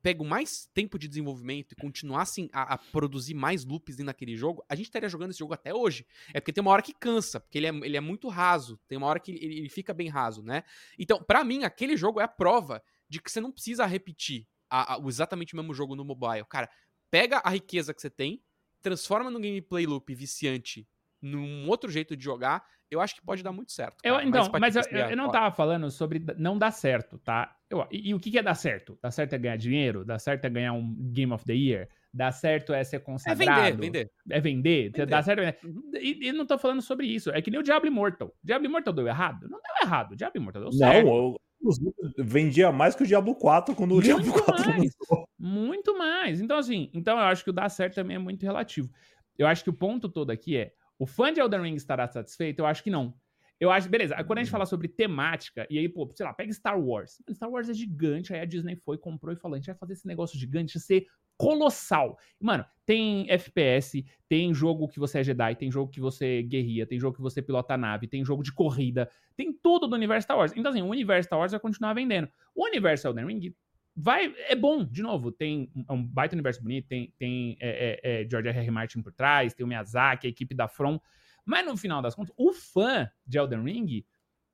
pego 0.06 0.24
mais 0.24 0.70
tempo 0.72 1.00
de 1.00 1.08
desenvolvimento 1.08 1.72
e 1.72 1.74
continuassem 1.74 2.48
a, 2.52 2.74
a 2.74 2.78
produzir 2.78 3.34
mais 3.34 3.64
loops 3.64 3.96
dentro 3.96 4.06
daquele 4.06 4.36
jogo, 4.36 4.64
a 4.68 4.76
gente 4.76 4.86
estaria 4.86 5.08
jogando 5.08 5.30
esse 5.30 5.40
jogo 5.40 5.52
até 5.52 5.74
hoje. 5.74 6.06
É 6.32 6.38
porque 6.38 6.52
tem 6.52 6.62
uma 6.62 6.70
hora 6.70 6.80
que 6.80 6.92
cansa, 6.94 7.40
porque 7.40 7.58
ele 7.58 7.66
é, 7.66 7.70
ele 7.70 7.96
é 7.96 8.00
muito 8.00 8.28
raso. 8.28 8.78
Tem 8.86 8.96
uma 8.96 9.08
hora 9.08 9.18
que 9.18 9.32
ele, 9.32 9.58
ele 9.58 9.68
fica 9.68 9.92
bem 9.92 10.06
raso, 10.08 10.44
né? 10.44 10.62
Então, 10.96 11.20
pra 11.20 11.42
mim, 11.42 11.64
aquele 11.64 11.96
jogo 11.96 12.20
é 12.20 12.22
a 12.22 12.28
prova 12.28 12.80
de 13.08 13.20
que 13.20 13.28
você 13.28 13.40
não 13.40 13.50
precisa 13.50 13.84
repetir 13.84 14.46
a- 14.70 14.94
a- 14.94 15.00
exatamente 15.08 15.54
o 15.54 15.56
mesmo 15.56 15.74
jogo 15.74 15.96
no 15.96 16.04
mobile. 16.04 16.44
Cara, 16.48 16.70
pega 17.10 17.38
a 17.44 17.50
riqueza 17.50 17.92
que 17.92 18.00
você 18.00 18.08
tem, 18.08 18.40
transforma 18.80 19.28
num 19.28 19.40
gameplay 19.40 19.86
loop 19.86 20.14
viciante 20.14 20.86
num 21.26 21.68
outro 21.68 21.90
jeito 21.90 22.16
de 22.16 22.22
jogar, 22.24 22.64
eu 22.90 23.00
acho 23.00 23.14
que 23.16 23.22
pode 23.24 23.42
dar 23.42 23.52
muito 23.52 23.72
certo. 23.72 23.96
Eu, 24.04 24.20
então, 24.20 24.48
mas 24.60 24.74
ti, 24.74 24.80
eu, 24.92 24.98
eu- 24.98 25.06
é- 25.06 25.12
eu 25.12 25.16
não 25.16 25.30
tava 25.30 25.54
falando 25.54 25.90
sobre 25.90 26.22
não 26.38 26.56
dar 26.56 26.70
certo, 26.70 27.18
tá? 27.18 27.56
Eu- 27.68 27.86
e, 27.90 28.10
e 28.10 28.14
o 28.14 28.20
que, 28.20 28.30
que 28.30 28.38
é 28.38 28.42
dar 28.42 28.54
certo? 28.54 28.98
Dar 29.02 29.10
certo 29.10 29.32
é 29.34 29.38
ganhar 29.38 29.56
dinheiro? 29.56 30.04
Dar 30.04 30.18
certo 30.18 30.44
é 30.44 30.50
ganhar 30.50 30.72
um 30.72 30.94
Game 31.12 31.32
of 31.32 31.44
the 31.44 31.52
Year? 31.54 31.88
Dar 32.14 32.30
certo 32.32 32.72
é 32.72 32.82
ser 32.84 32.96
É 32.96 32.98
consagrado? 33.00 33.76
vender, 33.76 33.76
vender. 33.76 34.10
É 34.30 34.40
vender? 34.40 34.82
Vender. 34.90 35.06
Dar 35.06 35.22
certo 35.22 35.40
é... 35.40 35.58
Uhum. 35.64 35.90
E, 36.00 36.28
e 36.28 36.32
não 36.32 36.46
tô 36.46 36.56
falando 36.56 36.80
sobre 36.80 37.06
isso. 37.06 37.30
É 37.30 37.42
que 37.42 37.50
nem 37.50 37.60
o 37.60 37.62
Diablo 37.62 37.88
Immortal. 37.88 38.32
Diablo 38.42 38.66
Immortal 38.66 38.94
deu 38.94 39.06
errado? 39.06 39.48
Não 39.48 39.60
deu 39.60 39.86
errado. 39.86 40.16
Diablo 40.16 40.40
Immortal 40.40 40.62
deu 40.62 40.70
Não, 40.70 40.78
certo. 40.78 41.06
eu- 41.08 41.36
inclusive, 41.60 41.92
vendia 42.18 42.70
mais 42.70 42.94
que 42.94 43.02
o 43.02 43.06
Diablo 43.06 43.34
4 43.34 43.74
quando 43.74 43.90
o 43.90 43.94
Muito 43.94 44.04
Diablo 44.04 44.32
4 44.32 44.64
mais. 44.70 44.94
lançou. 45.00 45.28
Muito 45.38 45.98
mais. 45.98 46.40
Então, 46.40 46.56
assim, 46.56 46.88
então 46.94 47.18
eu 47.18 47.24
acho 47.24 47.42
que 47.44 47.50
o 47.50 47.52
dar 47.52 47.68
certo 47.68 47.94
também 47.96 48.14
é 48.16 48.18
muito 48.20 48.42
relativo. 48.44 48.88
Eu 49.36 49.46
acho 49.46 49.62
que 49.64 49.68
o 49.70 49.72
ponto 49.74 50.08
todo 50.08 50.30
aqui 50.30 50.56
é: 50.56 50.72
o 50.98 51.06
fã 51.06 51.32
de 51.32 51.40
Elden 51.40 51.62
Ring 51.62 51.74
estará 51.74 52.06
satisfeito? 52.06 52.60
Eu 52.60 52.66
acho 52.66 52.82
que 52.82 52.90
não. 52.90 53.14
Eu 53.58 53.70
acho, 53.70 53.88
beleza, 53.88 54.14
quando 54.24 54.38
a 54.38 54.42
gente 54.42 54.50
fala 54.50 54.66
sobre 54.66 54.86
temática, 54.86 55.66
e 55.70 55.78
aí, 55.78 55.88
pô, 55.88 56.10
sei 56.14 56.26
lá, 56.26 56.34
pega 56.34 56.52
Star 56.52 56.78
Wars. 56.78 57.22
Star 57.32 57.50
Wars 57.50 57.70
é 57.70 57.74
gigante, 57.74 58.34
aí 58.34 58.40
a 58.40 58.44
Disney 58.44 58.76
foi, 58.76 58.98
comprou 58.98 59.32
e 59.32 59.36
falou: 59.36 59.54
a 59.54 59.58
gente 59.58 59.66
vai 59.66 59.74
fazer 59.74 59.94
esse 59.94 60.06
negócio 60.06 60.38
gigante 60.38 60.78
ser 60.78 61.06
colossal. 61.38 62.18
Mano, 62.40 62.64
tem 62.84 63.30
FPS, 63.30 64.04
tem 64.28 64.52
jogo 64.52 64.88
que 64.88 64.98
você 64.98 65.20
é 65.20 65.24
Jedi, 65.24 65.56
tem 65.56 65.70
jogo 65.70 65.90
que 65.90 66.00
você 66.00 66.42
guerria, 66.42 66.86
tem 66.86 66.98
jogo 66.98 67.16
que 67.16 67.22
você 67.22 67.40
pilota 67.40 67.76
nave, 67.76 68.06
tem 68.06 68.24
jogo 68.24 68.42
de 68.42 68.52
corrida, 68.52 69.10
tem 69.36 69.52
tudo 69.52 69.86
do 69.86 69.96
universo 69.96 70.24
Star 70.24 70.36
Wars. 70.36 70.52
Então, 70.54 70.70
assim, 70.70 70.82
o 70.82 70.88
universo 70.88 71.26
Star 71.26 71.38
Wars 71.38 71.52
vai 71.52 71.60
continuar 71.60 71.94
vendendo. 71.94 72.28
O 72.54 72.64
universo 72.64 73.08
Elden 73.08 73.26
Ring 73.26 73.54
vai, 73.96 74.34
é 74.48 74.54
bom, 74.54 74.84
de 74.84 75.02
novo, 75.02 75.32
tem 75.32 75.70
um, 75.74 75.94
um 75.94 76.06
baita 76.06 76.34
universo 76.34 76.62
bonito, 76.62 76.86
tem, 76.86 77.14
tem 77.18 77.56
é, 77.58 78.00
é, 78.02 78.22
é, 78.22 78.28
George 78.28 78.48
R. 78.48 78.58
R. 78.58 78.70
Martin 78.70 79.00
por 79.00 79.12
trás, 79.12 79.54
tem 79.54 79.64
o 79.64 79.68
Miyazaki, 79.68 80.26
a 80.26 80.30
equipe 80.30 80.54
da 80.54 80.68
From, 80.68 81.00
mas 81.44 81.64
no 81.64 81.76
final 81.76 82.02
das 82.02 82.14
contas, 82.14 82.34
o 82.36 82.52
fã 82.52 83.10
de 83.26 83.38
Elden 83.38 83.62
Ring, 83.62 84.04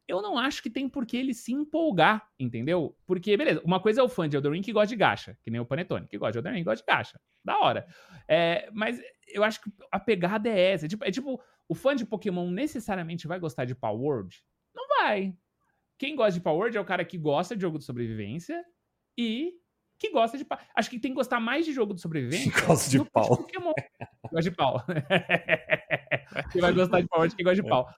eu 0.07 0.23
não 0.23 0.39
acho 0.39 0.63
que 0.63 0.71
tem 0.71 0.89
por 0.89 1.05
que 1.05 1.17
ele 1.17 1.35
se 1.35 1.53
empolgar, 1.53 2.29
entendeu? 2.39 2.97
Porque, 3.05 3.37
beleza, 3.37 3.61
uma 3.65 3.81
coisa 3.81 4.01
é 4.01 4.05
o 4.05 4.09
fã 4.09 4.29
de 4.29 4.37
Elden 4.37 4.53
Ring 4.53 4.63
que 4.63 4.73
gosta 4.73 4.89
de 4.89 4.97
gacha, 4.97 5.37
que 5.43 5.51
nem 5.51 5.61
o 5.61 5.67
Panetone, 5.67 6.07
que 6.07 6.19
gosta 6.19 6.33
de 6.33 6.39
Elden 6.39 6.55
Ring 6.55 6.65
gosta 6.65 6.85
de 6.85 6.87
gacha, 6.87 7.21
da 7.45 7.59
hora. 7.59 7.87
É, 8.29 8.71
mas 8.73 9.01
eu 9.27 9.43
acho 9.43 9.61
que 9.61 9.73
a 9.91 9.99
pegada 9.99 10.49
é 10.49 10.73
essa, 10.73 10.87
é 10.87 10.89
tipo, 10.89 11.05
é 11.05 11.11
tipo, 11.11 11.43
o 11.69 11.75
fã 11.75 11.97
de 11.97 12.07
Pokémon 12.07 12.49
necessariamente 12.49 13.27
vai 13.27 13.41
gostar 13.41 13.65
de 13.65 13.75
Power 13.75 14.01
World? 14.01 14.45
Não 14.73 14.87
vai. 14.87 15.35
Quem 15.99 16.15
gosta 16.15 16.35
de 16.35 16.41
Power 16.41 16.59
World 16.59 16.77
é 16.77 16.81
o 16.81 16.85
cara 16.85 17.05
que 17.05 17.19
gosta 17.19 17.57
de 17.57 17.63
jogo 17.63 17.79
de 17.79 17.85
sobrevivência 17.85 18.63
e 19.17 19.55
que 19.99 20.11
gosta 20.11 20.37
de 20.37 20.45
pau. 20.45 20.59
Acho 20.75 20.91
que 20.91 20.99
tem 20.99 21.13
que 21.13 21.17
gostar 21.17 21.39
mais 21.41 21.65
de 21.65 21.73
jogo 21.73 21.95
de 21.95 22.01
sobrevivência. 22.01 22.51
Que 22.51 22.61
gosta 22.67 22.91
de 22.91 22.99
do 22.99 23.05
que 23.05 23.11
pau. 23.11 23.29
Pokémon. 23.37 23.73
gosta 24.31 24.43
de 24.43 24.51
pau. 24.51 24.85
quem 26.53 26.61
vai 26.61 26.73
gostar 26.73 27.01
de 27.01 27.09
pau, 27.09 27.21
quem 27.29 27.45
gosta 27.45 27.63
de 27.63 27.69
pau. 27.69 27.89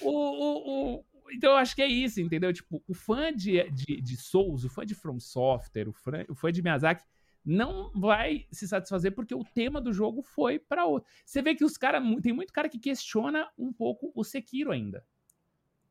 O, 0.00 0.10
o, 0.10 0.94
o- 0.96 1.04
então 1.34 1.52
eu 1.52 1.56
acho 1.56 1.74
que 1.74 1.82
é 1.82 1.86
isso, 1.86 2.20
entendeu? 2.20 2.52
Tipo, 2.52 2.82
o 2.86 2.94
fã 2.94 3.32
de, 3.32 3.62
de, 3.70 4.00
de 4.00 4.16
Souls, 4.16 4.64
o 4.64 4.68
fã 4.70 4.84
de 4.84 4.94
From 4.94 5.18
Software, 5.18 5.88
o 5.88 5.92
fã, 5.92 6.24
o 6.28 6.34
fã 6.34 6.52
de 6.52 6.62
Miyazaki, 6.62 7.04
não 7.44 7.90
vai 7.92 8.46
se 8.50 8.68
satisfazer 8.68 9.14
porque 9.14 9.34
o 9.34 9.42
tema 9.44 9.80
do 9.80 9.92
jogo 9.92 10.22
foi 10.22 10.58
pra 10.58 10.84
outro. 10.84 11.08
Você 11.24 11.42
vê 11.42 11.54
que 11.54 11.64
os 11.64 11.76
caras. 11.76 12.02
Tem 12.22 12.32
muito 12.32 12.52
cara 12.52 12.68
que 12.68 12.78
questiona 12.78 13.48
um 13.58 13.72
pouco 13.72 14.12
o 14.14 14.22
Sekiro 14.22 14.70
ainda. 14.70 15.04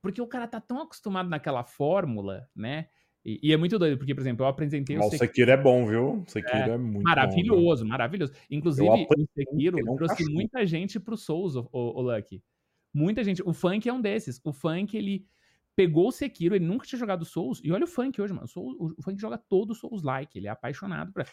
Porque 0.01 0.21
o 0.21 0.27
cara 0.27 0.47
tá 0.47 0.59
tão 0.61 0.81
acostumado 0.81 1.29
naquela 1.29 1.63
fórmula, 1.63 2.49
né? 2.55 2.87
E, 3.23 3.39
e 3.43 3.53
é 3.53 3.57
muito 3.57 3.77
doido, 3.77 3.97
porque, 3.97 4.15
por 4.15 4.21
exemplo, 4.21 4.43
eu 4.43 4.49
apresentei 4.49 4.95
Mas 4.95 5.05
o 5.05 5.07
o 5.07 5.11
Sekiro. 5.11 5.27
Sekiro 5.29 5.51
é 5.51 5.57
bom, 5.57 5.85
viu? 5.85 6.21
O 6.21 6.25
Sekiro 6.27 6.57
é, 6.57 6.77
muito 6.77 7.03
bom. 7.03 7.09
Maravilhoso, 7.09 7.85
maravilhoso. 7.85 8.33
Inclusive, 8.49 8.87
o 8.89 9.25
Sekiro 9.37 9.77
um 9.91 9.95
trouxe 9.95 10.15
cachorro. 10.15 10.33
muita 10.33 10.65
gente 10.65 10.99
pro 10.99 11.15
Souls, 11.15 11.55
o, 11.55 11.69
o, 11.71 12.01
Lucky. 12.01 12.41
Muita 12.93 13.23
gente. 13.23 13.41
O 13.45 13.53
Funk 13.53 13.87
é 13.87 13.93
um 13.93 14.01
desses. 14.01 14.41
O 14.43 14.51
Funk, 14.51 14.97
ele 14.97 15.25
pegou 15.75 16.07
o 16.07 16.11
Sekiro, 16.11 16.55
ele 16.55 16.65
nunca 16.65 16.85
tinha 16.85 16.97
jogado 16.99 17.23
Souls. 17.23 17.61
E 17.63 17.71
olha 17.71 17.83
o 17.85 17.87
Funk 17.87 18.19
hoje, 18.19 18.33
mano. 18.33 18.47
O, 18.55 18.59
o- 18.87 18.93
o 18.97 19.01
Funk 19.03 19.21
joga 19.21 19.37
todo 19.37 19.75
Souls-like. 19.75 20.37
Ele 20.37 20.47
é 20.47 20.49
apaixonado 20.49 21.13
por. 21.13 21.23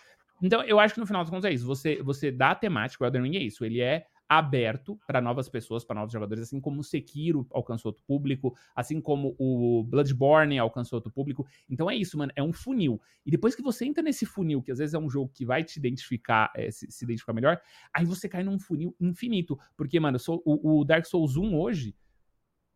Então, 0.43 0.63
eu 0.63 0.79
acho 0.79 0.95
que 0.95 1.01
no 1.01 1.07
final 1.07 1.23
das 1.23 1.31
contas 1.31 1.51
é 1.51 1.55
isso. 1.55 1.67
Você, 1.67 2.01
você 2.03 2.31
dá 2.31 2.51
a 2.51 2.55
temática, 2.55 3.03
o 3.03 3.07
Elden 3.07 3.23
Ring 3.23 3.37
é 3.37 3.43
isso. 3.43 3.65
Ele 3.65 3.81
é 3.81 4.05
aberto 4.29 4.99
para 5.07 5.21
novas 5.21 5.49
pessoas, 5.49 5.85
para 5.85 5.97
novos 6.01 6.13
jogadores, 6.13 6.45
assim 6.45 6.61
como 6.61 6.81
o 6.81 6.85
Sekiro 6.85 7.47
alcançou 7.51 7.91
outro 7.91 8.05
público, 8.05 8.55
assim 8.77 9.01
como 9.01 9.35
o 9.39 9.83
Bloodborne 9.85 10.59
alcançou 10.59 10.99
outro 10.99 11.11
público. 11.11 11.47
Então 11.69 11.91
é 11.91 11.97
isso, 11.97 12.19
mano, 12.19 12.33
é 12.37 12.43
um 12.43 12.53
funil. 12.53 13.01
E 13.25 13.31
depois 13.31 13.55
que 13.55 13.63
você 13.63 13.87
entra 13.87 14.03
nesse 14.03 14.27
funil, 14.27 14.63
que 14.63 14.71
às 14.71 14.79
vezes 14.79 14.95
é 14.95 14.99
um 14.99 15.09
jogo 15.09 15.31
que 15.33 15.45
vai 15.47 15.65
te 15.65 15.79
identificar, 15.79 16.53
eh, 16.55 16.71
se, 16.71 16.91
se 16.91 17.05
identificar 17.05 17.33
melhor, 17.33 17.61
aí 17.93 18.05
você 18.05 18.29
cai 18.29 18.43
num 18.43 18.59
funil 18.59 18.95
infinito. 19.01 19.59
Porque, 19.77 19.99
mano, 19.99 20.19
sou- 20.19 20.43
o, 20.45 20.81
o 20.81 20.85
Dark 20.85 21.07
Souls 21.07 21.37
1 21.37 21.57
hoje 21.59 21.95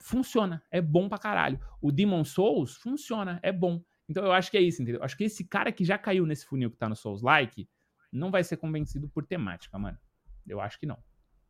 funciona, 0.00 0.62
é 0.70 0.80
bom 0.80 1.08
pra 1.08 1.18
caralho. 1.18 1.60
O 1.80 1.92
Demon 1.92 2.24
Souls 2.24 2.74
funciona, 2.76 3.38
é 3.42 3.52
bom. 3.52 3.82
Então 4.08 4.24
eu 4.24 4.32
acho 4.32 4.50
que 4.50 4.56
é 4.56 4.60
isso, 4.60 4.82
entendeu? 4.82 5.02
Acho 5.02 5.16
que 5.16 5.24
esse 5.24 5.44
cara 5.44 5.70
que 5.72 5.84
já 5.84 5.96
caiu 5.98 6.26
nesse 6.26 6.44
funil 6.44 6.70
que 6.70 6.76
tá 6.76 6.88
no 6.88 6.96
Souls-like, 6.96 7.68
não 8.10 8.30
vai 8.30 8.44
ser 8.44 8.56
convencido 8.56 9.08
por 9.08 9.24
temática, 9.24 9.78
mano. 9.78 9.98
Eu 10.46 10.60
acho 10.60 10.78
que 10.78 10.86
não. 10.86 10.98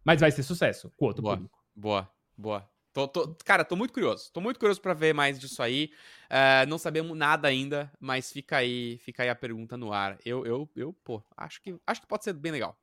Mas 0.05 0.21
vai 0.21 0.31
ser 0.31 0.43
sucesso 0.43 0.91
com 0.97 1.07
outro 1.07 1.23
Boa. 1.23 1.37
público. 1.37 1.59
Boa, 1.75 2.11
boa. 2.37 2.69
Tô- 2.93 3.09
tô- 3.09 3.35
cara, 3.45 3.65
tô 3.65 3.75
muito 3.75 3.95
curioso. 3.95 4.31
Tô 4.33 4.41
muito 4.41 4.59
curioso 4.61 4.81
pra 4.81 4.93
ver 4.93 5.15
mais 5.15 5.39
disso 5.41 5.63
aí. 5.63 5.91
É, 6.29 6.67
não 6.67 6.77
sabemos 6.77 7.17
nada 7.17 7.49
ainda, 7.49 7.91
mas 7.99 8.31
fica 8.31 8.59
aí, 8.59 8.99
fica 8.99 9.23
aí 9.23 9.31
a 9.31 9.35
pergunta 9.35 9.77
no 9.79 9.93
ar. 9.93 10.19
Eu, 10.27 10.45
eu, 10.45 10.69
eu, 10.77 10.93
pô, 11.03 11.23
acho 11.37 11.63
que, 11.63 11.75
acho 11.87 12.03
que 12.03 12.07
pode 12.07 12.25
ser 12.25 12.35
bem 12.35 12.53
legal. 12.53 12.77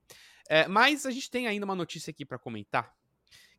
É, 0.50 0.68
mas 0.68 1.06
a 1.06 1.12
gente 1.12 1.30
tem 1.30 1.46
ainda 1.46 1.64
uma 1.64 1.76
notícia 1.76 2.10
aqui 2.10 2.26
pra 2.26 2.40
comentar. 2.40 2.92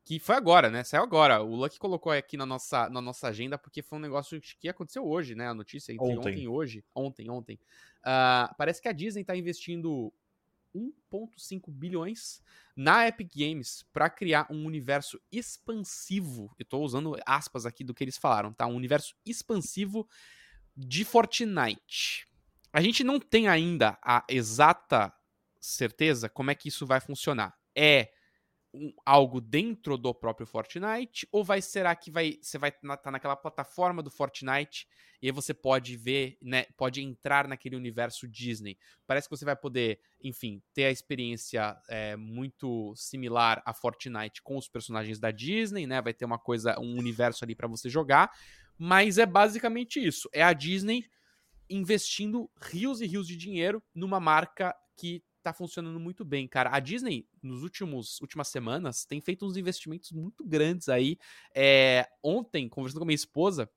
Que 0.02 0.18
foi 0.18 0.34
agora, 0.34 0.70
né? 0.70 0.82
Saiu 0.82 1.04
agora. 1.04 1.40
O 1.40 1.54
Lucky 1.54 1.78
colocou 1.78 2.10
aqui 2.10 2.36
na 2.36 2.46
nossa, 2.46 2.88
na 2.88 3.00
nossa 3.00 3.28
agenda, 3.28 3.56
porque 3.56 3.80
foi 3.80 3.98
um 3.98 4.02
negócio 4.02 4.40
que 4.58 4.68
aconteceu 4.68 5.06
hoje, 5.06 5.36
né? 5.36 5.46
A 5.46 5.54
notícia 5.54 5.92
entre 5.92 6.04
ontem, 6.04 6.18
Ontem. 6.18 6.42
e 6.42 6.48
hoje. 6.48 6.84
Ontem, 6.92 7.30
ontem. 7.30 7.60
Ah, 8.02 8.52
parece 8.58 8.80
que 8.82 8.88
a 8.88 8.92
Disney 8.92 9.22
tá 9.22 9.36
investindo 9.36 10.12
1,5 10.74 11.70
bilhões 11.70 12.42
na 12.76 13.06
Epic 13.06 13.30
Games 13.34 13.84
para 13.92 14.08
criar 14.08 14.46
um 14.50 14.64
universo 14.64 15.20
expansivo. 15.30 16.54
Eu 16.58 16.64
tô 16.64 16.80
usando 16.80 17.16
aspas 17.26 17.66
aqui 17.66 17.84
do 17.84 17.94
que 17.94 18.04
eles 18.04 18.16
falaram, 18.16 18.52
tá? 18.52 18.66
Um 18.66 18.76
universo 18.76 19.14
expansivo 19.26 20.08
de 20.76 21.04
Fortnite. 21.04 22.26
A 22.72 22.80
gente 22.80 23.02
não 23.02 23.18
tem 23.18 23.48
ainda 23.48 23.98
a 24.02 24.24
exata 24.28 25.12
certeza 25.60 26.28
como 26.28 26.50
é 26.50 26.54
que 26.54 26.68
isso 26.68 26.86
vai 26.86 27.00
funcionar. 27.00 27.54
É 27.74 28.12
um- 28.72 28.92
algo 29.04 29.40
dentro 29.40 29.96
do 29.98 30.14
próprio 30.14 30.46
Fortnite 30.46 31.26
ou 31.32 31.42
vai 31.42 31.60
será 31.60 31.94
que 31.94 32.10
vai 32.10 32.38
você 32.40 32.58
vai 32.58 32.70
estar 32.70 32.96
tá 32.96 33.10
naquela 33.10 33.36
plataforma 33.36 34.02
do 34.02 34.10
Fortnite 34.10 34.86
e 35.22 35.26
aí 35.26 35.32
você 35.32 35.52
pode 35.52 35.96
ver, 35.96 36.38
né, 36.40 36.64
pode 36.76 37.02
entrar 37.02 37.46
naquele 37.46 37.76
universo 37.76 38.26
Disney. 38.26 38.78
Parece 39.06 39.28
que 39.28 39.36
você 39.36 39.44
vai 39.44 39.54
poder, 39.54 40.00
enfim, 40.22 40.62
ter 40.72 40.84
a 40.84 40.90
experiência 40.90 41.76
é, 41.88 42.16
muito 42.16 42.94
similar 42.96 43.62
a 43.66 43.74
Fortnite 43.74 44.40
com 44.42 44.56
os 44.56 44.66
personagens 44.66 45.18
da 45.18 45.30
Disney, 45.30 45.86
né? 45.86 46.00
Vai 46.00 46.14
ter 46.14 46.24
uma 46.24 46.38
coisa, 46.38 46.78
um 46.80 46.96
universo 46.98 47.44
ali 47.44 47.54
pra 47.54 47.68
você 47.68 47.90
jogar, 47.90 48.30
mas 48.78 49.18
é 49.18 49.26
basicamente 49.26 50.02
isso. 50.02 50.28
É 50.32 50.42
a 50.42 50.54
Disney 50.54 51.04
investindo 51.68 52.50
rios 52.60 53.00
e 53.00 53.06
rios 53.06 53.26
de 53.26 53.36
dinheiro 53.36 53.82
numa 53.94 54.18
marca 54.18 54.74
que 54.96 55.22
tá 55.42 55.52
funcionando 55.52 55.98
muito 55.98 56.24
bem, 56.24 56.46
cara. 56.46 56.70
A 56.72 56.80
Disney, 56.80 57.26
nos 57.42 57.62
últimos 57.62 58.20
últimas 58.20 58.48
semanas, 58.48 59.04
tem 59.04 59.20
feito 59.20 59.46
uns 59.46 59.56
investimentos 59.56 60.12
muito 60.12 60.44
grandes 60.44 60.88
aí. 60.88 61.18
É, 61.54 62.08
ontem, 62.22 62.68
conversando 62.68 63.00
com 63.00 63.04
a 63.04 63.06
minha 63.06 63.14
esposa, 63.14 63.70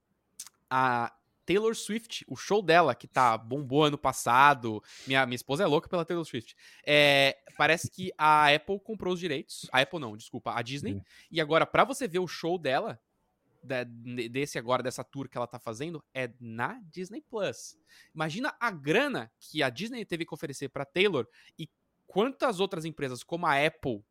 a 0.70 1.14
Taylor 1.46 1.76
Swift, 1.76 2.26
o 2.28 2.36
show 2.36 2.62
dela, 2.62 2.96
que 2.96 3.08
tá 3.08 3.38
bombou 3.38 3.84
ano 3.84 3.98
passado. 3.98 4.84
Minha, 5.06 5.26
minha 5.26 5.36
esposa 5.36 5.64
é 5.64 5.68
louca 5.68 5.90
pela 5.90 6.06
Taylor 6.06 6.26
Swift. 6.26 6.56
É, 6.86 7.38
parece 7.58 7.90
que 7.90 8.12
a 8.18 8.54
Apple 8.54 8.80
comprou 8.80 9.14
os 9.14 9.20
direitos. 9.20 9.70
A 9.72 9.82
Apple 9.82 10.00
não, 10.00 10.16
desculpa, 10.16 10.54
a 10.54 10.62
Disney. 10.62 11.02
E 11.32 11.42
agora, 11.42 11.66
pra 11.66 11.84
você 11.84 12.08
ver 12.08 12.20
o 12.20 12.28
show 12.28 12.58
dela, 12.58 13.00
desse 14.30 14.58
agora, 14.58 14.84
dessa 14.84 15.04
tour 15.04 15.30
que 15.30 15.38
ela 15.38 15.48
tá 15.48 15.60
fazendo, 15.60 16.04
é 16.14 16.32
na 16.40 16.80
Disney 16.90 17.22
Plus. 17.22 17.78
Imagina 18.14 18.56
a 18.60 18.72
grana 18.72 19.32
que 19.40 19.64
a 19.64 19.70
Disney 19.70 20.06
teve 20.06 20.26
que 20.26 20.34
oferecer 20.34 20.70
pra 20.70 20.86
Taylor 20.86 21.28
e 21.58 21.70
quantas 22.06 22.60
outras 22.60 22.86
empresas, 22.86 23.24
como 23.24 23.46
a 23.46 23.66
Apple 23.66 24.04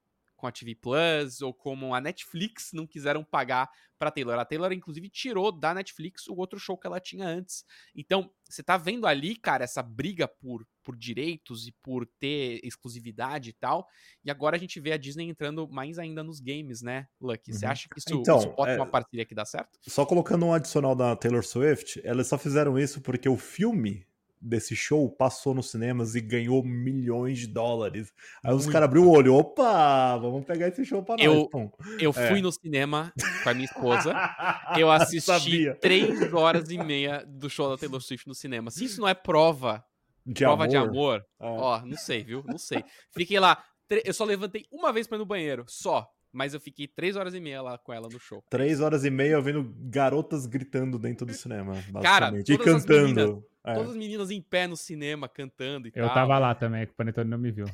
com 0.42 0.48
a 0.48 0.50
TV 0.50 0.74
Plus 0.74 1.40
ou 1.40 1.54
como 1.54 1.94
a 1.94 2.00
Netflix 2.00 2.70
não 2.72 2.84
quiseram 2.84 3.22
pagar 3.22 3.70
pra 3.96 4.10
Taylor. 4.10 4.36
A 4.36 4.44
Taylor, 4.44 4.72
inclusive, 4.72 5.08
tirou 5.08 5.52
da 5.52 5.72
Netflix 5.72 6.26
o 6.26 6.34
outro 6.34 6.58
show 6.58 6.76
que 6.76 6.84
ela 6.84 6.98
tinha 6.98 7.24
antes. 7.24 7.64
Então, 7.94 8.28
você 8.50 8.60
tá 8.60 8.76
vendo 8.76 9.06
ali, 9.06 9.36
cara, 9.36 9.62
essa 9.62 9.80
briga 9.84 10.26
por, 10.26 10.66
por 10.82 10.96
direitos 10.96 11.68
e 11.68 11.72
por 11.80 12.04
ter 12.18 12.58
exclusividade 12.64 13.50
e 13.50 13.52
tal. 13.52 13.86
E 14.24 14.32
agora 14.32 14.56
a 14.56 14.58
gente 14.58 14.80
vê 14.80 14.90
a 14.90 14.96
Disney 14.96 15.28
entrando 15.28 15.68
mais 15.68 15.96
ainda 15.96 16.24
nos 16.24 16.40
games, 16.40 16.82
né, 16.82 17.06
Lucky? 17.20 17.52
Você 17.52 17.64
Uhum. 17.64 17.70
acha 17.70 17.88
que 17.88 18.00
isso, 18.00 18.12
Então, 18.12 18.38
isso 18.38 18.48
pode 18.50 18.72
é- 18.72 18.76
uma 18.76 18.86
parceria 18.90 19.24
que 19.24 19.36
dá 19.36 19.44
certo? 19.44 19.78
Só 19.82 20.04
colocando 20.04 20.44
um 20.44 20.52
adicional 20.52 20.96
da 20.96 21.14
Taylor 21.14 21.44
Swift, 21.44 22.00
elas 22.04 22.26
só 22.26 22.36
fizeram 22.36 22.76
isso 22.76 23.00
porque 23.00 23.28
o 23.28 23.36
filme 23.36 24.04
desse 24.42 24.74
show 24.74 25.08
passou 25.08 25.54
nos 25.54 25.70
cinemas 25.70 26.14
e 26.16 26.20
ganhou 26.20 26.62
milhões 26.64 27.38
de 27.38 27.46
dólares. 27.46 28.12
Aí 28.44 28.52
os 28.52 28.62
Muito. 28.64 28.72
caras 28.72 28.88
abriram 28.88 29.06
o 29.06 29.10
olho, 29.10 29.34
opa, 29.34 30.16
vamos 30.18 30.44
pegar 30.44 30.68
esse 30.68 30.84
show 30.84 31.02
pra 31.02 31.16
Eu- 31.18 31.34
nós. 31.34 31.48
pum. 31.50 31.70
Eu 32.00 32.10
É. 32.10 32.28
fui 32.28 32.42
no 32.42 32.50
cinema 32.50 33.12
com 33.44 33.48
a 33.48 33.54
minha 33.54 33.66
esposa. 33.66 34.12
Eu 34.76 34.90
assisti 34.92 35.72
três 35.80 36.32
horas 36.32 36.68
e 36.70 36.78
meia 36.78 37.24
do 37.26 37.48
show 37.48 37.68
da 37.70 37.76
Taylor 37.78 38.00
Swift 38.00 38.26
no 38.26 38.34
cinema. 38.34 38.70
Se 38.70 38.84
isso 38.84 39.00
não 39.00 39.08
é 39.08 39.14
prova, 39.14 39.84
De 40.26 40.42
prova 40.44 40.64
amor. 40.64 40.68
de 40.68 40.76
amor, 40.76 41.18
É. 41.40 41.46
ó, 41.46 41.82
não 41.84 41.96
sei, 41.96 42.24
viu? 42.24 42.42
Não 42.46 42.58
sei. 42.58 42.84
Fiquei 43.12 43.38
lá. 43.38 43.62
Eu 44.04 44.14
só 44.14 44.24
levantei 44.24 44.64
uma 44.72 44.92
vez 44.92 45.06
pra 45.06 45.16
ir 45.16 45.18
no 45.20 45.26
banheiro, 45.26 45.64
só. 45.68 46.08
Mas 46.32 46.54
eu 46.54 46.60
fiquei 46.60 46.86
três 46.88 47.14
horas 47.16 47.34
e 47.34 47.40
meia 47.40 47.60
lá 47.62 47.76
com 47.78 47.92
ela 47.92 48.08
no 48.08 48.18
show. 48.18 48.42
Três 48.48 48.80
horas 48.80 49.04
e 49.04 49.10
meia 49.10 49.40
vendo 49.40 49.62
garotas 49.90 50.46
gritando 50.46 50.98
dentro 50.98 51.26
do 51.26 51.32
cinema, 51.34 51.74
Cara, 52.02 52.30
basicamente. 52.32 52.48
e 52.50 52.54
as 52.54 52.64
cantando. 52.64 53.02
meninas- 53.14 53.42
É. 53.64 53.74
Todas 53.74 53.90
as 53.90 53.96
meninas 53.96 54.30
em 54.32 54.40
pé 54.42 54.66
no 54.66 54.76
cinema, 54.76 55.28
cantando 55.28 55.86
e 55.86 55.92
Eu 55.94 56.06
tal. 56.06 56.14
tava 56.14 56.36
lá 56.38 56.52
também, 56.54 56.84
que 56.84 56.92
o 56.92 56.96
Panetone 56.96 57.30
não 57.30 57.38
me 57.38 57.52
viu. 57.52 57.66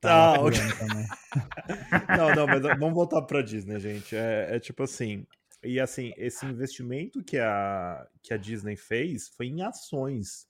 Tá, 0.00 0.34
ok. 0.38 0.58
Não, 2.16 2.34
não, 2.34 2.46
mas 2.46 2.62
vamos 2.62 2.94
voltar 2.94 3.22
pra 3.22 3.40
Disney, 3.42 3.78
gente. 3.80 4.14
É, 4.14 4.56
é 4.56 4.60
tipo 4.60 4.82
assim. 4.82 5.26
E 5.62 5.80
assim, 5.80 6.12
esse 6.18 6.44
investimento 6.44 7.22
que 7.24 7.38
a, 7.38 8.06
que 8.22 8.34
a 8.34 8.36
Disney 8.36 8.76
fez 8.76 9.28
foi 9.28 9.46
em 9.46 9.62
ações. 9.62 10.46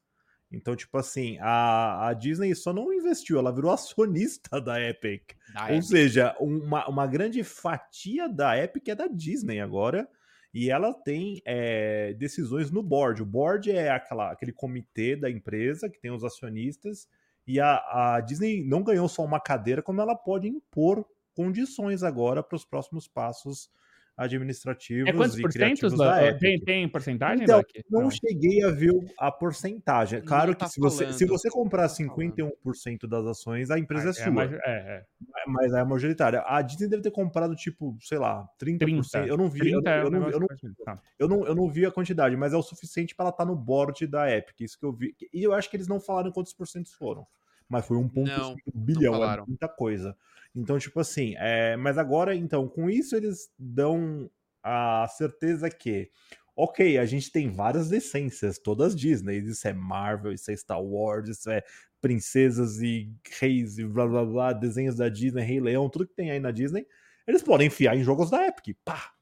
Então, 0.55 0.75
tipo 0.75 0.97
assim, 0.97 1.37
a, 1.41 2.09
a 2.09 2.13
Disney 2.15 2.55
só 2.55 2.73
não 2.73 2.93
investiu, 2.93 3.39
ela 3.39 3.53
virou 3.53 3.71
acionista 3.73 4.61
da 4.61 4.81
Epic. 4.81 5.33
Da 5.53 5.65
Ou 5.65 5.71
Epic. 5.71 5.83
seja, 5.85 6.37
uma, 6.41 6.89
uma 6.89 7.07
grande 7.07 7.43
fatia 7.43 8.29
da 8.29 8.57
Epic 8.59 8.89
é 8.89 8.95
da 8.95 9.07
Disney 9.07 9.61
agora. 9.61 10.09
E 10.53 10.71
ela 10.71 10.95
tem 10.95 11.43
é, 11.45 12.15
decisões 12.15 12.71
no 12.71 12.81
board. 12.81 13.21
O 13.21 13.27
board 13.27 13.73
é 13.73 13.91
aquela, 13.91 14.31
aquele 14.31 14.53
comitê 14.53 15.17
da 15.17 15.29
empresa 15.29 15.91
que 15.91 16.01
tem 16.01 16.13
os 16.13 16.23
acionistas. 16.23 17.09
E 17.45 17.59
a, 17.59 18.15
a 18.15 18.21
Disney 18.21 18.65
não 18.65 18.83
ganhou 18.83 19.09
só 19.09 19.25
uma 19.25 19.41
cadeira, 19.41 19.83
como 19.83 20.01
ela 20.01 20.15
pode 20.15 20.47
impor 20.47 21.05
condições 21.35 22.05
agora 22.05 22.41
para 22.41 22.55
os 22.55 22.65
próximos 22.65 23.09
passos 23.09 23.69
administrativos 24.17 25.09
É 25.09 25.13
quantos 25.13 25.39
e 25.39 25.43
por 25.43 25.53
cento? 25.53 25.61
criativos 25.63 25.99
da 25.99 26.25
Epic. 26.27 26.41
Tem, 26.41 26.61
tem 26.61 26.89
porcentagem, 26.89 27.45
Então, 27.45 27.59
Doc? 27.59 27.69
Não, 27.91 28.01
Não. 28.03 28.11
cheguei 28.11 28.63
a 28.63 28.71
ver 28.71 28.93
a 29.19 29.31
porcentagem. 29.33 30.21
Claro 30.23 30.49
Não 30.49 30.55
que 30.55 30.61
tá 30.61 30.69
se, 30.69 30.81
você, 30.81 31.13
se 31.13 31.27
você 31.27 31.51
comprar 31.51 31.83
Não 31.83 31.89
tá 31.89 31.95
51% 31.95 33.07
das 33.09 33.27
ações, 33.27 33.71
a 33.71 33.79
empresa 33.79 34.09
é, 34.09 34.11
É, 34.11 34.13
sua. 34.13 34.33
mas- 34.33 34.53
é, 34.53 34.59
é. 34.67 35.05
Mas 35.47 35.73
é 35.73 35.81
a 35.81 35.85
majoritária. 35.85 36.43
A 36.47 36.63
Disney 36.63 36.89
deve 36.89 37.03
ter 37.03 37.11
comprado, 37.11 37.55
tipo, 37.57 37.97
sei 38.01 38.19
lá, 38.19 38.47
30%. 38.59 38.79
30. 39.11 39.27
Eu 39.27 39.37
não 39.37 39.49
vi, 39.49 39.59
eu, 39.71 39.83
30 39.83 39.91
é 39.91 40.03
eu 40.03 40.07
um 40.07 40.11
não, 40.11 40.19
negócio 40.21 40.37
eu, 40.37 40.41
não, 40.41 40.47
parecido. 40.47 40.75
Tá. 40.85 40.99
eu, 41.19 41.29
não, 41.29 41.47
eu 41.47 41.55
não 41.55 41.69
vi 41.69 41.85
a 41.85 41.91
quantidade, 41.91 42.37
mas 42.37 42.53
é 42.53 42.57
o 42.57 42.63
suficiente 42.63 43.15
para 43.15 43.25
ela 43.25 43.31
estar 43.31 43.45
no 43.45 43.57
board 43.57 44.07
da 44.07 44.31
Epic. 44.31 44.61
Isso 44.61 44.79
que 44.79 44.87
eu 44.87 44.93
vi. 44.93 45.15
E 45.33 45.43
eu 45.43 45.53
acho 45.53 45.69
que 45.69 45.77
eles 45.77 45.89
não 45.89 46.01
falaram 46.01 46.31
quantos 46.31 46.53
porcentos 46.53 46.93
foram. 46.93 47.27
Mas 47.69 47.87
foi 47.87 47.97
1,5 47.97 48.27
Não, 48.27 48.57
bilhão, 48.75 49.25
é 49.25 49.43
muita 49.47 49.67
coisa. 49.69 50.15
Então, 50.55 50.79
tipo 50.79 51.01
assim, 51.01 51.35
é, 51.37 51.77
mas 51.77 51.99
agora, 51.99 52.35
então, 52.35 52.69
com 52.69 52.89
isso 52.89 53.17
eles 53.17 53.51
dão 53.59 54.31
a 54.63 55.07
certeza 55.09 55.69
que, 55.69 56.11
ok, 56.57 56.97
a 56.99 57.05
gente 57.05 57.33
tem 57.33 57.51
várias 57.51 57.91
licenças, 57.91 58.59
todas 58.59 58.95
Disney, 58.95 59.39
isso 59.39 59.67
é 59.67 59.73
Marvel, 59.73 60.33
isso 60.33 60.51
é 60.51 60.57
Star 60.57 60.83
Wars, 60.83 61.29
isso 61.29 61.51
é 61.51 61.63
princesas 62.01 62.81
e 62.81 63.11
reis 63.41 63.79
e 63.79 63.85
blá 63.85 64.07
blá 64.07 64.25
blá, 64.25 64.53
desenhos 64.53 64.97
da 64.97 65.09
Disney, 65.09 65.43
Rei 65.43 65.61
Leão, 65.61 65.89
tudo 65.89 66.07
que 66.07 66.15
tem 66.15 66.31
aí 66.31 66.39
na 66.39 66.51
Disney, 66.51 66.87
eles 67.27 67.43
podem 67.43 67.67
enfiar 67.67 67.97
em 67.97 68.05
jogos 68.05 68.31
da 68.31 68.47
Epic, 68.47 68.77
pá! 68.85 69.13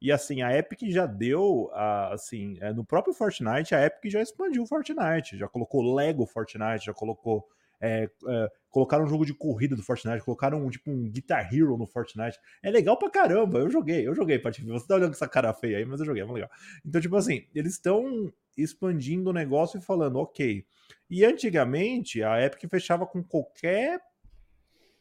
E 0.00 0.12
assim, 0.12 0.42
a 0.42 0.56
Epic 0.56 0.82
já 0.90 1.06
deu, 1.06 1.70
assim, 2.10 2.56
é, 2.60 2.72
no 2.72 2.84
próprio 2.84 3.14
Fortnite, 3.14 3.74
a 3.74 3.84
Epic 3.84 4.10
já 4.12 4.20
expandiu 4.20 4.62
o 4.62 4.66
Fortnite, 4.66 5.38
já 5.38 5.48
colocou 5.48 5.94
Lego 5.94 6.26
Fortnite, 6.26 6.84
já 6.86 6.92
colocou 6.92 7.48
é, 7.80 8.08
é, 8.28 8.50
colocaram 8.70 9.04
um 9.04 9.08
jogo 9.08 9.24
de 9.24 9.34
corrida 9.34 9.74
do 9.76 9.82
Fortnite, 9.82 10.24
colocaram 10.24 10.64
um, 10.64 10.70
tipo 10.70 10.90
um 10.90 11.08
Guitar 11.10 11.52
Hero 11.52 11.76
no 11.76 11.86
Fortnite. 11.86 12.38
É 12.62 12.70
legal 12.70 12.98
pra 12.98 13.10
caramba, 13.10 13.58
eu 13.58 13.70
joguei, 13.70 14.06
eu 14.06 14.14
joguei, 14.14 14.38
Patife. 14.38 14.66
Você 14.68 14.86
tá 14.86 14.94
olhando 14.94 15.10
com 15.10 15.16
essa 15.16 15.28
cara 15.28 15.52
feia 15.52 15.78
aí, 15.78 15.84
mas 15.84 16.00
eu 16.00 16.06
joguei, 16.06 16.22
é 16.22 16.26
legal. 16.26 16.50
Então, 16.84 17.00
tipo 17.00 17.16
assim, 17.16 17.46
eles 17.54 17.72
estão 17.72 18.32
expandindo 18.56 19.30
o 19.30 19.32
negócio 19.32 19.78
e 19.78 19.82
falando, 19.82 20.18
ok. 20.18 20.64
E 21.08 21.24
antigamente, 21.24 22.22
a 22.22 22.42
Epic 22.42 22.68
fechava 22.70 23.06
com 23.06 23.22
qualquer 23.22 24.00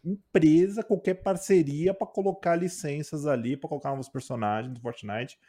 empresa, 0.03 0.84
qualquer 0.84 1.15
parceria 1.15 1.93
pra 1.93 2.05
colocar 2.05 2.55
licenças 2.55 3.26
ali, 3.26 3.57
pra 3.57 3.67
colocar 3.67 3.89
novos 3.89 4.07
personagens 4.07 4.73
do 4.73 4.80
Fortnite. 4.80 5.39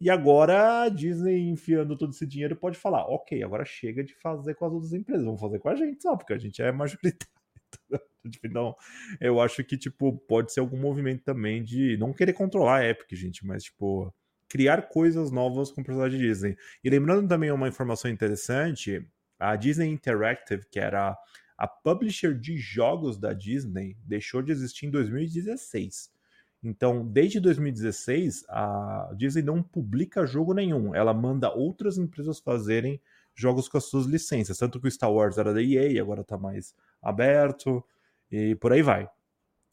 E 0.00 0.08
agora 0.08 0.82
a 0.84 0.88
Disney 0.88 1.48
enfiando 1.48 1.96
todo 1.96 2.10
esse 2.10 2.26
dinheiro 2.26 2.54
pode 2.54 2.78
falar, 2.78 3.04
ok, 3.06 3.42
agora 3.42 3.64
chega 3.64 4.04
de 4.04 4.14
fazer 4.14 4.54
com 4.54 4.64
as 4.64 4.72
outras 4.72 4.92
empresas, 4.92 5.24
vamos 5.24 5.40
fazer 5.40 5.58
com 5.58 5.68
a 5.68 5.74
gente 5.74 6.02
só, 6.02 6.16
porque 6.16 6.32
a 6.32 6.38
gente 6.38 6.62
é 6.62 6.70
majoritário. 6.72 7.38
Então, 8.44 8.76
eu 9.20 9.40
acho 9.40 9.64
que, 9.64 9.78
tipo, 9.78 10.18
pode 10.28 10.52
ser 10.52 10.60
algum 10.60 10.76
movimento 10.76 11.22
também 11.22 11.62
de 11.62 11.96
não 11.96 12.12
querer 12.12 12.34
controlar 12.34 12.78
a 12.78 12.88
Epic, 12.88 13.14
gente, 13.14 13.46
mas, 13.46 13.64
tipo, 13.64 14.12
criar 14.48 14.88
coisas 14.88 15.30
novas 15.30 15.70
com 15.70 15.80
o 15.80 15.84
personagem 15.84 16.20
Disney. 16.20 16.56
E 16.82 16.90
lembrando 16.90 17.26
também 17.26 17.50
uma 17.50 17.68
informação 17.68 18.10
interessante, 18.10 19.06
a 19.38 19.56
Disney 19.56 19.88
Interactive, 19.88 20.66
que 20.70 20.78
era 20.78 21.16
a 21.56 21.66
publisher 21.66 22.38
de 22.38 22.56
jogos 22.56 23.18
da 23.18 23.32
Disney, 23.32 23.96
deixou 24.04 24.42
de 24.42 24.52
existir 24.52 24.86
em 24.86 24.90
2016. 24.90 26.10
Então, 26.62 27.06
desde 27.06 27.38
2016, 27.40 28.44
a 28.48 29.12
Disney 29.16 29.42
não 29.42 29.62
publica 29.62 30.26
jogo 30.26 30.52
nenhum. 30.52 30.94
Ela 30.94 31.14
manda 31.14 31.52
outras 31.52 31.98
empresas 31.98 32.40
fazerem 32.40 33.00
jogos 33.34 33.68
com 33.68 33.78
as 33.78 33.84
suas 33.84 34.06
licenças. 34.06 34.58
Tanto 34.58 34.80
que 34.80 34.88
o 34.88 34.90
Star 34.90 35.12
Wars 35.12 35.38
era 35.38 35.54
da 35.54 35.62
EA, 35.62 36.02
agora 36.02 36.24
tá 36.24 36.36
mais 36.36 36.74
aberto, 37.00 37.84
e 38.30 38.56
por 38.56 38.72
aí 38.72 38.82
vai. 38.82 39.08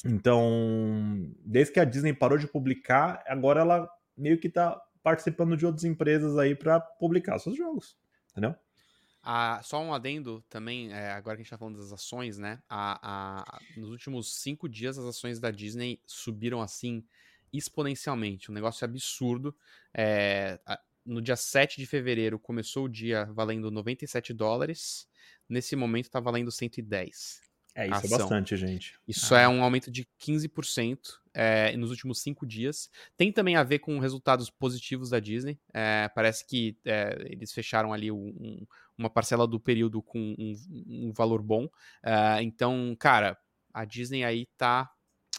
Então, 0.05 1.31
desde 1.43 1.73
que 1.73 1.79
a 1.79 1.85
Disney 1.85 2.13
parou 2.13 2.37
de 2.37 2.47
publicar, 2.47 3.23
agora 3.25 3.61
ela 3.61 3.89
meio 4.15 4.39
que 4.39 4.49
tá 4.49 4.79
participando 5.01 5.57
de 5.57 5.65
outras 5.65 5.83
empresas 5.83 6.37
aí 6.37 6.53
para 6.53 6.79
publicar 6.79 7.39
seus 7.39 7.57
jogos. 7.57 7.97
Entendeu? 8.31 8.55
Ah, 9.27 9.59
só 9.63 9.81
um 9.81 9.91
adendo 9.91 10.45
também, 10.47 10.93
é, 10.93 11.11
agora 11.11 11.35
que 11.35 11.41
a 11.41 11.43
gente 11.43 11.49
tá 11.49 11.57
falando 11.57 11.79
das 11.79 11.91
ações, 11.91 12.37
né? 12.37 12.61
A, 12.69 12.99
a- 13.43 13.59
nos 13.75 13.89
últimos 13.89 14.35
cinco 14.35 14.69
dias, 14.69 14.99
as 14.99 15.05
ações 15.05 15.39
da 15.39 15.49
Disney 15.49 15.99
subiram 16.05 16.61
assim 16.61 17.03
exponencialmente. 17.51 18.51
Um 18.51 18.53
negócio 18.53 18.85
absurdo. 18.85 19.55
É, 19.93 20.59
a- 20.65 20.79
no 21.03 21.21
dia 21.21 21.35
7 21.35 21.77
de 21.77 21.85
fevereiro 21.87 22.37
começou 22.37 22.85
o 22.85 22.89
dia 22.89 23.25
valendo 23.33 23.71
97 23.71 24.31
dólares. 24.33 25.07
Nesse 25.49 25.75
momento 25.75 26.09
tá 26.09 26.19
valendo 26.19 26.51
110. 26.51 27.41
É, 27.75 27.85
isso 27.87 27.95
Ação. 27.95 28.15
é 28.15 28.19
bastante, 28.19 28.55
gente. 28.55 28.97
Isso 29.07 29.35
é 29.35 29.47
um 29.49 29.61
aumento 29.63 29.91
de 29.91 30.07
15% 30.17 31.19
é, 31.33 31.75
nos 31.75 31.89
últimos 31.89 32.21
cinco 32.21 32.45
dias. 32.45 32.89
Tem 33.17 33.31
também 33.31 33.55
a 33.57 33.63
ver 33.63 33.79
com 33.79 33.99
resultados 33.99 34.49
positivos 34.49 35.09
da 35.09 35.19
Disney. 35.19 35.59
É, 35.73 36.09
parece 36.15 36.45
que 36.47 36.77
é, 36.85 37.17
eles 37.29 37.51
fecharam 37.51 37.91
ali 37.91 38.09
um- 38.11 38.65
uma 38.97 39.09
parcela 39.09 39.47
do 39.47 39.59
período 39.59 40.01
com 40.01 40.19
um, 40.19 40.53
um 40.87 41.13
valor 41.13 41.41
bom. 41.41 41.67
É, 42.03 42.41
então, 42.41 42.95
cara, 42.99 43.37
a 43.73 43.85
Disney 43.85 44.23
aí 44.23 44.47
tá. 44.57 44.89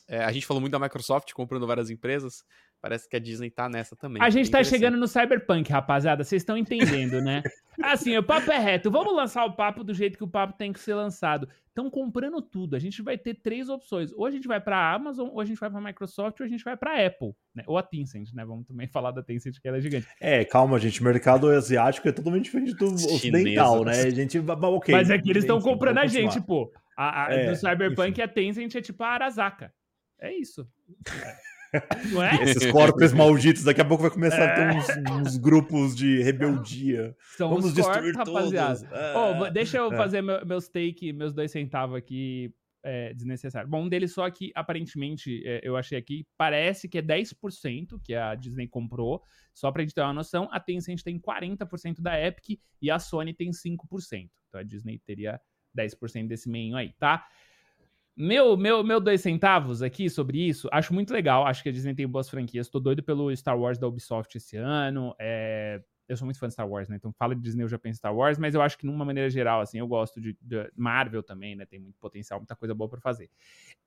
é, 0.08 0.24
a 0.24 0.32
gente 0.32 0.46
falou 0.46 0.60
muito 0.60 0.72
da 0.72 0.78
Microsoft 0.78 1.32
comprando 1.32 1.66
várias 1.66 1.90
empresas. 1.90 2.44
Parece 2.80 3.08
que 3.08 3.16
a 3.16 3.18
Disney 3.18 3.50
tá 3.50 3.68
nessa 3.68 3.96
também. 3.96 4.22
A 4.22 4.30
gente 4.30 4.50
Bem 4.50 4.52
tá 4.52 4.64
chegando 4.64 4.96
no 4.96 5.08
Cyberpunk, 5.08 5.72
rapaziada. 5.72 6.22
Vocês 6.22 6.42
estão 6.42 6.56
entendendo, 6.56 7.20
né? 7.20 7.42
Assim, 7.82 8.16
o 8.16 8.22
papo 8.22 8.52
é 8.52 8.58
reto. 8.58 8.90
Vamos 8.90 9.14
lançar 9.14 9.44
o 9.44 9.52
papo 9.54 9.82
do 9.82 9.94
jeito 9.94 10.16
que 10.16 10.24
o 10.24 10.28
papo 10.28 10.52
tem 10.56 10.72
que 10.72 10.78
ser 10.78 10.94
lançado. 10.94 11.48
Estão 11.76 11.90
comprando 11.90 12.40
tudo. 12.40 12.74
A 12.74 12.78
gente 12.78 13.02
vai 13.02 13.18
ter 13.18 13.34
três 13.34 13.68
opções. 13.68 14.10
Ou 14.14 14.24
a 14.24 14.30
gente 14.30 14.48
vai 14.48 14.58
pra 14.58 14.94
Amazon, 14.94 15.28
ou 15.30 15.42
a 15.42 15.44
gente 15.44 15.60
vai 15.60 15.68
pra 15.68 15.78
Microsoft, 15.78 16.40
ou 16.40 16.46
a 16.46 16.48
gente 16.48 16.64
vai 16.64 16.74
pra 16.74 17.06
Apple. 17.06 17.34
Né? 17.54 17.64
Ou 17.66 17.76
a 17.76 17.82
Tencent, 17.82 18.32
né? 18.32 18.46
Vamos 18.46 18.66
também 18.66 18.88
falar 18.88 19.10
da 19.10 19.22
Tencent, 19.22 19.60
que 19.60 19.68
ela 19.68 19.76
é 19.76 19.80
gigante. 19.82 20.06
É, 20.18 20.42
calma, 20.42 20.78
gente. 20.78 21.02
O 21.02 21.04
mercado 21.04 21.50
asiático 21.50 22.08
é 22.08 22.12
totalmente 22.12 22.44
diferente 22.44 22.72
do 22.76 22.86
Chinesa. 22.96 23.14
ocidental, 23.14 23.84
né? 23.84 23.92
A 23.92 24.08
gente. 24.10 24.38
Ok. 24.38 24.94
Mas 24.94 25.10
é 25.10 25.18
que 25.18 25.28
eles 25.28 25.44
estão 25.44 25.60
comprando 25.60 25.98
a 25.98 26.06
gente, 26.06 26.40
pô. 26.40 26.72
A, 26.96 27.26
a, 27.26 27.34
É, 27.34 27.50
do 27.50 27.56
Cyberpunk, 27.56 28.12
enfim. 28.12 28.22
a 28.22 28.28
Tencent 28.28 28.74
é 28.74 28.80
tipo 28.80 29.04
a 29.04 29.08
Arasaka. 29.08 29.70
É 30.18 30.32
isso. 30.32 30.66
É? 32.40 32.42
Esses 32.44 32.70
corpos 32.70 33.12
malditos, 33.12 33.64
daqui 33.64 33.80
a 33.80 33.84
pouco 33.84 34.02
vai 34.02 34.10
começar 34.10 34.44
a 34.44 34.54
ter 34.54 34.76
uns, 34.76 35.10
uns 35.26 35.36
grupos 35.36 35.94
de 35.94 36.22
rebeldia. 36.22 37.14
São 37.36 37.48
Vamos 37.50 37.66
os 37.66 37.74
destruir 37.74 38.14
corpos, 38.14 38.32
todos. 38.32 38.52
rapaziada. 38.52 38.88
Ah, 38.92 39.32
vou- 39.38 39.50
deixa 39.50 39.78
eu 39.78 39.92
é. 39.92 39.96
fazer 39.96 40.22
meu- 40.22 40.44
meus 40.46 40.68
take, 40.68 41.12
meus 41.12 41.32
dois 41.32 41.50
centavos 41.50 41.96
aqui 41.96 42.52
é, 42.84 43.12
desnecessário. 43.14 43.68
Bom, 43.68 43.82
um 43.82 43.88
deles 43.88 44.12
só 44.12 44.30
que, 44.30 44.52
aparentemente, 44.54 45.42
é, 45.44 45.60
eu 45.64 45.76
achei 45.76 45.98
aqui, 45.98 46.24
parece 46.38 46.88
que 46.88 46.98
é 46.98 47.02
10% 47.02 47.98
que 48.04 48.14
a 48.14 48.34
Disney 48.36 48.68
comprou. 48.68 49.20
Só 49.52 49.72
pra 49.72 49.82
gente 49.82 49.92
ter 49.94 50.02
uma 50.02 50.12
noção, 50.12 50.48
a 50.52 50.60
Tencent 50.60 51.02
tem 51.02 51.18
40% 51.18 52.00
da 52.00 52.20
Epic 52.20 52.60
e 52.80 52.90
a 52.90 52.98
Sony 53.00 53.34
tem 53.34 53.50
5%. 53.52 54.30
Então 54.48 54.60
a 54.60 54.62
Disney 54.62 55.00
teria 55.04 55.40
10% 55.76 56.28
desse 56.28 56.48
meio 56.48 56.76
aí, 56.76 56.92
tá? 56.98 57.26
Meu, 58.18 58.56
meu, 58.56 58.82
meu 58.82 58.98
dois 58.98 59.20
centavos 59.20 59.82
aqui 59.82 60.08
sobre 60.08 60.38
isso, 60.48 60.68
acho 60.72 60.94
muito 60.94 61.12
legal. 61.12 61.44
Acho 61.46 61.62
que 61.62 61.68
a 61.68 61.72
Disney 61.72 61.94
tem 61.94 62.08
boas 62.08 62.30
franquias. 62.30 62.68
Tô 62.68 62.80
doido 62.80 63.02
pelo 63.02 63.34
Star 63.36 63.58
Wars 63.58 63.78
da 63.78 63.86
Ubisoft 63.86 64.34
esse 64.38 64.56
ano. 64.56 65.14
É, 65.20 65.82
eu 66.08 66.16
sou 66.16 66.24
muito 66.24 66.38
fã 66.38 66.46
de 66.46 66.54
Star 66.54 66.66
Wars, 66.66 66.88
né? 66.88 66.96
Então 66.96 67.12
fala 67.12 67.34
de 67.34 67.42
Disney, 67.42 67.62
eu 67.64 67.68
já 67.68 67.78
penso 67.78 67.96
em 67.96 67.98
Star 67.98 68.16
Wars, 68.16 68.38
mas 68.38 68.54
eu 68.54 68.62
acho 68.62 68.78
que, 68.78 68.86
numa 68.86 69.04
maneira 69.04 69.28
geral, 69.28 69.60
assim, 69.60 69.78
eu 69.78 69.86
gosto 69.86 70.18
de, 70.18 70.34
de 70.40 70.70
Marvel 70.74 71.22
também, 71.22 71.54
né? 71.54 71.66
Tem 71.66 71.78
muito 71.78 71.98
potencial, 71.98 72.40
muita 72.40 72.56
coisa 72.56 72.74
boa 72.74 72.88
pra 72.88 73.00
fazer. 73.02 73.28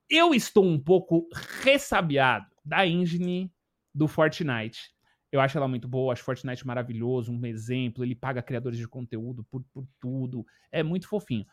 Eu 0.07 0.33
estou 0.33 0.63
um 0.63 0.79
pouco 0.79 1.27
ressabiado 1.63 2.47
da 2.63 2.85
engine 2.85 3.51
do 3.95 4.07
Fortnite. 4.07 4.91
Eu 5.31 5.41
acho 5.41 5.57
ela 5.57 5.67
muito 5.67 5.87
boa, 5.87 6.13
acho 6.13 6.23
Fortnite 6.23 6.65
maravilhoso, 6.67 7.31
um 7.31 7.45
exemplo. 7.45 8.03
Ele 8.03 8.15
paga 8.15 8.43
criadores 8.43 8.77
de 8.77 8.87
conteúdo 8.87 9.43
por, 9.45 9.63
por 9.73 9.87
tudo. 9.99 10.45
É 10.71 10.83
muito 10.83 11.07
fofinho. 11.07 11.45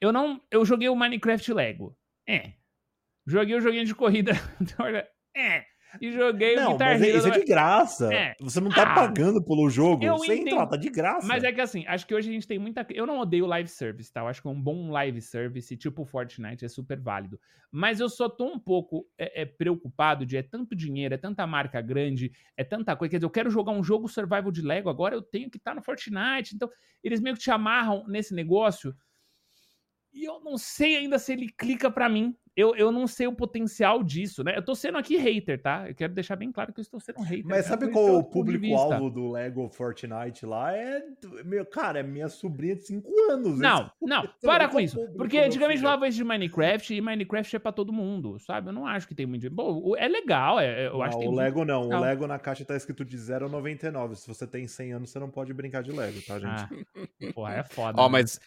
Eu 0.00 0.12
não. 0.12 0.40
Eu 0.50 0.64
joguei 0.64 0.88
o 0.88 0.96
Minecraft 0.96 1.52
Lego. 1.52 1.96
É. 2.28 2.52
Joguei 3.26 3.56
o 3.56 3.60
joguinho 3.60 3.84
de 3.84 3.94
corrida. 3.94 4.32
é. 5.36 5.64
E 6.00 6.12
joguei 6.12 6.56
não, 6.56 6.70
o 6.70 6.72
Guitar 6.72 6.92
mas 6.92 7.02
Hero. 7.02 7.18
isso 7.18 7.28
é 7.28 7.30
de 7.38 7.44
graça. 7.44 8.12
É. 8.12 8.34
Você 8.40 8.60
não 8.60 8.70
tá 8.70 8.82
Ah, 8.82 8.94
pagando 8.94 9.42
pelo 9.42 9.70
jogo. 9.70 10.04
eu 10.04 10.18
Você 10.18 10.32
entra 10.32 10.42
entendo. 10.42 10.56
lá, 10.58 10.66
tá 10.66 10.76
de 10.76 10.90
graça. 10.90 11.26
Mas 11.26 11.42
é 11.42 11.52
que 11.52 11.60
assim, 11.60 11.86
acho 11.86 12.06
que 12.06 12.14
hoje 12.14 12.28
a 12.28 12.32
gente 12.32 12.46
tem 12.46 12.58
muita. 12.58 12.86
Eu 12.90 13.06
não 13.06 13.18
odeio 13.18 13.46
live 13.46 13.68
service, 13.68 14.12
tá? 14.12 14.20
Eu 14.20 14.28
acho 14.28 14.42
que 14.42 14.48
um 14.48 14.60
bom 14.60 14.90
live 14.90 15.20
service, 15.22 15.74
tipo 15.76 16.04
Fortnite, 16.04 16.64
é 16.64 16.68
super 16.68 17.00
válido. 17.00 17.40
Mas 17.70 18.00
eu 18.00 18.08
só 18.08 18.28
tô 18.28 18.46
um 18.46 18.58
pouco 18.58 19.06
é, 19.16 19.42
é, 19.42 19.44
preocupado 19.46 20.26
de 20.26 20.36
é 20.36 20.42
tanto 20.42 20.74
dinheiro, 20.76 21.14
é 21.14 21.18
tanta 21.18 21.46
marca 21.46 21.80
grande, 21.80 22.30
é 22.56 22.64
tanta 22.64 22.94
coisa. 22.94 23.10
Quer 23.10 23.16
dizer, 23.18 23.26
eu 23.26 23.30
quero 23.30 23.50
jogar 23.50 23.72
um 23.72 23.82
jogo 23.82 24.08
survival 24.08 24.50
de 24.52 24.62
Lego, 24.62 24.90
agora 24.90 25.14
eu 25.14 25.22
tenho 25.22 25.48
que 25.50 25.56
estar 25.56 25.74
no 25.74 25.82
Fortnite. 25.82 26.54
Então, 26.54 26.68
eles 27.02 27.20
meio 27.20 27.36
que 27.36 27.42
te 27.42 27.50
amarram 27.50 28.04
nesse 28.06 28.34
negócio. 28.34 28.94
E 30.16 30.24
eu 30.24 30.40
não 30.40 30.56
sei 30.56 30.96
ainda 30.96 31.18
se 31.18 31.30
ele 31.32 31.48
clica 31.50 31.90
pra 31.90 32.08
mim. 32.08 32.34
Eu, 32.56 32.74
eu 32.74 32.90
não 32.90 33.06
sei 33.06 33.26
o 33.26 33.34
potencial 33.34 34.02
disso, 34.02 34.42
né? 34.42 34.56
Eu 34.56 34.64
tô 34.64 34.74
sendo 34.74 34.96
aqui 34.96 35.18
hater, 35.18 35.60
tá? 35.60 35.86
Eu 35.90 35.94
quero 35.94 36.14
deixar 36.14 36.36
bem 36.36 36.50
claro 36.50 36.72
que 36.72 36.80
eu 36.80 36.82
estou 36.82 36.98
sendo 36.98 37.18
um 37.20 37.22
hater. 37.22 37.44
Mas 37.44 37.64
tá? 37.64 37.72
sabe 37.72 37.90
qual 37.92 38.06
o 38.06 38.08
eu- 38.20 38.24
público-alvo 38.24 39.10
do 39.10 39.30
Lego 39.30 39.68
Fortnite 39.68 40.46
lá? 40.46 40.74
É. 40.74 41.02
Meu, 41.44 41.66
cara, 41.66 42.00
é 42.00 42.02
minha 42.02 42.30
sobrinha 42.30 42.74
de 42.74 42.84
5 42.86 43.06
anos. 43.30 43.58
Não, 43.58 43.80
Esse- 43.82 43.90
não, 44.00 44.24
esse 44.24 44.32
para 44.40 44.64
é 44.64 44.68
com 44.68 44.80
isso. 44.80 44.98
Porque 45.18 45.36
antigamente 45.36 45.82
falava 45.82 46.08
isso 46.08 46.16
de 46.16 46.24
Minecraft 46.24 46.94
e 46.94 47.00
Minecraft 47.02 47.56
é 47.56 47.58
pra 47.58 47.72
todo 47.72 47.92
mundo, 47.92 48.38
sabe? 48.38 48.70
Eu 48.70 48.72
não 48.72 48.86
acho 48.86 49.06
que 49.06 49.14
tem 49.14 49.26
muito. 49.26 49.50
Bom, 49.50 49.94
é 49.94 50.08
legal, 50.08 50.58
é, 50.58 50.86
eu 50.86 51.02
acho 51.02 51.12
Não, 51.12 51.18
que 51.18 51.18
tem 51.18 51.28
o 51.28 51.32
muito 51.32 51.44
Lego 51.44 51.64
não. 51.66 51.88
O. 51.90 52.00
Lego 52.00 52.26
na 52.26 52.38
caixa 52.38 52.64
tá 52.64 52.74
escrito 52.74 53.04
de 53.04 53.18
0,99. 53.18 54.14
Se 54.14 54.26
você 54.26 54.46
tem 54.46 54.66
100 54.66 54.92
anos, 54.94 55.10
você 55.10 55.18
não 55.18 55.28
pode 55.30 55.52
brincar 55.52 55.82
de 55.82 55.92
Lego, 55.92 56.22
tá, 56.26 56.38
gente? 56.38 56.86
Ah, 57.26 57.32
porra, 57.34 57.56
é 57.56 57.62
foda. 57.64 58.00
Ó, 58.00 58.06
né? 58.06 58.12
mas 58.12 58.40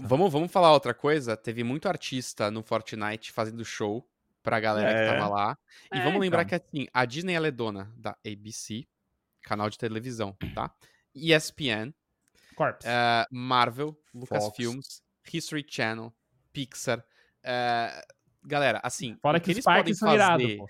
vamos, 0.00 0.32
vamos 0.32 0.50
falar 0.52 0.72
outra 0.72 0.94
coisa. 0.94 1.36
Teve 1.36 1.62
muito 1.64 1.88
artista 1.88 2.50
no 2.50 2.62
Fortnite 2.62 3.32
fazendo 3.32 3.64
show 3.64 4.06
pra 4.42 4.58
galera 4.60 4.90
É. 4.90 5.04
que 5.06 5.12
tava 5.18 5.28
lá. 5.28 5.58
E 5.94 5.98
É, 5.98 6.04
vamos 6.04 6.20
lembrar 6.20 6.42
então. 6.44 6.58
que 6.58 6.64
assim, 6.66 6.86
a 6.92 7.04
Disney 7.04 7.34
ela 7.34 7.46
é 7.48 7.50
dona 7.50 7.92
da 7.96 8.16
ABC, 8.26 8.86
canal 9.42 9.68
de 9.70 9.78
televisão, 9.78 10.36
tá? 10.54 10.74
ESPN, 11.14 11.92
Corpse. 12.56 12.86
eh, 12.88 13.26
Marvel. 13.30 13.96
Lucasfilms, 14.14 15.02
History 15.32 15.64
Channel, 15.68 16.12
Pixar. 16.52 17.04
eh, 17.42 18.02
galera, 18.44 18.80
assim, 18.82 19.16
Fora 19.20 19.38
o 19.38 19.40
que 19.40 19.46
que 19.46 19.50
eles 19.52 19.64
podem 19.64 19.94
fazer... 19.94 20.56
pô. 20.56 20.66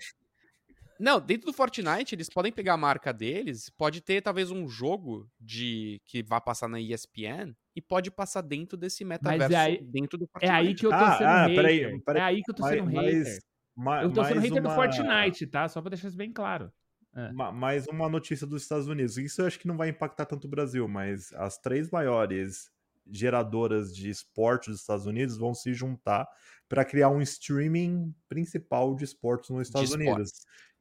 Não, 0.99 1.19
dentro 1.19 1.47
do 1.47 1.53
Fortnite, 1.53 2.13
eles 2.13 2.29
podem 2.29 2.51
pegar 2.51 2.73
a 2.73 2.77
marca 2.77 3.11
deles, 3.11 3.69
pode 3.71 4.01
ter 4.01 4.21
talvez 4.21 4.51
um 4.51 4.67
jogo 4.69 5.27
de 5.39 5.99
que 6.05 6.21
vá 6.21 6.39
passar 6.39 6.67
na 6.67 6.79
ESPN 6.79 7.55
e 7.75 7.81
pode 7.81 8.11
passar 8.11 8.41
dentro 8.41 8.77
desse 8.77 9.03
metaverso 9.05 9.55
aí- 9.55 9.81
dentro 9.83 10.17
do 10.17 10.25
É 10.25 10.27
Fortnite. 10.27 10.53
aí 10.53 10.75
que 10.75 10.85
eu 10.85 10.89
tô 10.89 10.95
Ah, 10.95 11.17
sendo 11.17 11.27
ah, 11.27 11.41
hater. 11.43 11.55
peraí, 11.55 12.01
peraí. 12.01 12.21
É 12.21 12.25
aí 12.25 12.41
que 12.43 12.51
eu 12.51 12.55
tô 12.55 12.63
Mas- 12.63 12.73
sendo 12.75 12.89
hater. 12.89 13.39
ma- 13.75 14.03
Eu 14.03 14.11
tô 14.11 14.23
sendo 14.23 14.35
mais 14.35 14.49
hater 14.49 14.61
do 14.63 14.67
uma- 14.69 14.75
Fortnite, 14.75 15.47
tá? 15.47 15.67
Só 15.69 15.81
pra 15.81 15.89
deixar 15.89 16.07
isso 16.09 16.17
bem 16.17 16.31
claro. 16.31 16.71
Ma- 17.33 17.51
Mais 17.51 17.87
uma 17.87 18.07
notícia 18.07 18.47
dos 18.47 18.61
Estados 18.61 18.87
Unidos. 18.87 19.17
Isso 19.17 19.41
eu 19.41 19.45
acho 19.45 19.59
que 19.59 19.67
não 19.67 19.75
vai 19.75 19.89
impactar 19.89 20.25
tanto 20.25 20.45
o 20.47 20.49
Brasil, 20.49 20.87
mas 20.87 21.33
as 21.33 21.57
três 21.57 21.89
maiores 21.91 22.69
geradoras 23.09 23.93
de 23.93 24.09
esporte 24.09 24.69
dos 24.69 24.79
Estados 24.79 25.05
Unidos 25.05 25.37
vão 25.37 25.53
se 25.53 25.73
juntar 25.73 26.27
para 26.69 26.85
criar 26.85 27.09
um 27.09 27.21
streaming 27.21 28.13
principal 28.29 28.95
de 28.95 29.03
esportes 29.03 29.49
nos 29.49 29.67
Estados 29.67 29.89
esportes. 29.89 30.09
Unidos. 30.13 30.31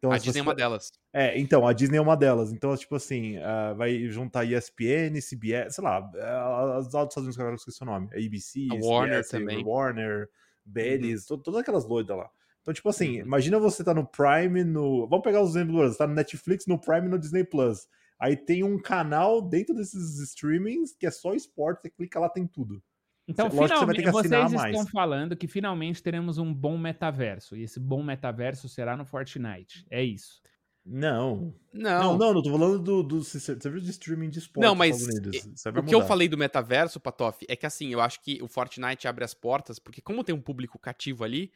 Então, 0.01 0.13
a 0.13 0.19
Disney 0.19 0.41
é 0.41 0.43
uma 0.43 0.55
delas. 0.55 0.91
É, 1.13 1.39
então, 1.39 1.67
a 1.67 1.73
Disney 1.75 1.99
é 1.99 2.01
uma 2.01 2.17
delas. 2.17 2.53
Então, 2.53 2.75
tipo 2.75 2.95
assim, 2.97 3.37
ah, 3.37 3.75
vai 3.75 4.09
juntar 4.09 4.45
ESPN, 4.45 5.21
CBS, 5.21 5.75
sei 5.75 5.85
lá, 5.85 6.11
ah, 6.17 6.77
as 6.79 6.87
dos 6.87 6.95
Estados 6.95 7.17
Unidos 7.19 7.37
que 7.37 7.43
agora 7.43 7.55
eu 7.55 7.59
esqueci 7.59 7.83
o 7.83 7.87
nome. 7.87 8.09
ABC, 8.15 8.67
A 8.71 8.75
Warner 8.77 9.23
CBS, 9.23 9.31
também. 9.31 9.65
Warner, 9.65 10.29
Bellis, 10.65 11.27
to- 11.27 11.37
todas 11.39 11.61
aquelas 11.61 11.85
doidas 11.87 12.17
lá. 12.17 12.31
Então, 12.63 12.73
tipo 12.73 12.89
assim, 12.89 13.21
Uhum. 13.21 13.27
imagina 13.27 13.59
você 13.59 13.85
tá 13.85 13.93
no 13.93 14.07
Prime, 14.07 14.65
no. 14.65 15.07
Vamos 15.09 15.23
pegar 15.25 15.43
os 15.43 15.51
exemplos, 15.51 15.93
você 15.93 15.99
tá 15.99 16.07
no 16.07 16.15
Netflix, 16.15 16.67
no 16.67 16.81
Prime 16.81 17.07
e 17.07 17.11
no 17.11 17.19
Disney 17.19 17.45
Plus. 17.45 17.87
Aí 18.19 18.37
tem 18.37 18.63
um 18.65 18.81
canal 18.81 19.41
dentro 19.43 19.75
desses 19.75 20.19
streamings 20.21 20.95
que 20.95 21.07
é 21.07 21.11
só 21.11 21.35
esporte, 21.35 21.83
você 21.83 21.91
clica 21.91 22.19
lá, 22.21 22.29
tem 22.29 22.47
tudo. 22.47 22.83
Então, 23.31 23.47
Lógico 23.47 23.63
você 23.63 23.69
finalmente, 23.69 24.09
assinar 24.09 24.43
vocês 24.43 24.53
mais. 24.61 24.75
estão 24.77 24.87
falando 24.91 25.37
que 25.37 25.47
finalmente 25.47 26.03
teremos 26.03 26.37
um 26.39 26.53
bom 26.53 26.77
metaverso. 26.77 27.57
E 27.57 27.63
esse 27.63 27.79
bom 27.79 28.03
metaverso 28.03 28.69
será 28.69 28.97
no 28.97 29.05
Fortnite. 29.05 29.87
É 29.89 30.03
isso. 30.03 30.43
Não. 30.85 31.55
Não, 31.73 32.13
Não, 32.13 32.19
não, 32.19 32.35
não, 32.35 32.43
tô 32.43 32.51
falando 32.51 32.79
do, 32.79 33.03
do 33.03 33.23
serviço 33.25 33.85
de 33.85 33.91
streaming 33.91 34.29
de 34.31 34.39
esporte 34.41 34.67
Não, 34.67 34.75
mas. 34.75 34.99
Isso 35.01 35.69
O 35.77 35.83
que 35.83 35.95
eu 35.95 36.03
falei 36.03 36.29
do 36.29 36.37
metaverso, 36.37 36.99
Patoff, 36.99 37.45
é 37.49 37.55
que 37.55 37.67
assim, 37.67 37.93
eu 37.93 38.01
acho 38.01 38.21
que 38.23 38.43
o 38.43 38.49
Fortnite 38.49 39.07
abre 39.07 39.25
as 39.25 39.35
portas, 39.35 39.79
porque 39.79 40.01
como 40.01 40.25
tem 40.25 40.35
um 40.35 40.41
público 40.41 40.79
cativo 40.79 41.23
ali, 41.23 41.53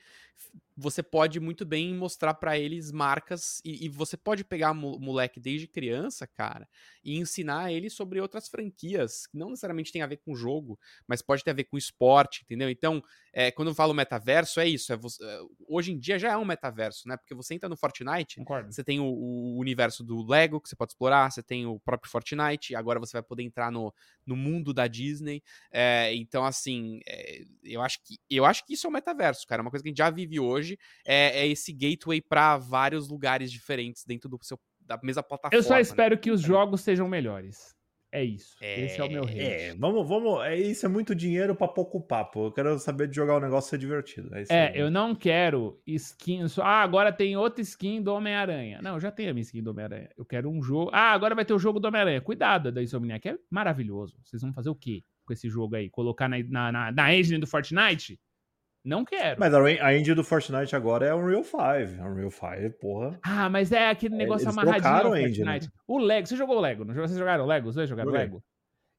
você 0.76 1.02
pode 1.02 1.38
muito 1.38 1.64
bem 1.64 1.94
mostrar 1.94 2.34
pra 2.34 2.58
eles 2.58 2.90
marcas 2.90 3.60
e, 3.64 3.86
e 3.86 3.88
você 3.88 4.16
pode 4.16 4.44
pegar 4.44 4.72
o 4.72 4.74
moleque 4.98 5.38
desde 5.40 5.68
criança, 5.68 6.26
cara, 6.26 6.68
e 7.02 7.16
ensinar 7.16 7.72
ele 7.72 7.88
sobre 7.88 8.20
outras 8.20 8.48
franquias, 8.48 9.26
que 9.26 9.38
não 9.38 9.50
necessariamente 9.50 9.92
tem 9.92 10.02
a 10.02 10.06
ver 10.06 10.16
com 10.18 10.32
o 10.32 10.36
jogo, 10.36 10.78
mas 11.06 11.22
pode 11.22 11.44
ter 11.44 11.50
a 11.50 11.54
ver 11.54 11.64
com 11.64 11.78
esporte, 11.78 12.42
entendeu? 12.42 12.68
Então, 12.68 13.02
é, 13.32 13.50
quando 13.52 13.68
eu 13.68 13.74
falo 13.74 13.94
metaverso, 13.94 14.58
é 14.60 14.68
isso. 14.68 14.92
é 14.92 14.96
você- 14.96 15.24
é, 15.24 15.38
hoje 15.68 15.92
em 15.92 15.98
dia 15.98 16.18
já 16.18 16.32
é 16.32 16.36
um 16.36 16.44
metaverso, 16.44 17.08
né? 17.08 17.16
Porque 17.16 17.34
você 17.34 17.54
entra 17.54 17.68
no 17.68 17.76
Fortnite, 17.76 18.36
Concordo. 18.40 18.72
você 18.72 18.82
tem 18.82 18.98
o, 19.00 19.04
o 19.06 19.58
universo 19.58 20.03
do 20.04 20.24
Lego 20.26 20.60
que 20.60 20.68
você 20.68 20.76
pode 20.76 20.92
explorar, 20.92 21.30
você 21.30 21.42
tem 21.42 21.66
o 21.66 21.80
próprio 21.80 22.10
Fortnite, 22.10 22.74
agora 22.74 23.00
você 23.00 23.12
vai 23.12 23.22
poder 23.22 23.42
entrar 23.42 23.70
no, 23.72 23.92
no 24.26 24.36
mundo 24.36 24.72
da 24.72 24.86
Disney. 24.86 25.42
é, 25.72 26.14
então, 26.14 26.44
assim, 26.44 27.00
é, 27.06 27.42
eu, 27.62 27.80
acho 27.80 27.98
que, 28.04 28.18
eu 28.30 28.44
acho 28.44 28.64
que 28.66 28.74
isso 28.74 28.86
é 28.86 28.90
o 28.90 28.92
metaverso, 28.92 29.46
cara. 29.46 29.60
É 29.60 29.62
uma 29.62 29.70
coisa 29.70 29.82
que 29.82 29.88
a 29.88 29.90
gente 29.90 29.98
já 29.98 30.10
vive 30.10 30.38
hoje. 30.38 30.78
É, 31.06 31.40
é 31.40 31.46
esse 31.46 31.72
gateway 31.72 32.20
pra 32.20 32.56
vários 32.56 33.08
lugares 33.08 33.50
diferentes 33.50 34.04
dentro 34.04 34.28
do 34.28 34.38
seu, 34.42 34.58
da 34.80 34.98
mesma 35.02 35.22
plataforma. 35.22 35.58
Eu 35.58 35.62
só 35.62 35.74
né? 35.74 35.80
espero 35.80 36.18
que 36.18 36.30
os 36.30 36.40
jogos 36.40 36.80
sejam 36.80 37.08
melhores. 37.08 37.74
É 38.14 38.22
isso. 38.22 38.56
Esse 38.60 39.00
é 39.00 39.04
o 39.04 39.10
meu 39.10 39.24
hate. 39.24 39.40
É, 39.40 39.74
vamos, 39.76 40.08
vamos. 40.08 40.44
É, 40.44 40.56
isso 40.56 40.86
é 40.86 40.88
muito 40.88 41.16
dinheiro 41.16 41.56
pra 41.56 41.66
pouco 41.66 42.00
papo. 42.00 42.46
Eu 42.46 42.52
quero 42.52 42.78
saber 42.78 43.08
de 43.08 43.16
jogar 43.16 43.36
o 43.36 43.40
negócio 43.40 43.68
ser 43.70 43.76
divertido. 43.76 44.30
É, 44.32 44.44
É, 44.48 44.72
eu 44.80 44.88
não 44.88 45.16
quero 45.16 45.80
skin. 45.84 46.44
Ah, 46.62 46.82
agora 46.82 47.10
tem 47.10 47.36
outra 47.36 47.60
skin 47.60 48.00
do 48.00 48.14
Homem-Aranha. 48.14 48.80
Não, 48.80 48.94
eu 48.94 49.00
já 49.00 49.10
tenho 49.10 49.30
a 49.30 49.32
minha 49.34 49.42
skin 49.42 49.64
do 49.64 49.70
Homem-Aranha. 49.70 50.10
Eu 50.16 50.24
quero 50.24 50.48
um 50.48 50.62
jogo. 50.62 50.90
Ah, 50.92 51.10
agora 51.10 51.34
vai 51.34 51.44
ter 51.44 51.54
o 51.54 51.58
jogo 51.58 51.80
do 51.80 51.88
Homem-Aranha. 51.88 52.20
Cuidado 52.20 52.70
da 52.70 52.80
Insomniac, 52.80 53.28
é 53.28 53.36
maravilhoso. 53.50 54.16
Vocês 54.22 54.40
vão 54.40 54.52
fazer 54.52 54.70
o 54.70 54.76
quê 54.76 55.02
com 55.26 55.32
esse 55.32 55.48
jogo 55.48 55.74
aí? 55.74 55.90
Colocar 55.90 56.28
na, 56.28 56.36
na, 56.44 56.70
na, 56.70 56.92
na 56.92 57.14
engine 57.16 57.40
do 57.40 57.48
Fortnite? 57.48 58.20
Não 58.84 59.04
quero. 59.04 59.40
Mas 59.40 59.54
a, 59.54 59.94
engine 59.94 60.14
do 60.14 60.22
Fortnite 60.22 60.76
agora 60.76 61.06
é 61.06 61.14
Unreal 61.14 61.42
5. 61.42 61.58
Unreal 62.02 62.30
5, 62.30 62.78
porra. 62.78 63.18
Ah, 63.22 63.48
mas 63.48 63.72
é 63.72 63.88
aquele 63.88 64.14
negócio 64.14 64.44
eles 64.44 64.58
amarradinho 64.58 64.82
trocaram 64.82 65.12
a 65.12 65.22
engine, 65.22 65.44
Fortnite. 65.44 65.68
O 65.88 65.98
Lego, 65.98 66.26
você 66.26 66.36
jogou 66.36 66.58
o 66.58 66.60
Lego? 66.60 66.84
Vocês 66.84 67.18
jogaram 67.18 67.44
o 67.44 67.46
Lego? 67.46 67.68
Os 67.68 67.74
dois 67.74 67.88
jogaram 67.88 68.10
Joguei. 68.10 68.26
Lego? 68.26 68.42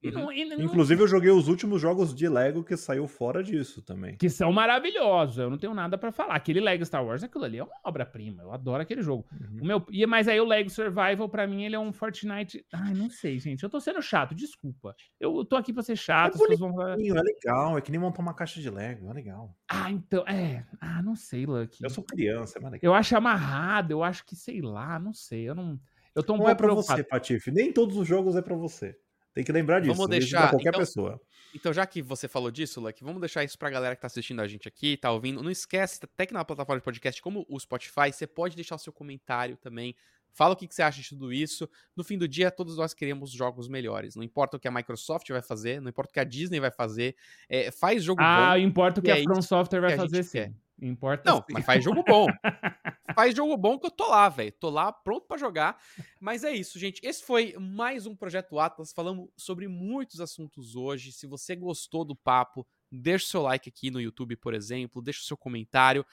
E 0.07 0.11
não- 0.11 0.32
e 0.32 0.45
não- 0.45 0.61
Inclusive, 0.61 1.02
eu 1.02 1.07
joguei 1.07 1.30
os 1.32 1.48
últimos 1.48 1.82
jogos 1.82 2.14
de 2.14 2.27
Lego 2.27 2.64
que 2.64 2.76
saiu 2.77 3.07
fora 3.07 3.44
disso 3.44 3.82
também. 3.82 4.15
que 4.18 4.30
são 4.30 4.52
maravilhosos. 4.52 5.38
Eu 5.38 5.49
não 5.49 5.57
tenho 5.57 5.73
nada 5.73 5.98
pra 5.98 6.11
falar. 6.11 6.36
Aquele 6.36 6.60
Lego 6.60 6.86
Star 6.86 7.06
Wars, 7.06 7.23
aquilo 7.23 7.44
ali 7.44 7.57
é 7.57 7.64
uma 7.64 7.72
obra-prima. 7.84 8.44
Eu 8.44 8.52
adoro 8.52 8.82
aquele 8.82 9.02
jogo. 9.02 9.26
Uhum. 9.32 9.60
O 9.61 9.65
meu, 9.65 9.86
e, 9.90 10.06
mas 10.06 10.27
aí 10.27 10.40
o 10.40 10.45
Lego 10.45 10.69
Survival, 10.69 11.27
pra 11.30 11.48
mim, 11.48 11.64
ele 11.64 11.76
é 11.76 11.80
um 11.80 11.91
Fortnite. 11.94 12.65
Ai, 12.73 12.94
não 12.94 13.10
sei, 13.10 13.40
gente. 13.40 13.64
Eu 13.64 13.69
tô 13.69 13.80
sendo 13.80 14.02
chato, 14.02 14.34
desculpa. 14.36 14.95
Eu 15.19 15.44
tô 15.45 15.56
aqui 15.56 15.72
pra 15.73 15.84
ser 15.84 15.95
chato. 15.95 16.36
É 16.52 16.56
vão 16.56 16.82
É 16.82 16.95
legal, 16.95 17.77
é 17.77 17.82
que 17.82 17.91
nem 17.91 17.99
montar 17.99 18.22
uma 18.22 18.34
caixa 18.34 18.60
de 18.61 18.69
Lego, 18.69 19.10
é 19.10 19.14
legal. 19.14 19.56
Ah, 19.69 19.90
então. 19.91 20.23
É. 20.27 20.65
Ah, 20.80 21.02
não 21.02 21.15
sei, 21.15 21.45
Lucky. 21.45 21.84
Eu 21.84 21.90
sou 21.90 22.03
criança, 22.03 22.57
é 22.60 22.61
legal. 22.61 22.80
Eu 22.82 22.94
acho 22.94 23.15
amarrado, 23.15 23.91
eu 23.91 24.03
acho 24.03 24.26
que, 24.26 24.36
sei 24.36 24.61
lá, 24.61 24.99
não 24.99 25.14
sei. 25.14 25.48
Eu 25.49 25.56
não. 25.56 25.80
Eu 26.15 26.23
tô 26.23 26.34
um 26.34 26.38
Não 26.38 26.49
é 26.49 26.56
pra 26.56 26.68
preocupado. 26.68 26.98
você, 26.98 27.03
Patife. 27.03 27.52
Nem 27.52 27.73
todos 27.73 27.98
os 27.98 28.07
jogos 28.07 28.36
é 28.38 28.41
pra 28.41 28.56
você. 28.56 28.95
Tem 29.36 29.44
que 29.44 29.52
lembrar 29.52 29.82
disso. 29.82 29.94
Vamos 29.94 30.10
deixar- 30.10 30.40
pra 30.44 30.49
qualquer 30.52 30.70
então- 30.70 30.80
pessoa. 30.80 31.22
Então, 31.53 31.72
já 31.72 31.86
que 31.86 32.02
você 32.02 32.28
falou 32.28 32.49
disso, 32.52 32.82
Lucky, 32.82 33.03
vamos 33.03 33.20
deixar 33.22 33.44
isso 33.44 33.57
pra 33.57 33.70
galera 33.70 33.95
que 33.95 34.02
tá 34.02 34.07
assistindo 34.07 34.41
a 34.41 34.48
gente 34.48 34.68
aqui, 34.68 34.98
tá 34.98 35.12
ouvindo. 35.12 35.41
Não 35.44 35.52
esquece, 35.52 35.99
até 36.03 36.26
que 36.26 36.34
na 36.34 36.44
plataforma 36.44 36.80
de 36.82 36.84
podcast, 36.84 37.22
como 37.22 37.45
o 37.48 37.57
Spotify, 37.60 38.12
você 38.12 38.26
pode 38.26 38.56
deixar 38.56 38.76
o 38.76 38.80
seu 38.80 38.91
comentário 38.91 39.56
também. 39.57 39.95
Fala 40.34 40.53
o 40.53 40.57
que, 40.57 40.68
que 40.68 40.76
você 40.76 40.82
acha 40.82 41.02
de 41.02 41.07
tudo 41.07 41.32
isso. 41.32 41.70
No 41.95 42.03
fim 42.03 42.18
do 42.18 42.28
dia, 42.28 42.52
todos 42.52 42.76
nós 42.76 42.94
queremos 42.94 43.32
jogos 43.32 43.70
melhores. 43.70 44.18
Não 44.18 44.24
importa 44.24 44.57
o 44.57 44.60
que 44.60 44.68
a 44.68 44.72
Microsoft 44.72 45.30
vai 45.30 45.41
fazer, 45.41 45.80
não 45.80 45.88
importa 45.90 46.10
o 46.10 46.14
que 46.14 46.20
a 46.20 46.26
Disney 46.26 46.60
vai 46.60 46.72
fazer. 46.72 47.16
é, 47.48 47.72
faz 47.72 48.03
jogo 48.03 48.22
Ah, 48.22 48.52
bom. 48.52 48.57
importa 48.57 48.99
o 48.99 49.03
que 49.03 49.12
a 49.12 49.18
é 49.20 49.24
From 49.24 49.41
Software 49.41 49.80
vai 49.80 49.91
que 49.91 49.98
fazer 49.98 50.24
sim. 50.24 50.32
quer. 50.32 50.53
Importa 50.81 51.30
Não, 51.30 51.38
sim. 51.38 51.53
mas 51.53 51.65
faz 51.65 51.84
jogo 51.84 52.03
bom. 52.03 52.27
faz 53.15 53.34
jogo 53.35 53.56
bom 53.56 53.80
que 53.80 53.85
eu 53.85 53.91
tô 53.91 54.07
lá, 54.07 54.27
velho. 54.27 54.52
Tô 54.60 54.69
lá 54.69 54.91
pronto 54.91 55.26
pra 55.26 55.38
jogar. 55.38 55.81
Mas 56.19 56.43
é 56.43 56.52
isso, 56.52 56.77
gente. 56.77 56.99
Esse 57.03 57.23
foi 57.23 57.56
mais 57.57 58.06
um 58.06 58.15
Projeto 58.15 58.60
Atlas. 58.60 58.91
Falamos 58.91 59.30
sobre 59.38 59.68
muitos 59.68 60.19
assuntos 60.19 60.76
hoje. 60.76 61.11
Se 61.11 61.26
você 61.26 61.56
gostou 61.56 62.03
do 62.03 62.15
papo, 62.15 62.68
deixa 62.91 63.26
o 63.26 63.30
seu 63.30 63.41
like 63.41 63.69
aqui 63.69 63.89
no 63.89 64.02
YouTube, 64.02 64.35
por 64.35 64.53
exemplo. 64.53 65.02
Deixa 65.02 65.22
o 65.22 65.26
seu 65.26 65.38
comentário. 65.38 66.06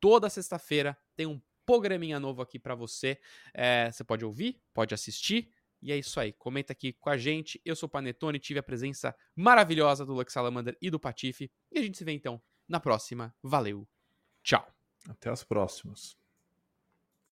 Toda 0.00 0.30
sexta-feira 0.30 0.96
tem 1.14 1.26
um 1.26 1.40
programinha 1.66 2.18
novo 2.18 2.40
aqui 2.40 2.58
pra 2.58 2.74
você. 2.74 3.18
É, 3.52 3.90
você 3.90 4.02
pode 4.04 4.24
ouvir, 4.24 4.60
pode 4.72 4.94
assistir. 4.94 5.50
E 5.82 5.92
é 5.92 5.98
isso 5.98 6.18
aí. 6.18 6.32
Comenta 6.32 6.72
aqui 6.72 6.94
com 6.94 7.10
a 7.10 7.18
gente. 7.18 7.60
Eu 7.64 7.76
sou 7.76 7.86
o 7.86 7.90
Panetone, 7.90 8.38
tive 8.38 8.58
a 8.58 8.62
presença 8.62 9.14
maravilhosa 9.34 10.06
do 10.06 10.14
Lux 10.14 10.32
Salamander 10.32 10.76
e 10.80 10.90
do 10.90 10.98
Patife. 10.98 11.50
E 11.70 11.78
a 11.78 11.82
gente 11.82 11.98
se 11.98 12.04
vê 12.04 12.12
então 12.12 12.40
na 12.66 12.80
próxima. 12.80 13.34
Valeu. 13.42 13.86
Tchau. 14.46 14.64
Até 15.08 15.28
as 15.28 15.42
próximas. 15.42 16.16